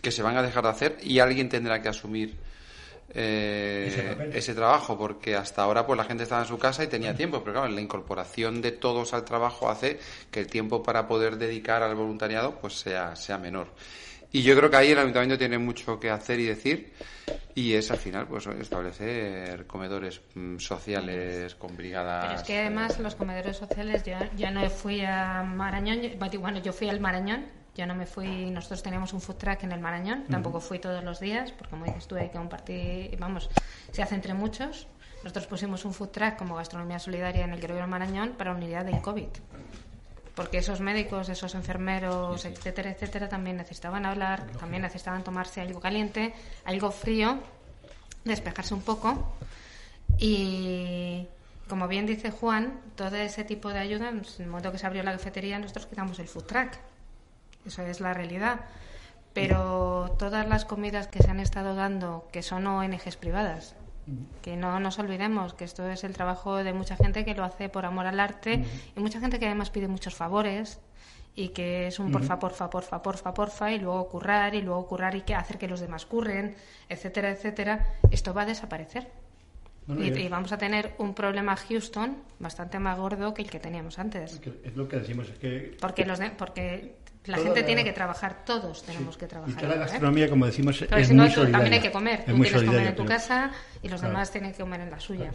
que 0.00 0.10
se 0.10 0.22
van 0.22 0.36
a 0.38 0.42
dejar 0.42 0.64
de 0.64 0.70
hacer 0.70 0.96
y 1.02 1.18
alguien 1.20 1.48
tendrá 1.50 1.82
que 1.82 1.90
asumir 1.90 2.34
eh, 3.12 3.88
Ese 4.30 4.38
ese 4.38 4.54
trabajo 4.54 4.96
porque 4.96 5.34
hasta 5.36 5.62
ahora 5.62 5.84
pues 5.86 5.96
la 5.98 6.04
gente 6.04 6.22
estaba 6.22 6.42
en 6.42 6.48
su 6.48 6.58
casa 6.58 6.82
y 6.84 6.86
tenía 6.86 7.14
tiempo 7.14 7.40
pero 7.44 7.54
claro 7.60 7.68
la 7.68 7.80
incorporación 7.80 8.62
de 8.62 8.70
todos 8.72 9.12
al 9.12 9.24
trabajo 9.24 9.68
hace 9.68 9.98
que 10.30 10.40
el 10.40 10.46
tiempo 10.46 10.82
para 10.82 11.06
poder 11.08 11.36
dedicar 11.36 11.82
al 11.82 11.94
voluntariado 11.96 12.54
pues 12.60 12.74
sea 12.78 13.16
sea 13.16 13.36
menor 13.36 13.66
y 14.32 14.42
yo 14.42 14.56
creo 14.56 14.70
que 14.70 14.76
ahí 14.76 14.90
el 14.92 14.98
ayuntamiento 14.98 15.38
tiene 15.38 15.58
mucho 15.58 15.98
que 15.98 16.10
hacer 16.10 16.40
y 16.40 16.44
decir 16.46 16.92
y 17.54 17.74
es 17.74 17.90
al 17.90 17.98
final 17.98 18.26
pues 18.28 18.46
establecer 18.46 19.66
comedores 19.66 20.20
mm, 20.34 20.58
sociales 20.58 21.54
con 21.56 21.76
brigadas 21.76 22.22
Pero 22.28 22.34
es 22.40 22.42
que 22.44 22.58
además 22.60 22.98
los 23.00 23.14
comedores 23.16 23.56
sociales, 23.56 24.04
yo, 24.04 24.14
yo 24.36 24.50
no 24.50 24.68
fui 24.70 25.02
a 25.04 25.42
Marañón, 25.42 26.00
yo- 26.02 26.40
bueno, 26.40 26.58
yo 26.60 26.72
fui 26.72 26.88
al 26.88 27.00
Marañón, 27.00 27.46
yo 27.74 27.86
no 27.86 27.94
me 27.94 28.06
fui, 28.06 28.50
nosotros 28.50 28.82
teníamos 28.82 29.12
un 29.12 29.20
food 29.20 29.36
truck 29.36 29.62
en 29.64 29.72
el 29.72 29.80
Marañón, 29.80 30.24
tampoco 30.30 30.60
fui 30.60 30.78
todos 30.78 31.02
los 31.02 31.18
días, 31.20 31.52
porque 31.52 31.70
como 31.70 31.84
dices 31.86 32.06
tú, 32.06 32.14
hay 32.16 32.28
que 32.28 32.36
compartir, 32.38 33.16
vamos, 33.18 33.50
se 33.90 34.02
hace 34.02 34.14
entre 34.14 34.34
muchos. 34.34 34.86
Nosotros 35.22 35.46
pusimos 35.46 35.84
un 35.84 35.92
food 35.92 36.08
truck 36.08 36.36
como 36.36 36.54
gastronomía 36.56 36.98
solidaria 36.98 37.44
en 37.44 37.52
el 37.52 37.60
Gregorio 37.60 37.86
Marañón 37.86 38.30
para 38.38 38.52
unidad 38.54 38.84
del 38.84 39.00
COVID. 39.00 39.28
Porque 40.34 40.58
esos 40.58 40.80
médicos, 40.80 41.28
esos 41.28 41.54
enfermeros, 41.54 42.44
etcétera, 42.44 42.90
etcétera, 42.90 43.28
también 43.28 43.56
necesitaban 43.56 44.06
hablar, 44.06 44.46
también 44.58 44.82
necesitaban 44.82 45.24
tomarse 45.24 45.60
algo 45.60 45.80
caliente, 45.80 46.32
algo 46.64 46.90
frío, 46.90 47.38
despejarse 48.24 48.74
un 48.74 48.82
poco. 48.82 49.34
Y 50.18 51.26
como 51.68 51.88
bien 51.88 52.06
dice 52.06 52.30
Juan, 52.30 52.80
todo 52.96 53.16
ese 53.16 53.44
tipo 53.44 53.70
de 53.70 53.78
ayuda, 53.78 54.08
en 54.08 54.22
el 54.38 54.46
momento 54.46 54.72
que 54.72 54.78
se 54.78 54.86
abrió 54.86 55.02
la 55.02 55.12
cafetería, 55.12 55.58
nosotros 55.58 55.86
quitamos 55.86 56.18
el 56.18 56.28
food 56.28 56.44
truck. 56.44 56.72
Eso 57.66 57.82
es 57.82 58.00
la 58.00 58.14
realidad. 58.14 58.60
Pero 59.32 60.16
todas 60.18 60.48
las 60.48 60.64
comidas 60.64 61.06
que 61.06 61.22
se 61.22 61.30
han 61.30 61.38
estado 61.38 61.74
dando, 61.74 62.28
que 62.32 62.42
son 62.42 62.66
ONGs 62.66 63.16
privadas, 63.16 63.76
que 64.42 64.56
no 64.56 64.80
nos 64.80 64.98
olvidemos 64.98 65.54
que 65.54 65.64
esto 65.64 65.88
es 65.88 66.04
el 66.04 66.12
trabajo 66.14 66.56
de 66.56 66.72
mucha 66.72 66.96
gente 66.96 67.24
que 67.24 67.34
lo 67.34 67.44
hace 67.44 67.68
por 67.68 67.84
amor 67.84 68.06
al 68.06 68.18
arte 68.20 68.64
y 68.96 69.00
mucha 69.00 69.20
gente 69.20 69.38
que 69.38 69.46
además 69.46 69.70
pide 69.70 69.88
muchos 69.88 70.14
favores 70.14 70.80
y 71.36 71.50
que 71.50 71.86
es 71.86 71.98
un 72.00 72.10
porfa, 72.10 72.38
porfa, 72.38 72.68
porfa, 72.70 73.02
porfa, 73.02 73.32
porfa 73.34 73.72
y 73.72 73.78
luego 73.78 74.08
currar 74.08 74.54
y 74.54 74.62
luego 74.62 74.86
currar 74.86 75.14
y 75.14 75.20
que 75.22 75.34
hacer 75.34 75.58
que 75.58 75.68
los 75.68 75.80
demás 75.80 76.06
curren, 76.06 76.56
etcétera, 76.88 77.30
etcétera, 77.30 77.86
esto 78.10 78.34
va 78.34 78.42
a 78.42 78.46
desaparecer. 78.46 79.08
Bueno, 79.86 80.04
y, 80.18 80.28
vamos 80.28 80.52
a 80.52 80.58
tener 80.58 80.94
un 80.98 81.14
problema 81.14 81.56
Houston 81.56 82.16
bastante 82.38 82.78
más 82.78 82.98
gordo 82.98 83.32
que 83.34 83.42
el 83.42 83.50
que 83.50 83.58
teníamos 83.58 83.98
antes. 83.98 84.40
es 84.64 84.76
lo 84.76 84.88
que 84.88 84.98
decimos, 84.98 85.28
es 85.28 85.38
que 85.38 85.76
Porque, 85.80 86.04
los 86.04 86.18
de- 86.18 86.30
porque 86.30 86.96
La 87.26 87.34
Toda 87.36 87.44
gente 87.46 87.60
la- 87.60 87.66
tiene 87.66 87.84
que 87.84 87.92
trabajar, 87.92 88.44
todos 88.46 88.82
tenemos 88.82 89.16
que 89.18 89.26
Y 89.26 89.28
trabajar. 89.28 89.54
toda 89.56 89.68
la 89.68 89.74
¿eh? 89.76 89.78
gastronomía, 89.80 90.30
como 90.30 90.46
decimos, 90.46 90.78
Pero 90.88 90.96
es 91.02 91.08
si 91.08 91.14
no, 91.14 91.22
muy 91.24 91.28
tú 91.30 91.34
solidaria. 91.40 91.52
también 91.58 91.74
hay 91.74 91.80
que 91.88 91.92
comer. 91.92 92.20
Es 92.20 92.24
Tú 92.26 92.36
muy 92.36 92.46
tienes 92.46 92.60
que 92.62 92.66
comer 92.66 92.86
en 92.86 92.94
tu 92.96 93.02
pero- 93.04 93.14
casa 93.18 93.50
y 93.82 93.88
los 93.88 94.00
Claro. 94.00 94.12
demás 94.14 94.30
tienen 94.32 94.52
que 94.52 94.58
comer 94.58 94.80
en 94.80 94.90
la 94.90 95.00
suya. 95.00 95.30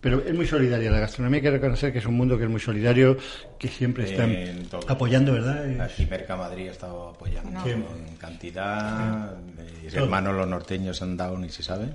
Pero 0.00 0.22
es 0.26 0.34
muy 0.34 0.46
solidaria. 0.46 0.90
La 0.90 1.00
gastronomía 1.00 1.38
hay 1.38 1.42
que 1.42 1.50
reconocer 1.50 1.92
que 1.92 1.98
es 2.00 2.06
un 2.06 2.14
mundo 2.14 2.36
que 2.36 2.44
es 2.44 2.50
muy 2.50 2.60
solidario, 2.60 3.16
que 3.58 3.68
siempre 3.68 4.04
está 4.10 4.24
En 4.24 4.66
todo. 4.68 4.80
apoyando, 4.88 5.32
¿verdad? 5.32 5.68
Es- 5.68 5.80
Aquí 5.80 6.06
Merca 6.06 6.36
Madrid 6.36 6.68
ha 6.68 6.72
estado 6.72 7.08
apoyando 7.10 7.50
No. 7.50 7.66
en 7.66 8.16
cantidad. 8.18 9.34
eh, 9.58 9.88
hermanos 9.94 10.34
los 10.34 10.46
norteños 10.48 11.00
han 11.02 11.16
dado, 11.16 11.38
ni 11.38 11.48
se 11.48 11.62
sabe. 11.62 11.86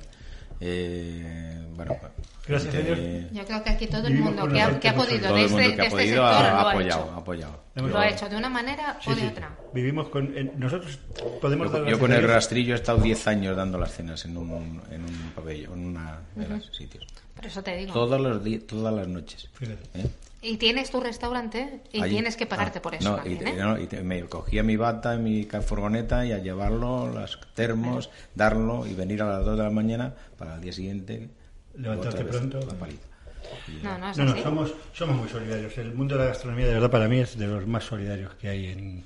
Eh, 0.63 1.65
bueno, 1.75 1.97
Gracias, 2.47 2.73
gente- 2.73 2.95
señor. 2.95 3.31
Yo 3.33 3.45
creo 3.45 3.63
que 3.63 3.69
aquí 3.71 3.87
todo 3.87 4.07
el 4.07 4.15
mundo 4.15 4.47
que 4.47 4.61
ha, 4.61 4.79
que 4.79 4.89
ha 4.89 4.95
podido 4.95 5.27
Todo 5.27 5.35
de 5.35 5.39
el 5.41 5.45
este, 5.47 5.55
mundo 5.57 5.69
de 5.69 5.75
que 5.75 5.81
ha 5.81 5.85
este 5.85 5.95
podido 5.97 6.27
sector 6.27 6.45
ha, 6.45 6.51
lo 6.51 6.57
ha 6.57 6.71
apoyado, 6.71 7.01
hecho. 7.03 7.11
ha 7.11 7.17
apoyado. 7.17 7.61
Lo 7.75 7.97
ha 7.99 8.07
hecho 8.09 8.29
de 8.29 8.35
una 8.35 8.49
manera 8.49 8.97
Sí, 9.01 9.09
o 9.11 9.15
de 9.15 9.21
sí. 9.21 9.27
otra. 9.27 9.57
Vivimos 9.73 10.09
con. 10.09 10.33
nosotros 10.59 10.99
podemos 11.41 11.71
dar 11.71 11.83
Yo, 11.83 11.89
yo 11.91 11.99
con 11.99 12.11
el 12.13 12.27
rastrillo 12.27 12.73
he 12.73 12.77
estado 12.77 12.99
10 12.99 13.27
años 13.27 13.55
dando 13.57 13.77
las 13.77 13.91
cenas 13.93 14.23
en 14.25 14.37
un, 14.37 14.81
en 14.91 15.03
un 15.03 15.31
pabellón, 15.35 15.79
en 15.79 15.85
una 15.87 16.19
de 16.35 16.47
los 16.47 16.65
sitios. 16.75 17.05
Por 17.35 17.45
eso 17.45 17.63
te 17.63 17.75
digo. 17.77 17.93
Todos 17.93 18.19
los 18.21 18.43
di- 18.43 18.59
todas 18.59 18.93
las 18.93 19.07
noches. 19.07 19.49
Fíjate. 19.53 19.83
¿eh? 19.99 20.07
Y 20.43 20.57
tienes 20.57 20.89
tu 20.89 20.99
restaurante 20.99 21.81
y 21.93 22.01
Allí. 22.01 22.13
tienes 22.15 22.35
que 22.35 22.47
pagarte 22.47 22.79
Ah, 22.79 22.81
por 22.81 22.95
eso 22.95 23.09
no, 23.11 23.15
también, 23.17 23.35
y, 23.35 23.39
te- 23.43 23.49
¿eh? 23.51 23.55
no, 23.57 23.79
y 23.79 23.85
te- 23.85 24.01
me 24.01 24.23
cogía 24.23 24.63
mi 24.63 24.75
bata, 24.75 25.15
mi 25.17 25.45
ca- 25.45 25.61
furgoneta 25.61 26.25
y 26.25 26.31
a 26.31 26.39
llevarlo, 26.39 27.11
las 27.13 27.37
termos, 27.53 28.09
darlo 28.33 28.87
y 28.87 28.95
venir 28.95 29.21
a 29.21 29.27
las 29.37 29.45
2 29.45 29.55
de 29.57 29.63
la 29.63 29.69
mañana 29.69 30.15
para 30.37 30.55
el 30.55 30.61
día 30.61 30.73
siguiente 30.73 31.29
Levantarte 31.75 32.23
pronto. 32.25 32.59
la 32.59 32.73
paliza. 32.73 33.03
Y- 33.67 33.83
No, 33.83 33.97
no, 33.99 34.09
es 34.11 34.17
No, 34.17 34.25
no, 34.25 34.37
somos, 34.41 34.73
somos 34.93 35.15
muy 35.15 35.29
solidarios. 35.29 35.77
El 35.77 35.93
mundo 35.93 36.15
de 36.15 36.21
la 36.21 36.27
gastronomía, 36.29 36.65
de 36.67 36.73
verdad, 36.73 36.89
para 36.89 37.07
mí 37.07 37.19
es 37.19 37.37
de 37.37 37.45
los 37.47 37.67
más 37.67 37.83
solidarios 37.83 38.33
que 38.35 38.49
hay 38.49 38.65
en. 38.67 39.05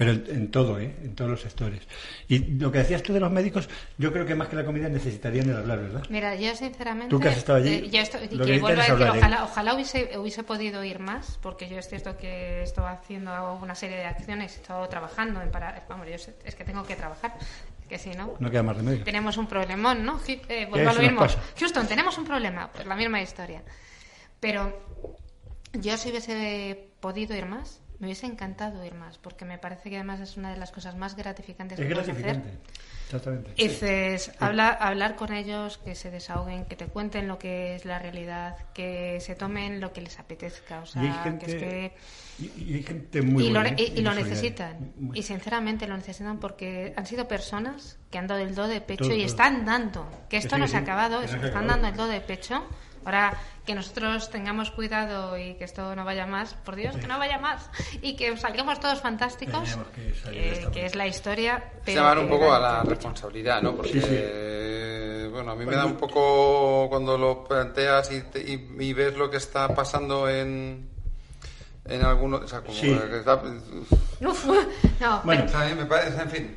Pero 0.00 0.12
en, 0.12 0.24
en 0.30 0.50
todo, 0.50 0.80
¿eh? 0.80 0.96
En 1.02 1.14
todos 1.14 1.30
los 1.30 1.42
sectores. 1.42 1.82
Y 2.26 2.38
lo 2.38 2.72
que 2.72 2.78
decías 2.78 3.02
tú 3.02 3.12
de 3.12 3.20
los 3.20 3.30
médicos, 3.30 3.68
yo 3.98 4.10
creo 4.14 4.24
que 4.24 4.34
más 4.34 4.48
que 4.48 4.56
la 4.56 4.64
comida 4.64 4.88
necesitarían 4.88 5.50
el 5.50 5.56
hablar, 5.58 5.78
¿verdad? 5.78 6.02
Mira, 6.08 6.34
yo 6.36 6.54
sinceramente. 6.56 7.10
Tú 7.10 7.20
que 7.20 7.28
has 7.28 7.36
estado 7.36 7.58
allí, 7.58 7.74
eh, 7.74 7.90
yo 7.90 8.00
estoy- 8.00 8.28
y 8.30 8.34
lo 8.34 8.46
que 8.46 8.52
que 8.52 8.58
vuelvo 8.60 8.80
a 8.80 8.84
decir, 8.86 9.06
¿eh? 9.06 9.10
ojalá, 9.10 9.44
ojalá 9.44 9.74
hubiese, 9.74 10.18
hubiese 10.18 10.42
podido 10.42 10.82
ir 10.84 11.00
más, 11.00 11.38
porque 11.42 11.68
yo 11.68 11.76
es 11.78 11.86
cierto 11.86 12.16
que 12.16 12.62
estoy 12.62 12.84
haciendo 12.86 13.58
una 13.62 13.74
serie 13.74 13.98
de 13.98 14.06
acciones, 14.06 14.56
he 14.56 14.60
estado 14.62 14.88
trabajando 14.88 15.42
en 15.42 15.50
para. 15.50 15.84
Vamos, 15.86 16.08
yo 16.10 16.16
sé- 16.16 16.34
es 16.46 16.54
que 16.54 16.64
tengo 16.64 16.82
que 16.84 16.96
trabajar, 16.96 17.34
que 17.86 17.98
si 17.98 18.08
no. 18.12 18.36
No 18.38 18.50
queda 18.50 18.62
más 18.62 18.78
remedio. 18.78 19.04
Tenemos 19.04 19.36
un 19.36 19.48
problemón, 19.48 20.02
¿no? 20.02 20.18
Eh, 20.26 20.66
vuelvo 20.70 20.76
¿Qué 20.76 20.80
a 20.88 20.92
lo 20.94 21.02
mismo. 21.02 21.26
Houston, 21.58 21.86
tenemos 21.86 22.16
un 22.16 22.24
problema. 22.24 22.70
Pues 22.72 22.86
la 22.86 22.96
misma 22.96 23.20
historia. 23.20 23.60
Pero 24.40 24.80
yo 25.74 25.98
si 25.98 26.08
hubiese 26.08 26.88
podido 27.00 27.36
ir 27.36 27.44
más, 27.44 27.80
me 28.00 28.06
hubiese 28.06 28.26
encantado 28.26 28.84
ir 28.84 28.94
más, 28.94 29.18
porque 29.18 29.44
me 29.44 29.58
parece 29.58 29.90
que 29.90 29.96
además 29.96 30.20
es 30.20 30.36
una 30.36 30.50
de 30.50 30.56
las 30.56 30.72
cosas 30.72 30.96
más 30.96 31.14
gratificantes 31.16 31.78
Es 31.78 31.86
que 31.86 31.94
puedes 31.94 32.08
hacer. 32.08 32.22
gratificante. 32.24 32.58
Exactamente. 33.06 33.50
Dices, 33.56 34.30
habla, 34.38 34.68
hablar 34.68 35.16
con 35.16 35.32
ellos, 35.32 35.78
que 35.78 35.94
se 35.94 36.10
desahoguen, 36.10 36.64
que 36.64 36.76
te 36.76 36.86
cuenten 36.86 37.26
lo 37.28 37.38
que 37.38 37.74
es 37.74 37.84
la 37.84 37.98
realidad, 37.98 38.56
que 38.72 39.18
se 39.20 39.34
tomen 39.34 39.80
lo 39.80 39.92
que 39.92 40.00
les 40.00 40.18
apetezca. 40.18 40.80
O 40.80 40.86
sea, 40.86 41.02
y 41.02 41.06
hay 41.08 41.12
gente, 41.24 41.46
que 41.46 41.52
es 41.52 41.58
que... 41.62 41.92
y, 42.38 42.62
y 42.70 42.74
hay 42.76 42.82
gente 42.84 43.20
muy 43.22 43.46
y 43.46 43.50
lo, 43.50 43.60
buena, 43.60 43.76
y- 43.76 43.82
¿eh? 43.84 43.92
y 43.96 44.00
lo 44.02 44.14
necesitan. 44.14 44.92
Muy- 44.96 45.18
Y 45.18 45.22
sinceramente 45.24 45.86
lo 45.88 45.96
necesitan 45.96 46.38
porque 46.38 46.94
han 46.96 47.04
sido 47.04 47.26
personas 47.26 47.98
que 48.12 48.18
han 48.18 48.28
dado 48.28 48.40
el 48.42 48.54
do 48.54 48.68
de 48.68 48.80
pecho 48.80 49.04
Todo, 49.04 49.14
y 49.14 49.18
todo. 49.18 49.26
están 49.26 49.64
dando. 49.64 50.08
Que 50.30 50.36
esto 50.36 50.56
no 50.56 50.68
se 50.68 50.76
ha 50.76 50.80
acabado, 50.80 51.20
están 51.20 51.44
acabado. 51.44 51.66
dando 51.66 51.88
el 51.88 51.96
do 51.96 52.06
de 52.06 52.20
pecho. 52.20 52.64
Ahora 53.04 53.32
que 53.64 53.74
nosotros 53.74 54.28
tengamos 54.30 54.70
cuidado 54.70 55.38
y 55.38 55.54
que 55.54 55.64
esto 55.64 55.94
no 55.96 56.04
vaya 56.04 56.26
más, 56.26 56.54
por 56.54 56.76
Dios, 56.76 56.96
que 56.96 57.06
no 57.06 57.18
vaya 57.18 57.38
más. 57.38 57.70
Y 58.02 58.14
que 58.16 58.36
salgamos 58.36 58.78
todos 58.80 59.00
fantásticos, 59.00 59.78
que 59.94 60.12
eh, 60.32 60.68
que 60.72 60.86
es 60.86 60.94
la 60.94 61.06
historia. 61.06 61.62
Se 61.76 61.80
pero 61.86 62.00
llamar 62.02 62.18
un 62.18 62.28
poco 62.28 62.52
a 62.52 62.58
la 62.58 62.82
responsabilidad, 62.82 63.62
¿no? 63.62 63.74
Porque, 63.74 63.92
Sí, 63.92 64.00
sí. 64.02 64.08
eh, 64.10 65.28
bueno, 65.32 65.52
a 65.52 65.56
mí 65.56 65.64
me 65.64 65.76
da 65.76 65.86
un 65.86 65.96
poco 65.96 66.88
cuando 66.90 67.16
lo 67.16 67.44
planteas 67.44 68.10
y, 68.12 68.20
te- 68.22 68.40
y- 68.40 68.70
y 68.78 68.92
ves 68.92 69.16
lo 69.16 69.30
que 69.30 69.36
está 69.38 69.68
pasando 69.74 70.28
en, 70.28 70.88
en 71.86 72.02
algunos... 72.04 72.42
O 72.42 72.48
sea, 72.48 72.60
como 72.60 72.74
Sí. 72.74 72.94
que 73.08 73.18
está- 73.18 73.40
Uf, 74.20 74.46
no, 75.00 75.20
Bueno, 75.24 75.44
o 75.44 75.48
sea, 75.48 75.62
a 75.62 75.68
mí 75.68 75.74
me 75.74 75.86
parece, 75.86 76.20
en 76.20 76.30
fin, 76.30 76.56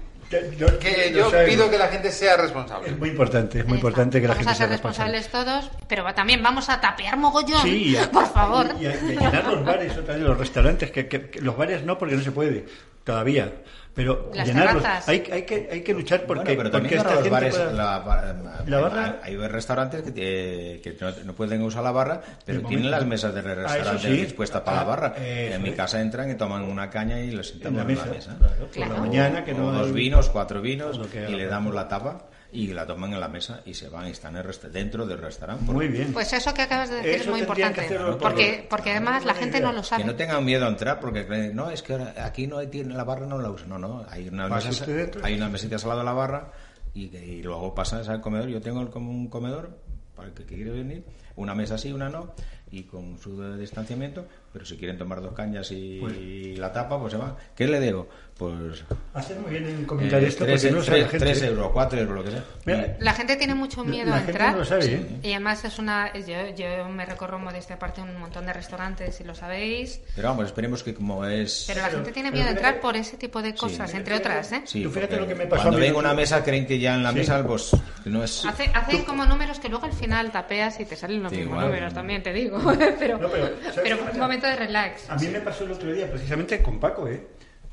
yo- 0.58 0.80
que 0.80 1.12
yo 1.16 1.30
sabemos. 1.30 1.54
pido 1.54 1.70
que 1.72 1.78
la 1.78 1.88
gente 1.88 2.12
sea 2.12 2.38
responsable. 2.38 2.90
Es 2.90 2.98
muy 2.98 3.10
importante, 3.10 3.60
es 3.60 3.66
muy 3.66 3.76
importante 3.76 4.20
que 4.22 4.28
la 4.28 4.34
vamos 4.34 4.40
gente 4.48 4.52
a 4.52 4.56
ser 4.56 4.68
sea 4.68 4.74
responsable. 4.76 5.12
responsables 5.18 5.70
todos, 5.70 5.86
pero 5.88 6.14
también 6.14 6.42
vamos 6.44 6.70
a 6.70 6.80
tapear 6.82 7.18
mogollón, 7.18 7.62
Sí, 7.62 7.90
y 7.92 7.96
a- 7.98 8.10
por 8.12 8.28
favor. 8.32 8.68
Y, 8.80 8.86
a, 8.86 8.90
y 8.92 8.94
a 9.18 9.20
llenar 9.20 9.48
los 9.48 9.66
bares, 9.66 9.98
otra 9.98 10.16
vez, 10.16 10.24
los 10.24 10.38
restaurantes, 10.38 10.92
que, 10.92 11.08
que- 11.08 11.30
que 11.30 11.42
los 11.42 11.56
bares 11.58 11.84
no, 11.84 11.98
porque 11.98 12.16
no 12.16 12.22
se 12.24 12.32
puede, 12.32 12.66
todavía. 13.04 13.52
Pero 13.96 14.32
Las 14.34 14.48
llenarlos. 14.48 14.84
Hay, 15.06 15.24
hay, 15.32 15.44
que, 15.44 15.70
hay 15.72 15.82
que 15.84 15.94
luchar 15.94 16.26
porque, 16.26 16.56
Bueno, 16.56 16.64
pero 16.64 16.72
porque 16.72 16.72
también 16.72 16.94
esta 16.96 17.04
para 17.04 17.14
los 17.16 17.24
gente 17.26 17.30
bares, 17.30 17.56
pueda- 17.56 17.72
la, 17.74 18.00
bar- 18.00 18.36
La 18.66 18.80
barra- 18.80 19.20
hay, 19.22 19.36
hay 19.36 19.48
restaurantes 19.48 20.02
que, 20.12 20.98
no, 21.00 21.12
no 21.26 21.34
pueden 21.34 21.62
usar 21.62 21.84
la 21.84 21.92
barra, 21.92 22.20
pero 22.44 22.62
tienen 22.62 22.86
momento. 22.86 22.90
las 22.90 23.06
mesas 23.06 23.36
de 23.36 23.40
Ah, 23.42 23.54
restaurante 23.54 24.08
sí. 24.08 24.14
dispuestas 24.22 24.62
para 24.64 24.78
Ah, 24.78 24.82
la 24.82 24.88
barra. 24.90 25.08
eso 25.18 25.56
en 25.56 25.62
mi 25.62 25.74
casa 25.74 26.02
entran 26.02 26.32
y 26.32 26.34
toman 26.34 26.64
una 26.64 26.90
caña 26.90 27.20
y 27.20 27.30
los 27.30 27.50
en 27.50 27.54
sentamos 27.54 27.86
la 27.86 27.92
en 27.92 27.98
la 28.00 28.06
mesa. 28.06 28.36
claro, 28.40 28.56
por 28.58 28.70
Claro. 28.72 28.94
la 28.96 29.00
mañana 29.00 29.46
que 29.46 29.54
no 29.54 29.72
dos 29.72 29.86
hay- 29.88 29.94
vinos, 29.94 30.30
cuatro 30.30 30.60
vinos, 30.60 30.98
Lo 30.98 31.08
que 31.08 31.30
y 31.30 31.36
le 31.36 31.46
damos 31.46 31.76
la 31.76 31.88
tapa 31.88 32.24
y 32.54 32.68
la 32.68 32.86
toman 32.86 33.12
en 33.14 33.20
la 33.20 33.28
mesa 33.28 33.62
y 33.66 33.74
se 33.74 33.90
van 33.90 34.08
y 34.08 34.12
están 34.12 34.36
en 34.36 34.42
el 34.42 34.48
resta- 34.48 34.70
dentro 34.70 35.06
del 35.08 35.18
restaurante. 35.18 35.72
Muy 35.72 35.88
bien. 35.88 36.14
Pues 36.14 36.32
eso 36.34 36.54
que 36.54 36.62
acabas 36.62 36.90
de 36.90 36.98
decir 36.98 37.12
Eso 37.12 37.24
es 37.24 37.30
muy 37.32 37.40
importante, 37.40 37.88
porque, 38.22 38.66
porque 38.70 38.92
Ah, 38.92 38.98
además 38.98 39.26
la 39.26 39.34
gente 39.34 39.58
idea. 39.58 39.68
no 39.68 39.74
lo 39.74 39.84
sabe. 39.84 40.04
Que 40.04 40.08
no 40.08 40.16
tengan 40.16 40.46
miedo 40.46 40.66
a 40.66 40.70
entrar 40.70 41.00
porque 41.00 41.26
creen, 41.26 41.56
no, 41.56 41.72
es 41.72 41.82
que 41.82 41.94
ahora 41.94 42.14
aquí 42.24 42.46
no 42.48 42.60
hay 42.60 42.68
tiene 42.68 42.94
la 42.94 43.04
barra 43.04 43.26
no 43.26 43.40
la 43.40 43.50
usan. 43.50 43.70
No, 43.70 43.80
no, 43.80 44.06
hay 44.10 44.28
unas 44.30 44.50
mesas, 44.52 44.88
hay 45.24 45.34
unas 45.36 45.52
mesitas 45.52 45.84
al 45.84 45.90
lado 45.90 46.00
de 46.02 46.06
la 46.06 46.14
barra 46.14 46.52
y, 46.94 47.08
que- 47.10 47.26
y 47.26 47.42
luego 47.42 47.74
pasas 47.74 48.08
al 48.08 48.22
comedor. 48.22 48.50
Yo 48.50 48.62
tengo 48.62 48.82
el- 48.82 48.90
como 48.90 49.10
un 49.10 49.28
comedor 49.30 49.76
para 50.16 50.28
el 50.28 50.34
que 50.36 50.44
quiere 50.46 50.70
venir, 50.70 51.04
una 51.36 51.56
mesa 51.56 51.78
sí, 51.80 51.92
una 51.92 52.08
no, 52.10 52.36
y 52.74 52.84
con 52.84 53.20
su 53.20 53.40
distanciamiento, 53.56 54.26
pero 54.52 54.66
si 54.66 54.78
quieren 54.78 54.98
tomar 54.98 55.22
dos 55.22 55.34
cañas 55.34 55.70
y 55.72 56.00
Pues- 56.02 56.58
la 56.60 56.72
tapa, 56.72 57.00
pues 57.00 57.12
se 57.14 57.18
van. 57.20 57.36
¿Qué 57.56 57.68
le 57.68 57.80
debo? 57.80 58.08
Pues 58.36 58.84
Hacer 59.14 59.38
muy 59.38 59.52
bien 59.52 59.66
en 59.68 59.86
comentar 59.86 60.22
eh, 60.24 60.28
esto 60.28 60.44
tres, 60.44 60.60
porque 60.64 60.76
no 60.76 60.82
sabe 60.84 61.02
la 61.02 61.08
tres- 61.08 61.22
gente. 61.22 61.40
tres 61.40 61.44
euros, 61.52 61.70
cuatro 61.72 62.00
euros, 62.00 62.16
lo 62.16 62.24
que 62.24 62.32
sea. 62.32 62.44
Mira, 62.66 62.98
La 63.00 63.14
gente 63.14 63.36
tiene 63.36 63.54
mucho 63.54 63.86
miedo 63.86 64.10
la 64.10 64.16
a 64.16 64.18
gente 64.18 64.32
entrar. 64.32 64.52
no 64.54 64.58
lo 64.60 64.66
sabe, 64.66 64.86
¿eh? 64.92 65.08
Y 65.22 65.32
además 65.34 65.64
es 65.66 65.78
una. 65.78 66.12
Yo, 66.18 66.56
yo 66.56 66.90
me 66.90 67.06
recorro 67.06 67.38
modestia 67.38 67.76
aparte 67.76 68.02
un 68.02 68.18
montón 68.20 68.48
de 68.48 68.54
restaurantes, 68.54 69.16
si 69.16 69.24
lo 69.24 69.36
sabéis. 69.36 70.02
Pero 70.16 70.30
vamos, 70.30 70.48
esperemos 70.48 70.82
que 70.82 70.96
como 70.96 71.24
es... 71.28 71.66
Pero 71.68 71.82
la 71.82 71.86
Pero- 71.90 71.98
gente 72.00 72.12
tiene 72.12 72.32
miedo 72.32 72.46
a 72.46 72.48
fíjate- 72.50 72.60
entrar 72.68 72.82
por 72.82 72.96
ese 72.98 73.18
tipo 73.18 73.40
de 73.44 73.54
cosas, 73.54 73.94
entre 73.94 74.16
otras, 74.16 74.52
¿eh? 74.52 74.62
Sí, 74.66 74.82
Tú 74.82 74.90
fíjate 74.90 75.18
lo 75.18 75.28
que 75.28 75.36
me 75.36 75.46
pasó 75.46 75.62
a 75.62 75.66
Cuando 75.66 75.78
mí 75.78 75.84
ven 75.86 75.92
el 75.94 76.00
una 76.00 76.16
mesa 76.16 76.44
creen 76.44 76.66
que 76.66 76.80
ya 76.80 76.96
en 76.96 77.04
la 77.04 77.12
Sí. 77.12 77.18
mesa 77.20 77.46
pues 77.46 77.72
no 78.06 78.24
es... 78.24 78.44
Hace, 78.46 78.66
hace 78.74 79.06
como 79.06 79.26
números 79.28 79.60
que 79.60 79.70
luego 79.70 79.86
al 79.86 79.94
final 79.94 80.32
tapeas 80.32 80.80
y 80.80 80.86
te 80.86 80.96
salen 80.96 81.22
los 81.22 81.32
Sí, 81.32 81.38
mismos 81.38 81.54
igual. 81.58 81.68
números, 81.68 81.94
también 81.94 82.24
te 82.24 82.34
digo. 82.34 82.58
Pero, 83.00 83.18
No, 83.18 83.30
pero, 83.30 83.48
¿sabes 83.74 83.80
pero 83.84 83.98
un 84.12 84.20
momento 84.20 84.48
de 84.48 84.56
relax. 84.56 85.10
A 85.10 85.16
mí 85.16 85.28
me 85.28 85.42
pasó 85.42 85.64
el 85.66 85.72
otro 85.72 85.92
día 85.92 86.10
precisamente 86.10 86.62
con 86.62 86.80
Paco, 86.80 87.08
¿eh? 87.08 87.28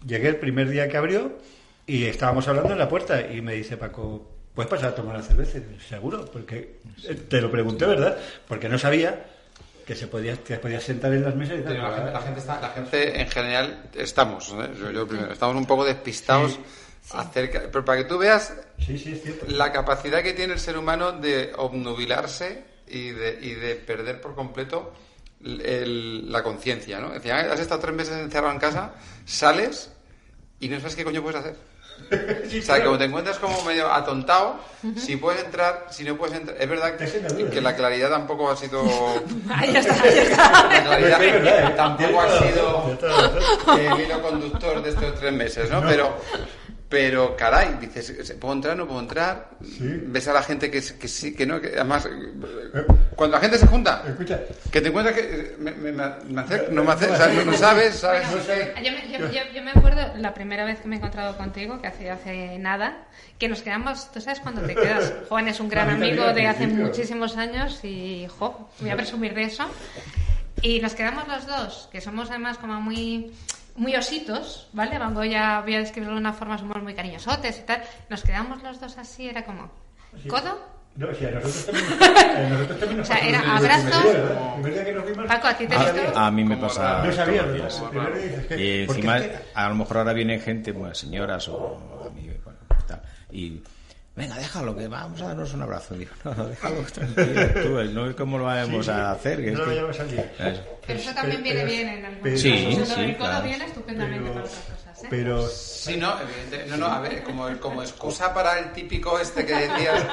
Llegué 0.07 0.28
el 0.28 0.36
primer 0.36 0.68
día 0.68 0.88
que 0.88 0.97
abrió 0.97 1.32
y 1.86 2.05
estábamos 2.07 2.47
hablando 2.49 2.72
en 2.72 2.78
la 2.78 2.88
puerta 2.88 3.20
y 3.30 3.41
me 3.43 3.55
dice 3.55 3.76
Paco, 3.76 4.30
¿puedes 4.55 4.70
pasar 4.70 4.91
a 4.91 4.95
tomar 4.95 5.16
una 5.16 5.24
cerveza? 5.24 5.59
Seguro, 5.88 6.24
porque 6.32 6.78
te 7.28 7.41
lo 7.41 7.51
pregunté, 7.51 7.86
¿verdad? 7.86 8.16
Porque 8.49 8.68
no 8.68 8.78
sabía 8.78 9.26
que 9.86 9.95
se 9.97 10.07
podía, 10.07 10.36
que 10.36 10.57
podías 10.57 10.84
sentar 10.84 11.12
en 11.12 11.24
las 11.24 11.34
mesas 11.34 11.59
y 11.59 11.62
tal. 11.62 11.78
La, 11.78 11.91
gente, 11.93 12.12
la 12.12 12.20
gente 12.20 12.41
está- 12.41 12.61
la 12.61 12.68
gente 12.70 13.20
en 13.20 13.28
general 13.28 13.82
estamos, 13.95 14.51
¿eh? 14.51 14.70
yo, 14.78 14.91
yo 14.93 15.07
primero, 15.09 15.32
estamos 15.32 15.57
un 15.57 15.66
poco 15.66 15.84
despistados 15.84 16.59
acerca, 17.12 17.62
pero 17.72 17.84
para 17.84 17.99
que 18.03 18.09
tú 18.09 18.18
veas 18.18 18.55
Sí, 18.78 18.97
sí, 18.99 19.12
es 19.12 19.22
cierto. 19.22 19.47
la 19.49 19.72
capacidad 19.72 20.22
que 20.22 20.32
tiene 20.32 20.53
el 20.53 20.61
ser 20.61 20.78
humano 20.78 21.12
de 21.12 21.53
obnubilarse 21.57 22.62
y 22.91 23.11
de, 23.11 23.38
y 23.41 23.55
de 23.55 23.76
perder 23.76 24.20
por 24.20 24.34
completo 24.34 24.93
el- 25.45 26.30
la 26.30 26.43
conciencia, 26.43 27.01
¿no? 27.01 27.11
Decía, 27.11 27.36
"Ah, 27.38 27.53
has 27.53 27.61
estado 27.61 27.80
tres 27.80 27.95
meses 27.95 28.16
encerrado 28.18 28.53
en 28.53 28.59
casa, 28.61 28.93
sales 29.24 29.91
y 30.61 30.68
no 30.68 30.76
sabes 30.78 30.97
qué 30.97 31.05
coño 31.05 31.22
puedes 31.22 31.41
hacer. 31.41 31.57
O 32.59 32.62
sea, 32.62 32.82
como 32.84 32.97
te 32.99 33.05
encuentras 33.05 33.38
como 33.38 33.62
medio 33.62 33.93
atontado, 33.93 34.59
si 34.97 35.16
puedes 35.16 35.45
entrar, 35.45 35.86
si 35.91 36.03
no 36.05 36.16
puedes 36.16 36.34
entrar. 36.36 36.57
Es 36.61 36.68
verdad 36.68 36.97
que 36.97 37.61
la 37.61 37.76
claridad 37.76 38.09
tampoco 38.11 38.51
ha 38.51 38.57
sido... 38.57 38.82
Ahí 39.51 39.76
está, 39.76 39.95
ahí 40.03 40.18
está. 40.18 40.53
La 40.68 40.82
claridad 40.84 41.22
Es 41.22 41.32
verdad, 41.32 41.70
¿eh? 41.70 41.74
tampoco 41.76 42.20
ha 42.22 42.38
sido 42.38 42.99
el 43.78 44.01
hilo 44.01 44.22
conductor 44.22 44.82
de 44.82 44.91
estos 44.91 45.14
tres 45.20 45.32
meses, 45.32 45.70
¿no? 45.70 45.82
Pero, 45.82 46.16
pero 46.91 47.36
caray, 47.36 47.76
dices, 47.80 48.34
¿puedo 48.41 48.53
entrar? 48.53 48.76
¿No 48.76 48.84
puedo 48.86 48.99
entrar? 49.01 49.51
Ves 49.61 50.26
a 50.28 50.32
la 50.32 50.43
gente 50.43 50.70
que, 50.72 50.82
que 50.82 51.07
sí, 51.09 51.32
que 51.34 51.47
no, 51.47 51.61
que 51.61 51.68
además, 51.68 52.07
eh, 52.07 52.84
cuando 53.14 53.36
la 53.36 53.41
gente 53.41 53.59
se 53.59 53.66
junta, 53.68 54.03
Escucha, 54.09 54.41
que 54.72 54.80
te 54.80 54.88
encuentras 54.88 55.14
que 55.16 55.22
eh, 55.22 55.57
me, 55.59 55.70
me, 55.70 55.93
me 55.93 56.03
acer- 56.43 56.68
no 56.70 56.82
me 56.82 56.91
acer- 56.91 57.12
o 57.12 57.16
sea, 57.16 57.28
no, 57.28 57.45
no 57.45 57.53
sabes, 57.57 57.95
¿sabes? 57.95 58.26
Bueno, 58.28 58.43
Es 58.43 58.47
que- 58.74 58.84
yo, 58.84 58.91
me- 58.93 59.09
yo- 59.09 59.30
yo- 59.32 59.53
yo 59.55 59.62
me 59.62 59.70
acuerdo 59.70 60.03
la 60.18 60.34
primera 60.34 60.64
vez 60.64 60.80
que 60.80 60.88
me 60.88 60.97
he 60.97 60.99
encontrado 60.99 61.36
contigo, 61.36 61.80
que 61.80 61.86
hace, 61.86 62.11
hace 62.11 62.59
nada, 62.59 63.07
que 63.38 63.49
nos 63.49 63.62
quedamos, 63.62 64.11
tú 64.11 64.20
sabes 64.20 64.41
cuando 64.41 64.62
te 64.62 64.74
quedas, 64.74 65.12
Juan 65.28 65.47
es 65.47 65.61
un 65.61 65.68
gran 65.68 65.91
amigo 65.91 66.32
de 66.32 66.49
hace 66.49 66.66
muchísimos 66.66 67.36
años 67.36 67.78
y, 67.84 68.26
jo, 68.38 68.68
voy 68.80 68.91
a 68.91 68.97
presumir 68.97 69.32
de 69.34 69.45
eso. 69.45 69.64
Y 70.62 70.80
nos 70.80 70.95
quedamos 70.95 71.28
los 71.28 71.47
dos, 71.47 71.88
que 71.93 72.01
somos 72.01 72.30
además 72.30 72.59
como 72.59 72.80
muy 72.80 73.32
muy 73.77 73.95
ositos, 73.97 74.68
¿vale? 74.73 74.99
Van 74.99 75.14
ya 75.29 75.61
voy 75.62 75.75
a 75.75 75.79
describirlo 75.81 76.14
de 76.14 76.21
una 76.21 76.33
forma, 76.33 76.59
somos 76.59 76.83
muy 76.83 76.95
cariñosotes 76.95 77.59
y 77.59 77.62
tal. 77.62 77.83
Nos 78.09 78.23
quedamos 78.23 78.62
los 78.62 78.81
dos 78.81 78.97
así, 78.99 79.29
era 79.29 79.45
como, 79.45 79.71
¿codo? 80.29 80.59
No, 80.97 81.07
o 81.09 81.14
sea, 81.14 81.31
nosotros 81.31 81.66
también, 81.66 81.87
a 82.03 82.49
nosotros 82.49 82.81
también 82.81 82.99
nos 82.99 83.09
O 83.09 83.12
sea, 83.12 83.18
era 83.29 83.57
abrazos. 83.57 84.07
Paco, 85.29 85.47
¿a 85.47 85.55
ti 85.57 85.66
te 85.66 85.75
A, 85.77 85.93
gustó? 85.93 86.18
a 86.18 86.31
mí 86.33 86.45
me 86.45 86.57
pasa. 86.57 87.03
no 87.05 87.12
sabía, 87.12 87.45
que- 88.49 88.57
Y 88.61 88.83
encima, 88.83 89.18
es 89.18 89.27
que- 89.29 89.39
a 89.55 89.68
lo 89.68 89.75
mejor 89.77 89.99
ahora 89.99 90.12
vienen 90.12 90.41
gente, 90.41 90.75
pues, 90.75 90.99
señoras 90.99 91.49
o 91.49 92.11
amigos, 92.11 92.37
bueno, 92.45 92.59
tal, 92.89 93.01
y 93.31 93.62
venga, 94.21 94.37
déjalo, 94.37 94.77
que 94.77 94.89
vamos 94.89 95.21
a 95.23 95.27
darnos 95.29 95.53
un 95.55 95.62
abrazo. 95.62 95.95
Digo, 95.95 96.12
no, 96.25 96.35
no, 96.35 96.47
déjalo 96.47 96.77
tranquilo, 96.95 97.49
tú, 97.62 97.68
no 97.93 98.07
es 98.11 98.14
como 98.16 98.39
lo 98.39 98.45
vamos 98.45 98.87
Sí, 98.87 98.93
sí, 98.93 98.99
a 98.99 99.11
hacer. 99.12 99.37
Que 99.45 99.51
no 99.51 99.53
es 99.53 99.59
lo 99.59 99.64
que- 99.66 99.75
llamas 99.81 100.01
al 100.01 100.11
día. 100.11 100.33
Eso. 100.39 100.62
Pero 100.87 100.99
eso 100.99 101.14
también 101.14 101.43
viene 101.43 101.61
pero- 101.61 101.73
bien 101.73 101.89
en 101.89 102.05
algunos 102.05 102.23
pero- 102.23 102.37
Sí, 102.39 102.77
casos. 102.79 102.95
sí, 102.95 103.01
el 103.01 103.16
codo 103.16 103.27
claro. 103.29 103.45
viene 103.45 103.64
estupendamente 103.64 104.21
Pero- 104.21 104.35
para 104.35 104.47
otras 104.47 104.61
cosas, 104.64 105.05
¿eh? 105.05 105.07
Pero 105.11 105.49
Sí, 105.49 105.97
no, 105.97 106.14
evidente. 106.21 106.66
No, 106.71 106.77
no, 106.77 106.87
a 106.87 107.01
ver, 107.01 107.23
como, 107.23 107.49
como 107.59 107.83
excusa 107.83 108.33
para 108.35 108.59
el 108.59 108.73
típico 108.73 109.18
este 109.18 109.45
que 109.47 109.55
decías, 109.55 110.05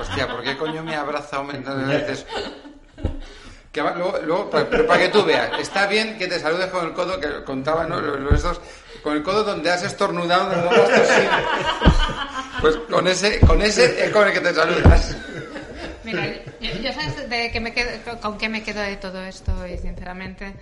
hostia, 0.00 0.26
¿por 0.28 0.42
qué 0.42 0.56
coño 0.56 0.82
me 0.82 0.96
abraza 0.96 1.40
o 1.40 1.44
me 1.44 1.58
dices? 1.58 2.26
Que 3.72 3.82
va- 3.82 3.92
luego, 3.94 4.50
pero 4.50 4.84
para 4.86 5.00
que 5.02 5.08
tú 5.10 5.24
veas, 5.24 5.50
está 5.60 5.86
bien 5.86 6.18
que 6.18 6.26
te 6.26 6.40
saludes 6.40 6.66
con 6.70 6.86
el 6.86 6.92
codo, 6.92 7.20
que 7.20 7.44
contaban 7.44 7.88
¿no? 7.88 8.00
los, 8.00 8.18
los 8.18 8.32
estos, 8.34 8.60
con 9.02 9.16
el 9.16 9.22
codo 9.22 9.44
donde 9.44 9.70
has 9.70 9.84
estornudado, 9.84 10.50
donde 10.50 10.68
has 10.70 10.88
tosido. 10.88 11.30
Pues 12.60 12.76
con 12.76 13.06
ese, 13.06 13.40
con 13.40 13.62
ese 13.62 14.04
es 14.04 14.10
con 14.10 14.26
el 14.26 14.32
que 14.32 14.40
te 14.40 14.54
saludas. 14.54 15.16
Mira, 16.04 16.26
yo, 16.60 16.70
yo 16.82 16.92
sabes 16.92 17.28
de 17.28 17.50
que 17.50 17.60
me 17.60 17.72
quedo, 17.72 18.20
con 18.20 18.38
qué 18.38 18.48
me 18.48 18.62
quedo 18.62 18.80
de 18.80 18.96
todo 18.96 19.22
esto 19.24 19.66
y 19.66 19.78
sinceramente 19.78 20.54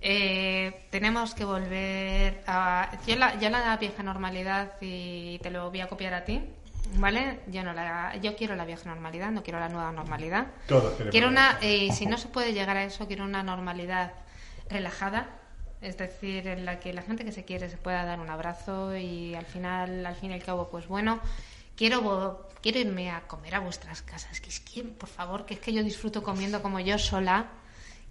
eh, 0.00 0.86
tenemos 0.90 1.34
que 1.34 1.44
volver 1.44 2.42
a 2.46 2.90
yo 3.06 3.16
la, 3.16 3.38
yo 3.38 3.50
la 3.50 3.76
vieja 3.76 4.02
normalidad 4.02 4.72
y 4.80 5.38
te 5.38 5.50
lo 5.50 5.70
voy 5.70 5.80
a 5.80 5.88
copiar 5.88 6.14
a 6.14 6.24
ti, 6.24 6.42
¿vale? 6.94 7.40
Yo 7.48 7.62
no 7.62 7.72
la, 7.72 8.16
yo 8.22 8.36
quiero 8.36 8.54
la 8.56 8.64
vieja 8.64 8.88
normalidad, 8.88 9.30
no 9.30 9.42
quiero 9.42 9.60
la 9.60 9.68
nueva 9.68 9.92
normalidad. 9.92 10.46
Todos 10.66 10.92
queremos 10.92 11.12
Quiero 11.12 11.28
una, 11.28 11.58
eh, 11.60 11.88
si 11.92 12.06
no 12.06 12.18
se 12.18 12.28
puede 12.28 12.52
llegar 12.52 12.76
a 12.76 12.84
eso, 12.84 13.06
quiero 13.06 13.24
una 13.24 13.42
normalidad 13.42 14.12
relajada. 14.68 15.28
Es 15.82 15.96
decir, 15.98 16.46
en 16.48 16.64
la 16.64 16.80
que 16.80 16.92
la 16.92 17.02
gente 17.02 17.24
que 17.24 17.32
se 17.32 17.44
quiere 17.44 17.68
se 17.68 17.76
pueda 17.76 18.04
dar 18.04 18.18
un 18.20 18.30
abrazo 18.30 18.96
y 18.96 19.34
al 19.34 19.46
final, 19.46 20.04
al 20.06 20.14
fin 20.16 20.30
y 20.30 20.34
al 20.34 20.42
cabo, 20.42 20.68
pues 20.70 20.86
bueno, 20.88 21.20
quiero 21.76 22.48
quiero 22.62 22.78
irme 22.80 23.10
a 23.10 23.22
comer 23.22 23.54
a 23.54 23.60
vuestras 23.60 24.02
casas. 24.02 24.40
Que 24.40 24.48
es 24.48 24.60
que, 24.60 24.82
por 24.82 25.08
favor, 25.08 25.44
que 25.46 25.54
es 25.54 25.60
que 25.60 25.72
yo 25.72 25.82
disfruto 25.82 26.22
comiendo 26.22 26.62
como 26.62 26.80
yo 26.80 26.98
sola. 26.98 27.46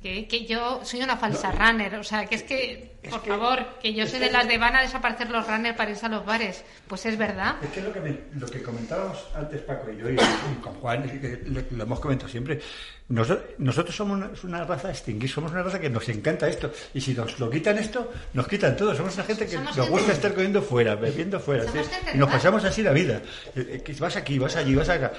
Que, 0.04 0.28
que 0.28 0.46
yo 0.46 0.82
soy 0.86 1.02
una 1.02 1.18
falsa 1.18 1.52
runner, 1.52 1.96
o 1.96 2.04
sea, 2.04 2.28
que 2.28 2.36
es 2.36 2.44
que, 2.44 2.96
por 3.10 3.26
favor, 3.26 3.80
que 3.82 3.92
yo 3.92 4.06
soy 4.06 4.20
de 4.20 4.30
las 4.30 4.48
de 4.48 4.60
van 4.60 4.76
a 4.76 4.82
desaparecer 4.84 5.32
los 5.32 5.48
runners 5.48 5.76
para 5.76 5.90
irse 5.90 6.06
a 6.06 6.10
los 6.10 6.24
bares. 6.24 6.64
Pues 6.88 7.08
es 7.08 7.18
verdad. 7.18 7.56
Es 7.64 7.70
que 7.72 7.82
lo 7.82 7.92
que, 7.92 8.02
me- 8.02 8.20
lo 8.36 8.46
que 8.46 8.62
comentábamos 8.62 9.26
antes 9.34 9.62
Paco 9.62 9.90
y 9.90 9.98
yo 9.98 10.10
y, 10.12 10.16
con 10.62 10.76
Juan, 10.76 11.10
que 11.20 11.42
lo, 11.48 11.64
lo 11.72 11.84
hemos 11.86 12.00
comentado 12.00 12.30
siempre, 12.30 12.62
nosotros, 13.08 13.46
nosotros 13.60 13.96
somos 13.96 14.44
una, 14.44 14.64
raza 14.66 14.90
extinguida, 14.90 15.32
somos 15.32 15.52
una 15.52 15.62
raza 15.62 15.80
que 15.80 15.92
nos 15.92 16.10
encanta 16.10 16.48
esto, 16.48 16.72
y 16.94 17.00
si 17.02 17.14
nos 17.14 17.40
lo 17.40 17.52
quitan 17.52 17.78
esto, 17.78 18.12
nos 18.34 18.48
quitan 18.48 18.76
todo, 18.76 18.96
somos 18.96 19.14
una 19.14 19.24
gente 19.26 19.46
que 19.46 19.52
Somos 19.52 19.66
nos 19.68 19.76
gente- 19.76 19.92
gusta 19.92 20.12
estar 20.14 20.34
comiendo 20.34 20.62
fuera, 20.62 20.96
bebiendo 20.96 21.40
fuera, 21.40 21.66
¿sí? 21.72 21.80
y 22.14 22.18
nos 22.18 22.30
pasamos 22.32 22.64
así 22.64 22.82
la 22.82 22.92
vida, 22.94 23.22
Eh, 23.56 23.84
eh, 23.88 23.96
vas 24.00 24.16
aquí, 24.16 24.40
vas 24.40 24.56
allí, 24.56 24.74
vas 24.74 24.90
acá, 24.90 25.12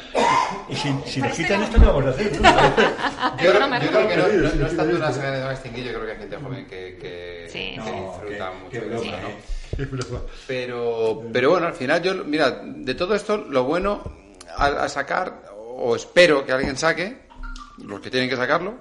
y 0.69 0.75
si, 0.75 0.93
si 1.07 1.21
nos 1.23 1.33
quitan 1.33 1.63
esto, 1.63 1.79
¿qué 1.79 1.87
vamos 1.87 2.07
a 2.07 2.09
hacer? 2.11 2.33
Yo, 3.43 3.53
yo 3.53 3.53
creo 3.53 4.09
que 4.09 4.17
no, 4.17 4.27
no, 4.29 4.55
no 4.55 4.67
es 4.67 4.77
tanto 4.77 4.97
una 4.97 5.13
saga 5.13 5.49
de 5.49 5.55
extinguir, 5.55 5.85
yo 5.85 5.93
creo 5.93 6.07
que 6.07 6.13
hay 6.13 6.19
gente 6.19 6.37
joven 6.39 6.67
que, 6.67 6.99
que, 7.01 7.47
Sí. 7.51 7.71
que 7.73 7.77
No, 7.77 7.85
disfruta 7.85 8.51
mucho 8.53 8.81
broma, 8.87 9.17
¿no? 9.23 9.57
Pero, 10.47 11.23
pero 11.33 11.51
bueno, 11.51 11.67
al 11.67 11.75
final 11.75 12.03
yo, 12.03 12.15
mira, 12.25 12.63
de 12.65 12.95
todo 12.95 13.15
esto, 13.15 13.37
lo 13.37 13.65
bueno 13.65 14.03
a, 14.57 14.67
a 14.67 14.89
sacar, 14.89 15.43
o 15.57 15.95
espero 15.95 16.45
que 16.47 16.53
alguien 16.53 16.77
saque, 16.79 17.26
los 17.85 18.01
que 18.01 18.11
tienen 18.11 18.29
que 18.29 18.37
sacarlo, 18.37 18.75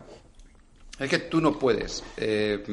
es 0.99 1.09
que 1.09 1.19
tú 1.19 1.41
no 1.41 1.57
puedes, 1.59 2.03
eh, 2.17 2.63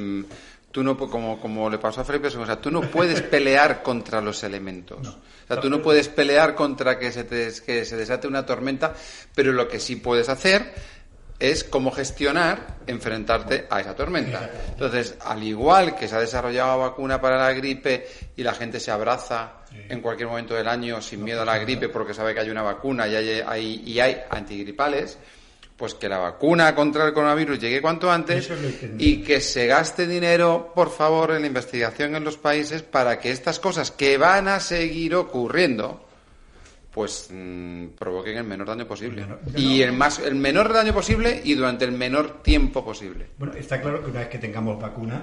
tú 0.70 0.82
no, 0.82 0.96
como, 0.96 1.40
como 1.40 1.68
le 1.68 1.78
pasó 1.78 2.00
a 2.00 2.04
Felipe, 2.04 2.28
o 2.28 2.46
sea, 2.46 2.60
tú 2.60 2.70
no 2.70 2.80
puedes 2.90 3.20
pelear 3.22 3.82
contra 3.82 4.20
los 4.20 4.42
elementos. 4.44 5.06
O 5.44 5.46
sea, 5.48 5.60
tú 5.60 5.68
no 5.68 5.82
puedes 5.82 6.08
pelear 6.08 6.54
contra 6.54 6.98
que 6.98 7.10
se, 7.12 7.24
te- 7.24 7.52
que 7.66 7.84
se 7.84 7.96
desate 7.96 8.26
una 8.28 8.46
tormenta, 8.46 8.94
pero 9.34 9.52
lo 9.52 9.66
que 9.68 9.80
sí 9.80 9.96
puedes 9.96 10.28
hacer 10.28 10.72
es 11.40 11.64
cómo 11.64 11.90
gestionar 11.90 12.76
enfrentarte 12.86 13.66
a 13.68 13.80
esa 13.80 13.96
tormenta. 13.96 14.48
Entonces, 14.70 15.16
al 15.20 15.42
igual 15.42 15.96
que 15.96 16.06
se 16.06 16.14
ha 16.14 16.20
desarrollado 16.20 16.78
vacuna 16.78 17.20
para 17.20 17.36
la 17.38 17.52
gripe 17.52 18.06
y 18.36 18.44
la 18.44 18.54
gente 18.54 18.78
se 18.78 18.92
abraza 18.92 19.54
en 19.88 20.00
cualquier 20.00 20.28
momento 20.28 20.54
del 20.54 20.68
año 20.68 21.02
sin 21.02 21.24
miedo 21.24 21.42
a 21.42 21.44
la 21.44 21.58
gripe 21.58 21.88
porque 21.88 22.14
sabe 22.14 22.32
que 22.32 22.40
hay 22.40 22.50
una 22.50 22.62
vacuna 22.62 23.08
y 23.08 23.16
hay, 23.16 23.40
hay- 23.44 23.82
y 23.84 23.98
hay 23.98 24.22
antigripales, 24.30 25.18
pues 25.82 25.94
que 25.94 26.08
la 26.08 26.18
vacuna 26.18 26.76
contra 26.76 27.04
el 27.04 27.12
coronavirus 27.12 27.58
llegue 27.58 27.82
cuanto 27.82 28.08
antes 28.08 28.48
y 28.98 29.16
que 29.22 29.40
se 29.40 29.66
gaste 29.66 30.06
dinero, 30.06 30.70
por 30.76 30.90
favor, 30.90 31.32
en 31.32 31.40
la 31.40 31.48
investigación 31.48 32.14
en 32.14 32.22
los 32.22 32.36
países 32.36 32.84
para 32.84 33.18
que 33.18 33.32
estas 33.32 33.58
cosas 33.58 33.90
que 33.90 34.16
van 34.16 34.46
a 34.46 34.60
seguir 34.60 35.16
ocurriendo, 35.16 36.06
pues 36.92 37.30
mm, 37.32 37.86
provoquen 37.98 38.36
el 38.38 38.44
menor 38.44 38.68
daño 38.68 38.86
posible. 38.86 39.26
Y 39.56 39.78
no. 39.80 39.84
el 39.84 39.92
más 39.92 40.20
el 40.20 40.36
menor 40.36 40.72
daño 40.72 40.94
posible 40.94 41.40
y 41.42 41.54
durante 41.54 41.84
el 41.84 41.90
menor 41.90 42.44
tiempo 42.44 42.84
posible. 42.84 43.30
Bueno, 43.36 43.54
está 43.54 43.80
claro 43.80 44.04
que 44.04 44.10
una 44.12 44.20
vez 44.20 44.28
que 44.28 44.38
tengamos 44.38 44.80
vacuna, 44.80 45.20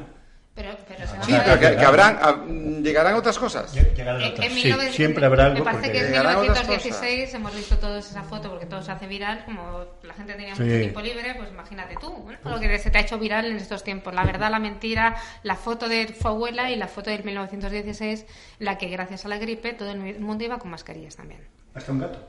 Pero, 0.60 0.76
pero 0.90 1.08
se 1.08 1.18
va 1.18 1.24
Sí, 1.24 1.34
a 1.34 1.44
pero 1.46 1.58
que, 1.78 1.86
habrán 1.86 2.20
ah, 2.22 2.34
mm, 2.34 2.82
llegarán 2.84 3.16
otras 3.16 3.40
cosas. 3.40 3.74
lle- 3.74 3.94
llegarán 3.96 4.22
En- 4.22 4.32
otras. 4.34 4.46
en 4.48 4.52
Sí, 4.52 4.64
1900 4.64 4.96
siempre 4.96 5.26
habrá 5.26 5.46
algo 5.46 5.60
Me 5.60 5.64
parece 5.64 5.84
porque... 5.84 6.00
que 6.00 6.06
en 6.06 6.12
Llegarán 6.12 6.36
otras 6.36 6.68
1916 6.68 7.34
hemos 7.34 7.56
visto 7.56 7.78
todos 7.78 8.10
esa 8.12 8.24
foto 8.24 8.50
porque 8.50 8.66
todo 8.66 8.82
se 8.82 8.92
hace 8.92 9.08
viral. 9.08 9.46
Como 9.46 9.86
la 10.04 10.14
gente 10.16 10.34
tenía 10.34 10.54
Sí. 10.58 10.64
mucho 10.64 10.78
tiempo 10.80 11.00
libre, 11.00 11.34
pues 11.38 11.50
imagínate 11.50 11.96
tú, 12.02 12.30
¿no? 12.44 12.52
lo 12.52 12.60
que 12.60 12.78
se 12.78 12.92
te 12.92 12.98
ha 12.98 13.02
hecho 13.02 13.18
viral 13.18 13.46
en 13.46 13.56
estos 13.56 13.86
tiempos. 13.86 14.14
La 14.14 14.26
verdad, 14.26 14.52
la 14.52 14.60
mentira, 14.60 15.16
la 15.44 15.56
foto 15.56 15.88
de 15.88 16.08
tu 16.08 16.28
abuela 16.28 16.70
y 16.70 16.76
la 16.76 16.90
foto 16.90 17.10
del 17.10 17.24
1916, 17.24 18.26
la 18.60 18.78
que 18.78 18.90
gracias 18.90 19.24
a 19.24 19.30
la 19.30 19.38
gripe 19.38 19.72
todo 19.72 19.92
el 19.92 20.20
mundo 20.20 20.44
iba 20.44 20.60
con 20.60 20.72
mascarillas 20.72 21.16
también. 21.16 21.40
Hasta 21.74 21.94
un 21.94 22.00
gato. 22.00 22.20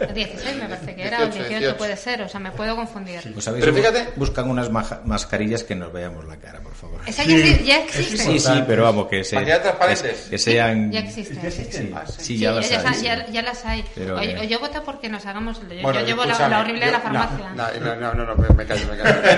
El 0.00 0.14
16 0.14 0.56
me 0.56 0.68
parece 0.68 0.94
que 0.96 1.02
era, 1.02 1.20
o 1.20 1.22
el 1.24 1.30
18, 1.30 1.48
18 1.58 1.76
puede 1.76 1.96
ser, 1.96 2.22
o 2.22 2.28
sea, 2.28 2.40
me 2.40 2.50
puedo 2.50 2.74
confundir. 2.74 3.20
Pues 3.32 3.44
sabéis, 3.44 3.64
Pero 3.64 3.76
fíjate- 3.76 4.08
buscan 4.16 4.48
unas 4.50 4.70
mascarillas 4.70 5.62
que 5.64 5.74
nos 5.74 5.92
veamos 5.92 6.24
la 6.26 6.36
cara, 6.36 6.60
por 6.60 6.74
favor. 6.74 7.00
Esa 7.06 7.24
Sí, 7.24 7.62
ya, 7.64 7.78
existe. 7.84 8.16
Sí, 8.16 8.38
sí, 8.40 8.64
pero 8.66 8.84
vamos, 8.84 9.06
que, 9.08 9.22
se, 9.24 9.36
Mascarillas 9.36 9.62
transparentes. 9.62 10.20
que, 10.24 10.30
que 10.30 10.38
sean... 10.38 10.90
Ya 10.92 11.00
existe. 11.00 11.34
Ya 11.34 11.48
existe. 11.48 11.78
Sí, 12.18 12.44
Ah, 12.46 12.60
ya 12.60 12.70
las 12.70 12.70
hay, 12.96 13.02
ya- 13.02 13.26
ya 13.28 13.42
las 13.42 13.64
hay. 13.66 13.84
Pero, 13.94 14.18
eh, 14.20 14.48
yo 14.48 14.58
voto 14.58 14.82
porque 14.84 15.08
nos 15.08 15.26
hagamos. 15.26 15.60
Yo, 15.60 15.66
Bueno, 15.82 16.00
yo 16.00 16.06
llevo 16.06 16.24
la, 16.24 16.60
horrible 16.60 16.86
de 16.86 16.92
la 16.92 17.00
farmacia. 17.00 17.50
No, 17.54 17.68
no, 17.80 17.94
no, 17.96 18.14
no, 18.14 18.24
no, 18.26 18.36
me, 18.36 18.48
me 18.48 18.66
callo, 18.66 18.86
me 18.88 18.96
callo. 18.96 19.20
No, 19.20 19.32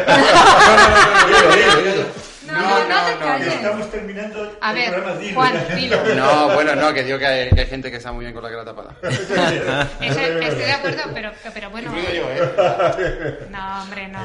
no, 0.76 0.89
no, 0.89 0.97
no, 0.97 1.26
no, 1.26 1.30
no, 1.30 1.85
no, 1.85 1.97
No, 1.97 2.03
no 2.03 2.32
te 2.47 3.12
Que 3.12 3.18
calles. 3.24 3.55
Estamos 3.55 3.90
terminando 3.90 4.59
A 4.61 4.70
el 4.70 4.76
ver, 4.76 4.90
programa 4.90 5.18
dilo, 5.18 5.34
Juan, 5.34 5.55
dilo. 5.76 6.14
No, 6.14 6.55
bueno, 6.55 6.74
no, 6.74 6.93
que 6.93 7.05
digo 7.05 7.18
que 7.18 7.26
hay, 7.26 7.51
que 7.51 7.61
hay 7.61 7.66
gente 7.66 7.90
que 7.90 7.97
está 7.97 8.12
muy 8.12 8.24
bien 8.24 8.34
con 8.34 8.43
la 8.43 8.51
cara 8.51 8.64
tapada. 8.64 8.97
Eso, 10.01 10.20
estoy 10.20 10.64
de 10.64 10.72
acuerdo, 10.72 11.03
pero, 11.14 11.32
pero 11.55 11.70
bueno. 11.70 11.88
Incluido 11.97 12.12
yo, 12.14 12.30
¿eh? 12.30 13.38
No, 13.51 13.82
hombre, 13.82 14.09
no. 14.09 14.20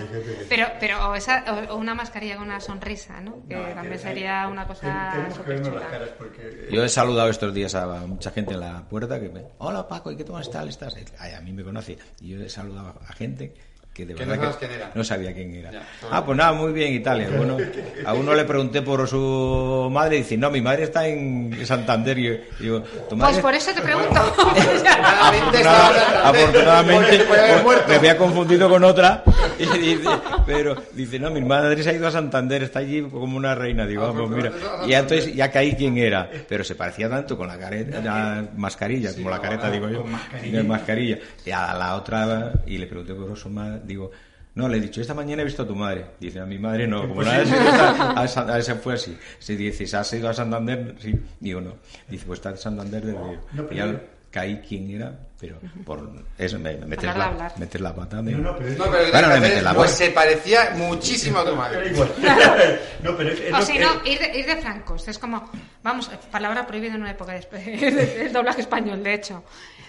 Pero, 0.49 0.67
pero 0.79 1.09
o, 1.09 1.15
esa, 1.15 1.43
o, 1.47 1.73
o 1.73 1.77
una 1.77 1.93
mascarilla 1.93 2.37
con 2.37 2.47
una 2.47 2.59
sonrisa, 2.59 3.19
¿no? 3.21 3.43
Que 3.47 3.55
también 3.73 3.99
sería 3.99 4.47
una 4.47 4.67
cosa 4.67 5.09
Tenemos 5.13 5.39
que 5.39 5.49
vernos 5.49 5.73
las 5.75 5.83
caras 5.83 6.09
porque... 6.17 6.67
Yo 6.71 6.83
he 6.83 6.89
saludado 6.89 7.29
estos 7.29 7.53
días 7.53 7.75
a 7.75 7.85
mucha 8.07 8.31
gente 8.31 8.53
en 8.53 8.61
la 8.61 8.83
puerta 8.87 9.19
que 9.19 9.29
me... 9.29 9.43
Hola 9.59 9.87
Paco, 9.87 10.11
¿y 10.11 10.17
qué 10.17 10.23
tal 10.23 10.41
estás? 10.41 10.67
estás? 10.67 10.95
Ay, 11.19 11.33
a 11.33 11.41
mí 11.41 11.51
me 11.53 11.63
conoce. 11.63 11.97
Y 12.21 12.29
yo 12.29 12.41
he 12.43 12.49
saludado 12.49 12.99
a 13.07 13.13
gente 13.13 13.53
que 13.97 14.05
de 14.05 14.13
verdad 14.13 14.35
no 14.35 14.43
sabes 14.43 14.57
quién 14.57 14.71
era. 14.71 14.91
no 14.93 15.03
sabía 15.03 15.33
quién 15.33 15.55
era. 15.55 15.71
Ya, 15.71 15.81
ah, 16.11 16.23
pues 16.23 16.37
nada, 16.37 16.53
muy 16.53 16.71
bien, 16.71 16.93
Italia. 16.93 17.29
Bueno, 17.35 17.57
a 18.05 18.13
uno 18.13 18.35
le 18.35 18.45
pregunté 18.45 18.83
por 18.83 19.07
su 19.07 19.89
madre 19.91 20.17
y 20.17 20.19
dice, 20.19 20.37
no, 20.37 20.51
mi 20.51 20.61
madre 20.61 20.83
está 20.83 21.07
en 21.07 21.65
Santander. 21.65 22.19
Y 22.19 22.23
yo 22.25 22.33
digo, 22.59 22.81
¿tu 23.09 23.17
Pues 23.17 23.39
por 23.39 23.55
eso 23.55 23.71
te 23.73 23.81
pregunto. 23.81 24.19
Afortunadamente 24.19 25.57
estaba 25.57 25.87
en 25.87 25.95
Santander. 25.95 26.25
Afortunadamente 26.25 27.19
pues, 27.63 27.87
me 27.87 27.95
había 27.95 28.17
confundido 28.19 28.69
con 28.69 28.83
otra 28.83 29.23
y 29.59 29.65
dice, 29.79 30.09
pero 30.45 30.75
dice, 30.93 31.17
no, 31.17 31.31
mi 31.31 31.41
madre 31.41 31.81
se 31.81 31.89
ha 31.89 31.93
ido 31.93 32.07
a 32.07 32.11
Santander, 32.11 32.61
está 32.61 32.79
allí 32.79 33.01
como 33.01 33.35
una 33.35 33.55
reina, 33.55 33.87
digo, 33.87 34.03
vamos, 34.03 34.29
mira, 34.29 34.51
y 34.85 34.93
entonces 34.93 35.33
ya 35.33 35.51
caí 35.51 35.75
quién 35.75 35.97
era, 35.97 36.29
pero 36.47 36.63
se 36.63 36.75
parecía 36.75 37.09
tanto 37.09 37.35
con 37.35 37.47
la 37.47 37.57
careta, 37.57 37.99
la 37.99 38.47
mascarilla, 38.55 39.13
como 39.13 39.31
la 39.31 39.41
careta 39.41 39.71
digo 39.71 39.89
yo, 39.89 40.03
con 40.03 40.11
mascarilla. 40.11 40.63
mascarilla, 40.63 41.19
y 41.45 41.51
a 41.51 41.73
la 41.73 41.95
otra 41.95 42.53
y 42.67 42.77
le 42.77 42.87
pregunté 42.87 43.13
por 43.13 43.35
su 43.35 43.49
madre, 43.49 43.81
digo, 43.87 44.11
no, 44.55 44.67
le 44.67 44.77
he 44.77 44.81
dicho, 44.81 45.01
esta 45.01 45.13
mañana 45.13 45.41
he 45.43 45.45
visto 45.45 45.63
a 45.63 45.67
tu 45.67 45.75
madre. 45.75 46.05
Dice, 46.19 46.39
a 46.39 46.45
mi 46.45 46.57
madre 46.59 46.87
no, 46.87 47.07
como 47.07 47.21
la 47.21 47.35
a, 47.37 48.21
a, 48.23 48.27
San- 48.27 48.49
a 48.49 48.57
ese 48.57 48.75
fue 48.75 48.95
así. 48.95 49.15
Si 49.39 49.55
dices, 49.55 49.93
¿has 49.93 50.11
ido 50.13 50.27
a 50.29 50.33
Santander? 50.33 50.95
Sí. 50.99 51.13
Digo, 51.39 51.61
no. 51.61 51.75
Dice, 52.09 52.25
pues 52.25 52.39
está 52.39 52.49
en 52.49 52.57
Santander 52.57 53.05
de 53.05 53.13
No, 53.13 53.33
y 53.33 53.37
pero 53.53 53.71
ya- 53.71 53.85
yo, 53.87 53.99
caí 54.31 54.61
quién 54.67 54.89
era, 54.91 55.13
pero 55.39 55.57
por 55.85 56.11
eso, 56.37 56.59
me, 56.59 56.71
Hablar 56.71 56.89
de 56.99 57.05
la, 57.05 57.25
hablar. 57.27 57.53
meter 57.59 57.81
la 57.81 57.95
pata 57.95 58.21
de... 58.21 58.31
No, 58.33 58.39
no, 58.39 58.57
pero 58.57 58.69
es- 58.69 58.77
No, 58.77 58.85
pero 58.85 58.97
el 59.03 59.11
Bueno, 59.11 59.27
que 59.29 59.33
le 59.35 59.39
mete 59.39 59.53
hacer, 59.53 59.63
la 59.63 59.73
pues 59.73 59.89
voz. 59.91 59.97
se 59.97 60.09
parecía 60.11 60.71
muchísimo 60.75 61.39
a 61.39 61.45
tu 61.45 61.55
madre. 61.55 61.91
no, 63.03 63.15
pero 63.15 63.31
es, 63.31 63.39
es 63.39 63.53
O 63.53 63.61
si 63.61 63.73
que- 63.73 63.79
no, 63.79 63.89
ir 64.05 64.19
de, 64.19 64.39
ir 64.39 64.45
de 64.47 64.57
francos. 64.57 65.07
Es 65.07 65.17
como, 65.19 65.49
vamos, 65.83 66.09
palabra 66.31 66.65
prohibida 66.67 66.95
en 66.95 67.01
una 67.01 67.11
época 67.11 67.33
de, 67.33 67.41
del 68.17 68.33
doblaje 68.33 68.61
español, 68.61 69.03
de 69.03 69.13
hecho. 69.13 69.43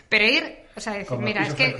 Pero 0.09 0.25
ir, 0.25 0.59
o 0.77 0.81
sea, 0.81 0.93
decir, 0.95 1.19
mira, 1.19 1.47
es 1.47 1.55
que. 1.55 1.77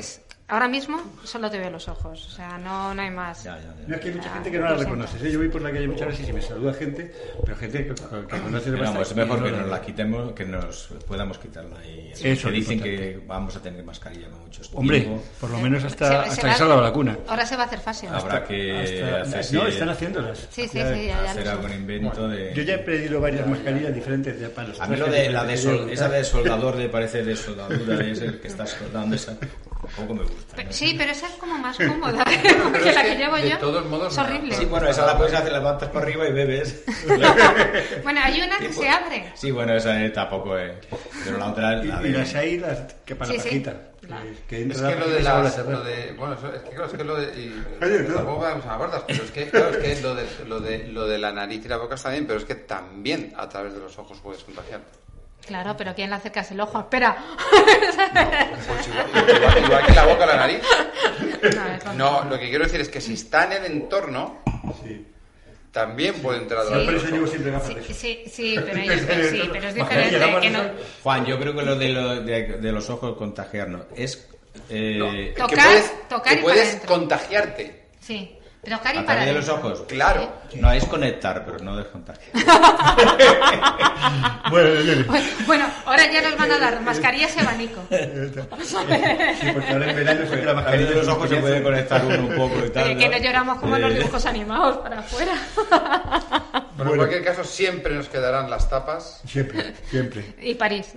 Ahora 0.49 0.67
mismo 0.69 1.01
solo 1.25 1.51
te 1.51 1.59
veo 1.59 1.71
los 1.71 1.89
ojos. 1.89 2.27
O 2.27 2.31
sea, 2.31 2.59
no, 2.59 2.95
no 2.95 3.03
hay 3.03 3.11
más. 3.11 3.45
Ya, 3.45 3.57
ya, 3.59 3.63
ya. 3.65 3.75
No, 3.87 3.95
es 3.97 4.01
que 4.01 4.09
hay 4.09 4.15
mucha 4.15 4.31
gente 4.31 4.51
que 4.51 4.59
no 4.59 4.65
la 4.65 4.75
reconoces. 4.75 5.23
¿eh? 5.23 5.31
Yo 5.31 5.39
voy 5.39 5.49
por 5.49 5.63
la 5.63 5.71
calle 5.71 5.87
muchas 5.89 6.09
veces 6.09 6.29
y 6.29 6.33
me 6.33 6.43
saluda 6.43 6.73
gente, 6.75 7.15
pero 7.45 7.57
gente 7.57 7.79
que, 7.87 7.95
que 7.95 8.71
de 8.71 8.77
vamos, 8.81 9.11
es 9.11 9.17
mejor 9.17 9.43
que 9.45 9.51
no 9.51 9.57
nos 9.59 9.69
la 9.69 9.81
quitemos, 9.83 10.33
que 10.33 10.45
nos 10.45 10.89
podamos 11.07 11.39
quitarla. 11.39 11.77
Y 11.87 12.13
Eso 12.13 12.49
que 12.49 12.55
dicen 12.55 12.79
importante. 12.79 12.83
que 13.21 13.21
vamos 13.27 13.57
a 13.57 13.61
tener 13.63 13.85
mascarilla 13.85 14.29
con 14.29 14.41
muchos 14.41 14.71
Hombre, 14.75 15.01
tiempo. 15.01 15.23
por 15.41 15.51
lo 15.51 15.59
menos 15.59 15.81
Se- 15.83 15.87
hasta, 15.89 16.09
se 16.09 16.15
hasta 16.31 16.47
va- 16.47 16.53
que 16.53 16.59
salga 16.59 16.75
la 16.77 16.81
vacuna. 16.83 17.19
Ahora 17.29 17.45
se 17.47 17.57
va 17.57 17.63
a 17.65 17.67
hacer 17.67 17.81
fácil. 17.81 18.09
Habrá 18.11 18.45
que 18.45 18.81
Hasta- 18.81 19.23
hacerse- 19.39 19.53
no, 19.57 19.67
están 19.67 19.89
haciéndolas. 19.91 20.39
Sí, 20.51 20.63
sí, 20.63 20.69
sí, 20.69 20.79
ya, 20.79 21.23
ya 21.23 21.31
hacer 21.31 21.49
algún 21.49 21.73
invento 21.73 22.27
de... 22.29 22.55
Yo 22.55 22.63
ya 22.63 22.75
he 22.75 22.79
pedido 22.79 23.21
varias 23.21 23.47
mascarillas 23.47 23.95
diferentes 23.95 24.41
ya 24.41 24.49
para 24.49 24.69
los 24.69 24.81
A 24.81 24.87
mí 24.87 24.97
lo 24.97 25.07
de 25.09 25.29
la 25.31 25.45
de 25.45 25.57
sol- 25.57 25.89
esa 25.91 26.09
de 26.09 26.25
soldador 26.25 26.77
de 26.77 26.89
parece 26.89 27.23
de 27.23 27.37
soldadura 27.37 28.03
es 28.05 28.21
el 28.23 28.41
que 28.41 28.49
estás 28.49 28.71
soldando 28.71 29.15
esa 29.15 29.37
tampoco 29.97 30.15
me 30.15 30.23
gusta. 30.23 30.57
Pe- 30.57 30.65
¿no? 30.65 30.73
Sí, 30.73 30.95
pero 30.97 31.13
esa 31.13 31.27
es 31.27 31.35
como 31.35 31.59
más 31.59 31.77
cómoda 31.89 32.25
que 32.25 32.89
es 32.89 32.95
la 32.95 33.03
que 33.03 33.09
que 33.11 33.17
llevo 33.17 33.37
de 33.37 33.51
yo. 33.51 33.59
todos 33.59 33.87
modos, 33.87 34.13
es 34.13 34.19
horrible. 34.19 34.55
Sí, 34.55 34.65
bueno, 34.67 34.89
esa 34.89 35.07
la 35.07 35.17
puedes 35.17 35.35
hacer, 35.35 35.53
levantas 35.53 35.89
para 35.91 36.05
arriba 36.05 36.29
y 36.29 36.33
bebes. 36.33 36.85
Bueno, 38.03 38.21
hay 38.23 38.41
una 38.41 38.59
que 38.59 38.73
se 38.73 38.89
abre. 38.89 39.33
Sí, 39.35 39.51
bueno, 39.51 39.75
esa 39.75 40.03
eh, 40.05 40.11
tampoco 40.11 40.57
es. 40.59 40.73
Pero 41.25 41.39
la 41.39 41.47
otra, 41.49 41.83
Y, 41.83 41.87
la 41.89 42.03
y 42.07 42.13
las 42.13 42.33
de... 42.33 42.39
hay 42.39 42.59
las 42.59 42.95
que 43.05 43.15
para 43.17 43.31
Sí, 43.33 43.61
la. 43.65 43.73
Claro. 44.01 44.25
Que, 44.49 44.67
que 44.67 44.73
Es 44.73 44.81
que 44.81 44.95
lo 44.95 45.09
de 45.11 45.21
las, 45.21 45.59
lo 45.59 45.83
de, 45.85 46.13
bueno, 46.17 46.35
es 46.35 46.63
que 46.63 46.71
claro, 46.71 46.87
es 46.87 46.93
que 46.97 47.05
lo 47.05 47.17
de, 47.17 47.27
y, 47.39 47.65
Oye, 47.85 47.99
no. 48.09 48.15
tampoco 48.15 48.41
vamos 48.41 48.65
a 48.67 48.77
gordas, 48.77 49.03
pero 49.07 49.23
es 49.25 49.31
que, 49.31 49.51
claro, 49.51 49.69
es 49.71 49.77
que 49.77 50.01
lo 50.03 50.15
de, 50.15 50.25
lo 50.47 50.61
de, 50.61 50.89
lo 50.89 51.07
de 51.07 51.19
la 51.19 51.33
nariz 51.33 51.63
y 51.65 51.69
la 51.69 51.77
boca 51.77 51.97
está 51.97 52.11
bien, 52.11 52.27
pero 52.27 52.39
es 52.39 52.45
que 52.47 52.55
también 52.55 53.35
a 53.37 53.49
través 53.49 53.75
de 53.75 53.81
los 53.81 53.99
ojos 53.99 54.19
puedes 54.23 54.43
contagiar. 54.45 54.81
Claro, 55.49 55.75
pero 55.77 55.95
¿quién 55.95 56.11
le 56.11 56.17
acercas 56.17 56.51
el 56.53 56.61
ojo? 56.61 56.79
Espera. 56.79 57.17
Pues 57.51 58.87
igual, 58.87 59.37
igual- 59.37 59.65
igual 59.65 59.87
que 59.87 59.93
la 59.93 60.05
boca 60.07 60.25
o 60.25 60.27
la 60.27 60.37
nariz. 60.37 60.61
No, 61.87 61.95
No, 61.95 62.25
lo 62.31 62.39
que 62.39 62.49
quiero 62.49 62.65
decir 62.65 62.81
es 62.81 62.89
que 62.89 63.01
si 63.01 63.15
está 63.15 63.45
en 63.45 63.65
el 63.65 63.73
entorno, 63.73 64.39
Sí. 64.85 65.07
también 65.73 66.15
puede 66.17 66.39
entrar 66.41 66.65
través 66.67 66.85
por 66.87 66.95
eso 66.97 67.07
llevo 67.09 67.27
siempre 67.27 67.53
gafas 67.53 67.75
Sí, 67.87 67.95
sí, 67.95 68.25
sí, 68.31 68.55
pero, 68.65 68.79
ellos- 68.79 69.01
sí, 69.31 69.49
pero 69.53 69.69
es 69.69 69.75
diferente. 69.75 70.51
no. 70.51 70.61
Juan, 71.03 71.25
yo 71.27 71.39
creo 71.39 71.55
que 71.55 71.63
lo 71.63 71.77
de, 71.77 71.89
lo, 71.91 72.21
de, 72.23 72.43
de 72.59 72.73
los 72.73 72.91
ojos 72.91 73.17
contagiarnos 73.17 73.83
es... 73.97 74.29
eh, 74.71 75.35
Tocar- 75.37 75.49
que 75.49 75.57
puedes, 75.57 76.09
tocar 76.09 76.37
que 76.37 76.43
puedes 76.43 76.77
contagiarte. 76.87 77.85
sí, 78.01 78.38
y 78.67 78.73
a 78.73 79.07
para 79.07 79.25
de 79.25 79.33
los 79.33 79.49
ojos. 79.49 79.85
Claro. 79.89 80.31
No, 80.57 80.73
es 80.73 80.85
conectar, 80.85 81.45
pero 81.45 81.59
no 81.59 81.77
descontagiar. 81.77 82.29
Bueno. 84.51 85.05
Bueno, 85.47 85.67
ahora 85.85 86.11
ya 86.11 86.23
nos 86.23 86.39
van 86.39 86.51
a 86.51 86.59
dar 86.59 86.81
mascarillas 86.81 87.37
y 87.37 87.41
abanico. 87.41 87.83
Sí, 87.91 89.47
porque 89.53 89.73
ahora 89.73 89.91
en 89.91 89.97
verano 89.97 90.27
se 90.27 90.37
la 90.37 90.53
A 90.53 90.53
través 90.55 90.55
mascarilla 90.55 90.91
de 90.91 90.97
los 90.97 91.09
ojos 91.09 91.29
se 91.29 91.37
puede 91.37 91.63
conectar 91.63 92.05
uno 92.05 92.19
un 92.19 92.35
poco 92.35 92.65
y 92.65 92.71
tal. 92.71 92.97
Que 92.97 93.09
no 93.09 93.19
lloramos 93.19 93.59
como 93.59 93.77
en 93.77 93.83
los 93.83 93.95
dibujos 93.95 94.27
animados 94.27 94.79
para 94.79 95.01
afuera. 95.01 95.35
Bueno, 96.79 96.93
en 96.93 96.99
cualquier 96.99 97.25
caso, 97.25 97.43
siempre 97.43 97.93
nos 97.93 98.09
quedarán 98.09 98.49
las 98.49 98.71
tapas. 98.71 99.21
Siempre, 99.27 99.75
siempre. 99.91 100.25
Y 100.41 100.55
París. 100.55 100.95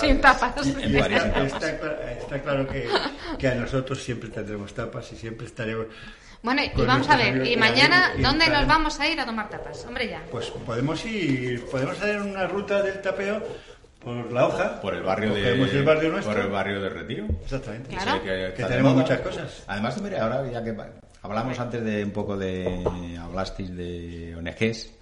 Sin 0.00 0.20
tapas. 0.20 0.54
París. 0.54 0.74
Está, 1.46 1.70
está 2.10 2.42
claro 2.42 2.66
que, 2.66 2.88
que 3.38 3.46
a 3.46 3.54
nosotros 3.54 4.02
siempre 4.02 4.28
tendremos 4.30 4.74
tapas 4.74 5.12
y 5.12 5.16
siempre 5.16 5.46
estaremos. 5.46 5.86
Bueno, 6.42 6.62
y 6.62 6.82
vamos 6.84 7.08
a 7.08 7.16
ver, 7.16 7.46
y 7.46 7.56
mañana, 7.56 8.12
¿dónde 8.20 8.48
nos 8.48 8.66
vamos 8.66 8.98
a 8.98 9.08
ir 9.08 9.20
a 9.20 9.24
tomar 9.24 9.48
tapas? 9.48 9.84
Hombre, 9.86 10.08
ya. 10.08 10.22
Pues 10.30 10.50
podemos 10.50 11.04
ir, 11.04 11.64
podemos 11.66 11.96
hacer 11.96 12.20
una 12.20 12.46
ruta 12.48 12.82
del 12.82 13.00
tapeo 13.00 13.40
por 14.00 14.32
la 14.32 14.48
hoja. 14.48 14.80
Por 14.80 14.94
el 14.94 15.02
barrio 15.02 15.34
de... 15.34 15.52
El 15.52 15.84
barrio 15.84 16.10
nuestro. 16.10 16.32
Por 16.34 16.42
el 16.42 16.50
barrio 16.50 16.80
de 16.80 16.88
Retiro. 16.88 17.26
Exactamente. 17.44 17.90
Claro. 17.90 18.12
Sí, 18.14 18.20
que, 18.56 18.64
tenemos 18.64 18.92
moda. 18.92 19.02
muchas 19.02 19.20
cosas. 19.20 19.64
Además, 19.68 20.00
mire, 20.02 20.18
ahora 20.18 20.50
ya 20.50 20.64
que 20.64 20.76
hablamos 21.22 21.58
antes 21.60 21.84
de 21.84 22.04
un 22.04 22.10
poco 22.10 22.36
de... 22.36 22.84
Hablasteis 23.20 23.76
de 23.76 24.34
ONGs. 24.36 24.92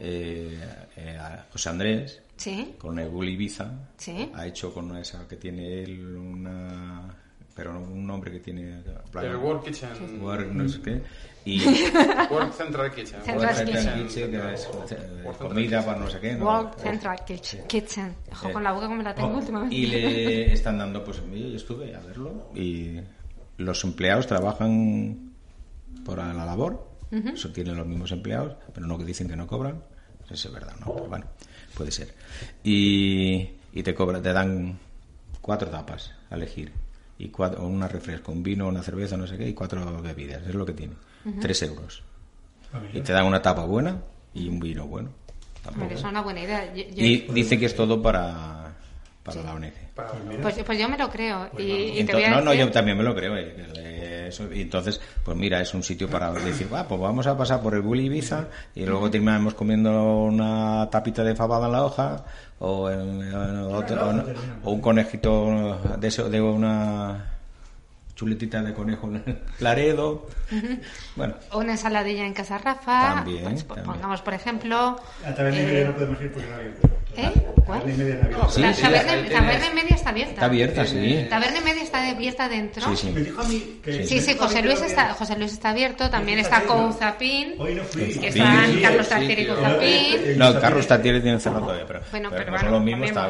Eh, 0.00 0.58
eh, 0.96 1.18
José 1.52 1.68
Andrés, 1.70 2.20
Sí, 2.36 2.74
con 2.78 2.98
el 2.98 3.08
Gulli 3.08 3.34
Ibiza, 3.34 3.70
Sí. 3.96 4.30
ha 4.34 4.44
hecho 4.46 4.74
con 4.74 4.96
esa 4.96 5.26
que 5.28 5.36
tiene 5.36 5.82
él 5.82 6.16
una... 6.16 7.14
Pero 7.54 7.72
no, 7.72 7.80
un 7.80 8.06
nombre 8.06 8.32
que 8.32 8.40
tiene... 8.40 8.82
El 9.14 9.36
World 9.36 9.62
Kitchen. 9.62 10.20
Work, 10.20 10.52
no 10.52 10.68
sé 10.68 10.80
qué. 10.80 11.02
Y... 11.44 11.62
World 12.30 12.52
Central 12.52 12.90
Kitchen. 12.90 13.22
Central 13.22 13.54
Work 13.54 13.64
Kitchen. 13.66 14.06
Kitchen, 14.06 14.30
que 14.30 14.54
es 14.54 14.68
eh, 14.90 15.32
comida 15.38 15.84
para 15.84 15.98
no 16.00 16.10
sé 16.10 16.18
qué. 16.20 16.32
¿no? 16.34 16.46
World 16.46 16.74
Central 16.78 17.24
Kitchen. 17.24 17.66
Kitchen. 17.68 18.14
Ojo 18.32 18.52
con 18.52 18.64
la 18.64 18.72
boca 18.72 18.88
como 18.88 19.02
la 19.02 19.14
tengo 19.14 19.36
últimamente. 19.36 19.74
Oh, 19.74 19.78
Y 19.78 19.86
le 19.86 20.52
están 20.52 20.78
dando, 20.78 21.04
pues 21.04 21.22
yo 21.32 21.56
estuve 21.56 21.94
a 21.94 22.00
verlo 22.00 22.50
y 22.54 22.98
los 23.58 23.84
empleados 23.84 24.26
trabajan 24.26 25.32
por 26.04 26.18
la 26.18 26.32
labor, 26.32 26.88
eso 27.10 27.50
tienen 27.50 27.76
los 27.76 27.86
mismos 27.86 28.10
empleados, 28.10 28.56
pero 28.74 28.86
no 28.86 28.98
que 28.98 29.04
dicen 29.04 29.28
que 29.28 29.36
no 29.36 29.46
cobran, 29.46 29.80
eso 30.28 30.48
es 30.48 30.52
verdad, 30.54 30.74
¿no? 30.80 30.92
Pero 30.92 31.06
bueno, 31.06 31.26
puede 31.74 31.92
ser. 31.92 32.12
Y, 32.64 33.50
y 33.72 33.82
te 33.84 33.94
cobran, 33.94 34.20
te 34.20 34.32
dan 34.32 34.76
cuatro 35.40 35.68
tapas 35.68 36.10
a 36.30 36.34
elegir 36.34 36.72
y 37.18 37.28
cuatro, 37.28 37.66
una 37.66 37.86
refresco, 37.88 38.32
un 38.32 38.42
vino, 38.42 38.66
una 38.68 38.82
cerveza, 38.82 39.16
no 39.16 39.26
sé 39.26 39.36
qué, 39.38 39.48
y 39.48 39.54
cuatro 39.54 40.00
bebidas, 40.02 40.42
es 40.46 40.54
lo 40.54 40.64
que 40.66 40.72
tiene. 40.72 40.94
Tres 41.40 41.62
euros. 41.62 42.02
Y 42.92 43.00
te 43.00 43.12
dan 43.12 43.26
una 43.26 43.40
tapa 43.40 43.64
buena 43.64 43.98
y 44.34 44.48
un 44.48 44.58
vino 44.60 44.86
bueno. 44.86 45.10
Es 45.90 46.02
una 46.02 46.20
buena 46.20 46.40
idea. 46.42 46.74
Yo- 46.74 46.82
yo- 46.82 47.04
Y 47.04 47.18
dice 47.32 47.58
que 47.58 47.66
es 47.66 47.74
todo 47.76 48.02
para, 48.02 48.74
para 49.22 49.42
la 49.42 49.54
ONG. 49.54 49.72
pues, 50.42 50.62
pues 50.64 50.78
yo 50.78 50.88
me 50.88 50.98
lo 50.98 51.08
creo. 51.08 51.48
Y, 51.56 51.62
y 51.62 51.66
te 51.94 52.00
Entonces- 52.00 52.14
voy 52.14 52.24
a 52.24 52.30
no, 52.30 52.40
no, 52.42 52.52
yo 52.54 52.70
también 52.70 52.96
me 52.98 53.04
lo 53.04 53.14
creo. 53.14 53.36
eh, 53.36 53.54
que 53.56 53.62
le- 53.80 54.03
eso- 54.26 54.52
y 54.52 54.62
entonces, 54.62 55.00
pues 55.24 55.36
mira, 55.36 55.60
es 55.60 55.72
un 55.74 55.82
sitio 55.82 56.08
para 56.08 56.32
decir, 56.32 56.68
ah, 56.74 56.84
pues 56.88 57.00
vamos 57.00 57.26
a 57.26 57.36
pasar 57.36 57.60
por 57.60 57.74
el 57.74 57.82
Bully 57.82 58.06
Ibiza 58.06 58.46
y 58.74 58.84
luego 58.86 59.10
terminamos 59.10 59.54
comiendo 59.54 60.22
una 60.24 60.88
tapita 60.90 61.22
de 61.24 61.34
fabada 61.34 61.66
en 61.66 61.72
la 61.72 61.84
hoja 61.84 62.24
o, 62.58 62.90
en- 62.90 63.22
en 63.22 63.58
otro- 63.60 64.08
o- 64.64 64.70
o 64.70 64.72
un 64.72 64.80
conejito 64.80 65.78
de, 65.98 66.08
eso, 66.08 66.28
de 66.30 66.40
una 66.40 67.30
chuletita 68.14 68.62
de 68.62 68.72
conejo 68.72 69.08
en 69.08 69.40
Laredo. 69.60 70.28
Bueno, 71.16 71.34
O 71.50 71.58
una 71.58 71.72
ensaladilla 71.72 72.24
en 72.24 72.32
Casa 72.32 72.58
Rafa. 72.58 73.14
También, 73.16 73.42
Pues, 73.42 73.64
pues, 73.64 73.66
también. 73.66 73.86
pongamos, 73.86 74.22
por 74.22 74.34
ejemplo. 74.34 74.96
A 75.26 75.34
taberna 75.34 75.60
y 75.60 75.64
eh, 75.64 75.84
no 75.86 75.94
podemos 75.94 76.20
ir 76.20 76.32
porque 76.32 76.48
no 76.48 76.56
hay. 76.56 76.74
¿Eh? 77.16 77.30
¿Cuál? 77.64 77.80
Taberna 77.80 77.94
y 77.94 78.06
media. 78.06 78.48
Sí, 78.50 78.60
la 78.60 78.74
sí, 78.74 78.82
taberna, 78.82 79.66
y 79.70 79.74
media 79.74 79.94
está 79.96 80.10
abierta. 80.10 80.32
está 80.34 80.44
abierta, 80.46 80.84
sí. 80.86 81.26
Taberna 81.30 81.58
y 81.58 81.62
media 81.64 81.82
está 81.82 82.10
abierta 82.10 82.48
dentro. 82.48 82.82
Sí, 82.90 82.96
sí. 82.96 83.10
Me 83.12 83.20
dijo 83.22 83.40
a 83.40 83.44
mí 83.44 83.80
que... 83.82 84.04
Sí, 84.06 84.20
sí, 84.20 84.36
José 84.38 84.62
Luis 84.62 84.80
está, 84.82 85.14
José 85.14 85.36
Luis 85.38 85.52
está 85.52 85.70
abierto, 85.70 86.10
también 86.10 86.38
está 86.40 86.62
Couzapín, 86.62 87.54
Hoy 87.58 87.74
no 87.74 87.84
fui. 87.84 88.18
que 88.18 88.28
están 88.28 88.66
sí, 88.66 88.80
Carlos 88.82 89.06
sí, 89.06 89.10
Tartier 89.10 89.38
y 89.38 89.42
sí. 89.42 89.48
Couzapín. 89.48 90.38
No, 90.38 90.60
Carlos 90.60 90.86
Tatiere 90.86 91.20
tiene 91.20 91.40
cerrado 91.40 91.62
todavía, 91.64 91.86
pero, 91.86 92.00
Bueno, 92.10 92.30
pero 92.30 92.50
bueno, 92.52 92.70
los 92.70 92.82
mismos, 92.82 93.08
está. 93.08 93.28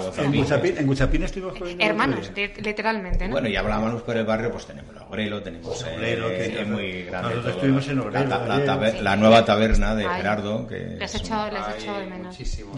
En 0.80 0.86
Guchapín 0.86 1.22
estuvimos 1.22 1.56
comiendo... 1.58 1.84
Hermanos, 1.84 2.30
literalmente, 2.34 3.26
¿no? 3.26 3.32
Bueno, 3.32 3.48
y 3.48 3.56
hablábamos 3.56 4.02
por 4.02 4.16
el 4.16 4.24
barrio, 4.24 4.50
pues 4.50 4.66
tenemos 4.66 4.94
el 4.96 5.02
Obrelo, 5.02 5.42
tenemos 5.42 5.82
Obrero, 5.84 6.28
que 6.28 6.60
es 6.60 6.66
muy 6.66 7.02
grande. 7.04 7.28
Nosotros 7.30 7.54
estuvimos 7.54 7.88
en 7.88 7.98
Obrero 8.00 9.02
La, 9.02 9.16
nueva 9.16 9.44
taberna 9.44 9.94
de 9.94 10.08
Gerardo, 10.08 10.66
que 10.66 10.96
Les 10.98 11.14
es 11.14 11.20
echo, 11.20 11.34
un- 11.34 11.54
les 11.54 11.82
echo 11.82 11.94
de 11.98 12.06
menos. 12.06 12.26
muchísimo. 12.28 12.72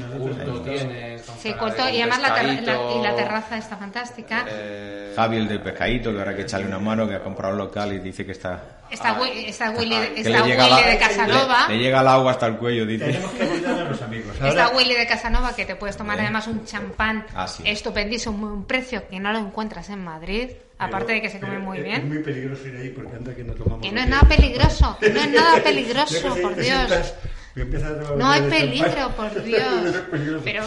Con 1.26 1.38
Sí, 1.38 1.48
y 1.92 2.00
además 2.00 2.20
la, 2.20 2.34
ter- 2.34 2.62
la- 2.62 2.92
y 2.96 3.02
la 3.02 3.14
terraza 3.14 3.58
está 3.58 3.76
fantástica. 3.76 4.44
eh, 4.48 5.12
Javi, 5.16 5.36
el 5.38 5.48
del 5.48 5.60
pescadito, 5.60 6.12
que 6.12 6.18
ahora 6.18 6.34
que 6.36 6.42
echarle 6.42 6.66
una 6.66 6.78
mano, 6.78 7.08
que 7.08 7.14
ha 7.14 7.20
comprado 7.22 7.52
un 7.54 7.58
local 7.58 7.92
y 7.92 7.98
dice 7.98 8.24
que 8.26 8.32
está... 8.32 8.62
Está, 8.90 9.14
Wi- 9.20 9.46
está 9.48 9.70
Willy, 9.70 9.96
está 10.16 10.42
Willy 10.44 10.56
la- 10.56 10.80
de 10.90 10.98
Casanova. 10.98 11.66
Le, 11.68 11.76
le 11.76 11.82
llega 11.82 12.00
el 12.02 12.06
agua 12.08 12.30
hasta 12.32 12.46
el 12.46 12.56
cuello, 12.56 12.86
dice. 12.86 13.06
Tenemos 13.06 13.32
que 13.32 13.42
ayudar 13.42 13.80
a 13.80 13.84
los 13.90 14.00
amigos. 14.02 14.32
Está 14.34 14.46
Ahora, 14.48 14.68
Willy 14.76 14.94
de 14.94 15.06
Casanova 15.08 15.56
que 15.56 15.64
te 15.64 15.74
puedes 15.74 15.96
tomar 15.96 16.16
Bien. 16.16 16.26
además 16.26 16.46
un 16.46 16.64
champán 16.64 17.26
Ah, 17.34 17.48
sí. 17.48 17.64
estupendísimo, 17.66 18.46
un 18.46 18.64
precio 18.64 19.08
que 19.08 19.18
no 19.18 19.32
lo 19.32 19.38
encuentras 19.40 19.88
en 19.90 20.04
Madrid, 20.04 20.50
aparte 20.78 21.14
de 21.14 21.22
que 21.22 21.30
se 21.30 21.40
come 21.40 21.54
pero 21.54 21.64
muy 21.64 21.78
es- 21.78 21.84
bien. 21.84 21.96
Es 21.96 22.04
muy 22.04 22.18
peligroso 22.22 22.68
ir 22.68 22.76
ahí 22.76 22.90
porque 22.90 23.16
anda 23.16 23.34
que 23.34 23.42
no 23.42 23.54
tomamos... 23.54 23.80
Que 23.84 23.90
no 23.92 24.00
es 24.00 24.08
nada 24.08 24.28
peligroso, 24.28 24.98
no 25.00 25.20
es 25.20 25.28
nada 25.30 25.60
peligroso, 25.64 26.36
por 26.40 26.54
Dios. 26.54 27.14
No 27.56 28.28
hay 28.30 28.40
champán. 28.40 28.50
peligro, 28.60 29.08
por 29.16 29.42
Dios. 29.42 29.62
Pero 30.44 30.62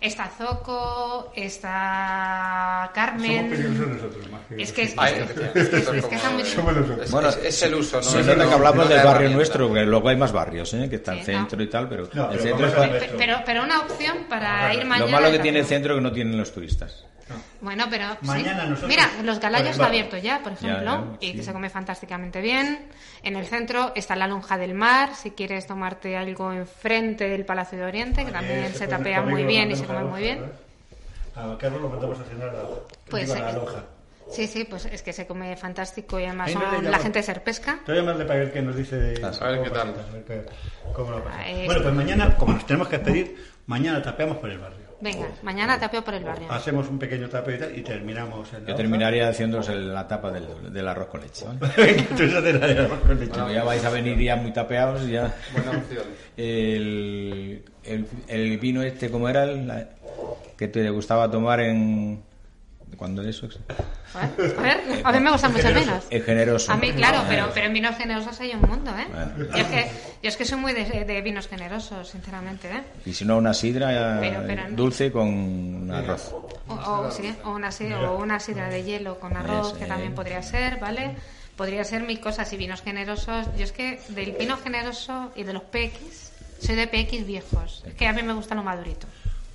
está 0.00 0.26
Zoco, 0.36 1.32
está 1.36 2.90
Somos 2.90 2.94
Carmen. 2.94 3.48
peligrosos 3.50 3.86
nosotros 3.86 4.30
más 4.30 4.40
que... 4.48 4.62
Es 4.62 4.72
que 4.72 4.82
es, 4.82 4.94
Ay, 4.96 5.12
es- 5.14 5.20
efectivamente, 5.20 5.60
es 5.60 5.68
que- 5.68 5.76
esto 5.78 5.92
es 5.94 6.04
que 6.06 6.14
está 6.16 6.30
muy... 6.30 6.44
Somos 6.44 6.74
nosotros. 6.74 7.04
Es, 7.06 7.10
Bueno, 7.12 7.28
es- 7.28 7.36
es 7.44 7.62
el 7.62 7.74
uso, 7.76 8.00
¿no? 8.00 8.34
No- 8.34 8.48
que 8.48 8.54
hablamos 8.54 8.88
del 8.88 9.04
barrio 9.04 9.30
nuestro, 9.30 9.68
porque 9.68 9.82
luego 9.84 10.08
hay 10.08 10.16
más 10.16 10.32
barrios, 10.32 10.74
¿eh? 10.74 10.88
que 10.90 10.96
está 10.96 11.12
el 11.12 11.20
Sí, 11.20 11.26
centro 11.26 11.56
no. 11.58 11.62
y 11.62 11.68
tal, 11.68 11.88
pero 11.88 12.08
No, 12.12 12.24
el 12.24 12.38
pero 12.38 12.42
centro 12.42 12.66
vamos 12.66 12.72
es... 12.72 12.74
a 12.74 12.76
pa- 12.86 12.86
ver. 12.92 13.00
Pe- 13.10 13.14
Pero, 13.16 13.36
pero 13.46 13.62
una 13.62 13.78
opción 13.80 14.16
para 14.28 14.74
ir 14.74 14.84
mañana. 14.84 15.06
Lo 15.06 15.12
malo 15.12 15.30
que 15.30 15.38
tiene 15.38 15.60
el 15.60 15.66
centro 15.66 15.94
es 15.94 15.98
que 15.98 16.02
no 16.02 16.12
tienen 16.12 16.36
los 16.36 16.52
turistas. 16.52 17.04
Bueno, 17.60 17.86
pero 17.90 18.06
sí. 18.20 18.26
Mañana 18.26 18.64
nosotros- 18.64 18.88
Mira, 18.88 19.08
los 19.22 19.38
galayos 19.40 19.70
está 19.70 19.86
abierto 19.86 20.16
ya, 20.16 20.40
por 20.42 20.52
ejemplo, 20.52 20.84
ya, 20.84 21.04
y 21.20 21.30
sí. 21.30 21.36
que 21.36 21.42
se 21.42 21.52
come 21.52 21.70
fantásticamente 21.70 22.40
bien. 22.40 22.88
En 23.22 23.36
el 23.36 23.46
centro 23.46 23.92
está 23.94 24.16
la 24.16 24.26
lonja 24.26 24.58
del 24.58 24.74
mar, 24.74 25.14
si 25.14 25.30
quieres 25.30 25.66
tomarte 25.66 26.16
algo 26.16 26.52
enfrente 26.52 27.28
del 27.28 27.44
Palacio 27.44 27.78
de 27.78 27.84
Oriente, 27.84 28.24
que 28.24 28.32
también 28.32 28.74
se 28.74 28.86
tapea 28.88 29.22
muy 29.22 29.44
bien 29.44 29.70
y 29.70 29.76
se 29.76 29.84
come 29.84 30.04
muy 30.04 30.20
bien. 30.22 30.52
A 31.34 31.56
Carlos 31.58 31.80
lo 31.80 31.88
mandamos 31.88 32.20
a 32.20 32.24
cenar 32.24 32.48
a, 32.50 32.62
Pues, 33.08 33.30
a 33.30 33.38
la 33.38 33.50
eh. 33.50 33.54
Sí, 34.30 34.46
sí, 34.46 34.64
pues 34.64 34.86
es 34.86 35.02
que 35.02 35.12
se 35.12 35.26
come 35.26 35.56
fantástico 35.56 36.18
y 36.18 36.24
además 36.24 36.54
no 36.54 36.60
son 36.60 36.90
la 36.90 36.98
gente 36.98 37.18
de 37.18 37.22
ser 37.22 37.42
pesca. 37.42 37.80
Te 37.84 37.92
voy 37.92 37.98
a 37.98 38.02
llamarle 38.02 38.24
para 38.24 38.38
ver 38.40 38.52
qué 38.52 38.62
nos 38.62 38.76
dice 38.76 38.96
de... 38.96 39.24
A 39.24 39.28
ver 39.30 39.58
cómo 39.58 39.62
qué 39.64 39.70
tal. 39.70 39.92
pasa, 39.92 40.08
a 40.08 40.12
ver 40.12 40.24
qué- 40.24 40.44
cómo 40.94 41.10
lo 41.10 41.24
pasa. 41.24 41.38
Bueno, 41.66 41.82
pues 41.82 41.94
mañana, 41.94 42.34
como 42.36 42.52
nos 42.54 42.66
tenemos 42.66 42.88
que 42.88 42.96
despedir, 42.98 43.36
mañana 43.66 44.00
tapeamos 44.02 44.38
por 44.38 44.48
el 44.50 44.58
barrio. 44.58 44.81
Venga, 45.02 45.26
mañana 45.42 45.80
tapeo 45.80 46.02
por 46.04 46.14
el 46.14 46.22
barrio. 46.22 46.46
Hacemos 46.50 46.88
un 46.88 46.96
pequeño 46.96 47.28
tapeo 47.28 47.56
y, 47.56 47.58
tal, 47.58 47.76
y 47.76 47.82
terminamos 47.82 48.52
en 48.54 48.62
la 48.62 48.68
Yo 48.70 48.74
terminaría 48.76 49.28
haciéndoos 49.28 49.68
el- 49.68 49.92
la 49.92 50.06
tapa 50.06 50.30
del, 50.30 50.72
del 50.72 50.86
arroz 50.88 51.08
con 51.08 51.20
leche. 51.20 51.44
la 52.32 52.40
de 52.40 52.78
arroz 52.84 53.00
con 53.00 53.18
leche. 53.18 53.32
Bueno, 53.32 53.52
ya 53.52 53.64
vais 53.64 53.84
a 53.84 53.90
venir 53.90 54.16
ya 54.20 54.36
muy 54.36 54.52
tapeados 54.52 55.04
ya. 55.08 55.34
Buena 55.52 55.70
opción. 55.72 56.04
El, 56.36 57.64
el, 57.84 58.06
el 58.28 58.58
vino 58.58 58.82
este, 58.82 59.10
¿cómo 59.10 59.28
era? 59.28 59.42
El- 59.44 59.66
la- 59.66 59.88
que 60.56 60.68
te 60.68 60.88
gustaba 60.90 61.28
tomar 61.28 61.58
en... 61.60 62.22
¿Cuándo 62.96 63.22
eso? 63.22 63.48
A 64.14 64.62
ver, 64.62 64.80
a 65.04 65.12
mí 65.12 65.20
me 65.20 65.30
gustan 65.32 65.52
mucho 65.52 65.68
vinos. 65.72 66.04
El 66.10 66.22
generoso. 66.22 66.70
A 66.72 66.76
mí, 66.76 66.92
claro, 66.92 67.22
pero, 67.28 67.50
pero 67.52 67.66
en 67.66 67.72
vinos 67.72 67.96
generosos 67.96 68.38
hay 68.40 68.52
un 68.54 68.60
mundo, 68.62 68.92
¿eh? 68.96 69.06
Bueno. 69.10 69.32
Yo, 69.50 69.56
es 69.56 69.66
que, 69.66 69.90
yo 70.22 70.28
es 70.28 70.36
que 70.36 70.44
soy 70.44 70.58
muy 70.58 70.72
de, 70.72 70.84
de 71.04 71.20
vinos 71.22 71.48
generosos, 71.48 72.08
sinceramente, 72.08 72.68
¿eh? 72.68 72.82
Y 73.06 73.14
si 73.14 73.24
no, 73.24 73.38
una 73.38 73.54
sidra 73.54 74.18
Pero- 74.20 74.42
dulce 74.70 75.10
con 75.10 75.90
arroz. 75.92 76.32
O, 76.68 76.74
o, 76.74 77.10
sí, 77.10 77.34
o 77.44 77.50
una, 77.50 77.72
si- 77.72 77.92
o 77.92 78.16
una 78.18 78.38
sidra 78.40 78.68
de 78.68 78.84
hielo 78.84 79.18
con 79.18 79.36
arroz, 79.36 79.72
que 79.74 79.86
también 79.86 80.14
podría 80.14 80.42
ser, 80.42 80.78
¿vale? 80.78 81.16
Podría 81.56 81.84
ser 81.84 82.02
mil 82.02 82.20
cosas 82.20 82.52
y 82.52 82.56
vinos 82.56 82.82
generosos. 82.82 83.46
Yo 83.56 83.64
es 83.64 83.72
que 83.72 84.00
del 84.10 84.32
vino 84.32 84.56
generoso 84.58 85.32
y 85.36 85.42
de 85.44 85.52
los 85.52 85.62
PX, 85.62 86.32
soy 86.60 86.74
de 86.76 86.86
PX 86.86 87.26
viejos. 87.26 87.82
Es 87.86 87.94
que 87.94 88.06
a 88.06 88.12
mí 88.12 88.22
me 88.22 88.32
gusta 88.32 88.54
lo 88.54 88.62
madurito. 88.62 89.06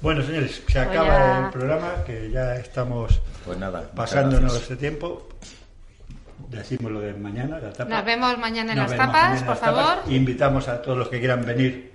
Bueno, 0.02 0.22
señores, 0.24 0.62
se 0.68 0.80
acaba 0.80 1.46
el 1.46 1.52
programa, 1.52 2.04
que 2.06 2.30
ya 2.32 2.56
estamos 2.56 3.20
Pues 3.46 3.58
nada. 3.58 3.90
pasándonos 3.96 4.70
de 4.70 4.76
tiempo. 4.76 5.28
Decimos 6.50 6.92
lo 6.92 7.00
de 7.02 7.14
mañana, 7.14 7.60
la 7.60 7.74
tapa. 7.74 7.90
Nos 7.90 8.06
vemos 8.06 8.38
mañana 8.38 8.74
en 8.74 8.80
Nos 8.80 8.92
las 8.92 8.98
tapas, 9.00 9.24
mañana 9.30 9.40
por 9.40 9.50
las 9.50 9.60
tapas. 9.60 9.86
favor. 9.96 10.14
Invitamos 10.14 10.68
a 10.68 10.82
todos 10.82 10.98
los 10.98 11.10
que 11.10 11.20
quieran 11.20 11.44
venir 11.44 11.92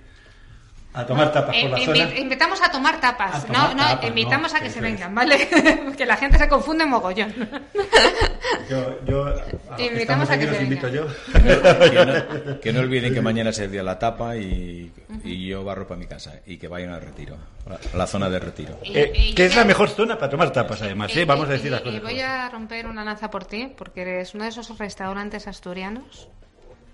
a 0.95 1.05
tomar 1.05 1.31
tapas 1.31 1.55
por 1.57 1.69
la 1.71 1.77
Eh, 1.79 1.85
zona. 1.85 1.97
invi- 1.97 2.19
invitamos 2.21 2.61
a 2.61 2.71
tomar 2.71 2.99
tapas, 3.01 3.35
A 3.35 3.45
tomar 3.47 3.69
no, 3.69 3.81
no, 3.83 3.89
tapas, 3.89 4.07
invitamos 4.09 4.51
no, 4.53 4.57
a 4.59 4.61
que 4.61 4.69
se 4.69 4.77
es. 4.77 4.83
vengan, 4.83 5.15
¿vale? 5.15 5.47
que 5.97 6.05
la 6.05 6.17
gente 6.17 6.37
se 6.37 6.47
confunde 6.47 6.85
mogollón. 6.85 7.33
Yo, 8.69 9.03
yo, 9.05 9.25
a 9.25 9.29
los 9.31 9.41
que 9.77 9.85
Invitamos 9.87 10.29
a 10.29 10.33
aquí 10.33 10.41
que 10.43 10.47
los 10.49 10.57
se 10.57 10.63
invito 10.63 10.87
yo. 10.87 11.05
que, 11.33 12.05
no, 12.05 12.59
que 12.61 12.73
no 12.73 12.79
olviden 12.81 13.13
que 13.13 13.21
mañana 13.29 13.49
es 13.49 13.59
el 13.59 13.71
día 13.71 13.79
de 13.81 13.85
la 13.85 13.97
tapa 13.99 14.35
y, 14.37 14.91
y 15.23 15.47
yo 15.47 15.63
barro 15.63 15.87
para 15.87 15.99
mi 15.99 16.05
casa 16.07 16.33
y 16.45 16.57
que 16.57 16.67
vayan 16.67 16.91
al 16.91 17.01
retiro, 17.01 17.35
a 17.93 17.97
la 17.97 18.07
zona 18.07 18.29
de 18.29 18.39
retiro. 18.39 18.77
Y- 18.83 18.97
Eh, 18.97 19.11
y- 19.15 19.33
que 19.35 19.45
es 19.45 19.55
la 19.55 19.65
mejor 19.65 19.89
zona 19.89 20.17
para 20.17 20.29
tomar 20.29 20.51
tapas, 20.51 20.81
además. 20.81 21.13
y- 21.15 21.21
¿eh? 21.21 21.25
Vamos 21.25 21.49
a 21.49 21.53
decir 21.53 21.71
las 21.71 21.81
cosas. 21.81 21.95
Y 21.95 21.99
voy 22.03 22.19
a 22.19 22.49
romper 22.49 22.85
una 22.87 23.03
lanza 23.03 23.29
por 23.29 23.45
ti, 23.45 23.71
porque 23.75 24.01
eres 24.01 24.33
uno 24.35 24.43
de 24.43 24.49
esos 24.51 24.77
restaurantes 24.77 25.47
asturianos. 25.47 26.29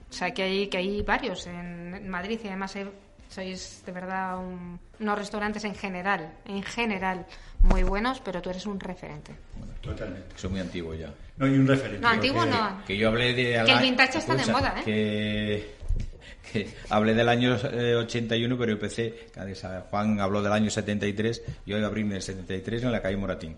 O 0.10 0.14
sea, 0.14 0.32
que 0.34 0.44
hay, 0.44 0.68
que 0.68 0.78
hay 0.78 1.02
varios 1.04 1.46
en, 1.48 1.94
en 1.96 2.10
Madrid 2.10 2.40
y 2.44 2.48
además 2.48 2.76
hay- 2.76 2.90
sois 3.30 3.84
de 3.86 3.92
verdad 3.92 4.38
un- 4.40 4.80
unos 5.00 5.18
restaurantes 5.18 5.64
en 5.64 5.76
general, 5.76 6.34
en 6.46 6.64
general, 6.64 7.26
muy 7.62 7.84
buenos, 7.84 8.20
pero 8.22 8.42
tú 8.42 8.50
eres 8.50 8.66
un 8.66 8.80
referente. 8.80 9.34
Totalmente. 9.82 10.28
Soy 10.36 10.50
muy 10.50 10.60
antiguo 10.60 10.94
ya. 10.94 11.14
No 11.38 11.46
hay 11.46 11.54
un 11.54 11.68
referente. 11.68 12.02
No, 12.02 12.08
antiguo 12.10 12.40
porque- 12.42 12.52
no. 12.52 12.86
Que 12.86 12.98
yo 12.98 13.08
hablé 13.08 13.34
de... 13.34 13.64
Que 13.66 13.72
el 13.72 13.80
vintage 13.82 14.18
está 14.18 14.36
de 14.36 14.46
moda, 14.52 14.76
¿eh? 14.80 14.84
Que, 14.84 15.76
que 16.52 16.74
hablé 16.90 17.14
del 17.14 17.30
año 17.30 17.56
eh, 17.72 17.96
81, 17.96 18.58
pero 18.58 18.72
empecé... 18.74 19.28
eh, 19.36 19.82
Juan 19.90 20.20
habló 20.20 20.42
del 20.42 20.52
año 20.52 20.70
73, 20.70 21.42
yo 21.66 21.78
iba 21.78 21.86
a 21.86 21.90
abrirme 21.90 22.16
el 22.16 22.22
73 22.22 22.84
en 22.84 22.92
la 22.92 23.02
calle 23.02 23.16
Moratín. 23.18 23.56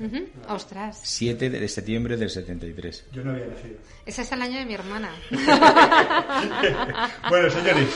Ujú. 0.00 0.28
Ostras, 0.48 1.00
7 1.02 1.50
de 1.50 1.68
septiembre 1.68 2.16
del 2.16 2.30
73. 2.30 3.06
Yo 3.12 3.24
no 3.24 3.32
había 3.32 3.46
nacido. 3.46 3.76
ese 4.06 4.22
es 4.22 4.32
el 4.32 4.42
año 4.42 4.58
de 4.58 4.64
mi 4.66 4.74
hermana. 4.74 5.10
bueno, 7.28 7.50
señores, 7.50 7.88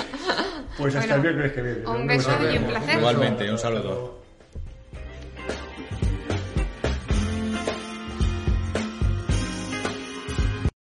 pues 0.77 0.95
hasta 0.97 1.17
Bueno, 1.17 1.29
el 1.29 1.37
miércoles 1.37 1.53
que 1.53 1.63
viene. 1.63 1.87
un 1.87 2.07
beso 2.07 2.31
y 2.53 2.57
un 2.59 2.65
placer. 2.65 2.99
Igualmente, 2.99 3.51
un 3.51 3.59
saludo. 3.59 4.22